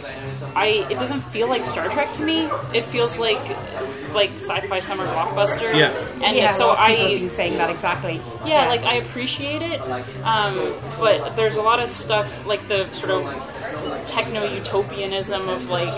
I, 0.56 0.86
it 0.90 0.98
doesn't 0.98 1.20
feel 1.20 1.48
like 1.48 1.64
Star 1.64 1.88
Trek 1.88 2.12
to 2.14 2.22
me. 2.24 2.46
It 2.74 2.84
feels 2.84 3.18
like, 3.18 3.38
like 4.14 4.30
sci-fi 4.30 4.78
summer 4.80 5.04
blockbuster. 5.06 5.72
Yeah. 5.74 5.94
And 6.26 6.36
yeah, 6.36 6.48
so 6.50 6.66
a 6.66 6.68
lot 6.68 6.78
of 6.78 6.86
people 6.88 7.02
have 7.04 7.16
I, 7.16 7.18
been 7.20 7.30
saying 7.30 7.58
that 7.58 7.70
exactly. 7.70 8.20
yeah, 8.46 8.68
like 8.68 8.82
I 8.82 8.94
appreciate 8.96 9.62
it, 9.62 9.80
um, 10.24 10.54
but 11.00 11.36
there's 11.36 11.56
a 11.56 11.62
lot 11.62 11.80
of 11.80 11.88
stuff 11.88 12.46
like 12.46 12.60
the 12.68 12.84
sort 12.92 13.24
of 13.24 14.04
techno 14.06 14.44
utopianism 14.44 15.48
of 15.48 15.70
like 15.70 15.92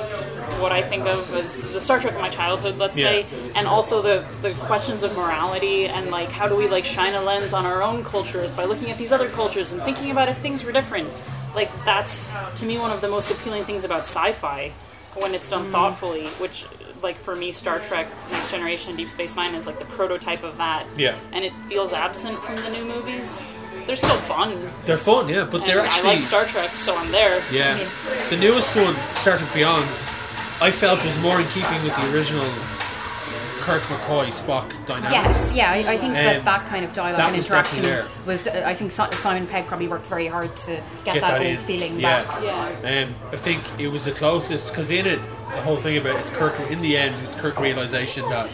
what 0.61 0.73
I 0.73 0.83
think 0.83 1.03
of 1.05 1.11
as 1.35 1.73
the 1.73 1.81
Star 1.81 1.99
Trek 2.01 2.15
of 2.15 2.21
my 2.21 2.29
childhood, 2.29 2.77
let's 2.79 2.97
Yeah. 2.97 3.23
say, 3.23 3.27
and 3.57 3.67
also 3.67 4.03
the 4.03 4.21
the 4.43 4.51
questions 4.67 5.03
of 5.03 5.17
morality 5.17 5.87
and 5.87 6.11
like 6.11 6.29
how 6.31 6.49
do 6.49 6.57
we 6.57 6.69
like 6.69 6.85
shine 6.85 7.15
a 7.15 7.23
lens 7.23 7.53
on 7.55 7.65
our 7.67 7.83
own 7.83 8.05
culture 8.05 8.51
by 8.57 8.65
looking 8.65 8.91
at 8.91 8.99
these 8.99 9.13
other 9.13 9.29
cultures 9.29 9.73
and 9.73 9.80
thinking 9.81 10.11
about 10.11 10.29
if 10.29 10.37
things 10.39 10.65
were 10.65 10.73
different. 10.73 11.09
Like 11.55 11.71
that's 11.85 12.31
to 12.61 12.67
me 12.67 12.79
one 12.79 12.91
of 12.91 13.01
the 13.01 13.09
most 13.09 13.31
appealing 13.31 13.65
things 13.65 13.85
about 13.85 14.03
sci-fi 14.03 14.73
when 15.17 15.35
it's 15.35 15.49
done 15.49 15.67
mm. 15.67 15.71
thoughtfully, 15.71 16.27
which 16.39 16.67
like 17.03 17.17
for 17.17 17.35
me 17.35 17.51
Star 17.53 17.79
Trek 17.81 18.07
Next 18.31 18.51
Generation 18.53 18.95
Deep 18.97 19.09
Space 19.09 19.37
9 19.37 19.55
is 19.55 19.67
like 19.67 19.79
the 19.79 19.87
prototype 19.87 20.45
of 20.45 20.59
that 20.59 20.87
Yeah. 20.97 21.17
and 21.33 21.45
it 21.45 21.53
feels 21.69 21.93
absent 21.93 22.39
from 22.43 22.57
the 22.57 22.71
new 22.71 22.85
movies. 22.85 23.51
They're 23.87 23.97
still 23.97 24.17
fun. 24.19 24.69
They're 24.85 24.99
fun, 24.99 25.29
yeah, 25.29 25.49
but 25.51 25.63
And 25.63 25.71
they're 25.71 25.81
I 25.81 26.03
like 26.05 26.21
Star 26.21 26.45
Trek, 26.45 26.69
so 26.71 26.95
I'm 26.97 27.11
there. 27.11 27.41
yeah. 27.51 27.75
The 27.75 28.39
newest 28.41 28.77
one, 28.77 28.95
Star 29.17 29.39
Trek 29.39 29.55
Beyond, 29.55 29.83
I 30.61 30.71
felt 30.71 31.03
was 31.03 31.21
more 31.23 31.41
in 31.41 31.47
keeping 31.57 31.81
with 31.83 31.97
the 31.97 32.07
original 32.15 32.45
Kirk 33.61 33.83
McCoy 33.83 34.27
Spock 34.29 34.69
dynamic. 34.87 35.13
Yes, 35.13 35.53
yeah, 35.55 35.71
I, 35.71 35.93
I 35.93 35.97
think 35.97 36.15
that 36.15 36.39
Um, 36.39 36.45
that 36.45 36.67
kind 36.67 36.85
of 36.85 36.93
dialogue 36.95 37.19
that 37.21 37.29
and 37.29 37.37
interaction 37.37 37.83
definitely 37.85 38.27
was. 38.27 38.49
Uh, 38.49 38.63
I 38.67 38.75
think 38.75 38.91
Simon 38.91 39.47
Pegg 39.47 39.67
probably 39.67 39.89
worked 39.89 40.07
very 40.07 40.27
hard 40.27 40.55
to 40.57 40.71
get, 41.05 41.15
Get 41.15 41.21
that, 41.21 41.31
that 41.33 41.41
old 41.41 41.47
in. 41.47 41.57
feeling 41.59 41.99
Yeah. 42.01 42.25
back. 42.25 42.43
Yeah. 42.43 43.05
Um, 43.05 43.15
I 43.33 43.37
think 43.37 43.61
it 43.79 43.89
was 43.89 44.05
the 44.05 44.13
closest 44.13 44.73
because 44.73 44.91
in 44.91 45.07
it, 45.07 45.21
the 45.55 45.63
whole 45.63 45.77
thing 45.77 45.97
about 45.99 46.17
it's 46.19 46.35
Kirk. 46.35 46.55
In 46.71 46.81
the 46.81 46.97
end, 46.97 47.15
it's 47.23 47.39
Kirk 47.41 47.59
realization 47.61 48.29
that 48.31 48.47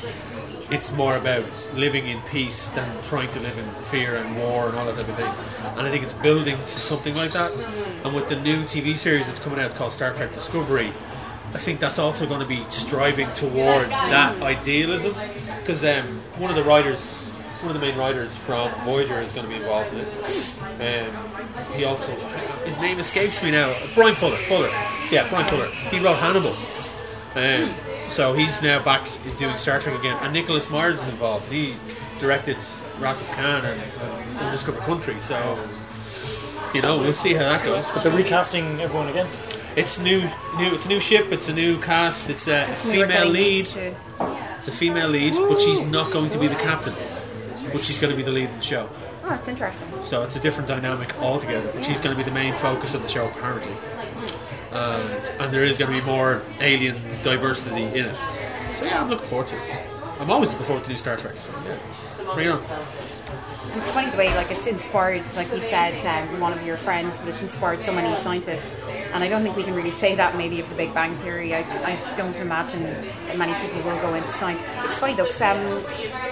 it's 0.71 0.97
more 0.97 1.17
about 1.17 1.45
living 1.75 2.09
in 2.09 2.19
peace 2.33 2.71
than 2.71 2.89
trying 3.05 3.31
to 3.31 3.41
live 3.41 3.57
in 3.57 3.65
fear 3.65 4.17
and 4.17 4.37
war 4.37 4.69
and 4.69 4.77
all 4.77 4.85
that 4.87 4.97
type 4.97 5.09
of 5.09 5.15
thing. 5.15 5.79
And 5.79 5.87
I 5.87 5.91
think 5.91 6.03
it's 6.03 6.15
building 6.15 6.57
to 6.57 6.69
something 6.69 7.15
like 7.15 7.31
that. 7.33 7.53
And 8.05 8.15
with 8.15 8.29
the 8.29 8.37
new 8.41 8.63
TV 8.65 8.97
series 8.97 9.27
that's 9.27 9.39
coming 9.39 9.61
out 9.61 9.71
called 9.77 9.93
Star 9.93 10.13
Trek 10.13 10.33
Discovery, 10.35 10.91
I 11.55 11.59
think 11.59 11.80
that's 11.80 11.99
also 11.99 12.26
going 12.26 12.40
to 12.40 12.47
be 12.47 12.62
striving 12.68 13.28
towards 13.32 13.94
that 14.11 14.40
idealism. 14.42 15.14
Because 15.61 15.84
um, 15.84 16.05
one 16.40 16.51
of 16.51 16.57
the 16.57 16.64
writers, 16.64 17.28
one 17.62 17.74
of 17.74 17.80
the 17.80 17.86
main 17.86 17.97
writers 17.97 18.36
from 18.36 18.70
Voyager 18.84 19.18
is 19.20 19.32
going 19.32 19.47
to 19.47 19.51
be 19.51 19.57
involved 19.57 19.92
in 19.94 20.01
it. 20.01 20.12
Um, 20.76 21.11
he 21.74 21.84
also, 21.84 22.12
his 22.64 22.80
name 22.82 22.99
escapes 22.99 23.42
me 23.42 23.53
now. 23.53 23.66
Brian 23.94 24.14
Fuller. 24.14 24.36
Fuller. 24.36 24.68
Yeah, 25.11 25.26
Brian 25.30 25.47
Fuller. 25.47 25.66
He 25.90 26.05
wrote 26.05 26.18
Hannibal. 26.18 26.53
Um, 27.36 27.68
so 28.09 28.32
he's 28.34 28.62
now 28.62 28.82
back 28.84 29.03
doing 29.38 29.57
Star 29.57 29.78
Trek 29.80 29.99
again. 29.99 30.16
And 30.22 30.32
Nicholas 30.32 30.70
Myers 30.70 31.03
is 31.03 31.09
involved. 31.09 31.51
He 31.51 31.74
directed 32.18 32.57
Wrath 33.01 33.20
of 33.20 33.30
Khan 33.36 33.64
and, 33.64 33.80
and 33.80 34.38
Undiscovered 34.44 34.82
Country. 34.82 35.14
So, 35.14 35.36
you 36.74 36.82
know, 36.82 36.99
we'll 36.99 37.12
see 37.12 37.34
how 37.34 37.42
that 37.42 37.64
goes. 37.64 37.92
But 37.94 38.05
they're 38.05 38.16
recasting 38.16 38.80
everyone 38.80 39.09
again. 39.09 39.26
It's 39.77 40.03
new, 40.03 40.20
new. 40.57 40.72
It's 40.72 40.87
a 40.87 40.89
new 40.89 41.01
ship. 41.01 41.27
It's 41.31 41.51
a 41.51 41.55
new 41.55 41.79
cast. 41.83 42.31
It's 42.31 42.49
a 42.49 42.64
Just 42.64 42.87
when 42.87 42.97
we 42.97 43.03
were 43.03 43.09
female 43.09 43.29
lead. 43.29 43.61
It's 43.61 44.68
a 44.68 44.72
female 44.72 45.09
lead, 45.09 45.35
but 45.35 45.61
she's 45.61 45.85
not 45.91 46.11
going 46.12 46.31
to 46.31 46.39
be 46.39 46.47
the 46.47 46.55
captain. 46.55 46.95
But 46.95 47.83
she's 47.83 48.01
going 48.01 48.11
to 48.11 48.16
be 48.16 48.22
the 48.22 48.33
lead 48.33 48.49
in 48.49 48.57
the 48.57 48.62
show. 48.62 48.89
Oh, 49.24 49.35
it's 49.35 49.49
interesting. 49.49 50.03
So 50.03 50.22
it's 50.22 50.37
a 50.37 50.41
different 50.41 50.66
dynamic 50.66 51.14
altogether. 51.20 51.68
But 51.74 51.85
she's 51.85 52.01
going 52.01 52.16
to 52.16 52.22
be 52.22 52.27
the 52.27 52.35
main 52.35 52.55
focus 52.55 52.95
of 52.95 53.03
the 53.03 53.09
show 53.09 53.29
apparently. 53.29 53.74
And, 54.72 55.41
and 55.41 55.53
there 55.53 55.64
is 55.64 55.77
going 55.77 55.93
to 55.93 56.01
be 56.01 56.07
more 56.07 56.41
alien 56.61 56.97
diversity 57.22 57.83
in 57.83 58.07
it. 58.07 58.16
So 58.77 58.87
yeah, 58.87 59.03
I'm 59.03 59.11
looking 59.11 59.27
forward 59.27 59.49
to 59.49 59.57
it. 59.57 59.95
I'm 60.19 60.31
always 60.31 60.51
looking 60.53 60.64
forward 60.67 60.85
to 60.85 60.91
new 60.91 60.97
Star 60.97 61.17
Trek. 61.17 61.35
So 61.35 61.53
yeah, 61.69 62.35
bring 62.35 62.49
on. 62.49 62.57
It's 62.59 63.93
funny 63.93 64.09
the 64.11 64.17
way 64.17 64.35
like 64.35 64.51
it's 64.51 64.67
inspired, 64.67 65.21
like 65.37 65.53
you 65.53 65.61
said, 65.61 65.93
um, 66.09 66.41
one 66.41 66.53
of 66.53 66.64
your 66.67 66.77
friends, 66.79 67.21
but 67.21 67.29
it's 67.29 67.43
inspired 67.43 67.81
so 67.83 67.93
many 67.93 68.14
scientists. 68.17 68.81
And 69.12 69.23
I 69.23 69.29
don't 69.29 69.43
think 69.43 69.57
we 69.57 69.62
can 69.62 69.75
really 69.75 69.91
say 69.91 70.14
that 70.14 70.35
maybe 70.37 70.59
of 70.61 70.69
the 70.71 70.75
Big 70.77 70.95
Bang 70.95 71.12
Theory. 71.12 71.55
I, 71.55 71.61
I 71.85 72.14
don't 72.17 72.41
imagine 72.41 72.83
that 72.85 73.37
many 73.37 73.53
people 73.61 73.83
will 73.91 74.01
go 74.01 74.14
into 74.14 74.29
science. 74.29 74.62
It's 74.85 74.99
funny 74.99 75.14
though, 75.14 75.25
'cause, 75.27 75.43
um, 75.43 75.61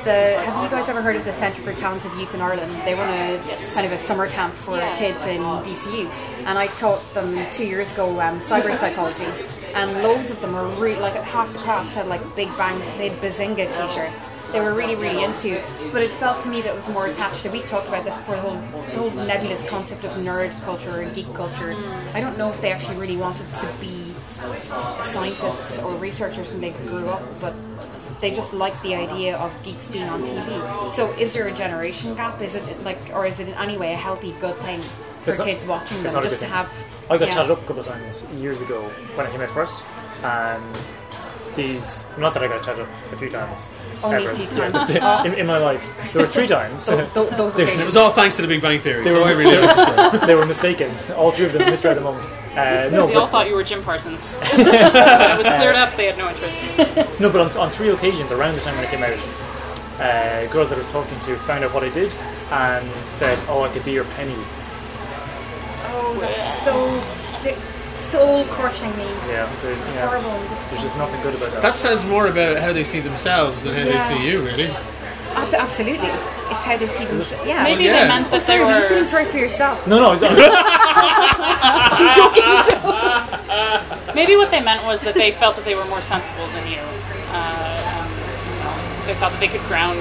the 0.04 0.32
have 0.48 0.62
you 0.64 0.70
guys 0.70 0.88
ever 0.88 1.02
heard 1.02 1.16
of 1.16 1.24
the 1.26 1.32
Centre 1.32 1.60
for 1.60 1.72
Talented 1.74 2.12
Youth 2.18 2.34
in 2.34 2.40
Ireland? 2.40 2.70
They 2.84 2.94
run 2.94 3.08
a 3.08 3.38
kind 3.74 3.86
of 3.86 3.92
a 3.92 3.98
summer 3.98 4.28
camp 4.28 4.54
for 4.54 4.78
kids 4.96 5.26
in 5.26 5.42
DCU, 5.42 6.08
and 6.46 6.58
I 6.58 6.66
taught 6.66 7.00
them 7.14 7.28
two 7.52 7.66
years 7.66 7.94
ago 7.94 8.20
um, 8.20 8.38
cyber 8.38 8.74
psychology, 8.74 9.26
and 9.74 9.90
loads 10.02 10.30
of 10.30 10.40
them 10.40 10.52
were 10.52 10.68
really 10.80 11.00
like 11.00 11.14
half 11.14 11.52
the 11.52 11.58
class 11.58 11.94
had 11.94 12.06
like 12.06 12.22
Big 12.36 12.48
Bang, 12.56 12.78
they 12.98 13.08
had 13.08 13.18
Bazinga 13.18 13.66
t-shirts. 13.72 14.30
They 14.52 14.60
were 14.60 14.74
really 14.74 14.94
really 14.94 15.24
into 15.24 15.60
but 15.92 16.02
it 16.02 16.10
felt 16.10 16.40
to 16.42 16.48
me 16.48 16.60
that 16.60 16.70
it 16.70 16.74
was 16.74 16.88
more 16.92 17.08
attached 17.08 17.42
to. 17.42 17.50
We've 17.50 17.66
talked 17.66 17.88
about 17.88 18.04
this 18.04 18.16
before. 18.18 18.36
The 18.36 18.42
whole, 18.42 18.56
the 18.56 18.98
whole 18.98 19.26
nebulous 19.26 19.68
concept 19.68 20.04
of 20.04 20.10
nerd 20.22 20.52
culture 20.64 21.00
and 21.00 21.14
geek 21.14 21.32
culture. 21.34 21.74
I 22.14 22.20
don't 22.20 22.36
know 22.36 22.48
if 22.48 22.60
they 22.60 22.72
actually 22.72 22.98
really 22.98 23.16
wanted 23.16 23.52
to 23.54 23.66
be 23.80 24.12
scientists 24.54 25.82
or 25.82 25.94
researchers 25.96 26.52
when 26.52 26.60
they 26.60 26.72
grew 26.72 27.08
up, 27.08 27.22
but 27.40 27.54
they 28.20 28.30
just 28.30 28.54
like 28.54 28.74
the 28.82 28.94
idea 28.94 29.36
of 29.38 29.50
geeks 29.64 29.90
being 29.90 30.08
on 30.08 30.22
TV. 30.22 30.90
So, 30.90 31.06
is 31.06 31.34
there 31.34 31.46
a 31.46 31.54
generation 31.54 32.14
gap? 32.14 32.40
Is 32.40 32.56
it 32.56 32.82
like, 32.84 32.98
or 33.14 33.24
is 33.24 33.40
it 33.40 33.48
in 33.48 33.54
any 33.54 33.78
way 33.78 33.92
a 33.92 33.96
healthy, 33.96 34.34
good 34.40 34.56
thing 34.56 34.80
for 35.24 35.30
It's 35.30 35.38
not- 35.38 35.48
kids 35.48 35.64
watching 35.66 35.96
them 35.98 36.06
it's 36.06 36.14
not 36.14 36.24
a 36.24 36.28
just 36.28 36.40
to 36.42 36.46
have? 36.48 36.68
I 37.10 37.18
got 37.18 37.28
yeah. 37.28 37.34
chatted 37.34 37.50
up 37.50 37.58
a 37.62 37.66
couple 37.66 37.80
of 37.80 37.86
times 37.88 38.28
years 38.36 38.60
ago 38.62 38.80
when 39.16 39.26
I 39.26 39.30
came 39.30 39.40
out 39.40 39.50
first, 39.50 39.84
and 40.24 40.64
these 41.56 42.10
not 42.18 42.34
that 42.34 42.42
I 42.42 42.48
got 42.48 42.64
chatted 42.64 42.82
up 42.82 42.88
a 43.12 43.16
few 43.16 43.30
times. 43.30 43.76
Only 44.02 44.24
a 44.26 44.28
ever. 44.28 44.34
few 44.36 44.44
Yeah, 44.58 44.72
times. 44.72 45.24
in, 45.28 45.34
in 45.34 45.46
my 45.46 45.58
life, 45.58 46.12
there 46.12 46.22
were 46.22 46.28
three 46.28 46.46
times. 46.48 46.86
Th- 46.88 46.98
those 47.36 47.56
They- 47.60 47.64
It 47.64 47.84
was 47.86 47.96
all 47.96 48.10
thanks 48.10 48.36
to 48.36 48.42
the 48.42 48.48
Big 48.48 48.60
Bang 48.62 48.78
Theory. 48.78 49.04
They 49.04 49.10
so 49.10 49.20
were- 49.22 49.28
I 49.28 49.32
really 49.32 49.56
like 49.66 49.76
the 49.76 50.18
show. 50.18 50.26
they 50.26 50.34
were 50.34 50.46
mistaken. 50.46 50.90
All 51.16 51.30
three 51.30 51.46
of 51.46 51.52
them 51.52 51.62
misread 51.70 51.96
the 51.96 52.00
moment. 52.02 52.26
Uh, 52.56 52.88
no, 52.92 53.06
They 53.06 53.14
all 53.14 53.26
thought 53.26 53.48
you 53.48 53.54
were 53.56 53.64
Jim 53.64 53.82
Parsons. 53.82 54.38
when 54.56 54.66
it 54.66 55.38
was 55.38 55.48
cleared 55.48 55.74
up, 55.76 55.94
they 55.96 56.06
had 56.06 56.16
no 56.18 56.28
interest. 56.28 56.66
no, 57.20 57.30
but 57.30 57.40
on, 57.42 57.50
on 57.58 57.68
three 57.70 57.88
occasions 57.90 58.30
around 58.32 58.54
the 58.54 58.60
time 58.60 58.74
when 58.76 58.86
I 58.86 58.90
came 58.90 59.02
out, 59.02 59.14
uh, 60.02 60.52
girls 60.52 60.70
that 60.70 60.76
I 60.76 60.82
was 60.82 60.92
talking 60.92 61.18
to 61.18 61.34
found 61.38 61.64
out 61.64 61.72
what 61.74 61.82
I 61.84 61.90
did 61.94 62.10
and 62.50 62.86
said, 62.90 63.38
"Oh, 63.48 63.62
I 63.62 63.68
could 63.70 63.84
be 63.84 63.92
your 63.92 64.04
penny." 64.18 64.34
That's 66.20 66.62
so 66.64 66.74
soul 67.92 68.44
crushing 68.46 68.90
me. 68.96 69.04
Yeah, 69.28 69.46
they- 69.62 69.76
yeah. 69.94 70.06
Horrible. 70.08 70.30
and 70.30 70.48
Just, 70.48 70.70
There's 70.70 70.82
just 70.82 70.98
nothing 70.98 71.20
good 71.22 71.34
about 71.34 71.52
that. 71.52 71.62
That 71.62 71.76
says 71.76 72.04
more 72.06 72.26
about 72.26 72.58
how 72.58 72.72
they 72.72 72.84
see 72.84 73.00
themselves 73.00 73.62
than 73.64 73.74
how 73.74 73.84
they 73.84 74.00
see 74.00 74.26
you, 74.28 74.40
really. 74.42 74.70
Absolutely, 75.34 76.08
it's 76.50 76.64
how 76.64 76.76
they 76.76 76.86
see 76.86 77.04
themselves. 77.06 77.46
Yeah. 77.46 77.62
Maybe 77.64 77.84
yeah. 77.84 78.02
they 78.02 78.08
meant 78.08 78.28
Oh, 78.32 78.38
sorry, 78.38 78.60
they 78.60 78.64
were 78.66 78.70
you 78.72 78.80
were. 78.82 78.88
feeling 78.88 79.06
sorry 79.06 79.24
for 79.26 79.38
yourself? 79.38 79.86
no, 79.88 79.98
no, 79.98 80.08
I 80.08 80.10
was, 80.14 80.22
Maybe 84.14 84.36
what 84.36 84.50
they 84.50 84.60
meant 84.62 84.82
was 84.84 85.00
that 85.02 85.14
they 85.14 85.32
felt 85.32 85.56
that 85.56 85.64
they 85.64 85.74
were 85.74 85.84
more 85.86 86.00
sensible 86.02 86.46
than 86.54 86.66
you. 86.70 86.78
Uh, 87.34 87.98
um, 87.98 88.06
you 88.06 88.62
know, 88.62 88.74
they 89.10 89.14
thought 89.18 89.32
that 89.34 89.40
they 89.42 89.48
could 89.50 89.64
ground 89.66 89.98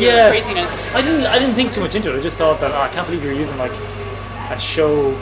your 0.00 0.08
Yeah. 0.12 0.30
craziness. 0.32 0.94
I 0.96 1.02
didn't. 1.02 1.26
I 1.28 1.38
didn't 1.38 1.54
think 1.54 1.72
too 1.72 1.80
much 1.84 1.94
into 1.94 2.08
it. 2.14 2.18
I 2.18 2.22
just 2.22 2.38
thought 2.38 2.58
that 2.60 2.72
oh, 2.72 2.80
I 2.80 2.88
can't 2.88 3.04
believe 3.06 3.22
you're 3.24 3.34
using 3.36 3.58
like 3.58 3.72
a 4.50 4.58
show 4.58 5.12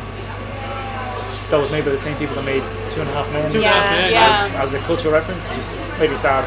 that 1.50 1.58
was 1.58 1.70
made 1.74 1.84
by 1.84 1.90
the 1.90 1.98
same 1.98 2.16
people 2.16 2.34
that 2.38 2.46
made 2.46 2.62
Two 2.94 3.02
and 3.02 3.10
a 3.10 3.14
Half 3.14 3.26
Men 3.34 3.50
Two 3.50 3.58
and 3.58 3.66
a 3.66 3.74
half 3.74 3.84
Yeah. 3.90 3.96
men. 3.98 4.12
Yeah. 4.14 4.30
as, 4.30 4.54
as 4.56 4.70
a 4.74 4.80
cultural 4.86 5.12
reference. 5.14 5.50
It's 5.58 5.90
maybe 5.98 6.14
sad. 6.16 6.46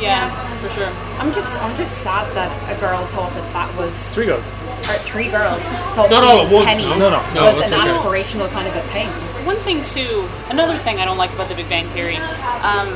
Yeah, 0.00 0.26
for 0.58 0.66
sure. 0.72 0.90
I'm 1.22 1.30
just, 1.30 1.62
I'm 1.62 1.70
just 1.78 2.02
sad 2.02 2.26
that 2.34 2.50
a 2.72 2.74
girl 2.82 2.98
thought 3.14 3.30
that 3.38 3.46
that 3.54 3.70
was, 3.78 4.10
Three 4.10 4.26
girls. 4.26 4.50
or 4.90 4.98
three 5.06 5.30
girls 5.30 5.62
thought 5.94 6.10
Not 6.10 6.26
all 6.26 6.42
at 6.42 6.50
once, 6.50 6.74
Penny 6.74 6.90
no? 6.98 7.06
No, 7.06 7.08
no. 7.14 7.20
No, 7.38 7.46
was 7.46 7.60
that's 7.62 7.70
an 7.70 7.78
okay. 7.78 7.86
aspirational 7.86 8.50
kind 8.50 8.66
of 8.66 8.74
a 8.74 8.82
thing. 8.90 9.06
One 9.46 9.54
thing 9.62 9.78
too, 9.86 10.26
another 10.50 10.74
thing 10.74 10.98
I 10.98 11.04
don't 11.06 11.18
like 11.22 11.30
about 11.38 11.46
the 11.46 11.54
Big 11.54 11.68
Bang 11.70 11.86
Theory, 11.94 12.18
um, 12.66 12.90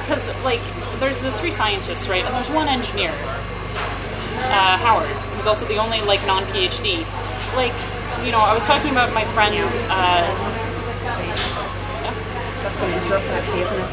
because 0.00 0.32
like 0.40 0.60
there's 1.00 1.20
the 1.20 1.32
three 1.36 1.52
scientists, 1.52 2.08
right, 2.08 2.24
and 2.24 2.32
there's 2.32 2.48
one 2.52 2.68
engineer, 2.72 3.12
uh, 4.56 4.76
Howard, 4.80 5.08
who's 5.36 5.46
also 5.46 5.64
the 5.68 5.76
only 5.76 6.00
like 6.08 6.20
non-PhD. 6.24 7.04
Like, 7.56 7.72
you 8.24 8.32
know, 8.32 8.40
I 8.40 8.52
was 8.56 8.64
talking 8.66 8.92
about 8.92 9.12
my 9.12 9.24
friend. 9.36 9.52
Uh, 9.92 10.24
That's 12.60 12.76
going 12.78 12.92
to 12.92 12.98
interrupt 13.00 13.24
actually, 13.32 13.62
isn't 13.64 13.80
it? 13.80 13.92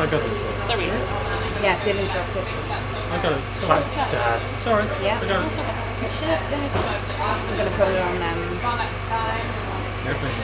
I 0.00 0.02
got 0.08 0.20
it. 0.20 0.24
there 0.68 0.78
we 0.78 0.84
go. 0.88 0.96
Yeah, 1.60 1.76
it 1.76 1.82
did 1.84 1.96
interrupt 2.00 2.36
it. 2.38 2.44
I 2.44 2.46
got 3.20 3.32
it. 3.32 3.40
Classic 3.66 3.92
dad. 4.14 4.40
Sorry. 4.62 4.84
Yeah. 5.04 5.18
I 5.20 5.22
got 5.26 5.44
it. 5.44 5.52
Shut 6.08 6.30
up, 6.30 6.40
Dad. 6.48 6.62
I'm 6.62 6.68
going 7.58 7.68
to 7.68 7.74
put 7.76 7.88
it 7.90 8.00
on 8.00 8.16
um, 8.22 8.40
Airplane. 10.08 10.32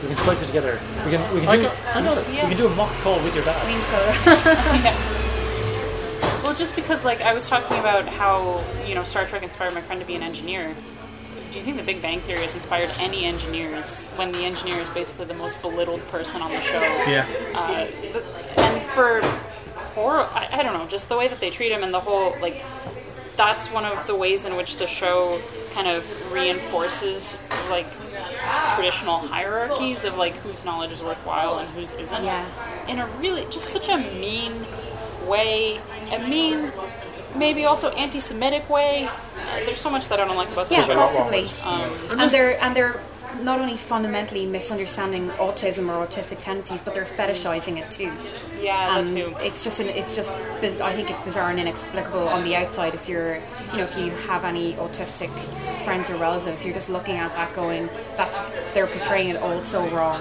We 0.00 0.06
can 0.08 0.16
splice 0.16 0.42
it 0.42 0.46
together. 0.46 0.78
We 1.04 1.10
can. 1.12 1.20
We 1.34 1.40
can 1.40 1.48
I 1.50 1.56
do. 1.56 1.62
got, 1.62 1.74
I 1.94 2.02
got 2.02 2.16
it. 2.18 2.26
We 2.26 2.32
can 2.48 2.56
do 2.56 2.66
a 2.66 2.74
mock 2.74 2.90
call 3.04 3.14
with 3.20 3.34
your 3.36 3.44
dad. 3.44 3.54
Queen's 3.62 3.86
Code. 3.92 4.16
Well, 6.42 6.54
just 6.58 6.74
because 6.74 7.04
like 7.04 7.20
I 7.22 7.32
was 7.32 7.48
talking 7.48 7.78
about 7.78 8.08
how 8.08 8.60
you 8.84 8.94
know 8.96 9.04
Star 9.04 9.24
Trek 9.24 9.44
inspired 9.44 9.72
my 9.72 9.80
friend 9.82 10.00
to 10.00 10.06
be 10.06 10.16
an 10.16 10.22
engineer. 10.24 10.74
Do 11.50 11.58
you 11.58 11.64
think 11.64 11.76
the 11.78 11.82
Big 11.82 12.00
Bang 12.00 12.20
Theory 12.20 12.40
has 12.40 12.54
inspired 12.54 12.90
any 13.00 13.24
engineers 13.24 14.06
when 14.16 14.30
the 14.32 14.44
engineer 14.44 14.76
is 14.76 14.90
basically 14.90 15.26
the 15.26 15.34
most 15.34 15.60
belittled 15.62 16.00
person 16.08 16.42
on 16.42 16.50
the 16.52 16.60
show? 16.60 16.80
Yeah. 17.08 17.26
Uh, 17.56 17.86
the- 17.86 18.24
and 18.62 18.82
for 18.82 19.20
horror, 19.94 20.28
I, 20.32 20.48
I 20.52 20.62
don't 20.62 20.74
know, 20.74 20.86
just 20.86 21.08
the 21.08 21.16
way 21.18 21.26
that 21.26 21.38
they 21.40 21.50
treat 21.50 21.72
him 21.72 21.82
and 21.82 21.92
the 21.92 22.00
whole 22.00 22.36
like. 22.40 22.64
That's 23.36 23.72
one 23.72 23.86
of 23.86 24.06
the 24.06 24.16
ways 24.18 24.44
in 24.44 24.54
which 24.54 24.76
the 24.76 24.86
show 24.86 25.40
kind 25.72 25.88
of 25.88 26.04
reinforces 26.32 27.42
like 27.70 27.86
traditional 28.74 29.16
hierarchies 29.16 30.04
of 30.04 30.18
like 30.18 30.34
whose 30.34 30.66
knowledge 30.66 30.92
is 30.92 31.02
worthwhile 31.02 31.58
and 31.58 31.68
whose 31.70 31.94
isn't. 31.94 32.22
Yeah. 32.22 32.44
In 32.86 32.98
a 32.98 33.06
really 33.18 33.42
just 33.44 33.70
such 33.70 33.88
a 33.88 33.96
mean 34.20 34.52
way, 35.26 35.80
a 36.12 36.18
mean, 36.28 36.70
maybe 37.36 37.64
also 37.64 37.90
anti-Semitic 37.90 38.68
way. 38.70 39.06
Uh, 39.06 39.64
there's 39.64 39.80
so 39.80 39.90
much 39.90 40.08
that 40.08 40.20
I 40.20 40.24
don't 40.26 40.36
like 40.36 40.50
about 40.52 40.70
Yeah, 40.70 40.78
this. 40.78 40.88
a 40.90 40.94
possibly. 40.94 41.46
Um, 41.64 42.20
and 42.20 42.30
they're 42.30 42.62
and 42.62 42.74
they're 42.76 43.00
not 43.44 43.60
only 43.60 43.76
fundamentally 43.76 44.46
misunderstanding 44.46 45.28
autism 45.30 45.88
or 45.88 46.06
autistic 46.06 46.42
tendencies, 46.42 46.82
but 46.82 46.94
they're 46.94 47.04
fetishizing 47.04 47.76
it 47.78 47.90
too. 47.90 48.10
yeah, 48.62 48.88
that 48.88 48.98
And 48.98 49.08
too. 49.08 49.34
it's 49.40 49.62
just 49.64 49.80
an, 49.80 49.88
it's 49.88 50.14
just 50.14 50.34
I 50.80 50.92
think 50.92 51.10
it's 51.10 51.22
bizarre 51.24 51.50
and 51.50 51.58
inexplicable 51.60 52.28
on 52.28 52.44
the 52.44 52.56
outside 52.56 52.94
if 52.94 53.08
you're 53.08 53.36
you 53.70 53.76
know 53.78 53.84
if 53.84 53.96
you 53.98 54.10
have 54.28 54.44
any 54.44 54.74
autistic 54.74 55.28
friends 55.84 56.10
or 56.10 56.16
relatives, 56.16 56.64
you're 56.64 56.74
just 56.74 56.90
looking 56.90 57.16
at 57.16 57.30
that 57.36 57.54
going, 57.56 57.86
that's 58.16 58.74
they're 58.74 58.86
portraying 58.86 59.30
it 59.30 59.36
all 59.42 59.58
so 59.58 59.80
wrong, 59.88 60.20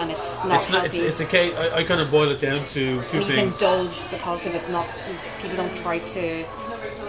and 0.00 0.10
it's 0.10 0.42
not 0.44 0.56
It's 0.56 0.70
not. 0.72 0.80
healthy. 0.82 0.98
It's, 0.98 1.00
it's 1.00 1.20
a 1.20 1.26
case. 1.26 1.56
I, 1.56 1.78
I 1.78 1.84
kind 1.84 2.00
of 2.00 2.10
boil 2.10 2.28
it 2.30 2.40
down 2.40 2.60
to 2.60 2.74
two 2.74 2.98
and 2.98 3.24
he's 3.24 3.34
things. 3.36 3.62
indulged 3.62 4.10
because 4.10 4.46
of 4.46 4.54
it. 4.54 4.68
Not 4.70 4.86
people 5.40 5.56
don't 5.56 5.76
try 5.76 5.98
to, 5.98 6.44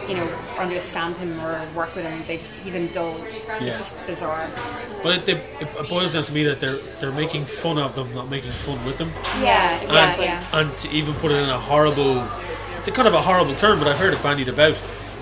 you 0.07 0.15
know, 0.15 0.27
understand 0.59 1.17
him 1.17 1.31
or 1.41 1.59
work 1.75 1.95
with 1.95 2.05
him. 2.05 2.17
They 2.27 2.37
just 2.37 2.63
he's 2.63 2.75
indulged. 2.75 3.47
Yeah. 3.47 3.67
It's 3.67 3.77
just 3.77 4.07
bizarre. 4.07 4.49
Well, 5.03 5.13
it, 5.19 5.27
it, 5.29 5.37
it 5.61 5.89
boils 5.89 6.13
down 6.13 6.23
to 6.23 6.33
me 6.33 6.43
that 6.43 6.59
they're 6.59 6.77
they're 6.99 7.11
making 7.11 7.43
fun 7.43 7.77
of 7.77 7.95
them, 7.95 8.13
not 8.15 8.29
making 8.29 8.51
fun 8.51 8.83
with 8.85 8.97
them. 8.97 9.09
Yeah, 9.41 9.79
exactly. 9.81 10.25
Yeah, 10.25 10.41
yeah. 10.41 10.59
and 10.59 10.77
to 10.79 10.91
even 10.91 11.13
put 11.15 11.31
it 11.31 11.43
in 11.43 11.49
a 11.49 11.57
horrible 11.57 12.23
it's 12.77 12.87
a 12.87 12.91
kind 12.91 13.07
of 13.07 13.13
a 13.13 13.21
horrible 13.21 13.55
term 13.55 13.79
but 13.79 13.87
i've 13.87 13.97
heard 13.97 14.13
it 14.13 14.21
bandied 14.21 14.47
about 14.47 14.71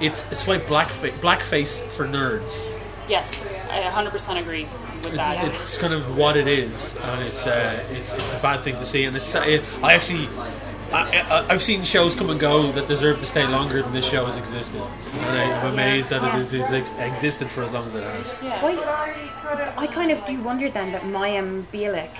it's 0.01 0.29
it's 0.31 0.47
like 0.47 0.61
blackface 0.63 1.11
blackface 1.21 1.81
for 1.95 2.05
nerds 2.05 2.71
Yes, 3.07 3.47
I 3.69 3.81
100% 3.81 4.41
agree 4.41 4.63
with 4.63 5.13
that. 5.13 5.47
It's 5.61 5.77
kind 5.77 5.93
of 5.93 6.17
what 6.17 6.35
it 6.35 6.47
is 6.47 6.99
and 7.03 7.21
it's 7.27 7.45
uh, 7.45 7.83
it's 7.91 8.15
it's 8.15 8.33
a 8.33 8.41
bad 8.41 8.61
thing 8.61 8.75
to 8.77 8.85
see 8.85 9.05
and 9.05 9.15
it's 9.15 9.35
it, 9.35 9.63
i 9.83 9.93
actually 9.93 10.27
I, 10.95 11.25
I, 11.29 11.53
I've 11.53 11.61
seen 11.61 11.83
shows 11.83 12.15
come 12.15 12.29
and 12.29 12.39
go 12.39 12.71
that 12.71 12.87
deserve 12.87 13.19
to 13.19 13.25
stay 13.25 13.45
longer 13.47 13.81
than 13.81 13.91
this 13.91 14.09
show 14.09 14.23
has 14.25 14.37
existed, 14.39 14.81
and 15.27 15.37
I'm 15.37 15.73
amazed 15.73 16.11
that 16.11 16.23
it 16.23 16.31
has 16.31 16.53
ex- 16.53 16.97
existed 16.99 17.49
for 17.49 17.63
as 17.63 17.73
long 17.73 17.85
as 17.85 17.95
it 17.95 18.03
has. 18.03 18.41
Why, 18.61 19.73
I 19.77 19.87
kind 19.87 20.11
of 20.11 20.23
do 20.23 20.41
wonder 20.41 20.69
then 20.69 20.93
that 20.93 21.01
Mayim 21.01 21.63
Bialik 21.63 22.15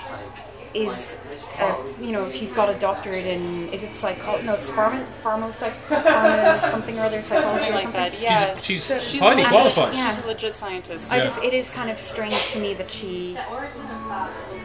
is, 0.76 1.18
uh, 1.60 1.76
you 2.02 2.12
know, 2.12 2.30
she's 2.30 2.52
got 2.52 2.70
a 2.74 2.78
doctorate 2.80 3.26
in, 3.26 3.70
is 3.70 3.84
it 3.84 3.96
psychology? 3.96 4.46
No, 4.46 4.52
it's 4.52 4.70
pharma, 4.70 5.04
pharma, 5.24 5.52
psych, 5.52 5.74
pharma 5.74 6.60
something 6.60 6.98
or 7.00 7.04
other, 7.04 7.22
psychology 7.22 7.70
or 7.74 7.80
Something 7.80 8.02
like 8.02 8.12
that. 8.12 8.22
Yeah. 8.22 8.58
She's, 8.58 8.84
So- 8.84 8.96
she's 9.00 9.12
She's 9.12 9.22
highly 9.22 9.44
a 9.44 9.46
legit. 9.46 9.94
Yeah. 9.96 10.10
She's 10.10 10.24
a 10.24 10.28
legit 10.28 10.58
scientist. 10.58 11.14
I 11.14 11.18
Yeah. 11.18 11.24
just, 11.24 11.44
it 11.44 11.54
is 11.54 11.74
kind 11.76 11.90
of 11.90 11.98
strange 11.98 12.52
to 12.54 12.60
me 12.60 12.74
that 12.76 12.90
she 12.90 13.38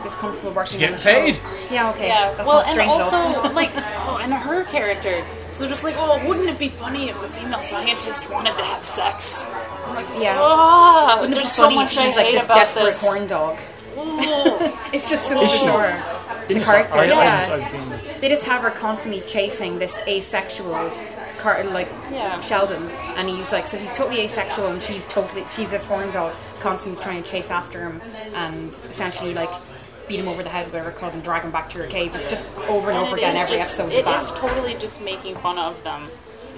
is 0.05 0.15
comfortable 0.17 0.53
working 0.53 0.79
She's 0.81 0.89
on 0.89 0.95
a 0.95 0.97
getting 0.97 1.35
show. 1.35 1.47
paid. 1.69 1.73
Yeah, 1.73 1.91
okay. 1.91 2.09
Yeah, 2.09 2.33
That's 2.35 2.39
well, 2.47 2.57
not 2.57 2.65
and 2.65 2.67
strange 2.67 2.93
at 2.93 3.01
also 3.01 3.55
like, 3.61 3.71
oh, 3.75 4.21
and 4.23 4.33
her 4.33 4.65
character. 4.65 5.23
So 5.53 5.67
just 5.67 5.83
like, 5.85 5.95
oh, 5.99 6.27
wouldn't 6.29 6.49
it 6.49 6.59
be 6.59 6.69
funny 6.69 7.09
if 7.11 7.23
a 7.23 7.29
female 7.29 7.61
scientist 7.61 8.31
wanted 8.31 8.57
to 8.59 8.65
have 8.65 8.85
sex? 8.85 9.53
I'm 9.87 9.95
like, 9.97 10.07
Yeah. 10.19 10.37
ah, 10.39 11.17
Wouldn't 11.21 11.33
it 11.33 11.39
be 11.39 11.43
there's 11.43 11.53
so 11.53 11.63
funny 11.65 11.75
if 11.75 11.81
much 11.81 11.91
she's 11.97 12.17
like 12.17 12.31
this 12.33 12.47
desperate 12.47 12.85
this. 12.87 13.05
horn 13.05 13.27
dog? 13.27 13.59
Ooh. 14.01 14.77
It's 14.93 15.09
just 15.09 15.29
so 15.29 15.41
Is 15.43 15.53
she? 15.57 15.67
The 15.67 16.55
Didn't 16.55 16.65
character, 16.65 16.99
I, 16.99 17.03
I, 17.03 17.05
yeah. 17.07 17.47
I, 17.49 17.55
I've 17.63 17.69
seen 17.69 18.21
They 18.21 18.29
just 18.29 18.45
have 18.47 18.63
her 18.63 18.71
constantly 18.71 19.23
chasing 19.23 19.79
this 19.79 20.03
asexual 20.09 20.91
car 21.39 21.63
like 21.65 21.89
Yeah. 22.11 22.41
Sheldon 22.41 22.83
and 23.17 23.29
he's 23.29 23.53
like 23.53 23.67
so 23.69 23.79
he's 23.79 23.97
totally 23.97 24.23
asexual 24.25 24.67
and 24.69 24.83
she's 24.83 25.07
totally 25.07 25.43
she's 25.49 25.71
this 25.71 25.87
horn 25.87 26.11
dog 26.11 26.35
constantly 26.61 27.01
trying 27.03 27.23
to 27.23 27.31
chase 27.31 27.51
after 27.53 27.89
him 27.89 28.01
and 28.35 28.57
essentially 28.57 29.33
like 29.33 29.51
beat 30.09 30.19
him 30.19 30.27
over 30.29 30.43
the 30.43 30.49
head 30.49 30.65
with 30.67 30.75
whatever 30.75 30.91
club 30.91 31.13
and 31.15 31.23
drag 31.23 31.43
him 31.45 31.53
back 31.53 31.69
to 31.71 31.79
her 31.79 31.87
cave. 31.87 32.13
It's 32.17 32.29
just 32.29 32.59
over 32.69 32.91
and 32.91 32.99
over 32.99 33.17
again 33.17 33.37
is 33.37 33.43
every 33.45 33.59
just, 33.59 33.79
episode. 33.79 33.97
It 33.97 34.07
is 34.09 34.33
is 34.33 34.39
totally 34.41 34.75
just 34.75 35.05
making 35.05 35.37
fun 35.37 35.57
of 35.57 35.83
them. 35.85 36.03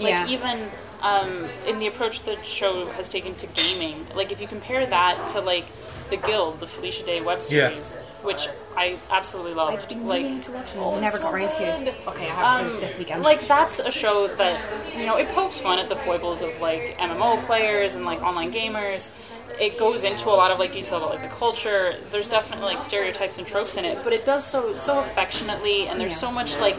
Like 0.00 0.08
Yeah. 0.08 0.26
even 0.28 0.70
um, 1.02 1.46
in 1.66 1.78
the 1.78 1.86
approach 1.86 2.22
the 2.22 2.42
show 2.44 2.86
has 2.92 3.08
taken 3.08 3.34
to 3.36 3.46
gaming, 3.48 4.06
like 4.14 4.32
if 4.32 4.40
you 4.40 4.46
compare 4.46 4.86
that 4.86 5.26
to 5.28 5.40
like 5.40 5.66
the 6.10 6.16
Guild, 6.18 6.60
the 6.60 6.66
Felicia 6.66 7.04
Day 7.04 7.20
web 7.22 7.38
Yeah. 7.48 7.70
series, 7.70 8.18
which 8.22 8.46
I 8.76 8.98
absolutely 9.10 9.54
loved. 9.54 9.82
I've 9.82 9.88
been 9.88 10.06
like 10.06 10.42
to 10.42 10.52
watch 10.52 10.74
it. 10.74 10.78
oh, 10.78 11.00
never 11.00 11.16
so 11.16 11.24
got 11.24 11.34
around 11.34 11.50
to 11.52 11.62
it. 11.64 11.94
Okay, 12.06 12.24
I 12.24 12.28
have 12.28 12.58
to 12.68 12.74
Um, 12.74 12.80
this 12.80 12.98
weekend. 12.98 13.22
Like 13.24 13.40
that's 13.48 13.78
a 13.80 13.90
show 13.90 14.26
that 14.28 14.60
you 14.96 15.06
know 15.06 15.16
it 15.16 15.28
pokes 15.30 15.58
fun 15.58 15.78
at 15.78 15.88
the 15.88 15.96
foibles 15.96 16.42
of 16.42 16.60
like 16.60 16.96
MMO 16.98 17.44
players 17.46 17.96
and 17.96 18.04
like 18.04 18.20
online 18.22 18.52
gamers. 18.52 19.12
It 19.60 19.78
goes 19.78 20.02
into 20.04 20.28
a 20.28 20.36
lot 20.36 20.50
of 20.50 20.58
like 20.58 20.72
detail 20.72 20.98
about 20.98 21.10
like 21.10 21.22
the 21.22 21.34
culture. 21.34 21.96
There's 22.10 22.28
definitely 22.28 22.66
like 22.66 22.80
stereotypes 22.82 23.38
and 23.38 23.46
tropes 23.46 23.76
in 23.78 23.84
it, 23.84 23.98
but 24.04 24.12
it 24.12 24.24
does 24.26 24.44
so 24.46 24.74
so 24.74 25.00
affectionately, 25.00 25.88
and 25.88 25.98
there's 26.00 26.12
Yeah. 26.12 26.28
so 26.28 26.30
much 26.32 26.58
like 26.60 26.76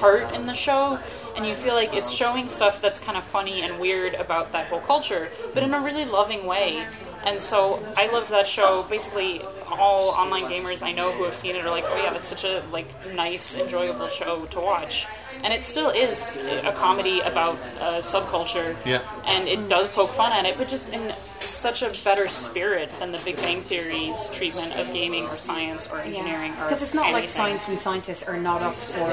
heart 0.00 0.32
in 0.34 0.46
the 0.46 0.52
show. 0.54 0.98
And 1.36 1.46
you 1.46 1.54
feel 1.54 1.74
like 1.74 1.92
it's 1.94 2.10
showing 2.10 2.48
stuff 2.48 2.80
that's 2.80 2.98
kind 2.98 3.18
of 3.18 3.22
funny 3.24 3.60
and 3.60 3.78
weird 3.78 4.14
about 4.14 4.52
that 4.52 4.68
whole 4.68 4.80
culture, 4.80 5.28
but 5.52 5.62
in 5.62 5.74
a 5.74 5.80
really 5.80 6.06
loving 6.06 6.46
way. 6.46 6.86
And 7.26 7.40
so 7.40 7.84
I 7.96 8.10
loved 8.10 8.30
that 8.30 8.46
show. 8.46 8.86
Basically, 8.88 9.42
all 9.70 10.10
online 10.12 10.44
gamers 10.44 10.82
I 10.82 10.92
know 10.92 11.12
who 11.12 11.24
have 11.24 11.34
seen 11.34 11.56
it 11.56 11.64
are 11.64 11.70
like, 11.70 11.84
"Oh 11.86 11.96
yeah, 12.02 12.12
that's 12.12 12.28
such 12.28 12.44
a 12.44 12.62
like 12.72 12.86
nice, 13.14 13.58
enjoyable 13.58 14.08
show 14.08 14.46
to 14.46 14.60
watch." 14.60 15.06
And 15.42 15.52
it 15.52 15.62
still 15.62 15.90
is 15.90 16.36
a 16.64 16.72
comedy 16.72 17.20
about 17.20 17.54
uh, 17.80 18.00
subculture. 18.02 18.76
Yeah. 18.84 19.00
And 19.26 19.46
it 19.48 19.68
does 19.68 19.94
poke 19.94 20.10
fun 20.10 20.32
at 20.32 20.44
it, 20.44 20.58
but 20.58 20.68
just 20.68 20.92
in 20.94 21.10
such 21.10 21.82
a 21.82 21.92
better 22.04 22.26
spirit 22.28 22.88
than 22.98 23.12
the 23.12 23.22
Big 23.24 23.36
Bang 23.36 23.60
Theory's 23.60 24.30
treatment 24.30 24.76
of 24.78 24.92
gaming 24.92 25.24
or 25.26 25.38
science 25.38 25.88
or 25.90 26.00
engineering 26.00 26.50
or 26.58 26.64
because 26.64 26.82
it's 26.82 26.94
not 26.94 27.12
like 27.12 27.28
science 27.28 27.68
and 27.68 27.78
scientists 27.78 28.26
are 28.26 28.36
not 28.36 28.62
up 28.62 28.74
for 28.74 29.08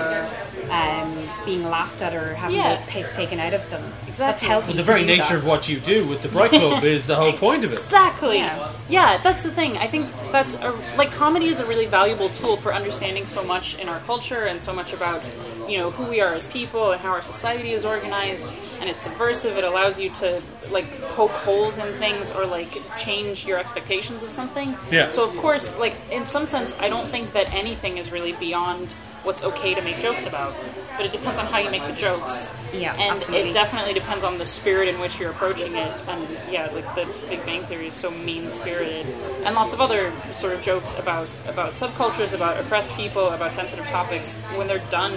um, 0.72 1.46
being 1.46 1.62
laughed 1.64 2.02
at 2.02 2.14
or 2.14 2.34
having 2.34 2.58
Yeah. 2.58 2.76
the 2.76 2.92
piss 2.92 3.16
taken 3.16 3.40
out 3.40 3.54
of 3.54 3.70
them. 3.70 3.82
That's 3.82 4.10
Exactly. 4.10 4.48
healthy. 4.48 4.68
But 4.68 4.76
the 4.78 4.82
to 4.84 4.88
very 4.88 5.00
do 5.02 5.06
nature 5.08 5.24
that. 5.36 5.38
of 5.40 5.48
what 5.48 5.70
you 5.70 5.80
do 5.80 6.08
with 6.08 6.22
the 6.22 6.30
Bright 6.30 6.52
Club 6.52 6.84
is 6.96 7.08
the 7.08 7.16
whole 7.16 7.34
point 7.34 7.64
of 7.64 7.72
it. 7.72 7.76
Exactly. 7.76 8.38
Yeah. 8.38 8.72
Yeah. 8.90 9.18
that's 9.24 9.44
the 9.44 9.52
thing. 9.52 9.78
I 9.78 9.86
think 9.86 10.08
that's 10.32 10.60
a, 10.62 10.72
like 10.98 11.12
comedy 11.12 11.48
is 11.48 11.60
a 11.60 11.68
really 11.68 11.86
valuable 11.86 12.30
tool 12.30 12.58
for 12.58 12.74
understanding 12.74 13.26
so 13.26 13.44
much 13.44 13.78
in 13.80 13.88
our 13.90 14.00
culture 14.02 14.46
and 14.46 14.62
so 14.62 14.74
much 14.74 14.94
about 14.94 15.22
you 15.70 15.78
know 15.78 15.92
who 15.92 16.13
we 16.14 16.22
are 16.22 16.36
as 16.36 16.48
people 16.52 16.92
and 16.92 17.02
how 17.02 17.10
our 17.10 17.24
society 17.24 17.72
is 17.72 17.86
organized. 17.86 18.48
And 18.80 18.88
it's 18.88 19.02
subversive. 19.02 19.58
It 19.58 19.64
allows 19.64 20.00
you 20.00 20.12
to 20.12 20.42
like 20.72 20.86
poke 21.16 21.32
holes 21.32 21.80
in 21.80 21.88
things 21.94 22.36
or 22.36 22.46
like 22.46 22.72
change 22.98 23.48
your 23.48 23.58
expectations 23.58 24.22
of 24.22 24.30
something. 24.30 24.76
Yeah. 24.92 25.08
So 25.08 25.28
of 25.28 25.36
course, 25.38 25.80
like 25.80 25.96
in 26.12 26.24
some 26.24 26.46
sense, 26.46 26.80
I 26.80 26.88
don't 26.88 27.08
think 27.08 27.34
that 27.34 27.52
anything 27.52 27.98
is 27.98 28.12
really 28.12 28.34
beyond 28.34 28.94
what's 29.24 29.44
okay 29.44 29.74
to 29.74 29.82
make 29.82 29.98
jokes 29.98 30.28
about. 30.28 30.54
But 30.98 31.06
it 31.08 31.12
depends 31.12 31.40
on 31.40 31.46
how 31.48 31.58
you 31.60 31.72
make 31.72 31.86
the 31.88 31.94
jokes. 31.94 32.76
Yeah, 32.78 32.94
and 32.94 33.16
absolutely. 33.16 33.50
it 33.50 33.54
definitely 33.54 33.94
depends 33.94 34.24
on 34.24 34.38
the 34.38 34.46
spirit 34.46 34.88
in 34.90 34.96
which 35.02 35.20
you're 35.20 35.32
approaching 35.32 35.72
it. 35.74 35.92
And 36.10 36.22
yeah, 36.52 36.70
like 36.74 36.86
the 36.96 37.06
Big 37.30 37.44
Bang 37.46 37.62
Theory 37.64 37.88
is 37.88 37.94
so 37.94 38.12
mean 38.12 38.50
spirited, 38.50 39.06
and 39.46 39.56
lots 39.56 39.74
of 39.74 39.82
other 39.82 40.12
sort 40.12 40.54
of 40.54 40.62
jokes 40.62 41.00
about 41.00 41.26
about 41.50 41.74
subcultures, 41.74 42.36
about 42.36 42.60
oppressed 42.60 42.96
people, 42.96 43.30
about 43.30 43.52
sensitive 43.52 43.88
topics. 43.88 44.44
When 44.56 44.68
they're 44.68 44.84
done 44.92 45.14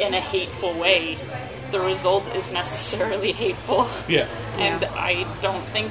in 0.00 0.14
a 0.14 0.20
hateful 0.20 0.78
way, 0.80 1.14
the 1.70 1.80
result 1.80 2.24
is 2.36 2.52
necessarily 2.60 3.32
hateful, 3.32 3.88
Yeah. 4.08 4.28
and 4.58 4.84
I 4.96 5.24
don't 5.42 5.62
think. 5.62 5.90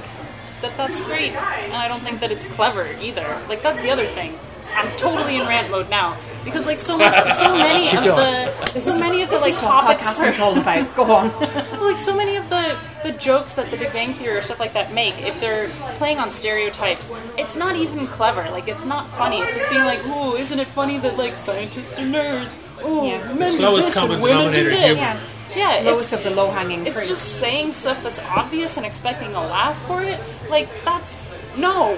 That 0.62 0.74
that's 0.78 1.04
great, 1.08 1.32
and 1.34 1.74
I 1.74 1.88
don't 1.88 2.02
think 2.02 2.20
that 2.20 2.32
it's 2.32 2.46
clever 2.56 2.88
either. 3.02 3.26
Like 3.50 3.62
that's 3.62 3.82
the 3.84 3.90
other 3.90 4.06
thing. 4.06 4.34
I'm 4.78 4.90
totally 4.98 5.38
in 5.38 5.48
rant 5.48 5.72
mode 5.72 5.90
now 5.90 6.16
because 6.46 6.68
like 6.68 6.78
so 6.78 6.98
much, 7.00 7.14
so 7.34 7.52
many 7.58 7.88
of 7.98 8.04
going. 8.06 8.16
the, 8.46 8.46
so 8.80 9.00
many 9.00 9.24
of 9.24 9.30
the 9.30 9.36
like 9.38 9.46
This 9.46 9.58
is 9.58 9.64
what 9.64 9.82
topics 9.82 10.06
podcasting 10.08 10.22
for- 10.22 10.30
is 10.30 10.40
all 10.40 10.58
about. 10.60 10.96
Go 10.96 11.04
on. 11.16 11.30
well, 11.82 11.88
like 11.90 11.98
so 11.98 12.16
many 12.16 12.36
of 12.38 12.48
the 12.50 12.78
the 13.04 13.12
jokes 13.18 13.56
that 13.56 13.72
the 13.72 13.78
Big 13.78 13.92
Bang 13.92 14.14
Theory 14.14 14.38
or 14.38 14.42
stuff 14.44 14.60
like 14.60 14.74
that 14.74 14.94
make, 14.94 15.16
if 15.26 15.42
they're 15.42 15.68
playing 15.98 16.20
on 16.20 16.30
stereotypes, 16.30 17.12
it's 17.40 17.56
not 17.56 17.76
even 17.76 18.06
clever. 18.06 18.44
Like 18.52 18.68
it's 18.68 18.86
not 18.86 19.08
funny. 19.08 19.38
It's 19.40 19.56
just 19.56 19.68
being 19.72 19.86
like, 19.86 20.00
oh, 20.06 20.36
isn't 20.38 20.60
it 20.60 20.68
funny 20.68 21.00
that 21.00 21.18
like 21.18 21.32
scientists 21.34 21.98
are 22.00 22.04
nerds? 22.06 22.62
Oh, 22.84 23.04
Yeah. 23.08 23.18
men 23.34 23.48
It's 23.48 23.58
do 23.58 23.64
this 23.76 23.98
and 23.98 24.22
women 24.22 24.54
do 24.54 24.64
this. 24.66 25.02
humor. 25.02 25.41
Yeah, 25.56 25.82
Lowest 25.84 26.14
it's 26.14 26.14
of 26.14 26.24
the 26.24 26.32
low 26.36 26.50
hanging 26.52 26.80
fruit. 26.80 26.88
it's 26.90 27.08
just 27.08 27.40
saying 27.40 27.72
stuff 27.72 28.04
that's 28.04 28.20
obvious 28.26 28.78
and 28.78 28.86
expecting 28.86 29.30
a 29.34 29.40
laugh 29.42 29.78
for 29.88 30.02
it. 30.02 30.20
Like 30.50 30.68
that's 30.84 31.58
no, 31.58 31.96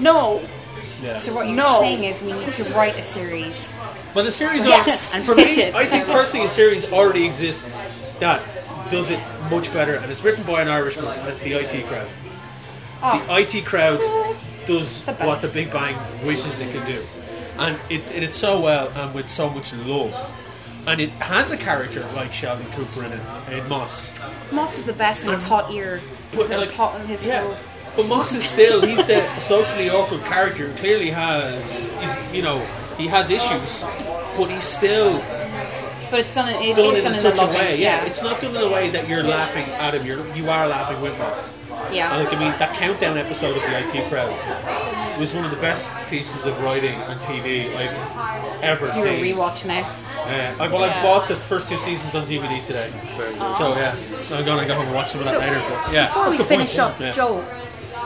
no. 0.00 0.40
so 1.16 1.34
what 1.34 1.46
you're 1.46 1.56
No. 1.56 1.80
saying 1.80 2.04
is 2.04 2.22
we 2.22 2.32
need 2.32 2.46
to 2.52 2.64
write 2.74 2.96
a 2.96 3.02
series. 3.02 3.76
But 4.14 4.24
the 4.24 4.32
series, 4.32 4.66
Yes. 4.66 5.12
al- 5.14 5.18
And 5.18 5.26
for 5.26 5.34
me, 5.34 5.42
it. 5.44 5.74
I 5.74 5.84
think 5.84 6.06
personally, 6.06 6.46
a 6.46 6.48
series 6.48 6.92
already 6.92 7.24
exists 7.26 8.14
that 8.18 8.40
does 8.90 9.10
it 9.10 9.20
much 9.50 9.72
better, 9.72 9.94
and 9.94 10.10
it's 10.10 10.24
written 10.24 10.42
by 10.44 10.62
an 10.62 10.68
Irishman. 10.68 11.06
and 11.18 11.28
It's 11.28 11.42
the 11.42 11.54
IT 11.54 11.82
crowd. 11.86 12.06
The 12.06 13.32
oh. 13.32 13.36
IT 13.38 13.64
crowd 13.64 14.00
does 14.66 15.04
The 15.06 15.12
what 15.26 15.40
the. 15.40 15.48
Big 15.54 15.72
Bang 15.72 15.96
wishes 16.24 16.60
it 16.60 16.70
could 16.72 16.86
do, 16.86 16.98
and 17.62 17.74
it, 17.90 18.16
it 18.16 18.22
it's 18.24 18.36
so 18.36 18.60
well 18.60 18.90
and 18.96 19.14
with 19.14 19.28
so 19.30 19.48
much 19.50 19.72
love. 19.86 20.12
And 20.88 21.00
it 21.00 21.10
has 21.20 21.52
a 21.52 21.56
character 21.56 22.04
like 22.16 22.32
Sheldon 22.32 22.66
Cooper 22.72 23.04
in 23.06 23.12
it, 23.12 23.20
in 23.62 23.68
Moss. 23.68 24.18
Moss 24.52 24.78
is 24.78 24.86
the 24.86 24.94
best 24.94 25.24
in 25.24 25.30
his 25.32 25.46
hot 25.46 25.70
ear. 25.72 26.00
But, 26.32 26.38
His, 26.48 26.50
like, 26.52 26.72
hot, 26.72 26.98
his 27.06 27.26
Yeah, 27.26 27.42
little- 27.42 27.56
but 27.96 28.06
Moss 28.08 28.34
is 28.34 28.44
still 28.44 28.80
he's 28.86 29.04
the 29.06 29.20
socially 29.40 29.90
awkward 29.90 30.22
character 30.24 30.66
and 30.66 30.76
clearly 30.78 31.10
has 31.10 31.90
he's 32.00 32.34
you 32.34 32.42
know 32.42 32.58
he 32.96 33.08
has 33.08 33.30
issues, 33.30 33.84
but 34.36 34.46
he's 34.50 34.62
still 34.64 35.20
but 36.10 36.20
it's 36.20 36.34
done 36.34 36.48
in, 36.48 36.54
it, 36.62 36.76
done 36.76 36.94
it's 36.96 37.04
in 37.06 37.12
done 37.12 37.12
in 37.14 37.18
such 37.18 37.38
a 37.38 37.46
way. 37.58 37.80
Yeah, 37.80 38.04
it's 38.06 38.22
not 38.22 38.40
done 38.40 38.54
in 38.56 38.62
a 38.62 38.72
way 38.72 38.90
that 38.90 39.08
you're 39.08 39.22
laughing 39.24 39.64
at 39.78 39.94
him. 39.94 40.06
You're 40.06 40.24
you 40.36 40.48
are 40.50 40.66
laughing 40.68 41.00
with 41.02 41.18
Moss. 41.18 41.54
yeah. 41.92 42.14
And 42.14 42.24
like 42.24 42.32
I 42.34 42.38
mean, 42.40 42.54
that 42.58 42.74
countdown 42.78 43.18
episode 43.18 43.56
of 43.56 43.62
the 43.62 43.74
IT 43.78 44.08
crowd 44.08 44.30
was 45.18 45.34
one 45.34 45.44
of 45.44 45.50
the 45.50 45.60
best 45.60 45.94
pieces 46.10 46.46
of 46.46 46.62
writing 46.62 46.94
on 47.10 47.16
TV 47.16 47.74
I've 47.74 48.62
ever 48.62 48.86
You're 48.86 48.94
a 48.94 49.18
seen. 49.18 49.34
rewatch 49.34 49.66
now. 49.66 49.82
Uh, 50.26 50.54
I, 50.64 50.68
well, 50.68 50.84
I 50.84 51.02
bought 51.02 51.28
the 51.28 51.34
first 51.34 51.68
two 51.70 51.76
seasons 51.78 52.14
on 52.14 52.22
DVD 52.26 52.64
today, 52.64 52.86
so 53.50 53.74
yes, 53.74 54.30
I'm 54.30 54.44
gonna 54.44 54.66
go 54.66 54.74
home 54.74 54.86
and 54.86 54.94
watch 54.94 55.08
some 55.08 55.20
of 55.20 55.26
that 55.26 55.34
So, 55.34 55.40
later. 55.40 55.58
But 55.58 55.92
yeah, 55.92 56.06
Before 56.06 56.24
that's 56.24 56.36
we 56.38 56.44
a 56.44 56.48
good 56.48 56.56
point. 56.56 56.68
finish 56.68 56.78
up, 56.78 57.00
Yeah. 57.00 57.10
Joe, 57.10 57.44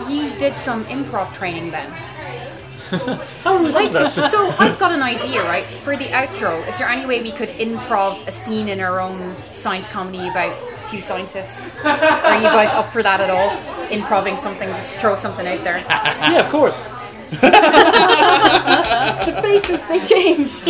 you 0.09 0.31
did 0.39 0.57
some 0.57 0.85
improv 0.85 1.33
training 1.35 1.71
then. 1.71 1.91
How 3.45 3.55
would 3.59 3.67
we 3.69 3.73
Like, 3.73 3.87
do 3.89 3.93
that? 3.95 4.09
so 4.11 4.53
I've 4.59 4.79
got 4.79 4.93
an 4.93 5.03
idea, 5.03 5.43
right? 5.45 5.65
For 5.65 5.97
the 5.97 6.05
outro, 6.07 6.67
is 6.69 6.79
there 6.79 6.89
any 6.89 7.07
way 7.07 7.23
we 7.23 7.31
could 7.33 7.49
improv 7.59 8.27
a 8.29 8.33
scene 8.33 8.69
in 8.69 8.79
our 8.81 9.01
own 9.01 9.35
science 9.37 9.89
comedy 9.93 10.29
about 10.29 10.55
two 10.87 11.01
scientists? 11.01 11.71
Are 11.85 12.37
you 12.37 12.43
guys 12.45 12.73
up 12.75 12.87
for 12.87 13.03
that 13.03 13.21
at 13.21 13.31
all? 13.31 13.57
Improving 13.91 14.37
something, 14.37 14.69
just 14.71 14.95
throw 14.97 15.15
something 15.17 15.47
out 15.47 15.63
there. 15.65 15.79
yeah, 15.89 16.41
of 16.45 16.51
course. 16.51 16.77
the 19.25 19.41
faces, 19.43 19.83
they 19.89 20.01
change. 20.05 20.61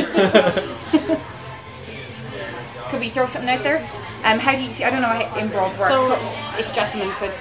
Could 3.04 3.12
we 3.12 3.20
throw 3.20 3.26
something 3.28 3.50
out 3.52 3.60
there? 3.60 3.84
Um, 4.24 4.40
how 4.40 4.52
do 4.56 4.64
you 4.64 4.72
see? 4.72 4.80
I 4.82 4.88
don't 4.88 5.02
know 5.04 5.12
how 5.12 5.28
improv 5.36 5.76
works. 5.76 5.92
So- 5.92 6.08
What- 6.08 6.58
if 6.58 6.72
Jessamyn 6.72 7.12
could. 7.20 7.34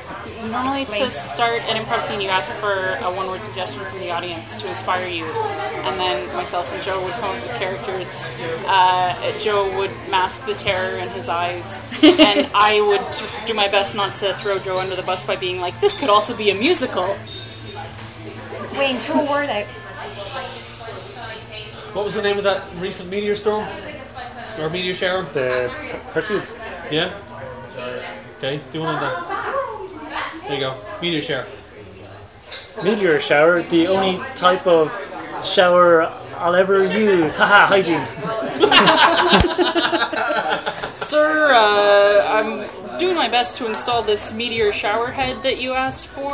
Normally, 0.52 0.82
explain. 0.82 1.06
to 1.06 1.10
start 1.10 1.62
an 1.72 1.78
improv 1.80 2.04
scene, 2.04 2.20
you 2.20 2.28
ask 2.28 2.52
for 2.56 3.00
a 3.00 3.08
one-word 3.16 3.42
suggestion 3.42 3.80
from 3.86 4.00
the 4.04 4.12
audience 4.12 4.56
to 4.62 4.68
inspire 4.68 5.08
you, 5.08 5.24
and 5.88 5.98
then 5.98 6.28
myself 6.36 6.74
and 6.76 6.84
Joe 6.84 7.00
would 7.00 7.14
come 7.14 7.32
up 7.38 7.42
with 7.42 7.56
characters. 7.56 8.28
Uh, 8.68 9.16
Joe 9.40 9.72
would 9.78 9.92
mask 10.12 10.46
the 10.48 10.54
terror 10.56 10.98
in 10.98 11.08
his 11.16 11.30
eyes, 11.30 11.80
and 12.20 12.46
I 12.54 12.82
would 12.82 13.14
t- 13.14 13.24
do 13.48 13.54
my 13.54 13.70
best 13.70 13.96
not 13.96 14.16
to 14.16 14.34
throw 14.34 14.60
Joe 14.60 14.78
under 14.80 14.98
the 14.98 15.04
bus 15.04 15.26
by 15.26 15.38
being 15.38 15.62
like, 15.62 15.80
"This 15.80 15.98
could 15.98 16.10
also 16.10 16.36
be 16.36 16.50
a 16.50 16.56
musical." 16.56 17.08
Wayne, 18.76 18.98
throw 18.98 19.22
a 19.24 19.32
word 19.32 19.50
out. 19.50 19.66
What 21.96 22.04
was 22.04 22.16
the 22.16 22.22
name 22.24 22.38
of 22.38 22.44
that 22.44 22.64
recent 22.80 23.10
meteor 23.10 23.36
storm? 23.36 23.66
Or 24.60 24.70
meteor 24.70 24.94
shower? 24.94 25.24
The 25.34 25.70
Perseids. 26.14 26.58
Yeah? 26.92 27.10
Okay, 28.38 28.60
do 28.72 28.82
one 28.82 28.96
of 28.96 29.02
that. 29.02 30.44
There 30.48 30.54
you 30.56 30.60
go. 30.60 30.76
Meteor 31.02 31.22
shower. 31.22 31.46
Meteor 32.84 33.20
shower, 33.20 33.62
the 33.64 33.88
only 33.88 34.20
type 34.36 34.68
of 34.68 34.92
shower 35.44 36.04
I'll 36.38 36.56
ever 36.56 36.86
use. 36.86 37.36
Haha, 37.38 37.68
hygiene. 37.68 38.06
Sir, 40.94 41.52
uh, 41.54 42.28
I'm 42.28 42.98
doing 43.00 43.16
my 43.16 43.30
best 43.30 43.58
to 43.58 43.66
install 43.68 44.04
this 44.04 44.34
meteor 44.36 44.72
shower 44.72 45.10
head 45.12 45.42
that 45.44 45.60
you 45.62 45.74
asked 45.74 46.08
for. 46.08 46.32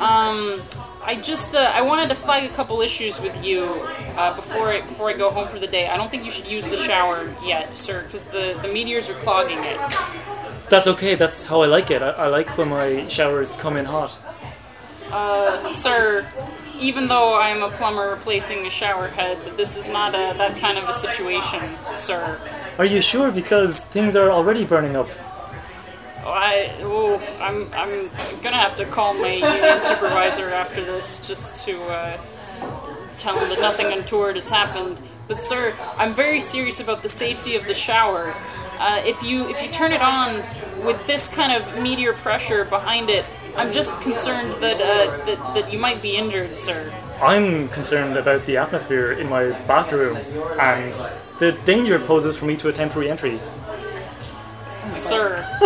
Um, 0.00 0.60
I 1.06 1.20
just 1.20 1.54
uh, 1.54 1.70
I 1.74 1.82
wanted 1.82 2.08
to 2.08 2.14
flag 2.14 2.50
a 2.50 2.54
couple 2.54 2.80
issues 2.80 3.20
with 3.20 3.44
you 3.44 3.86
uh, 4.16 4.34
before 4.34 4.68
I 4.68 4.80
before 4.80 5.10
I 5.10 5.16
go 5.16 5.30
home 5.30 5.48
for 5.48 5.58
the 5.58 5.66
day. 5.66 5.88
I 5.88 5.96
don't 5.96 6.10
think 6.10 6.24
you 6.24 6.30
should 6.30 6.48
use 6.48 6.68
the 6.68 6.76
shower 6.76 7.32
yet, 7.44 7.76
sir, 7.76 8.02
because 8.04 8.30
the 8.30 8.58
the 8.62 8.72
meteors 8.72 9.10
are 9.10 9.14
clogging 9.14 9.58
it. 9.60 9.78
That's 10.70 10.88
okay, 10.88 11.14
that's 11.14 11.46
how 11.46 11.60
I 11.62 11.66
like 11.66 11.90
it. 11.90 12.02
I, 12.02 12.10
I 12.10 12.26
like 12.28 12.56
when 12.56 12.68
my 12.68 13.04
showers 13.06 13.54
come 13.60 13.76
in 13.76 13.84
hot. 13.84 14.18
Uh, 15.12 15.58
Sir, 15.60 16.26
even 16.80 17.06
though 17.06 17.34
I 17.34 17.48
am 17.48 17.62
a 17.62 17.68
plumber 17.68 18.10
replacing 18.10 18.66
a 18.66 18.70
shower 18.70 19.08
head, 19.08 19.36
this 19.56 19.76
is 19.76 19.92
not 19.92 20.14
a, 20.14 20.36
that 20.38 20.56
kind 20.56 20.78
of 20.78 20.88
a 20.88 20.92
situation, 20.92 21.60
sir. 21.94 22.40
Are 22.78 22.84
you 22.84 23.00
sure? 23.00 23.30
Because 23.30 23.86
things 23.86 24.16
are 24.16 24.30
already 24.30 24.64
burning 24.64 24.96
up. 24.96 25.06
I, 26.26 26.72
oh, 26.82 27.20
I'm, 27.40 27.64
I'm 27.74 28.42
gonna 28.42 28.56
have 28.56 28.76
to 28.76 28.84
call 28.84 29.14
my 29.14 29.34
union 29.34 29.80
supervisor 29.80 30.48
after 30.50 30.82
this 30.84 31.26
just 31.26 31.66
to 31.66 31.80
uh, 31.84 32.16
tell 33.18 33.38
him 33.38 33.48
that 33.50 33.58
nothing 33.60 33.92
untoward 33.92 34.34
has 34.36 34.50
happened. 34.50 34.98
But 35.28 35.40
sir, 35.40 35.74
I'm 35.98 36.12
very 36.12 36.40
serious 36.40 36.80
about 36.80 37.02
the 37.02 37.08
safety 37.08 37.56
of 37.56 37.66
the 37.66 37.74
shower. 37.74 38.32
Uh, 38.78 39.00
if 39.04 39.22
you 39.22 39.48
if 39.48 39.62
you 39.62 39.70
turn 39.70 39.92
it 39.92 40.02
on 40.02 40.36
with 40.84 41.06
this 41.06 41.34
kind 41.34 41.52
of 41.52 41.82
meteor 41.82 42.12
pressure 42.12 42.64
behind 42.66 43.08
it, 43.08 43.24
I'm 43.56 43.72
just 43.72 44.02
concerned 44.02 44.50
that 44.60 44.80
uh, 44.80 45.24
that, 45.26 45.54
that 45.54 45.72
you 45.72 45.78
might 45.78 46.02
be 46.02 46.16
injured, 46.16 46.42
sir. 46.42 46.92
I'm 47.22 47.68
concerned 47.68 48.16
about 48.16 48.42
the 48.42 48.56
atmosphere 48.56 49.12
in 49.12 49.28
my 49.28 49.50
bathroom 49.66 50.16
and 50.60 50.84
the 51.38 51.58
danger 51.64 51.94
it 51.94 52.06
poses 52.06 52.36
for 52.36 52.44
me 52.44 52.56
to 52.58 52.68
attempt 52.68 52.96
re-entry. 52.96 53.38
Sir, 54.94 55.46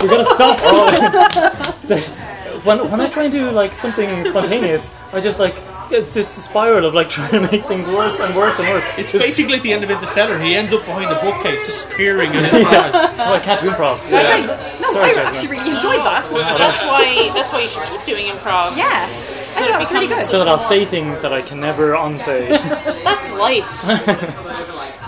We're 0.00 0.10
gonna 0.10 0.24
stop 0.24 0.58
when, 2.64 2.78
when 2.90 3.00
I 3.00 3.08
try 3.08 3.24
and 3.24 3.32
do 3.32 3.50
like 3.50 3.72
something 3.72 4.24
spontaneous, 4.24 4.94
I 5.14 5.20
just 5.20 5.38
like 5.40 5.54
it's 5.90 6.14
this 6.14 6.28
spiral 6.44 6.84
of 6.86 6.94
like 6.94 7.08
trying 7.10 7.30
to 7.32 7.40
make 7.40 7.62
things 7.64 7.88
worse 7.88 8.20
and 8.20 8.34
worse 8.34 8.58
and 8.58 8.68
worse. 8.68 8.84
It's 8.98 9.12
Just- 9.12 9.24
basically 9.24 9.58
the 9.60 9.72
end 9.72 9.84
of 9.84 9.90
Interstellar. 9.90 10.38
He 10.38 10.54
ends 10.54 10.72
up 10.74 10.84
behind 10.84 11.10
the 11.10 11.16
bookcase, 11.20 11.66
just 11.66 11.92
peering 11.96 12.28
in 12.28 12.34
his 12.36 12.54
eyes. 12.66 12.92
so 13.22 13.32
I 13.32 13.40
can't 13.40 13.60
do 13.60 13.70
improv. 13.70 14.10
No, 14.10 14.22
Sorry, 14.22 15.10
I 15.10 15.14
Jessamyn. 15.14 15.26
actually 15.26 15.48
really 15.56 15.70
enjoyed 15.74 16.00
that. 16.04 16.24
that's 16.58 16.82
why 16.84 17.30
that's 17.34 17.52
why 17.52 17.60
you 17.62 17.68
should 17.68 17.84
keep 17.84 18.00
doing 18.16 18.26
improv. 18.32 18.76
Yeah, 18.76 18.84
I 18.88 19.06
thought 19.08 19.68
that 19.68 19.78
was 19.80 19.92
really 19.92 20.06
good. 20.08 20.18
So 20.18 20.38
that 20.40 20.48
I'll 20.48 20.58
say 20.58 20.84
things 20.84 21.20
that 21.22 21.32
I 21.32 21.42
can 21.42 21.60
never 21.60 21.94
unsay. 21.94 22.48
That's 22.48 23.32
life. 23.32 23.84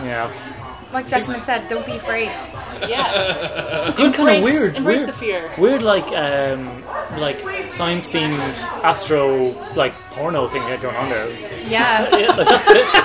Yeah. 0.05 0.31
Like 0.97 1.13
Jessamyn 1.13 1.43
said, 1.45 1.69
don't 1.69 1.85
be 1.85 1.93
afraid. 2.01 2.33
Yeah. 2.89 3.93
Good 4.01 4.15
kind 4.17 4.39
of 4.41 4.45
weird, 4.45 4.77
embrace 4.81 5.05
weird, 5.05 5.09
the 5.09 5.13
fear. 5.13 5.45
weird 5.61 5.83
like 5.85 6.09
um 6.17 6.65
like 7.21 7.37
science 7.69 8.09
themed 8.09 8.33
astro 8.81 9.53
like 9.77 9.93
porno 10.17 10.47
thing 10.49 10.65
going 10.81 10.97
on 10.97 11.13
there. 11.13 11.29
Yeah, 11.69 12.01
yeah, 12.17 12.33
like, 12.33 12.49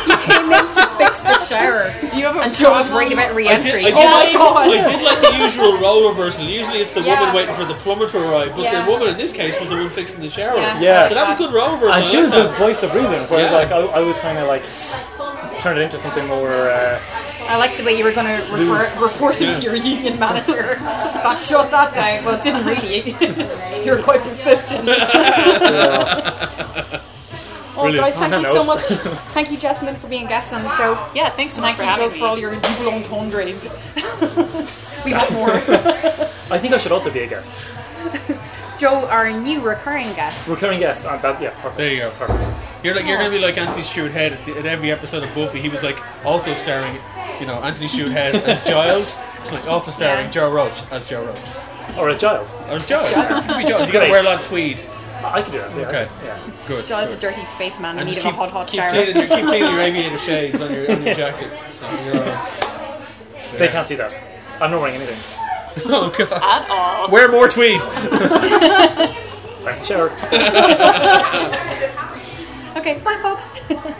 you 0.07 0.15
came 0.23 0.47
in 0.47 0.65
to 0.71 0.83
fix 0.95 1.19
the 1.27 1.35
shower, 1.43 1.91
You 2.15 2.31
have 2.31 2.39
a 2.39 2.47
and 2.47 2.55
Joe 2.55 2.71
was 2.71 2.87
problem? 2.87 2.95
worried 2.95 3.11
about 3.11 3.35
I 3.35 3.59
did, 3.59 3.75
re-entry. 3.75 3.83
I, 3.83 3.91
did 3.91 3.99
Oh 3.99 4.07
my 4.07 4.23
like, 4.23 4.33
God. 4.39 4.71
I 4.71 4.87
did 4.87 5.03
like 5.03 5.19
the 5.27 5.35
usual 5.43 5.75
role 5.83 6.07
reversal. 6.15 6.45
Usually 6.47 6.79
it's 6.79 6.93
the 6.95 7.03
Yeah. 7.03 7.19
woman 7.19 7.35
waiting 7.35 7.55
for 7.59 7.65
the 7.67 7.75
plumber 7.75 8.07
to 8.07 8.17
arrive, 8.23 8.55
but 8.55 8.63
Yeah. 8.63 8.85
the 8.85 8.91
woman 8.91 9.09
in 9.09 9.17
this 9.19 9.33
case 9.35 9.59
was 9.59 9.67
the 9.67 9.75
one 9.75 9.89
fixing 9.91 10.23
the 10.23 10.29
shower. 10.31 10.55
Yeah. 10.55 10.79
Yeah. 10.79 11.07
So 11.11 11.15
that 11.15 11.27
was 11.27 11.35
good 11.35 11.51
role 11.51 11.75
reversal. 11.75 11.99
And 11.99 12.07
she 12.07 12.23
was 12.23 12.31
the 12.31 12.47
voice 12.55 12.83
of 12.83 12.95
reason, 12.95 13.27
whereas 13.27 13.51
Yeah. 13.51 13.57
like 13.67 13.71
I, 13.75 13.99
I 13.99 14.01
was 14.07 14.15
trying 14.21 14.37
to 14.39 14.45
like 14.47 14.63
turn 15.61 15.77
it 15.77 15.81
into 15.81 15.99
something 15.99 16.25
more. 16.27 16.49
Uh, 16.51 16.97
I 17.49 17.57
like 17.59 17.71
the 17.77 17.83
way 17.85 17.93
you 17.97 18.03
were 18.03 18.13
going 18.13 18.27
to 18.27 18.37
refer, 18.53 18.87
report 19.03 19.41
it 19.41 19.53
to 19.55 19.61
your 19.61 19.75
union 19.75 20.19
manager. 20.19 20.77
That 21.21 21.37
shut 21.37 21.69
that 21.69 21.93
down. 21.93 22.25
Well, 22.25 22.33
it 22.35 22.41
didn't 22.41 22.65
really. 22.65 23.13
you 23.85 23.91
were 23.95 24.01
quite 24.01 24.21
persistent. 24.21 24.89
Oh, 27.77 27.83
Brilliant. 27.85 28.03
guys, 28.05 28.17
thank 28.17 28.33
On 28.33 28.39
you 28.41 28.45
that 28.47 28.53
so 28.57 28.65
much. 28.65 28.81
Thank 29.37 29.51
you, 29.51 29.57
Jessamyn, 29.57 29.95
for 29.95 30.09
being 30.09 30.25
guest 30.27 30.53
on 30.53 30.63
the 30.63 30.69
show. 30.69 30.97
Yeah, 31.13 31.29
thanks 31.29 31.53
so 31.53 31.61
much 31.61 31.75
Thank 31.75 31.93
for 31.93 32.01
you, 32.01 32.09
Joe, 32.09 32.09
having 32.09 32.19
for 32.19 32.25
all 32.25 32.37
your 32.39 32.51
double 32.59 32.91
entendres. 32.93 33.69
we 35.05 35.13
want 35.13 35.31
more. 35.33 35.49
I 35.53 36.57
think 36.57 36.73
I 36.73 36.77
should 36.79 36.91
also 36.91 37.13
be 37.13 37.19
a 37.19 37.27
guest, 37.29 37.69
Joe, 38.81 39.07
our 39.11 39.29
new 39.29 39.61
recurring 39.61 40.07
guest. 40.15 40.49
recurring 40.49 40.79
guest. 40.79 41.05
Uh, 41.05 41.15
that, 41.17 41.39
yeah, 41.39 41.51
perfect. 41.61 41.77
There 41.77 41.89
you 41.93 41.99
go. 41.99 42.09
Perfect. 42.17 42.83
You're 42.83 42.95
like 42.95 43.05
you're 43.05 43.17
gonna 43.17 43.29
be 43.29 43.37
like 43.37 43.55
Anthony 43.59 43.83
Stewart 43.83 44.09
Head 44.11 44.33
at, 44.33 44.43
the, 44.45 44.57
at 44.57 44.65
every 44.65 44.91
episode 44.91 45.21
of 45.21 45.29
Buffy. 45.35 45.59
He 45.59 45.69
was 45.69 45.83
like 45.83 45.99
also 46.25 46.53
starring, 46.55 46.91
you 47.39 47.45
know, 47.45 47.61
Anthony 47.61 47.87
Stewart 47.87 48.11
Head 48.11 48.33
as 48.33 48.63
Giles. 48.71 49.21
It's 49.41 49.53
like 49.53 49.67
also 49.67 49.91
starring 49.91 50.25
Yeah. 50.25 50.31
Joe 50.31 50.51
Roach 50.51 50.91
as 50.91 51.07
Joe 51.07 51.23
Roach. 51.23 51.97
Or 51.99 52.09
as 52.09 52.19
Giles. 52.19 52.57
Or 52.69 52.81
as 52.81 52.89
Giles. 52.89 53.11
It 53.13 53.47
could 53.47 53.57
be 53.61 53.65
Giles. 53.69 53.87
You 53.87 53.93
gotta 53.93 54.09
wear 54.09 54.21
a 54.21 54.25
lot 54.25 54.41
of 54.41 54.47
tweed. 54.47 54.81
I 55.23 55.43
can 55.43 55.51
do 55.51 55.59
that. 55.59 55.77
Yeah. 55.77 55.87
Okay. 55.87 56.07
Yeah. 56.25 56.39
Good. 56.67 56.85
Joe's 56.87 57.13
a 57.13 57.19
dirty 57.19 57.45
spaceman 57.45 57.91
in 57.91 57.99
And 58.01 58.09
need 58.09 58.15
just 58.15 58.25
of 58.25 58.33
a 58.33 58.37
hot, 58.37 58.49
hot 58.49 58.67
keep 58.67 58.79
shower. 58.81 58.89
cleaning, 58.89 59.15
your, 59.15 59.27
keep 59.27 59.45
cleaning 59.45 59.69
your 59.69 59.79
aviator 59.79 60.17
shades 60.17 60.59
on 60.59 60.73
your, 60.73 60.89
on 60.91 61.05
your 61.05 61.13
jacket. 61.13 61.51
So 61.69 61.85
you're 62.05 62.17
alright. 62.17 62.51
They 63.59 63.67
can't 63.67 63.87
see 63.87 63.95
that. 64.01 64.09
I'm 64.59 64.71
not 64.71 64.81
wearing 64.81 64.95
anything. 64.95 65.50
Oh 65.85 66.13
god. 66.17 66.31
At 66.31 66.69
all. 66.69 67.09
Wear 67.11 67.31
more 67.31 67.47
tweed. 67.47 67.79
Time 69.61 69.77
to 69.79 69.83
shower. 69.83 70.09
Okay, 72.77 72.99
bye, 73.03 73.19
folks. 73.21 73.97